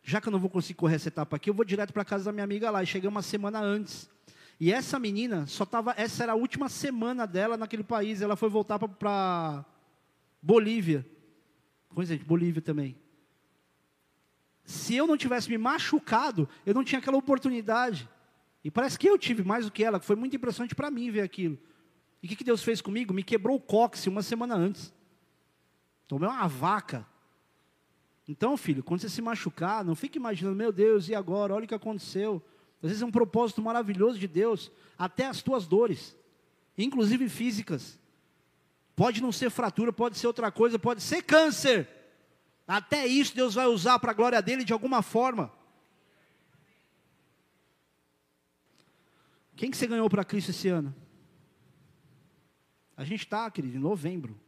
já 0.00 0.20
que 0.20 0.28
eu 0.28 0.32
não 0.32 0.38
vou 0.38 0.48
conseguir 0.48 0.74
correr 0.74 0.94
essa 0.94 1.08
etapa 1.08 1.34
aqui, 1.34 1.50
eu 1.50 1.54
vou 1.54 1.64
direto 1.64 1.92
para 1.92 2.04
casa 2.04 2.24
da 2.24 2.32
minha 2.32 2.44
amiga 2.44 2.70
lá, 2.70 2.84
e 2.84 2.86
cheguei 2.86 3.08
uma 3.08 3.22
semana 3.22 3.60
antes. 3.60 4.08
E 4.60 4.72
essa 4.72 4.96
menina 4.98 5.44
só 5.46 5.64
estava, 5.64 5.92
essa 5.96 6.22
era 6.22 6.32
a 6.32 6.36
última 6.36 6.68
semana 6.68 7.26
dela 7.26 7.56
naquele 7.56 7.82
país. 7.82 8.20
Ela 8.20 8.36
foi 8.36 8.48
voltar 8.48 8.78
para 8.78 9.64
Bolívia. 10.40 11.04
Coisa 11.88 12.16
de 12.16 12.24
Bolívia 12.24 12.62
também. 12.62 12.96
Se 14.70 14.94
eu 14.94 15.04
não 15.04 15.16
tivesse 15.16 15.50
me 15.50 15.58
machucado, 15.58 16.48
eu 16.64 16.72
não 16.72 16.84
tinha 16.84 17.00
aquela 17.00 17.16
oportunidade. 17.16 18.08
E 18.62 18.70
parece 18.70 18.96
que 18.96 19.08
eu 19.08 19.18
tive 19.18 19.42
mais 19.42 19.64
do 19.64 19.72
que 19.72 19.82
ela, 19.82 19.98
foi 19.98 20.14
muito 20.14 20.36
impressionante 20.36 20.76
para 20.76 20.92
mim 20.92 21.10
ver 21.10 21.22
aquilo. 21.22 21.58
E 22.22 22.26
o 22.26 22.28
que, 22.28 22.36
que 22.36 22.44
Deus 22.44 22.62
fez 22.62 22.80
comigo? 22.80 23.12
Me 23.12 23.24
quebrou 23.24 23.56
o 23.56 23.60
cóccix 23.60 24.06
uma 24.06 24.22
semana 24.22 24.54
antes. 24.54 24.94
Tomei 26.06 26.28
uma 26.28 26.46
vaca. 26.46 27.04
Então, 28.28 28.56
filho, 28.56 28.84
quando 28.84 29.00
você 29.00 29.08
se 29.08 29.20
machucar, 29.20 29.84
não 29.84 29.96
fique 29.96 30.18
imaginando, 30.18 30.54
meu 30.54 30.70
Deus, 30.70 31.08
e 31.08 31.16
agora? 31.16 31.52
Olha 31.52 31.64
o 31.64 31.68
que 31.68 31.74
aconteceu. 31.74 32.40
Às 32.80 32.90
vezes 32.90 33.02
é 33.02 33.06
um 33.06 33.10
propósito 33.10 33.60
maravilhoso 33.60 34.20
de 34.20 34.28
Deus, 34.28 34.70
até 34.96 35.26
as 35.26 35.42
tuas 35.42 35.66
dores, 35.66 36.16
inclusive 36.78 37.28
físicas. 37.28 37.98
Pode 38.94 39.20
não 39.20 39.32
ser 39.32 39.50
fratura, 39.50 39.92
pode 39.92 40.16
ser 40.16 40.28
outra 40.28 40.52
coisa, 40.52 40.78
pode 40.78 41.02
ser 41.02 41.22
câncer. 41.22 41.88
Até 42.72 43.04
isso 43.04 43.34
Deus 43.34 43.54
vai 43.54 43.66
usar 43.66 43.98
para 43.98 44.12
a 44.12 44.14
glória 44.14 44.40
dele 44.40 44.62
de 44.62 44.72
alguma 44.72 45.02
forma. 45.02 45.52
Quem 49.56 49.72
que 49.72 49.76
você 49.76 49.88
ganhou 49.88 50.08
para 50.08 50.24
Cristo 50.24 50.52
esse 50.52 50.68
ano? 50.68 50.94
A 52.96 53.02
gente 53.02 53.24
está, 53.24 53.50
querido, 53.50 53.76
em 53.76 53.80
novembro. 53.80 54.40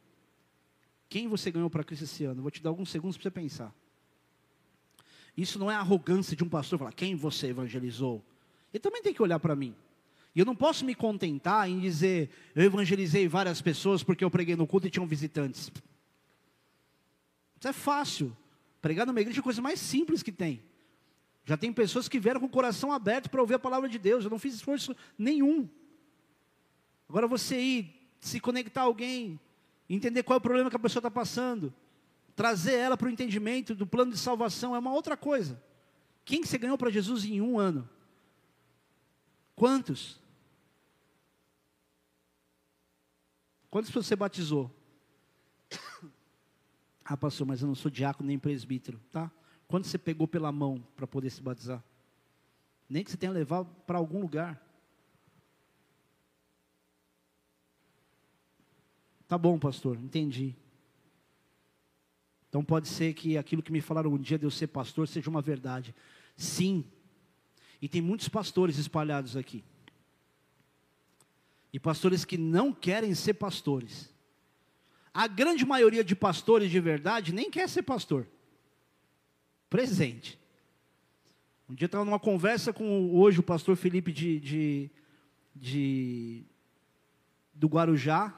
Quem 1.09 1.27
você 1.27 1.51
ganhou 1.51 1.69
para 1.69 1.83
Cristo 1.83 2.05
esse 2.05 2.23
ano? 2.23 2.41
vou 2.41 2.49
te 2.49 2.63
dar 2.63 2.69
alguns 2.69 2.89
segundos 2.89 3.17
para 3.17 3.23
você 3.23 3.31
pensar. 3.31 3.75
Isso 5.35 5.59
não 5.59 5.69
é 5.69 5.75
arrogância 5.75 6.33
de 6.33 6.45
um 6.45 6.49
pastor 6.49 6.79
falar 6.79 6.93
quem 6.93 7.15
você 7.15 7.47
evangelizou. 7.47 8.23
Ele 8.73 8.79
também 8.79 9.01
tem 9.01 9.13
que 9.13 9.21
olhar 9.21 9.39
para 9.39 9.53
mim. 9.53 9.75
E 10.33 10.39
eu 10.39 10.45
não 10.45 10.55
posso 10.55 10.85
me 10.85 10.95
contentar 10.95 11.69
em 11.69 11.77
dizer 11.77 12.29
eu 12.55 12.63
evangelizei 12.63 13.27
várias 13.27 13.61
pessoas 13.61 14.01
porque 14.01 14.23
eu 14.23 14.31
preguei 14.31 14.55
no 14.55 14.65
culto 14.65 14.87
e 14.87 14.89
tinham 14.89 15.05
visitantes. 15.05 15.69
Isso 17.63 17.69
é 17.69 17.71
fácil. 17.71 18.35
Pregar 18.81 19.07
numa 19.07 19.21
igreja 19.21 19.39
é 19.39 19.41
a 19.41 19.43
coisa 19.43 19.61
mais 19.61 19.79
simples 19.79 20.21
que 20.21 20.33
tem. 20.33 20.61
Já 21.45 21.55
tem 21.55 21.71
pessoas 21.71 22.09
que 22.09 22.19
vieram 22.19 22.41
com 22.41 22.45
o 22.45 22.49
coração 22.49 22.91
aberto 22.91 23.29
para 23.29 23.39
ouvir 23.39 23.53
a 23.53 23.59
palavra 23.59 23.87
de 23.87 23.97
Deus. 23.97 24.25
Eu 24.25 24.29
não 24.29 24.37
fiz 24.37 24.55
esforço 24.55 24.93
nenhum. 25.17 25.69
Agora 27.07 27.25
você 27.25 27.57
ir, 27.57 28.09
se 28.19 28.37
conectar 28.41 28.81
a 28.81 28.83
alguém, 28.83 29.39
entender 29.89 30.23
qual 30.23 30.35
é 30.35 30.39
o 30.39 30.41
problema 30.41 30.69
que 30.69 30.75
a 30.75 30.79
pessoa 30.79 30.99
está 30.99 31.09
passando, 31.09 31.73
trazer 32.35 32.73
ela 32.73 32.97
para 32.97 33.07
o 33.07 33.09
entendimento 33.09 33.73
do 33.73 33.87
plano 33.87 34.11
de 34.11 34.17
salvação 34.17 34.75
é 34.75 34.79
uma 34.79 34.91
outra 34.91 35.15
coisa. 35.15 35.63
Quem 36.25 36.41
que 36.41 36.49
você 36.49 36.57
ganhou 36.57 36.77
para 36.77 36.91
Jesus 36.91 37.23
em 37.23 37.39
um 37.39 37.57
ano? 37.57 37.89
Quantos? 39.55 40.19
Quantas 43.69 43.89
pessoas 43.89 44.07
você 44.07 44.17
batizou? 44.17 44.82
Ah, 47.05 47.17
pastor, 47.17 47.45
mas 47.45 47.61
eu 47.61 47.67
não 47.67 47.75
sou 47.75 47.91
diácono 47.91 48.27
nem 48.27 48.39
presbítero, 48.39 48.99
tá? 49.11 49.31
Quantos 49.67 49.89
você 49.89 49.97
pegou 49.97 50.27
pela 50.27 50.51
mão 50.51 50.85
para 50.95 51.07
poder 51.07 51.29
se 51.29 51.41
batizar? 51.41 51.83
Nem 52.89 53.03
que 53.03 53.11
você 53.11 53.17
tenha 53.17 53.31
levado 53.31 53.67
para 53.87 53.97
algum 53.97 54.21
lugar. 54.21 54.61
Tá 59.27 59.37
bom, 59.37 59.57
pastor, 59.57 59.97
entendi. 59.97 60.55
Então 62.47 62.63
pode 62.63 62.87
ser 62.87 63.15
que 63.15 63.35
aquilo 63.35 63.63
que 63.63 63.71
me 63.71 63.81
falaram 63.81 64.13
um 64.13 64.17
dia 64.17 64.37
de 64.37 64.45
eu 64.45 64.51
ser 64.51 64.67
pastor 64.67 65.07
seja 65.07 65.27
uma 65.27 65.41
verdade. 65.41 65.95
Sim. 66.37 66.85
E 67.81 67.89
tem 67.89 67.99
muitos 67.99 68.29
pastores 68.29 68.77
espalhados 68.77 69.35
aqui. 69.35 69.63
E 71.73 71.79
pastores 71.79 72.23
que 72.23 72.37
não 72.37 72.71
querem 72.71 73.15
ser 73.15 73.33
pastores. 73.33 74.12
A 75.13 75.27
grande 75.27 75.65
maioria 75.65 76.03
de 76.03 76.15
pastores 76.15 76.71
de 76.71 76.79
verdade 76.79 77.33
nem 77.33 77.51
quer 77.51 77.69
ser 77.69 77.83
pastor. 77.83 78.27
Presente. 79.69 80.39
Um 81.69 81.75
dia 81.75 81.85
estava 81.85 82.03
numa 82.03 82.19
conversa 82.19 82.73
com 82.73 83.15
hoje 83.15 83.39
o 83.39 83.43
pastor 83.43 83.75
Felipe 83.75 84.11
de, 84.11 84.39
de, 84.39 84.91
de 85.55 86.43
do 87.53 87.67
Guarujá. 87.67 88.33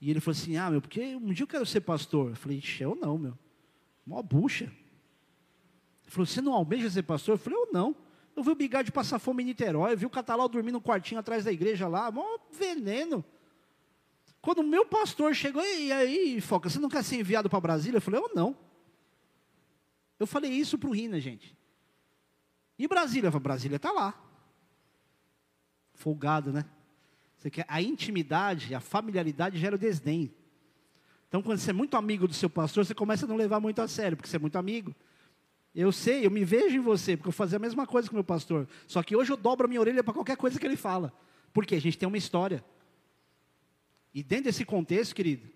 E 0.00 0.10
ele 0.10 0.20
falou 0.20 0.38
assim: 0.38 0.56
Ah, 0.56 0.70
meu, 0.70 0.80
porque 0.80 1.16
um 1.16 1.32
dia 1.32 1.44
eu 1.44 1.48
quero 1.48 1.66
ser 1.66 1.82
pastor. 1.82 2.30
Eu 2.30 2.36
falei: 2.36 2.58
Ixi, 2.58 2.82
eu 2.82 2.94
não, 2.94 3.18
meu. 3.18 3.38
Mó 4.06 4.22
bucha. 4.22 4.64
Ele 4.64 6.10
falou: 6.10 6.26
Você 6.26 6.40
não 6.40 6.52
almeja 6.52 6.90
ser 6.90 7.02
pastor? 7.02 7.34
Eu 7.34 7.38
falei: 7.38 7.58
Eu 7.58 7.72
não. 7.72 7.94
Eu 8.36 8.42
vi 8.42 8.50
o 8.50 8.54
Bigard 8.54 8.90
passar 8.90 9.18
fome 9.18 9.42
em 9.42 9.46
Niterói, 9.46 9.92
eu 9.92 9.96
vi 9.96 10.06
o 10.06 10.10
Catalão 10.10 10.48
dormir 10.48 10.72
no 10.72 10.80
quartinho 10.80 11.20
atrás 11.20 11.44
da 11.44 11.52
igreja 11.52 11.86
lá, 11.86 12.10
mó 12.10 12.24
veneno. 12.50 13.24
Quando 14.44 14.58
o 14.58 14.62
meu 14.62 14.84
pastor 14.84 15.34
chegou, 15.34 15.64
e 15.64 15.90
aí, 15.90 16.38
Foca, 16.38 16.68
você 16.68 16.78
não 16.78 16.90
quer 16.90 17.02
ser 17.02 17.16
enviado 17.16 17.48
para 17.48 17.58
Brasília? 17.58 17.96
Eu 17.96 18.02
falei: 18.02 18.20
Eu 18.20 18.30
não. 18.34 18.54
Eu 20.20 20.26
falei 20.26 20.50
isso 20.50 20.76
para 20.76 20.90
o 20.90 20.92
Rina, 20.92 21.18
gente. 21.18 21.56
E 22.78 22.86
Brasília? 22.86 23.28
Eu 23.28 23.32
falei, 23.32 23.42
Brasília 23.42 23.76
está 23.76 23.90
lá. 23.90 24.12
Folgado, 25.94 26.52
né? 26.52 26.66
Você 27.38 27.48
quer, 27.48 27.64
a 27.66 27.80
intimidade, 27.80 28.74
a 28.74 28.80
familiaridade 28.80 29.56
gera 29.56 29.76
o 29.76 29.78
desdém. 29.78 30.30
Então, 31.26 31.40
quando 31.40 31.56
você 31.56 31.70
é 31.70 31.72
muito 31.72 31.96
amigo 31.96 32.28
do 32.28 32.34
seu 32.34 32.50
pastor, 32.50 32.84
você 32.84 32.94
começa 32.94 33.24
a 33.24 33.28
não 33.28 33.36
levar 33.36 33.60
muito 33.60 33.80
a 33.80 33.88
sério, 33.88 34.14
porque 34.14 34.28
você 34.28 34.36
é 34.36 34.38
muito 34.38 34.58
amigo. 34.58 34.94
Eu 35.74 35.90
sei, 35.90 36.26
eu 36.26 36.30
me 36.30 36.44
vejo 36.44 36.76
em 36.76 36.80
você, 36.80 37.16
porque 37.16 37.30
eu 37.30 37.32
fazia 37.32 37.56
a 37.56 37.58
mesma 37.58 37.86
coisa 37.86 38.10
com 38.10 38.14
o 38.14 38.18
meu 38.18 38.24
pastor. 38.24 38.68
Só 38.86 39.02
que 39.02 39.16
hoje 39.16 39.32
eu 39.32 39.38
dobro 39.38 39.64
a 39.64 39.68
minha 39.68 39.80
orelha 39.80 40.04
para 40.04 40.12
qualquer 40.12 40.36
coisa 40.36 40.60
que 40.60 40.66
ele 40.66 40.76
fala. 40.76 41.14
Porque 41.50 41.74
a 41.74 41.80
gente 41.80 41.96
tem 41.96 42.06
uma 42.06 42.18
história. 42.18 42.62
E 44.14 44.22
dentro 44.22 44.44
desse 44.44 44.64
contexto, 44.64 45.14
querido, 45.14 45.48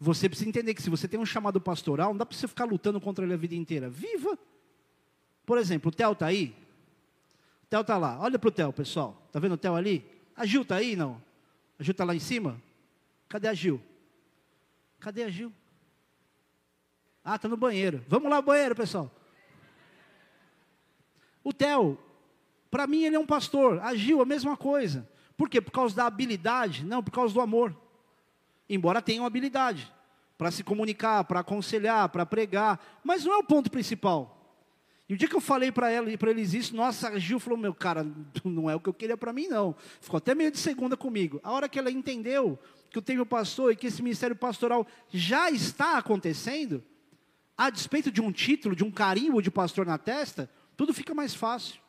você 0.00 0.28
precisa 0.28 0.48
entender 0.48 0.72
que 0.74 0.82
se 0.82 0.88
você 0.88 1.06
tem 1.06 1.20
um 1.20 1.26
chamado 1.26 1.60
pastoral, 1.60 2.10
não 2.10 2.16
dá 2.16 2.24
para 2.24 2.36
você 2.36 2.48
ficar 2.48 2.64
lutando 2.64 3.00
contra 3.00 3.24
ele 3.24 3.34
a 3.34 3.36
vida 3.36 3.54
inteira. 3.54 3.90
Viva! 3.90 4.38
Por 5.44 5.58
exemplo, 5.58 5.90
o 5.90 5.94
Theo 5.94 6.12
está 6.12 6.26
aí. 6.26 6.56
O 7.64 7.66
Theo 7.66 7.80
está 7.82 7.98
lá. 7.98 8.18
Olha 8.20 8.38
para 8.38 8.48
o 8.48 8.50
Theo, 8.50 8.72
pessoal. 8.72 9.22
Está 9.26 9.38
vendo 9.38 9.52
o 9.52 9.58
Theo 9.58 9.74
ali? 9.74 10.04
A 10.34 10.46
Gil 10.46 10.62
está 10.62 10.76
aí, 10.76 10.96
não? 10.96 11.22
A 11.78 11.82
Gil 11.82 11.92
está 11.92 12.04
lá 12.04 12.14
em 12.14 12.20
cima? 12.20 12.60
Cadê 13.28 13.48
a 13.48 13.54
Gil? 13.54 13.80
Cadê 15.00 15.24
a 15.24 15.28
Gil? 15.28 15.52
Ah, 17.24 17.36
está 17.36 17.48
no 17.48 17.56
banheiro. 17.56 18.02
Vamos 18.08 18.30
lá, 18.30 18.40
banheiro, 18.40 18.74
pessoal. 18.74 19.10
O 21.44 21.52
Theo, 21.52 21.98
para 22.70 22.86
mim 22.86 23.04
ele 23.04 23.16
é 23.16 23.18
um 23.18 23.26
pastor. 23.26 23.80
A 23.80 23.94
Gil, 23.94 24.22
a 24.22 24.24
mesma 24.24 24.56
coisa. 24.56 25.06
Por 25.38 25.48
quê? 25.48 25.60
Por 25.60 25.70
causa 25.70 25.94
da 25.94 26.04
habilidade? 26.04 26.84
Não, 26.84 27.00
por 27.00 27.12
causa 27.12 27.32
do 27.32 27.40
amor. 27.40 27.74
Embora 28.68 29.00
tenham 29.00 29.24
habilidade 29.24 29.90
para 30.36 30.50
se 30.50 30.64
comunicar, 30.64 31.22
para 31.24 31.40
aconselhar, 31.40 32.08
para 32.08 32.26
pregar, 32.26 33.00
mas 33.04 33.24
não 33.24 33.32
é 33.32 33.36
o 33.36 33.44
ponto 33.44 33.70
principal. 33.70 34.34
E 35.08 35.14
o 35.14 35.16
dia 35.16 35.28
que 35.28 35.36
eu 35.36 35.40
falei 35.40 35.70
para 35.70 35.90
ela 35.90 36.10
e 36.10 36.16
para 36.16 36.32
eles 36.32 36.54
isso, 36.54 36.74
nossa, 36.74 37.08
a 37.08 37.18
Gil 37.20 37.38
falou: 37.38 37.56
"Meu 37.56 37.72
cara, 37.72 38.04
não 38.44 38.68
é 38.68 38.74
o 38.74 38.80
que 38.80 38.88
eu 38.88 38.92
queria 38.92 39.16
para 39.16 39.32
mim 39.32 39.46
não". 39.46 39.76
Ficou 40.00 40.18
até 40.18 40.34
meio 40.34 40.50
de 40.50 40.58
segunda 40.58 40.96
comigo. 40.96 41.40
A 41.44 41.52
hora 41.52 41.68
que 41.68 41.78
ela 41.78 41.90
entendeu 41.90 42.58
que 42.90 42.98
eu 42.98 43.02
tenho 43.02 43.24
pastor 43.24 43.72
e 43.72 43.76
que 43.76 43.86
esse 43.86 44.02
ministério 44.02 44.34
pastoral 44.34 44.84
já 45.08 45.50
está 45.52 45.98
acontecendo, 45.98 46.82
a 47.56 47.70
despeito 47.70 48.10
de 48.10 48.20
um 48.20 48.32
título, 48.32 48.74
de 48.74 48.82
um 48.82 48.90
carimbo 48.90 49.40
de 49.40 49.52
pastor 49.52 49.86
na 49.86 49.98
testa, 49.98 50.50
tudo 50.76 50.92
fica 50.92 51.14
mais 51.14 51.32
fácil. 51.32 51.80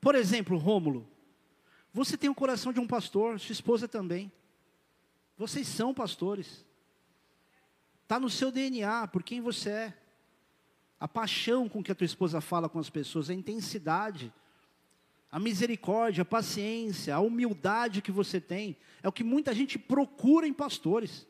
Por 0.00 0.14
exemplo, 0.14 0.56
Rômulo, 0.56 1.15
você 1.96 2.14
tem 2.14 2.28
o 2.28 2.34
coração 2.34 2.74
de 2.74 2.78
um 2.78 2.86
pastor, 2.86 3.40
sua 3.40 3.54
esposa 3.54 3.88
também. 3.88 4.30
Vocês 5.34 5.66
são 5.66 5.94
pastores. 5.94 6.62
Está 8.02 8.20
no 8.20 8.28
seu 8.28 8.52
DNA, 8.52 9.08
por 9.08 9.22
quem 9.22 9.40
você 9.40 9.70
é. 9.70 9.98
A 11.00 11.08
paixão 11.08 11.70
com 11.70 11.82
que 11.82 11.90
a 11.90 11.94
tua 11.94 12.04
esposa 12.04 12.38
fala 12.42 12.68
com 12.68 12.78
as 12.78 12.90
pessoas, 12.90 13.30
a 13.30 13.34
intensidade, 13.34 14.30
a 15.32 15.38
misericórdia, 15.38 16.20
a 16.20 16.26
paciência, 16.26 17.14
a 17.14 17.20
humildade 17.20 18.02
que 18.02 18.12
você 18.12 18.42
tem, 18.42 18.76
é 19.02 19.08
o 19.08 19.12
que 19.12 19.24
muita 19.24 19.54
gente 19.54 19.78
procura 19.78 20.46
em 20.46 20.52
pastores. 20.52 21.26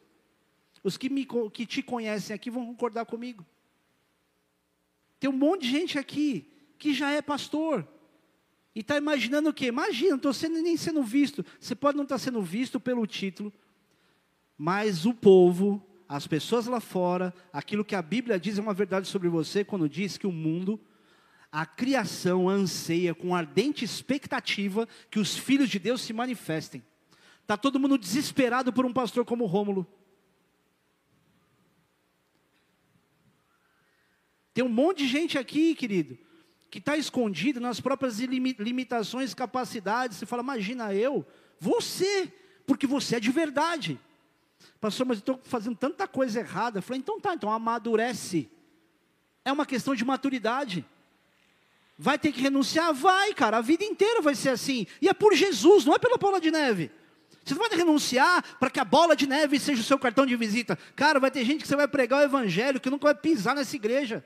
Os 0.83 0.97
que, 0.97 1.09
me, 1.09 1.25
que 1.53 1.65
te 1.65 1.81
conhecem 1.81 2.35
aqui 2.35 2.51
vão 2.51 2.67
concordar 2.67 3.07
comigo. 3.07 3.47
Tem 5.21 5.31
um 5.31 5.33
monte 5.33 5.63
de 5.63 5.71
gente 5.71 5.97
aqui 5.97 6.53
que 6.77 6.93
já 6.93 7.13
é 7.13 7.23
pastor. 7.23 7.87
E 8.77 8.81
está 8.81 8.99
imaginando 8.99 9.49
o 9.49 9.55
quê? 9.55 9.69
Imagina, 9.69 10.17
estou 10.17 10.35
sendo, 10.35 10.61
nem 10.61 10.77
sendo 10.77 11.03
visto. 11.03 11.43
Você 11.59 11.75
pode 11.75 11.97
não 11.97 12.05
estar 12.05 12.17
tá 12.17 12.19
sendo 12.19 12.43
visto 12.43 12.79
pelo 12.79 13.07
título, 13.07 13.51
mas 14.55 15.07
o 15.07 15.15
povo, 15.15 15.83
as 16.07 16.27
pessoas 16.27 16.67
lá 16.67 16.79
fora, 16.79 17.33
aquilo 17.51 17.87
que 17.87 17.95
a 17.95 18.03
Bíblia 18.03 18.39
diz 18.39 18.59
é 18.59 18.61
uma 18.61 18.75
verdade 18.75 19.09
sobre 19.09 19.31
você 19.31 19.65
quando 19.65 19.89
diz 19.89 20.19
que 20.19 20.27
o 20.27 20.33
mundo, 20.33 20.79
a 21.51 21.65
criação 21.65 22.51
anseia 22.51 23.15
com 23.15 23.35
ardente 23.35 23.83
expectativa 23.83 24.87
que 25.11 25.19
os 25.19 25.39
filhos 25.39 25.71
de 25.71 25.79
Deus 25.79 26.03
se 26.03 26.13
manifestem. 26.13 26.85
Está 27.41 27.57
todo 27.57 27.81
mundo 27.81 27.97
desesperado 27.97 28.75
por 28.75 28.85
um 28.85 28.93
pastor 28.93 29.25
como 29.25 29.47
Rômulo. 29.47 29.87
Tem 34.53 34.63
um 34.63 34.69
monte 34.69 34.99
de 34.99 35.09
gente 35.09 35.39
aqui, 35.39 35.75
querido, 35.75 36.19
que 36.77 36.81
está 36.81 36.95
escondido 36.95 37.59
nas 37.59 37.81
próprias 37.81 38.19
limitações, 38.21 39.33
capacidades. 39.33 40.19
Você 40.19 40.27
fala, 40.27 40.43
imagina 40.43 40.93
eu, 40.93 41.27
você, 41.59 42.31
porque 42.67 42.87
você 42.87 43.17
é 43.17 43.21
de 43.21 43.31
verdade. 43.31 43.99
Pastor, 44.79 45.07
mas 45.07 45.17
eu 45.17 45.21
estou 45.21 45.41
fazendo 45.43 45.75
tanta 45.75 46.07
coisa 46.07 46.41
errada. 46.41 46.79
Eu 46.79 46.83
falei, 46.83 47.01
então 47.01 47.19
tá, 47.19 47.33
então 47.33 47.51
amadurece. 47.51 48.51
É 49.43 49.51
uma 49.51 49.65
questão 49.65 49.95
de 49.95 50.05
maturidade. 50.05 50.85
Vai 51.99 52.19
ter 52.19 52.31
que 52.31 52.43
renunciar? 52.43 52.93
Vai, 52.93 53.33
cara, 53.33 53.57
a 53.57 53.63
vida 53.63 53.83
inteira 53.83 54.21
vai 54.21 54.35
ser 54.35 54.51
assim. 54.51 54.87
E 55.01 55.09
é 55.09 55.15
por 55.15 55.35
Jesus, 55.35 55.87
não 55.87 55.95
é 55.95 55.99
pela 55.99 56.19
bola 56.19 56.39
de 56.39 56.51
neve. 56.51 56.91
Você 57.43 57.55
não 57.55 57.67
vai 57.67 57.75
renunciar 57.75 58.59
para 58.59 58.69
que 58.69 58.79
a 58.79 58.85
bola 58.85 59.17
de 59.17 59.27
neve 59.27 59.59
seja 59.59 59.81
o 59.81 59.85
seu 59.85 59.99
cartão 59.99 60.27
de 60.27 60.37
visita. 60.37 60.79
Cara, 60.95 61.19
vai 61.19 61.31
ter 61.31 61.43
gente 61.43 61.63
que 61.63 61.69
você 61.69 61.77
vai 61.77 61.89
pregar 61.89 62.21
o 62.21 62.25
evangelho 62.25 62.79
que 62.79 62.91
nunca 62.91 63.05
vai 63.05 63.15
pisar 63.15 63.55
nessa 63.55 63.75
igreja. 63.75 64.23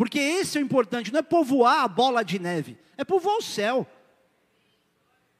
Porque 0.00 0.18
esse 0.18 0.56
é 0.56 0.62
o 0.62 0.64
importante, 0.64 1.12
não 1.12 1.18
é 1.18 1.22
povoar 1.22 1.84
a 1.84 1.86
bola 1.86 2.24
de 2.24 2.38
neve, 2.38 2.78
é 2.96 3.04
povoar 3.04 3.36
o 3.36 3.42
céu. 3.42 3.86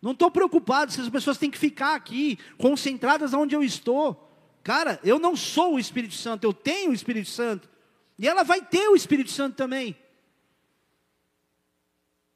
Não 0.02 0.12
estou 0.12 0.30
preocupado 0.30 0.92
se 0.92 1.00
as 1.00 1.08
pessoas 1.08 1.38
têm 1.38 1.50
que 1.50 1.56
ficar 1.56 1.94
aqui, 1.94 2.38
concentradas 2.58 3.32
onde 3.32 3.56
eu 3.56 3.62
estou. 3.62 4.30
Cara, 4.62 5.00
eu 5.02 5.18
não 5.18 5.34
sou 5.34 5.76
o 5.76 5.78
Espírito 5.78 6.12
Santo, 6.12 6.44
eu 6.44 6.52
tenho 6.52 6.90
o 6.90 6.92
Espírito 6.92 7.30
Santo. 7.30 7.70
E 8.18 8.28
ela 8.28 8.42
vai 8.42 8.60
ter 8.60 8.86
o 8.86 8.94
Espírito 8.94 9.30
Santo 9.30 9.56
também. 9.56 9.96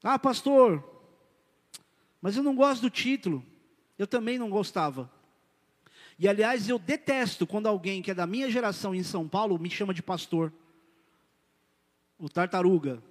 Ah, 0.02 0.18
pastor, 0.18 0.82
mas 2.22 2.38
eu 2.38 2.42
não 2.42 2.54
gosto 2.54 2.80
do 2.80 2.88
título. 2.88 3.44
Eu 3.98 4.06
também 4.06 4.38
não 4.38 4.48
gostava. 4.48 5.12
E 6.18 6.26
aliás, 6.26 6.70
eu 6.70 6.78
detesto 6.78 7.46
quando 7.46 7.66
alguém 7.66 8.00
que 8.00 8.12
é 8.12 8.14
da 8.14 8.26
minha 8.26 8.50
geração 8.50 8.94
em 8.94 9.02
São 9.02 9.28
Paulo 9.28 9.58
me 9.58 9.68
chama 9.68 9.92
de 9.92 10.02
pastor 10.02 10.50
o 12.18 12.28
Tartaruga, 12.28 13.02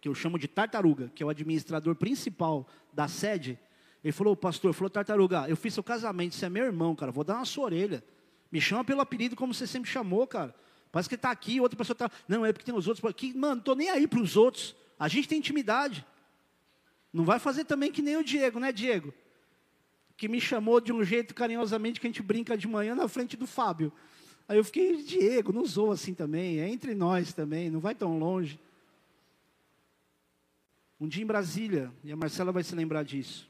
que 0.00 0.08
eu 0.08 0.14
chamo 0.14 0.38
de 0.38 0.48
Tartaruga, 0.48 1.10
que 1.14 1.22
é 1.22 1.26
o 1.26 1.28
administrador 1.28 1.94
principal 1.94 2.66
da 2.92 3.08
sede, 3.08 3.58
ele 4.02 4.12
falou, 4.12 4.34
pastor, 4.34 4.72
falou, 4.72 4.88
Tartaruga, 4.88 5.46
eu 5.48 5.56
fiz 5.56 5.74
seu 5.74 5.82
casamento, 5.82 6.34
você 6.34 6.46
é 6.46 6.48
meu 6.48 6.64
irmão, 6.64 6.96
cara, 6.96 7.12
vou 7.12 7.22
dar 7.22 7.34
na 7.34 7.44
sua 7.44 7.66
orelha. 7.66 8.02
Me 8.50 8.60
chama 8.60 8.84
pelo 8.84 9.00
apelido 9.00 9.36
como 9.36 9.52
você 9.52 9.66
sempre 9.66 9.90
chamou, 9.90 10.26
cara. 10.26 10.54
Parece 10.90 11.08
que 11.08 11.14
está 11.14 11.30
aqui, 11.30 11.60
outra 11.60 11.76
pessoa 11.76 11.94
está. 11.94 12.10
Não, 12.26 12.44
é 12.44 12.52
porque 12.52 12.64
tem 12.64 12.74
os 12.74 12.88
outros. 12.88 13.04
Aqui, 13.04 13.32
mano, 13.32 13.54
não 13.54 13.60
estou 13.60 13.76
nem 13.76 13.90
aí 13.90 14.08
para 14.08 14.20
os 14.20 14.36
outros. 14.36 14.74
A 14.98 15.06
gente 15.06 15.28
tem 15.28 15.38
intimidade. 15.38 16.04
Não 17.12 17.24
vai 17.24 17.38
fazer 17.38 17.64
também 17.64 17.92
que 17.92 18.02
nem 18.02 18.16
o 18.16 18.24
Diego, 18.24 18.58
né, 18.58 18.72
Diego? 18.72 19.14
Que 20.16 20.28
me 20.28 20.40
chamou 20.40 20.80
de 20.80 20.92
um 20.92 21.04
jeito 21.04 21.34
carinhosamente 21.34 22.00
que 22.00 22.06
a 22.06 22.10
gente 22.10 22.22
brinca 22.22 22.56
de 22.56 22.66
manhã 22.66 22.94
na 22.94 23.06
frente 23.06 23.36
do 23.36 23.46
Fábio. 23.46 23.92
Aí 24.50 24.56
eu 24.56 24.64
fiquei, 24.64 25.00
Diego, 25.04 25.52
não 25.52 25.62
usou 25.62 25.92
assim 25.92 26.12
também, 26.12 26.58
é 26.58 26.68
entre 26.68 26.92
nós 26.92 27.32
também, 27.32 27.70
não 27.70 27.78
vai 27.78 27.94
tão 27.94 28.18
longe. 28.18 28.58
Um 31.00 31.06
dia 31.06 31.22
em 31.22 31.26
Brasília, 31.26 31.92
e 32.02 32.10
a 32.10 32.16
Marcela 32.16 32.50
vai 32.50 32.64
se 32.64 32.74
lembrar 32.74 33.04
disso. 33.04 33.48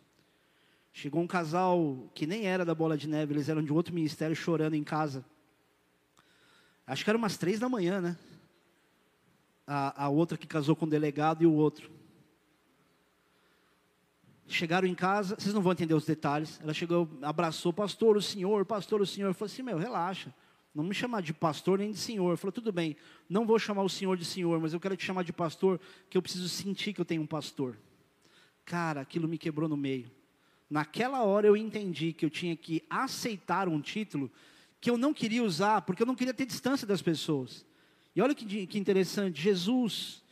Chegou 0.93 1.23
um 1.23 1.27
casal 1.27 2.07
que 2.15 2.27
nem 2.27 2.47
era 2.47 2.67
da 2.67 2.75
Bola 2.75 2.99
de 2.99 3.09
Neve, 3.09 3.33
eles 3.33 3.49
eram 3.49 3.65
de 3.65 3.73
outro 3.73 3.95
ministério 3.95 4.37
chorando 4.37 4.75
em 4.75 4.85
casa. 4.85 5.25
Acho 6.87 7.03
que 7.03 7.09
era 7.09 7.17
umas 7.17 7.39
três 7.39 7.59
da 7.59 7.67
manhã, 7.67 8.03
né? 8.03 8.19
A, 9.67 10.05
a 10.05 10.09
outra 10.11 10.37
que 10.37 10.47
casou 10.47 10.77
com 10.77 10.85
o 10.85 10.91
delegado 10.91 11.43
e 11.43 11.47
o 11.47 11.53
outro. 11.55 11.91
Chegaram 14.47 14.87
em 14.87 14.95
casa, 14.95 15.35
vocês 15.35 15.55
não 15.55 15.63
vão 15.63 15.73
entender 15.73 15.95
os 15.95 16.05
detalhes. 16.05 16.61
Ela 16.63 16.75
chegou, 16.75 17.09
abraçou, 17.23 17.73
pastor, 17.73 18.19
o 18.19 18.23
senhor, 18.23 18.67
pastor, 18.67 19.01
o 19.01 19.07
senhor. 19.07 19.29
Eu 19.29 19.35
falei 19.35 19.51
assim: 19.51 19.63
meu, 19.63 19.79
relaxa. 19.79 20.31
Não 20.75 20.85
me 20.85 20.95
chamar 20.95 21.21
de 21.21 21.33
pastor 21.35 21.79
nem 21.79 21.91
de 21.91 21.99
senhor. 21.99 22.37
Falou, 22.37 22.53
tudo 22.53 22.73
bem, 22.73 22.97
não 23.29 23.45
vou 23.45 23.59
chamar 23.59 23.83
o 23.83 23.89
senhor 23.89 24.17
de 24.17 24.25
senhor, 24.25 24.61
mas 24.61 24.73
eu 24.73 24.81
quero 24.81 24.97
te 24.97 25.05
chamar 25.05 25.25
de 25.25 25.33
pastor, 25.33 25.81
que 26.09 26.17
eu 26.17 26.23
preciso 26.23 26.49
sentir 26.49 26.93
que 26.93 27.01
eu 27.01 27.05
tenho 27.05 27.23
um 27.23 27.27
pastor. 27.27 27.77
Cara, 28.65 29.01
aquilo 29.01 29.27
me 29.27 29.37
quebrou 29.37 29.69
no 29.69 29.77
meio. 29.77 30.11
Naquela 30.69 31.25
hora 31.25 31.49
eu 31.49 31.57
entendi 31.57 32.13
que 32.13 32.25
eu 32.25 32.31
tinha 32.31 32.55
que 32.55 32.85
aceitar 32.89 33.69
um 33.69 33.81
título 33.81 34.31
que 34.81 34.89
eu 34.89 34.97
não 34.97 35.13
queria 35.13 35.43
usar, 35.43 35.83
porque 35.83 36.03
eu 36.03 36.07
não 36.07 36.15
queria 36.15 36.33
ter 36.33 36.47
distância 36.47 36.87
das 36.87 37.03
pessoas. 37.03 37.67
E 38.15 38.23
olha 38.23 38.35
que, 38.35 38.67
que 38.67 38.79
interessante, 38.79 39.43
Jesus, 39.43 40.23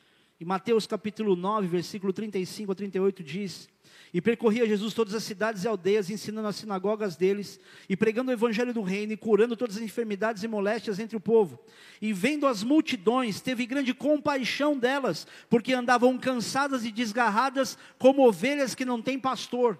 em 0.41 0.45
Mateus 0.45 0.86
capítulo 0.86 1.34
9, 1.34 1.66
versículo 1.66 2.12
35 2.12 2.70
a 2.70 2.74
38, 2.74 3.22
diz: 3.24 3.68
e 4.13 4.21
percorria 4.21 4.67
Jesus 4.67 4.95
todas 4.95 5.15
as 5.15 5.23
cidades 5.23 5.65
e 5.65 5.69
aldeias, 5.69 6.11
ensinando 6.11 6.49
as 6.49 6.57
sinagogas 6.57 7.17
deles, 7.17 7.61
e 7.89 7.97
pregando 7.97 8.31
o 8.31 8.35
evangelho 8.35 8.73
do 8.73 8.83
reino, 8.83 9.13
e 9.13 9.17
curando 9.17 9.57
todas 9.57 9.77
as 9.77 9.83
enfermidades 9.83 10.43
e 10.43 10.49
moléstias 10.49 10.99
entre 10.99 11.17
o 11.17 11.21
povo. 11.21 11.59
E 12.01 12.13
vendo 12.13 12.47
as 12.47 12.63
multidões, 12.63 13.41
teve 13.41 13.67
grande 13.67 13.93
compaixão 13.93 14.79
delas, 14.79 15.27
porque 15.49 15.73
andavam 15.73 16.17
cansadas 16.19 16.85
e 16.85 16.93
desgarradas, 16.93 17.77
como 17.99 18.27
ovelhas 18.27 18.75
que 18.75 18.85
não 18.85 19.03
têm 19.03 19.19
pastor. 19.19 19.79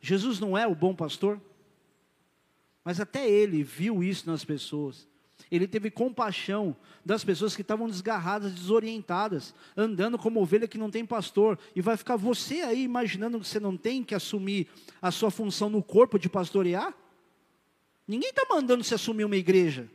Jesus 0.00 0.38
não 0.38 0.56
é 0.56 0.66
o 0.66 0.74
bom 0.74 0.94
pastor? 0.94 1.40
Mas 2.84 3.00
até 3.00 3.28
ele 3.28 3.62
viu 3.62 4.02
isso 4.02 4.30
nas 4.30 4.44
pessoas. 4.44 5.06
Ele 5.50 5.66
teve 5.66 5.90
compaixão 5.90 6.76
das 7.04 7.24
pessoas 7.24 7.56
que 7.56 7.62
estavam 7.62 7.88
desgarradas, 7.88 8.52
desorientadas, 8.52 9.54
andando 9.76 10.18
como 10.18 10.40
ovelha 10.40 10.68
que 10.68 10.76
não 10.76 10.90
tem 10.90 11.06
pastor. 11.06 11.58
E 11.74 11.80
vai 11.80 11.96
ficar 11.96 12.16
você 12.16 12.60
aí 12.60 12.82
imaginando 12.82 13.40
que 13.40 13.46
você 13.46 13.58
não 13.58 13.76
tem 13.76 14.04
que 14.04 14.14
assumir 14.14 14.68
a 15.00 15.10
sua 15.10 15.30
função 15.30 15.70
no 15.70 15.82
corpo 15.82 16.18
de 16.18 16.28
pastorear? 16.28 16.94
Ninguém 18.06 18.30
está 18.30 18.46
mandando 18.48 18.84
você 18.84 18.94
assumir 18.94 19.24
uma 19.24 19.36
igreja. 19.36 19.88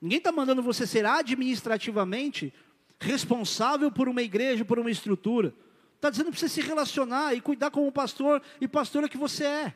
Ninguém 0.00 0.18
está 0.18 0.32
mandando 0.32 0.62
você 0.62 0.86
ser 0.86 1.04
administrativamente 1.04 2.52
responsável 2.98 3.90
por 3.90 4.08
uma 4.08 4.22
igreja, 4.22 4.64
por 4.64 4.78
uma 4.78 4.90
estrutura. 4.90 5.54
Está 5.96 6.08
dizendo 6.08 6.30
para 6.30 6.38
você 6.38 6.48
se 6.48 6.62
relacionar 6.62 7.34
e 7.34 7.40
cuidar 7.42 7.70
como 7.70 7.92
pastor 7.92 8.42
e 8.60 8.66
pastora 8.66 9.08
que 9.08 9.18
você 9.18 9.44
é. 9.44 9.74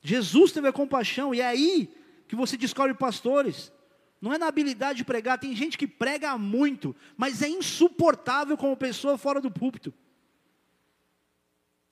Jesus 0.00 0.52
teve 0.52 0.68
a 0.68 0.72
compaixão, 0.72 1.34
e 1.34 1.40
é 1.40 1.46
aí 1.46 1.90
que 2.28 2.36
você 2.36 2.56
descobre 2.56 2.94
pastores. 2.94 3.72
Não 4.20 4.32
é 4.32 4.38
na 4.38 4.46
habilidade 4.46 4.98
de 4.98 5.04
pregar, 5.04 5.38
tem 5.38 5.54
gente 5.56 5.78
que 5.78 5.86
prega 5.86 6.36
muito, 6.36 6.94
mas 7.16 7.40
é 7.40 7.48
insuportável 7.48 8.56
como 8.56 8.76
pessoa 8.76 9.16
fora 9.16 9.40
do 9.40 9.50
púlpito. 9.50 9.94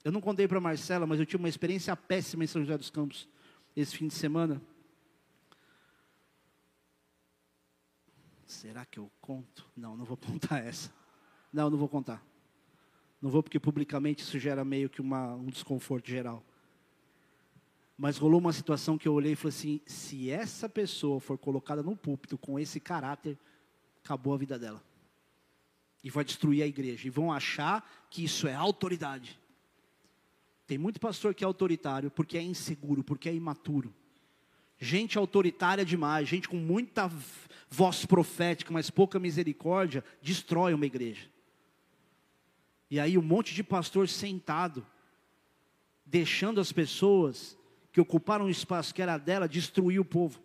Eu 0.03 0.11
não 0.11 0.21
contei 0.21 0.47
para 0.47 0.59
Marcela, 0.59 1.05
mas 1.05 1.19
eu 1.19 1.25
tive 1.25 1.41
uma 1.41 1.49
experiência 1.49 1.95
péssima 1.95 2.43
em 2.43 2.47
São 2.47 2.61
José 2.61 2.77
dos 2.77 2.89
Campos 2.89 3.27
esse 3.75 3.95
fim 3.95 4.07
de 4.07 4.13
semana. 4.13 4.61
Será 8.45 8.85
que 8.85 8.97
eu 8.97 9.11
conto? 9.19 9.69
Não, 9.75 9.97
não 9.97 10.05
vou 10.05 10.17
contar 10.17 10.63
essa. 10.63 10.91
Não, 11.51 11.69
não 11.69 11.77
vou 11.77 11.89
contar. 11.89 12.23
Não 13.21 13.29
vou 13.29 13.43
porque 13.43 13.59
publicamente 13.59 14.23
isso 14.23 14.39
gera 14.39 14.63
meio 14.63 14.89
que 14.89 15.01
uma, 15.01 15.35
um 15.35 15.47
desconforto 15.47 16.09
geral. 16.09 16.43
Mas 17.97 18.17
rolou 18.17 18.39
uma 18.39 18.53
situação 18.53 18.97
que 18.97 19.07
eu 19.07 19.13
olhei 19.13 19.31
e 19.31 19.35
falei 19.35 19.55
assim: 19.57 19.81
se 19.85 20.29
essa 20.29 20.69
pessoa 20.69 21.19
for 21.19 21.37
colocada 21.37 21.81
no 21.81 21.95
púlpito 21.95 22.37
com 22.37 22.59
esse 22.59 22.79
caráter, 22.79 23.37
acabou 24.03 24.33
a 24.33 24.37
vida 24.37 24.59
dela. 24.59 24.83
E 26.03 26.09
vai 26.09 26.23
destruir 26.23 26.61
a 26.61 26.67
igreja. 26.67 27.07
E 27.07 27.09
vão 27.09 27.33
achar 27.33 28.07
que 28.11 28.23
isso 28.23 28.47
é 28.47 28.53
autoridade. 28.53 29.39
Tem 30.67 30.77
muito 30.77 30.99
pastor 30.99 31.33
que 31.33 31.43
é 31.43 31.47
autoritário 31.47 32.11
porque 32.11 32.37
é 32.37 32.41
inseguro, 32.41 33.03
porque 33.03 33.27
é 33.29 33.33
imaturo. 33.33 33.93
Gente 34.77 35.17
autoritária 35.17 35.83
demais, 35.83 36.27
gente 36.27 36.47
com 36.47 36.57
muita 36.57 37.09
voz 37.67 38.05
profética, 38.05 38.71
mas 38.71 38.91
pouca 38.91 39.17
misericórdia, 39.17 40.03
destrói 40.21 40.73
uma 40.73 40.85
igreja. 40.85 41.27
E 42.91 42.99
aí 42.99 43.17
um 43.17 43.23
monte 43.23 43.55
de 43.55 43.63
pastor 43.63 44.07
sentado, 44.07 44.85
deixando 46.05 46.61
as 46.61 46.71
pessoas 46.71 47.57
que 47.97 48.01
ocuparam 48.01 48.45
o 48.45 48.49
espaço 48.49 48.93
que 48.93 49.01
era 49.01 49.17
dela 49.17 49.49
destruir 49.49 49.99
o 49.99 50.05
povo. 50.05 50.39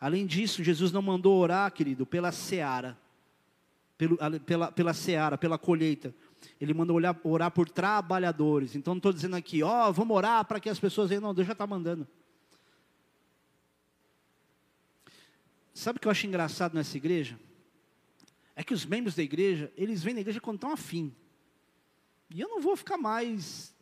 Além 0.00 0.26
disso, 0.26 0.64
Jesus 0.64 0.90
não 0.90 1.00
mandou 1.00 1.38
orar, 1.38 1.70
querido, 1.70 2.04
pela 2.04 2.32
seara, 2.32 2.98
pelo, 3.96 4.18
pela, 4.40 4.72
pela 4.72 4.92
seara, 4.92 5.38
pela 5.38 5.56
colheita. 5.56 6.12
Ele 6.60 6.74
mandou 6.74 6.96
orar, 6.96 7.16
orar 7.22 7.52
por 7.52 7.68
trabalhadores. 7.70 8.74
Então 8.74 8.94
não 8.94 8.98
estou 8.98 9.12
dizendo 9.12 9.36
aqui, 9.36 9.62
ó, 9.62 9.88
oh, 9.88 9.92
vamos 9.92 10.16
orar 10.16 10.44
para 10.44 10.58
que 10.58 10.68
as 10.68 10.80
pessoas 10.80 11.08
venham. 11.08 11.22
Não, 11.22 11.32
Deus 11.32 11.46
já 11.46 11.52
está 11.52 11.64
mandando. 11.64 12.08
Sabe 15.72 15.98
o 15.98 16.00
que 16.00 16.08
eu 16.08 16.12
acho 16.12 16.26
engraçado 16.26 16.74
nessa 16.74 16.96
igreja? 16.96 17.38
É 18.56 18.64
que 18.64 18.74
os 18.74 18.84
membros 18.84 19.14
da 19.14 19.22
igreja, 19.22 19.72
eles 19.76 20.02
vêm 20.02 20.14
na 20.14 20.22
igreja 20.22 20.40
quando 20.40 20.56
estão 20.56 20.72
afim. 20.72 21.14
E 22.30 22.40
eu 22.40 22.48
não 22.48 22.60
vou 22.60 22.76
ficar 22.76 22.96
mais 22.96 23.74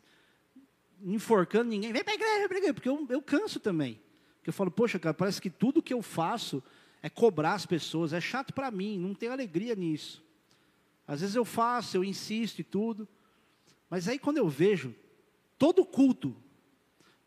enforcando 1.01 1.69
ninguém. 1.69 1.91
Vem 1.91 2.03
para 2.03 2.13
a 2.13 2.15
igreja, 2.15 2.39
vem 2.39 2.47
para 2.47 2.55
a 2.55 2.59
igreja, 2.59 2.73
porque 2.73 2.89
eu, 2.89 3.05
eu 3.09 3.21
canso 3.21 3.59
também. 3.59 4.01
Porque 4.37 4.49
eu 4.49 4.53
falo, 4.53 4.71
poxa, 4.71 4.97
cara, 4.97 5.13
parece 5.13 5.41
que 5.41 5.49
tudo 5.49 5.81
que 5.81 5.93
eu 5.93 6.01
faço 6.01 6.63
é 7.01 7.09
cobrar 7.09 7.53
as 7.53 7.65
pessoas. 7.65 8.13
É 8.13 8.21
chato 8.21 8.53
para 8.53 8.71
mim, 8.71 8.97
não 8.97 9.13
tenho 9.13 9.31
alegria 9.31 9.75
nisso. 9.75 10.23
Às 11.07 11.21
vezes 11.21 11.35
eu 11.35 11.45
faço, 11.45 11.97
eu 11.97 12.03
insisto 12.03 12.59
e 12.59 12.63
tudo. 12.63 13.07
Mas 13.89 14.07
aí 14.07 14.19
quando 14.19 14.37
eu 14.37 14.47
vejo 14.47 14.93
todo 15.57 15.85
culto, 15.85 16.35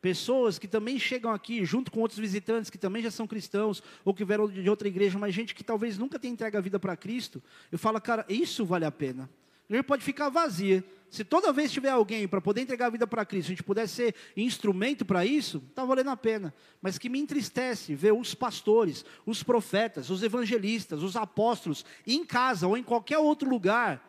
pessoas 0.01 0.59
que 0.59 0.69
também 0.69 0.99
chegam 0.99 1.33
aqui 1.33 1.65
junto 1.65 1.91
com 1.91 2.01
outros 2.01 2.19
visitantes 2.19 2.71
que 2.71 2.79
também 2.79 3.03
já 3.03 3.11
são 3.11 3.27
cristãos 3.27 3.83
ou 4.05 4.15
que 4.15 4.25
vieram 4.25 4.49
de 4.49 4.69
outra 4.69 4.89
igreja, 4.89 5.19
mas 5.19 5.35
gente 5.35 5.55
que 5.55 5.65
talvez 5.65 5.99
nunca 5.99 6.19
tenha 6.19 6.33
entregue 6.33 6.57
a 6.57 6.61
vida 6.61 6.79
para 6.79 6.97
Cristo, 6.97 7.43
eu 7.71 7.79
falo, 7.79 8.01
cara, 8.01 8.25
isso 8.29 8.65
vale 8.65 8.85
a 8.85 8.91
pena. 8.91 9.29
A 9.71 9.73
igreja 9.73 9.85
pode 9.85 10.03
ficar 10.03 10.29
vazia. 10.29 10.85
Se 11.09 11.25
toda 11.25 11.53
vez 11.53 11.71
tiver 11.71 11.91
alguém 11.91 12.27
para 12.27 12.41
poder 12.41 12.63
entregar 12.63 12.87
a 12.87 12.91
vida 12.91 13.07
para 13.07 13.25
Cristo, 13.25 13.47
a 13.47 13.51
gente 13.51 13.63
puder 13.63 13.87
ser 13.87 14.17
instrumento 14.37 15.05
para 15.05 15.25
isso, 15.25 15.63
está 15.71 15.85
valendo 15.85 16.11
a 16.11 16.17
pena. 16.17 16.53
Mas 16.83 16.99
que 16.99 17.09
me 17.09 17.21
entristece 17.21 17.95
ver 17.95 18.13
os 18.13 18.35
pastores, 18.35 19.05
os 19.25 19.45
profetas, 19.45 20.11
os 20.11 20.25
evangelistas, 20.25 21.05
os 21.05 21.15
apóstolos, 21.15 21.85
em 22.05 22.25
casa 22.25 22.67
ou 22.67 22.77
em 22.77 22.83
qualquer 22.83 23.19
outro 23.19 23.49
lugar, 23.49 24.05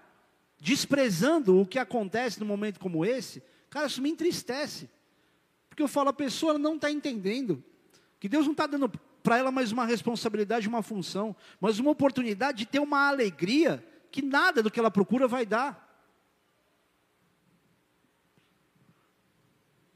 desprezando 0.60 1.62
o 1.62 1.66
que 1.66 1.78
acontece 1.78 2.40
num 2.40 2.46
momento 2.48 2.80
como 2.80 3.06
esse, 3.06 3.44
cara, 3.70 3.86
isso 3.86 4.02
me 4.02 4.10
entristece. 4.10 4.90
Porque 5.70 5.84
eu 5.84 5.88
falo, 5.88 6.10
a 6.10 6.14
pessoa 6.14 6.58
não 6.58 6.74
está 6.74 6.90
entendendo 6.90 7.64
que 8.20 8.28
Deus 8.28 8.46
não 8.46 8.54
está 8.54 8.66
dando 8.66 8.90
para 9.22 9.38
ela 9.38 9.52
mais 9.52 9.72
uma 9.72 9.86
responsabilidade, 9.86 10.68
uma 10.68 10.82
função, 10.82 11.36
mas 11.60 11.78
uma 11.78 11.92
oportunidade 11.92 12.58
de 12.60 12.66
ter 12.66 12.80
uma 12.80 13.08
alegria 13.08 13.84
que 14.12 14.22
nada 14.22 14.62
do 14.62 14.70
que 14.70 14.80
ela 14.80 14.92
procura 14.92 15.28
vai 15.28 15.46
dar. 15.46 15.90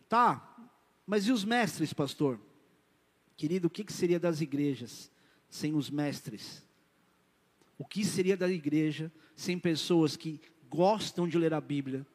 Tá, 0.08 0.56
mas 1.06 1.28
e 1.28 1.32
os 1.32 1.44
mestres, 1.44 1.92
pastor? 1.94 2.40
Querido, 3.36 3.68
o 3.68 3.70
que, 3.70 3.84
que 3.84 3.92
seria 3.92 4.20
das 4.20 4.40
igrejas 4.40 5.12
sem 5.50 5.76
os 5.76 5.90
mestres? 5.90 6.66
O 7.78 7.86
que 7.86 8.06
seria 8.06 8.38
da 8.38 8.50
igreja 8.50 9.12
sem 9.36 9.60
pessoas 9.60 10.16
que 10.16 10.40
gostam 10.70 11.28
de 11.28 11.38
ler 11.38 11.54
a 11.54 11.60
Bíblia, 11.60 12.08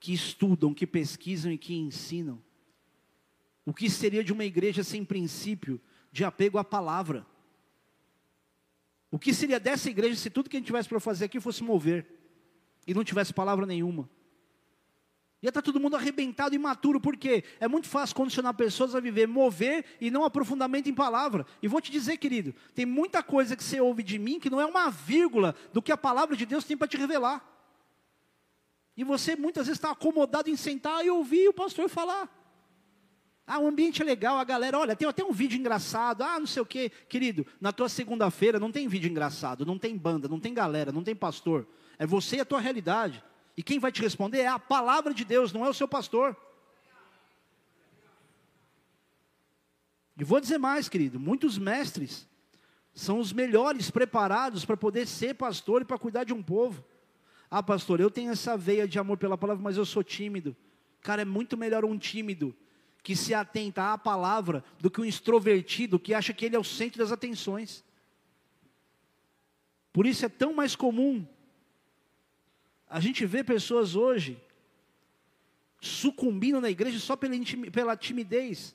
que 0.00 0.12
estudam, 0.12 0.74
que 0.74 0.86
pesquisam 0.86 1.52
e 1.52 1.58
que 1.58 1.74
ensinam? 1.74 2.42
O 3.64 3.72
que 3.72 3.88
seria 3.88 4.24
de 4.24 4.32
uma 4.32 4.44
igreja 4.44 4.82
sem 4.82 5.04
princípio 5.04 5.80
de 6.10 6.24
apego 6.24 6.58
à 6.58 6.64
palavra? 6.64 7.24
O 9.14 9.18
que 9.18 9.32
seria 9.32 9.60
dessa 9.60 9.88
igreja 9.88 10.16
se 10.16 10.28
tudo 10.28 10.50
que 10.50 10.56
a 10.56 10.58
gente 10.58 10.66
tivesse 10.66 10.88
para 10.88 10.98
fazer 10.98 11.26
aqui 11.26 11.38
fosse 11.38 11.62
mover 11.62 12.04
e 12.84 12.92
não 12.92 13.04
tivesse 13.04 13.32
palavra 13.32 13.64
nenhuma? 13.64 14.10
Ia 15.40 15.50
estar 15.50 15.62
tá 15.62 15.64
todo 15.64 15.78
mundo 15.78 15.94
arrebentado 15.94 16.52
e 16.52 16.56
imaturo, 16.56 17.00
porque 17.00 17.44
é 17.60 17.68
muito 17.68 17.86
fácil 17.86 18.16
condicionar 18.16 18.54
pessoas 18.54 18.92
a 18.92 18.98
viver 18.98 19.28
mover 19.28 19.84
e 20.00 20.10
não 20.10 20.24
aprofundamento 20.24 20.88
em 20.88 20.92
palavra. 20.92 21.46
E 21.62 21.68
vou 21.68 21.80
te 21.80 21.92
dizer, 21.92 22.16
querido, 22.16 22.52
tem 22.74 22.84
muita 22.84 23.22
coisa 23.22 23.54
que 23.54 23.62
você 23.62 23.80
ouve 23.80 24.02
de 24.02 24.18
mim 24.18 24.40
que 24.40 24.50
não 24.50 24.60
é 24.60 24.66
uma 24.66 24.90
vírgula 24.90 25.54
do 25.72 25.80
que 25.80 25.92
a 25.92 25.96
palavra 25.96 26.36
de 26.36 26.44
Deus 26.44 26.64
tem 26.64 26.76
para 26.76 26.88
te 26.88 26.96
revelar. 26.96 27.48
E 28.96 29.04
você 29.04 29.36
muitas 29.36 29.68
vezes 29.68 29.78
está 29.78 29.92
acomodado 29.92 30.50
em 30.50 30.56
sentar 30.56 31.06
e 31.06 31.10
ouvir 31.10 31.48
o 31.48 31.54
pastor 31.54 31.88
falar. 31.88 32.43
Ah, 33.46 33.58
o 33.58 33.66
ambiente 33.66 34.00
é 34.00 34.04
legal, 34.04 34.38
a 34.38 34.44
galera, 34.44 34.78
olha, 34.78 34.96
tem 34.96 35.06
até 35.06 35.22
um 35.22 35.32
vídeo 35.32 35.58
engraçado, 35.58 36.22
ah, 36.22 36.40
não 36.40 36.46
sei 36.46 36.62
o 36.62 36.66
quê. 36.66 36.90
Querido, 37.08 37.46
na 37.60 37.72
tua 37.72 37.90
segunda-feira 37.90 38.58
não 38.58 38.72
tem 38.72 38.88
vídeo 38.88 39.10
engraçado, 39.10 39.66
não 39.66 39.78
tem 39.78 39.96
banda, 39.96 40.26
não 40.28 40.40
tem 40.40 40.54
galera, 40.54 40.90
não 40.90 41.04
tem 41.04 41.14
pastor. 41.14 41.66
É 41.98 42.06
você 42.06 42.36
e 42.36 42.40
a 42.40 42.44
tua 42.44 42.58
realidade. 42.58 43.22
E 43.54 43.62
quem 43.62 43.78
vai 43.78 43.92
te 43.92 44.00
responder 44.00 44.38
é 44.38 44.46
a 44.46 44.58
palavra 44.58 45.12
de 45.12 45.24
Deus, 45.24 45.52
não 45.52 45.64
é 45.64 45.68
o 45.68 45.74
seu 45.74 45.86
pastor. 45.86 46.34
E 50.16 50.24
vou 50.24 50.40
dizer 50.40 50.58
mais, 50.58 50.88
querido, 50.88 51.20
muitos 51.20 51.58
mestres 51.58 52.26
são 52.94 53.18
os 53.18 53.32
melhores 53.32 53.90
preparados 53.90 54.64
para 54.64 54.76
poder 54.76 55.06
ser 55.06 55.34
pastor 55.34 55.82
e 55.82 55.84
para 55.84 55.98
cuidar 55.98 56.24
de 56.24 56.32
um 56.32 56.42
povo. 56.42 56.82
Ah, 57.50 57.62
pastor, 57.62 58.00
eu 58.00 58.10
tenho 58.10 58.32
essa 58.32 58.56
veia 58.56 58.88
de 58.88 58.98
amor 58.98 59.18
pela 59.18 59.36
palavra, 59.36 59.62
mas 59.62 59.76
eu 59.76 59.84
sou 59.84 60.02
tímido. 60.02 60.56
Cara, 61.02 61.22
é 61.22 61.24
muito 61.24 61.56
melhor 61.56 61.84
um 61.84 61.98
tímido 61.98 62.56
que 63.04 63.14
se 63.14 63.32
atenta 63.32 63.92
à 63.92 63.98
palavra 63.98 64.64
do 64.80 64.90
que 64.90 65.00
um 65.00 65.04
extrovertido 65.04 66.00
que 66.00 66.12
acha 66.12 66.34
que 66.34 66.44
ele 66.44 66.56
é 66.56 66.58
o 66.58 66.64
centro 66.64 66.98
das 66.98 67.12
atenções. 67.12 67.84
Por 69.92 70.06
isso 70.06 70.26
é 70.26 70.28
tão 70.28 70.52
mais 70.52 70.74
comum 70.74 71.24
a 72.94 73.00
gente 73.00 73.26
vê 73.26 73.42
pessoas 73.42 73.96
hoje 73.96 74.40
sucumbindo 75.80 76.60
na 76.60 76.70
igreja 76.70 76.96
só 77.00 77.16
pela, 77.16 77.34
pela 77.72 77.96
timidez. 77.96 78.72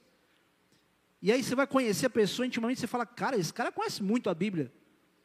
E 1.21 1.31
aí 1.31 1.41
você 1.41 1.55
vai 1.55 1.65
conhecer 1.65 2.07
a 2.07 2.09
pessoa 2.09 2.45
intimamente 2.45 2.81
você 2.81 2.85
fala, 2.85 3.05
cara, 3.05 3.37
esse 3.37 3.53
cara 3.53 3.71
conhece 3.71 4.03
muito 4.03 4.29
a 4.29 4.33
Bíblia. 4.33 4.73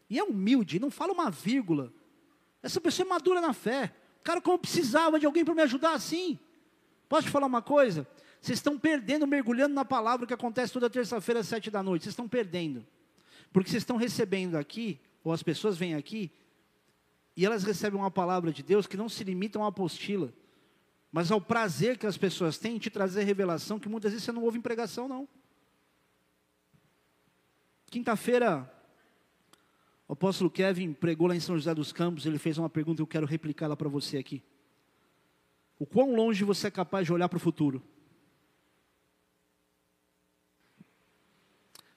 E 0.09 0.17
é 0.17 0.23
humilde, 0.23 0.79
não 0.79 0.93
fala 0.93 1.13
uma 1.13 1.29
vírgula. 1.29 1.93
Essa 2.63 2.81
pessoa 2.81 3.05
é 3.05 3.09
madura 3.09 3.41
na 3.41 3.53
fé. 3.53 3.93
Cara, 4.23 4.41
como 4.41 4.61
precisava 4.61 5.19
de 5.19 5.27
alguém 5.27 5.45
para 5.45 5.55
me 5.55 5.63
ajudar 5.63 5.95
assim? 5.95 6.39
Posso 7.09 7.25
te 7.25 7.33
falar 7.33 7.49
uma 7.49 7.63
coisa? 7.63 8.07
Vocês 8.45 8.59
estão 8.59 8.79
perdendo, 8.79 9.27
mergulhando 9.27 9.75
na 9.75 9.87
palavra 9.87 10.27
que 10.27 10.35
acontece 10.35 10.71
toda 10.71 10.91
terça-feira 10.91 11.41
às 11.41 11.49
sete 11.49 11.71
da 11.71 11.83
noite. 11.83 12.03
Vocês 12.03 12.13
estão 12.13 12.29
perdendo. 12.29 12.85
Porque 13.51 13.71
vocês 13.71 13.81
estão 13.81 13.97
recebendo 13.97 14.57
aqui, 14.57 15.01
ou 15.25 15.33
as 15.33 15.43
pessoas 15.43 15.79
vêm 15.79 15.95
aqui, 15.95 16.31
e 17.35 17.47
elas 17.47 17.65
recebem 17.65 17.99
uma 17.99 18.11
palavra 18.11 18.53
de 18.53 18.63
Deus 18.63 18.87
que 18.87 18.99
não 18.99 19.09
se 19.09 19.25
limita 19.25 19.59
a 19.59 19.63
uma 19.63 19.69
apostila, 19.69 20.31
mas 21.11 21.31
ao 21.31 21.41
prazer 21.41 21.97
que 21.97 22.07
as 22.07 22.19
pessoas 22.19 22.59
têm 22.59 22.77
em 22.77 22.79
te 22.79 22.91
trazer 22.91 23.25
revelação 23.25 23.79
que 23.79 23.89
muitas 23.89 24.13
vezes 24.13 24.27
você 24.27 24.33
não 24.33 24.43
ouve 24.43 24.59
em 24.59 24.61
pregação, 24.61 25.09
não. 25.09 25.27
Quinta-feira, 27.87 28.71
o 30.07 30.13
apóstolo 30.13 30.51
Kevin 30.51 30.93
pregou 30.93 31.29
lá 31.29 31.35
em 31.35 31.41
São 31.41 31.57
José 31.57 31.75
dos 31.75 31.93
Campos, 31.93 32.27
ele 32.27 32.39
fez 32.39 32.59
uma 32.59 32.69
pergunta 32.69 33.01
e 33.01 33.05
eu 33.05 33.07
quero 33.07 33.27
replicá-la 33.27 33.75
para 33.75 33.89
você 33.89 34.19
aqui. 34.19 34.43
O 35.79 35.87
quão 35.87 36.15
longe 36.15 36.45
você 36.45 36.67
é 36.67 36.71
capaz 36.71 37.07
de 37.07 37.13
olhar 37.15 37.31
para 37.31 37.39
o 37.39 37.41
futuro? 37.41 37.83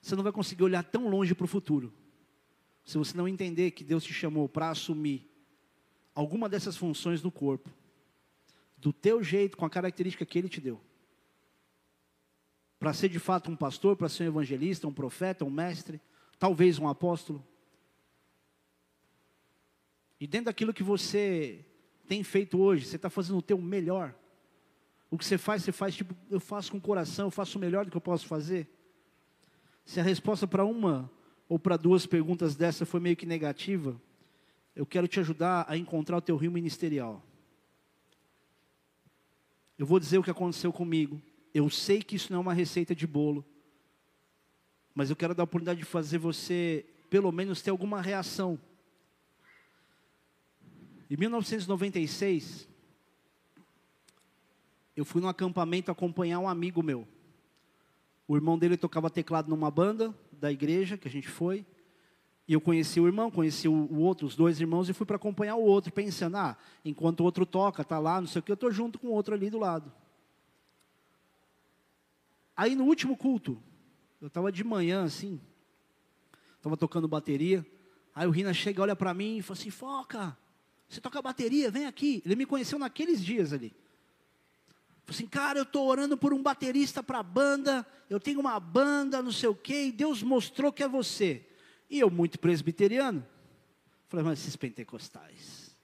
Você 0.08 0.16
não 0.16 0.22
vai 0.22 0.32
conseguir 0.32 0.62
olhar 0.62 0.82
tão 0.82 1.08
longe 1.08 1.34
para 1.34 1.44
o 1.44 1.48
futuro. 1.48 1.92
Se 2.84 2.96
você 2.96 3.16
não 3.16 3.28
entender 3.28 3.72
que 3.72 3.84
Deus 3.84 4.02
te 4.02 4.14
chamou 4.14 4.48
para 4.48 4.70
assumir 4.70 5.30
alguma 6.14 6.48
dessas 6.48 6.76
funções 6.76 7.22
no 7.22 7.30
corpo, 7.30 7.70
do 8.76 8.92
teu 8.92 9.22
jeito, 9.22 9.56
com 9.56 9.66
a 9.66 9.70
característica 9.70 10.24
que 10.24 10.38
Ele 10.38 10.48
te 10.48 10.60
deu. 10.60 10.80
Para 12.78 12.94
ser 12.94 13.08
de 13.08 13.18
fato 13.18 13.50
um 13.50 13.56
pastor, 13.56 13.96
para 13.96 14.08
ser 14.08 14.24
um 14.24 14.28
evangelista, 14.28 14.88
um 14.88 14.94
profeta, 14.94 15.44
um 15.44 15.50
mestre, 15.50 16.00
talvez 16.38 16.78
um 16.78 16.88
apóstolo. 16.88 17.44
E 20.18 20.26
dentro 20.26 20.46
daquilo 20.46 20.72
que 20.72 20.82
você 20.82 21.64
tem 22.06 22.22
feito 22.22 22.58
hoje? 22.58 22.86
Você 22.86 22.96
está 22.96 23.10
fazendo 23.10 23.38
o 23.38 23.42
teu 23.42 23.58
melhor? 23.58 24.14
O 25.10 25.18
que 25.18 25.24
você 25.24 25.36
faz, 25.36 25.64
você 25.64 25.72
faz 25.72 25.94
tipo, 25.94 26.14
eu 26.30 26.40
faço 26.40 26.70
com 26.70 26.78
o 26.78 26.80
coração, 26.80 27.26
eu 27.26 27.30
faço 27.30 27.58
o 27.58 27.60
melhor 27.60 27.84
do 27.84 27.90
que 27.90 27.96
eu 27.96 28.00
posso 28.00 28.26
fazer? 28.26 28.77
Se 29.88 29.98
a 29.98 30.02
resposta 30.02 30.46
para 30.46 30.66
uma 30.66 31.10
ou 31.48 31.58
para 31.58 31.78
duas 31.78 32.04
perguntas 32.04 32.54
dessa 32.54 32.84
foi 32.84 33.00
meio 33.00 33.16
que 33.16 33.24
negativa, 33.24 33.98
eu 34.76 34.84
quero 34.84 35.08
te 35.08 35.18
ajudar 35.18 35.64
a 35.66 35.78
encontrar 35.78 36.18
o 36.18 36.20
teu 36.20 36.36
rio 36.36 36.52
ministerial. 36.52 37.24
Eu 39.78 39.86
vou 39.86 39.98
dizer 39.98 40.18
o 40.18 40.22
que 40.22 40.30
aconteceu 40.30 40.70
comigo. 40.74 41.22
Eu 41.54 41.70
sei 41.70 42.02
que 42.02 42.16
isso 42.16 42.30
não 42.30 42.40
é 42.40 42.42
uma 42.42 42.52
receita 42.52 42.94
de 42.94 43.06
bolo, 43.06 43.42
mas 44.94 45.08
eu 45.08 45.16
quero 45.16 45.34
dar 45.34 45.44
a 45.44 45.44
oportunidade 45.44 45.78
de 45.78 45.86
fazer 45.86 46.18
você, 46.18 46.84
pelo 47.08 47.32
menos, 47.32 47.62
ter 47.62 47.70
alguma 47.70 48.02
reação. 48.02 48.60
Em 51.08 51.16
1996, 51.16 52.68
eu 54.94 55.06
fui 55.06 55.22
num 55.22 55.28
acampamento 55.28 55.90
acompanhar 55.90 56.40
um 56.40 56.48
amigo 56.48 56.82
meu. 56.82 57.08
O 58.28 58.36
irmão 58.36 58.58
dele 58.58 58.76
tocava 58.76 59.08
teclado 59.08 59.48
numa 59.48 59.70
banda 59.70 60.14
da 60.30 60.52
igreja 60.52 60.98
que 60.98 61.08
a 61.08 61.10
gente 61.10 61.26
foi. 61.26 61.64
E 62.46 62.52
eu 62.52 62.60
conheci 62.60 63.00
o 63.00 63.06
irmão, 63.06 63.30
conheci 63.30 63.66
o, 63.66 63.98
outro, 63.98 64.26
os 64.26 64.36
dois 64.36 64.60
irmãos, 64.60 64.88
e 64.88 64.92
fui 64.92 65.06
para 65.06 65.16
acompanhar 65.16 65.56
o 65.56 65.62
outro, 65.62 65.90
pensando, 65.90 66.36
ah, 66.36 66.56
enquanto 66.84 67.20
o 67.20 67.24
outro 67.24 67.46
toca, 67.46 67.82
tá 67.82 67.98
lá, 67.98 68.20
não 68.20 68.28
sei 68.28 68.40
o 68.40 68.42
que, 68.42 68.50
eu 68.50 68.54
estou 68.54 68.70
junto 68.70 68.98
com 68.98 69.08
o 69.08 69.12
outro 69.12 69.34
ali 69.34 69.50
do 69.50 69.58
lado. 69.58 69.92
Aí 72.56 72.74
no 72.74 72.84
último 72.84 73.16
culto, 73.16 73.62
eu 74.20 74.28
estava 74.28 74.50
de 74.50 74.64
manhã 74.64 75.04
assim, 75.04 75.40
estava 76.56 76.76
tocando 76.76 77.06
bateria, 77.06 77.66
aí 78.14 78.26
o 78.26 78.30
Rina 78.30 78.54
chega, 78.54 78.80
olha 78.80 78.96
para 78.96 79.12
mim 79.12 79.38
e 79.38 79.42
fala 79.42 79.58
assim, 79.58 79.70
Foca, 79.70 80.36
você 80.88 81.02
toca 81.02 81.20
bateria, 81.20 81.70
vem 81.70 81.84
aqui. 81.84 82.22
Ele 82.24 82.34
me 82.34 82.46
conheceu 82.46 82.78
naqueles 82.78 83.22
dias 83.22 83.52
ali 83.52 83.74
assim, 85.12 85.26
cara, 85.26 85.58
eu 85.58 85.62
estou 85.62 85.86
orando 85.86 86.16
por 86.16 86.32
um 86.32 86.42
baterista 86.42 87.02
para 87.02 87.18
a 87.18 87.22
banda, 87.22 87.86
eu 88.10 88.18
tenho 88.20 88.40
uma 88.40 88.58
banda, 88.58 89.22
não 89.22 89.32
sei 89.32 89.48
o 89.48 89.54
quê, 89.54 89.86
e 89.86 89.92
Deus 89.92 90.22
mostrou 90.22 90.72
que 90.72 90.82
é 90.82 90.88
você. 90.88 91.46
E 91.88 92.00
eu, 92.00 92.10
muito 92.10 92.38
presbiteriano, 92.38 93.26
falei, 94.08 94.24
mas 94.24 94.40
esses 94.40 94.56
pentecostais, 94.56 95.74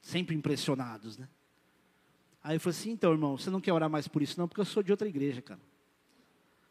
sempre 0.00 0.34
impressionados, 0.34 1.18
né? 1.18 1.28
Aí 2.42 2.56
eu 2.56 2.60
falei 2.60 2.78
assim, 2.78 2.90
então, 2.90 3.10
irmão, 3.10 3.38
você 3.38 3.50
não 3.50 3.60
quer 3.60 3.72
orar 3.72 3.88
mais 3.88 4.06
por 4.06 4.22
isso, 4.22 4.38
não, 4.38 4.46
porque 4.46 4.60
eu 4.60 4.66
sou 4.66 4.82
de 4.82 4.92
outra 4.92 5.08
igreja, 5.08 5.40
cara. 5.40 5.60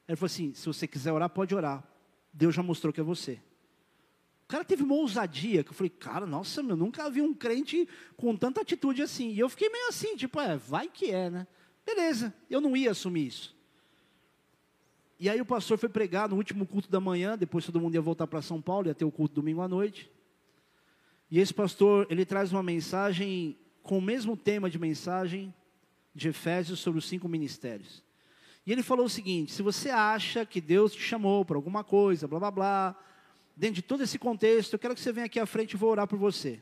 Aí 0.07 0.11
ele 0.14 0.18
falou 0.18 0.27
assim: 0.27 0.53
se 0.53 0.65
você 0.65 0.88
quiser 0.88 1.11
orar, 1.11 1.30
pode 1.30 1.55
orar. 1.55 1.84
Deus 2.31 2.53
já 2.53 2.61
mostrou 2.61 2.91
que 2.91 2.99
é 2.99 3.03
você. 3.03 3.39
O 4.43 4.47
cara 4.47 4.65
teve 4.65 4.84
uma 4.84 4.95
ousadia, 4.95 5.64
que 5.64 5.69
eu 5.69 5.73
falei, 5.73 5.89
cara, 5.89 6.26
nossa, 6.26 6.61
eu 6.61 6.76
nunca 6.76 7.10
vi 7.10 7.22
um 7.22 7.34
crente 7.34 7.88
com 8.18 8.35
tanta 8.35 8.61
atitude 8.61 9.01
assim. 9.01 9.30
E 9.31 9.39
eu 9.39 9.49
fiquei 9.49 9.69
meio 9.69 9.88
assim, 9.88 10.15
tipo, 10.15 10.39
é, 10.39 10.57
vai 10.57 10.89
que 10.89 11.10
é, 11.10 11.30
né? 11.30 11.47
Beleza, 11.85 12.34
eu 12.49 12.61
não 12.61 12.76
ia 12.76 12.91
assumir 12.91 13.27
isso. 13.27 13.55
E 15.19 15.30
aí 15.30 15.39
o 15.39 15.45
pastor 15.45 15.77
foi 15.77 15.89
pregar 15.89 16.27
no 16.27 16.35
último 16.35 16.65
culto 16.65 16.89
da 16.89 16.99
manhã, 16.99 17.38
depois 17.38 17.65
todo 17.65 17.80
mundo 17.80 17.95
ia 17.95 18.01
voltar 18.01 18.27
para 18.27 18.41
São 18.41 18.61
Paulo, 18.61 18.88
ia 18.88 18.95
ter 18.95 19.05
o 19.05 19.11
culto 19.11 19.35
domingo 19.35 19.61
à 19.61 19.68
noite. 19.68 20.11
E 21.31 21.39
esse 21.39 21.53
pastor, 21.53 22.07
ele 22.10 22.26
traz 22.26 22.51
uma 22.51 22.61
mensagem 22.61 23.57
com 23.81 23.97
o 23.97 24.01
mesmo 24.01 24.35
tema 24.35 24.69
de 24.69 24.80
mensagem 24.80 25.53
de 26.14 26.30
Efésios 26.30 26.80
sobre 26.80 26.99
os 26.99 27.07
cinco 27.07 27.27
ministérios. 27.27 28.03
E 28.65 28.72
ele 28.72 28.84
falou 28.84 29.05
o 29.05 29.10
seguinte: 29.10 29.51
se 29.51 29.61
você 29.61 29.89
acha 29.89 30.45
que 30.45 30.61
Deus 30.61 30.93
te 30.93 31.01
chamou 31.01 31.43
para 31.43 31.57
alguma 31.57 31.84
coisa, 31.84 32.27
blá 32.27 32.39
blá 32.39 32.51
blá, 32.51 32.95
dentro 33.55 33.76
de 33.76 33.81
todo 33.81 34.03
esse 34.03 34.18
contexto, 34.18 34.73
eu 34.73 34.80
quero 34.80 34.95
que 34.95 35.01
você 35.01 35.11
venha 35.11 35.26
aqui 35.26 35.39
à 35.39 35.45
frente 35.45 35.73
e 35.73 35.77
vou 35.77 35.89
orar 35.89 36.07
por 36.07 36.18
você. 36.18 36.61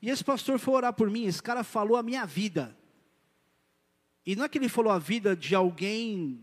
E 0.00 0.10
esse 0.10 0.22
pastor 0.22 0.58
foi 0.58 0.74
orar 0.74 0.92
por 0.92 1.10
mim, 1.10 1.24
esse 1.24 1.42
cara 1.42 1.64
falou 1.64 1.96
a 1.96 2.02
minha 2.02 2.24
vida. 2.24 2.76
E 4.28 4.36
não 4.36 4.44
é 4.44 4.48
que 4.48 4.58
ele 4.58 4.68
falou 4.68 4.92
a 4.92 4.98
vida 4.98 5.34
de 5.34 5.54
alguém 5.54 6.38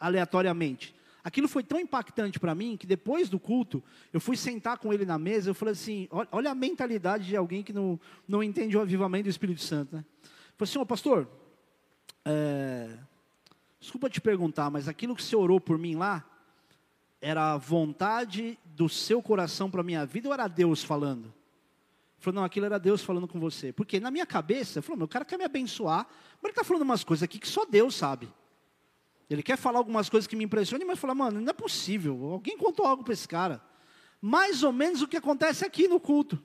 aleatoriamente. 0.00 0.94
Aquilo 1.22 1.46
foi 1.46 1.62
tão 1.62 1.78
impactante 1.78 2.40
para 2.40 2.54
mim 2.54 2.78
que 2.78 2.86
depois 2.86 3.28
do 3.28 3.38
culto, 3.38 3.84
eu 4.10 4.18
fui 4.18 4.38
sentar 4.38 4.78
com 4.78 4.90
ele 4.90 5.04
na 5.04 5.18
mesa, 5.18 5.50
eu 5.50 5.54
falei 5.54 5.72
assim, 5.72 6.08
olha 6.32 6.50
a 6.50 6.54
mentalidade 6.54 7.26
de 7.26 7.36
alguém 7.36 7.62
que 7.62 7.74
não, 7.74 8.00
não 8.26 8.42
entende 8.42 8.74
o 8.74 8.80
avivamento 8.80 9.24
do 9.24 9.28
Espírito 9.28 9.60
Santo. 9.60 9.96
Né? 9.96 10.02
Eu 10.22 10.30
falei 10.56 10.70
assim, 10.70 10.78
ô 10.78 10.86
pastor, 10.86 11.28
é, 12.24 12.96
desculpa 13.78 14.08
te 14.08 14.18
perguntar, 14.18 14.70
mas 14.70 14.88
aquilo 14.88 15.14
que 15.14 15.22
você 15.22 15.36
orou 15.36 15.60
por 15.60 15.76
mim 15.76 15.94
lá, 15.94 16.24
era 17.20 17.52
a 17.52 17.58
vontade 17.58 18.58
do 18.64 18.88
seu 18.88 19.20
coração 19.20 19.70
para 19.70 19.82
a 19.82 19.84
minha 19.84 20.06
vida 20.06 20.26
ou 20.26 20.32
era 20.32 20.48
Deus 20.48 20.82
falando? 20.82 21.34
Falou, 22.18 22.40
não, 22.40 22.44
aquilo 22.44 22.66
era 22.66 22.78
Deus 22.78 23.02
falando 23.02 23.28
com 23.28 23.38
você. 23.38 23.72
Porque 23.72 24.00
na 24.00 24.10
minha 24.10 24.26
cabeça, 24.26 24.82
falou, 24.82 24.98
meu 24.98 25.08
cara 25.08 25.24
quer 25.24 25.38
me 25.38 25.44
abençoar, 25.44 26.06
mas 26.08 26.44
ele 26.44 26.52
está 26.52 26.64
falando 26.64 26.82
umas 26.82 27.04
coisas 27.04 27.22
aqui 27.22 27.38
que 27.38 27.48
só 27.48 27.64
Deus 27.64 27.94
sabe. 27.94 28.28
Ele 29.28 29.42
quer 29.42 29.56
falar 29.56 29.78
algumas 29.78 30.08
coisas 30.08 30.26
que 30.26 30.36
me 30.36 30.44
impressionem, 30.44 30.86
mas 30.86 30.98
fala, 30.98 31.14
mano, 31.14 31.40
não 31.40 31.50
é 31.50 31.52
possível. 31.52 32.30
Alguém 32.30 32.56
contou 32.56 32.86
algo 32.86 33.02
para 33.02 33.12
esse 33.12 33.26
cara. 33.26 33.60
Mais 34.20 34.62
ou 34.62 34.72
menos 34.72 35.02
o 35.02 35.08
que 35.08 35.16
acontece 35.16 35.64
aqui 35.64 35.88
no 35.88 35.98
culto. 35.98 36.40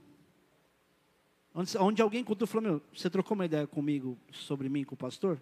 Onde, 1.53 1.77
onde 1.77 2.01
alguém 2.01 2.23
contou, 2.23 2.47
falou, 2.47 2.69
meu, 2.69 2.81
você 2.93 3.09
trocou 3.09 3.35
uma 3.35 3.45
ideia 3.45 3.67
comigo 3.67 4.17
sobre 4.31 4.67
mim, 4.69 4.83
com 4.83 4.95
o 4.95 4.97
pastor? 4.97 5.41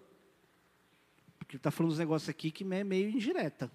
Porque 1.38 1.56
ele 1.56 1.60
está 1.60 1.70
falando 1.70 1.92
uns 1.92 1.98
negócios 1.98 2.28
aqui 2.28 2.50
que 2.50 2.64
é 2.64 2.84
meio 2.84 3.08
indireta. 3.08 3.70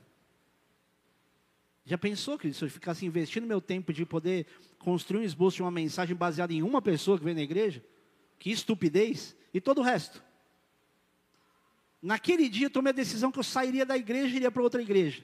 Já 1.86 1.98
pensou 1.98 2.38
que 2.38 2.52
se 2.52 2.64
eu 2.64 2.70
ficasse 2.70 3.06
investindo 3.06 3.46
meu 3.46 3.62
tempo 3.62 3.94
de 3.94 4.06
poder 4.06 4.48
construir 4.80 5.22
um 5.22 5.24
esboço 5.24 5.58
de 5.58 5.62
uma 5.62 5.72
mensagem 5.72 6.16
baseada 6.16 6.52
em 6.52 6.64
uma 6.64 6.82
pessoa 6.82 7.18
que 7.18 7.24
vem 7.24 7.36
na 7.36 7.44
igreja? 7.44 7.84
Que 8.40 8.50
estupidez! 8.50 9.36
E 9.54 9.62
todo 9.62 9.80
o 9.80 9.84
resto. 9.84 10.24
Naquele 12.02 12.50
dia 12.50 12.66
eu 12.66 12.72
tomei 12.72 12.92
a 12.92 12.96
decisão 12.96 13.32
que 13.32 13.38
eu 13.38 13.44
sairia 13.44 13.86
da 13.86 13.96
igreja 13.96 14.34
e 14.34 14.38
iria 14.38 14.52
para 14.52 14.64
outra 14.64 14.82
igreja. 14.82 15.24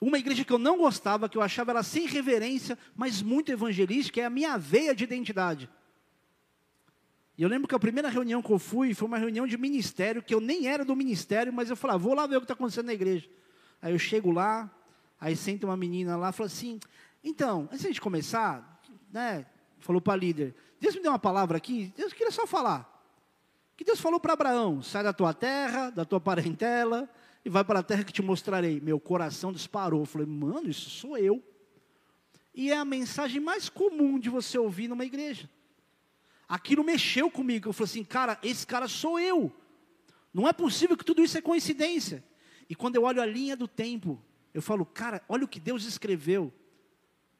Uma 0.00 0.18
igreja 0.18 0.44
que 0.44 0.52
eu 0.52 0.58
não 0.58 0.78
gostava, 0.78 1.28
que 1.28 1.38
eu 1.38 1.42
achava 1.42 1.70
ela 1.70 1.82
sem 1.82 2.06
reverência, 2.06 2.78
mas 2.94 3.22
muito 3.22 3.52
evangelística, 3.52 4.20
é 4.20 4.24
a 4.24 4.30
minha 4.30 4.56
veia 4.56 4.94
de 4.94 5.04
identidade. 5.04 5.70
E 7.36 7.42
eu 7.42 7.48
lembro 7.48 7.68
que 7.68 7.74
a 7.74 7.78
primeira 7.78 8.08
reunião 8.08 8.42
que 8.42 8.50
eu 8.50 8.58
fui 8.58 8.94
foi 8.94 9.08
uma 9.08 9.18
reunião 9.18 9.46
de 9.46 9.58
ministério, 9.58 10.22
que 10.22 10.34
eu 10.34 10.40
nem 10.40 10.66
era 10.66 10.84
do 10.84 10.96
ministério, 10.96 11.52
mas 11.52 11.68
eu 11.68 11.76
falava, 11.76 11.98
vou 11.98 12.14
lá 12.14 12.26
ver 12.26 12.36
o 12.36 12.40
que 12.40 12.44
está 12.44 12.54
acontecendo 12.54 12.86
na 12.86 12.94
igreja. 12.94 13.28
Aí 13.80 13.92
eu 13.92 13.98
chego 13.98 14.30
lá, 14.30 14.70
Aí 15.20 15.34
senta 15.34 15.66
uma 15.66 15.76
menina 15.76 16.16
lá 16.16 16.30
e 16.30 16.32
fala 16.32 16.46
assim: 16.46 16.78
então, 17.22 17.68
antes 17.72 17.92
de 17.94 18.00
começar, 18.00 18.80
né? 19.12 19.46
Falou 19.78 20.00
para 20.00 20.12
a 20.12 20.16
líder: 20.16 20.54
Deus 20.80 20.94
me 20.94 21.02
deu 21.02 21.10
uma 21.10 21.18
palavra 21.18 21.56
aqui, 21.56 21.92
Deus 21.96 22.12
queria 22.12 22.30
só 22.30 22.46
falar. 22.46 22.92
Que 23.76 23.84
Deus 23.84 24.00
falou 24.00 24.20
para 24.20 24.32
Abraão: 24.32 24.82
sai 24.82 25.02
da 25.02 25.12
tua 25.12 25.34
terra, 25.34 25.90
da 25.90 26.04
tua 26.04 26.20
parentela, 26.20 27.08
e 27.44 27.50
vai 27.50 27.64
para 27.64 27.80
a 27.80 27.82
terra 27.82 28.04
que 28.04 28.12
te 28.12 28.22
mostrarei. 28.22 28.80
Meu 28.80 29.00
coração 29.00 29.52
disparou. 29.52 30.00
Eu 30.00 30.06
falei: 30.06 30.26
mano, 30.26 30.68
isso 30.68 30.88
sou 30.88 31.18
eu. 31.18 31.42
E 32.54 32.70
é 32.70 32.76
a 32.76 32.84
mensagem 32.84 33.40
mais 33.40 33.68
comum 33.68 34.18
de 34.18 34.30
você 34.30 34.56
ouvir 34.56 34.88
numa 34.88 35.04
igreja. 35.04 35.50
Aquilo 36.48 36.84
mexeu 36.84 37.30
comigo. 37.30 37.68
Eu 37.68 37.72
falei 37.72 37.90
assim: 37.90 38.04
cara, 38.04 38.38
esse 38.42 38.66
cara 38.66 38.88
sou 38.88 39.18
eu. 39.18 39.52
Não 40.32 40.46
é 40.46 40.52
possível 40.52 40.96
que 40.96 41.04
tudo 41.04 41.22
isso 41.22 41.36
é 41.36 41.42
coincidência. 41.42 42.24
E 42.68 42.74
quando 42.74 42.96
eu 42.96 43.02
olho 43.02 43.20
a 43.20 43.26
linha 43.26 43.56
do 43.56 43.66
tempo, 43.66 44.22
eu 44.56 44.62
falo, 44.62 44.86
cara, 44.86 45.22
olha 45.28 45.44
o 45.44 45.48
que 45.48 45.60
Deus 45.60 45.84
escreveu. 45.84 46.50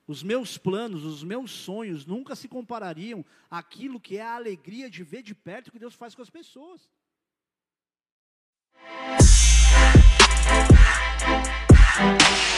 Os 0.06 0.22
meus 0.22 0.58
planos, 0.58 1.02
os 1.02 1.24
meus 1.24 1.50
sonhos 1.50 2.04
nunca 2.04 2.36
se 2.36 2.46
comparariam 2.46 3.24
àquilo 3.50 3.98
que 3.98 4.18
é 4.18 4.22
a 4.22 4.34
alegria 4.34 4.90
de 4.90 5.02
ver 5.02 5.22
de 5.22 5.34
perto 5.34 5.68
o 5.68 5.72
que 5.72 5.78
Deus 5.78 5.94
faz 5.94 6.14
com 6.14 6.20
as 6.20 6.28
pessoas. 6.28 6.90
Música 11.98 12.55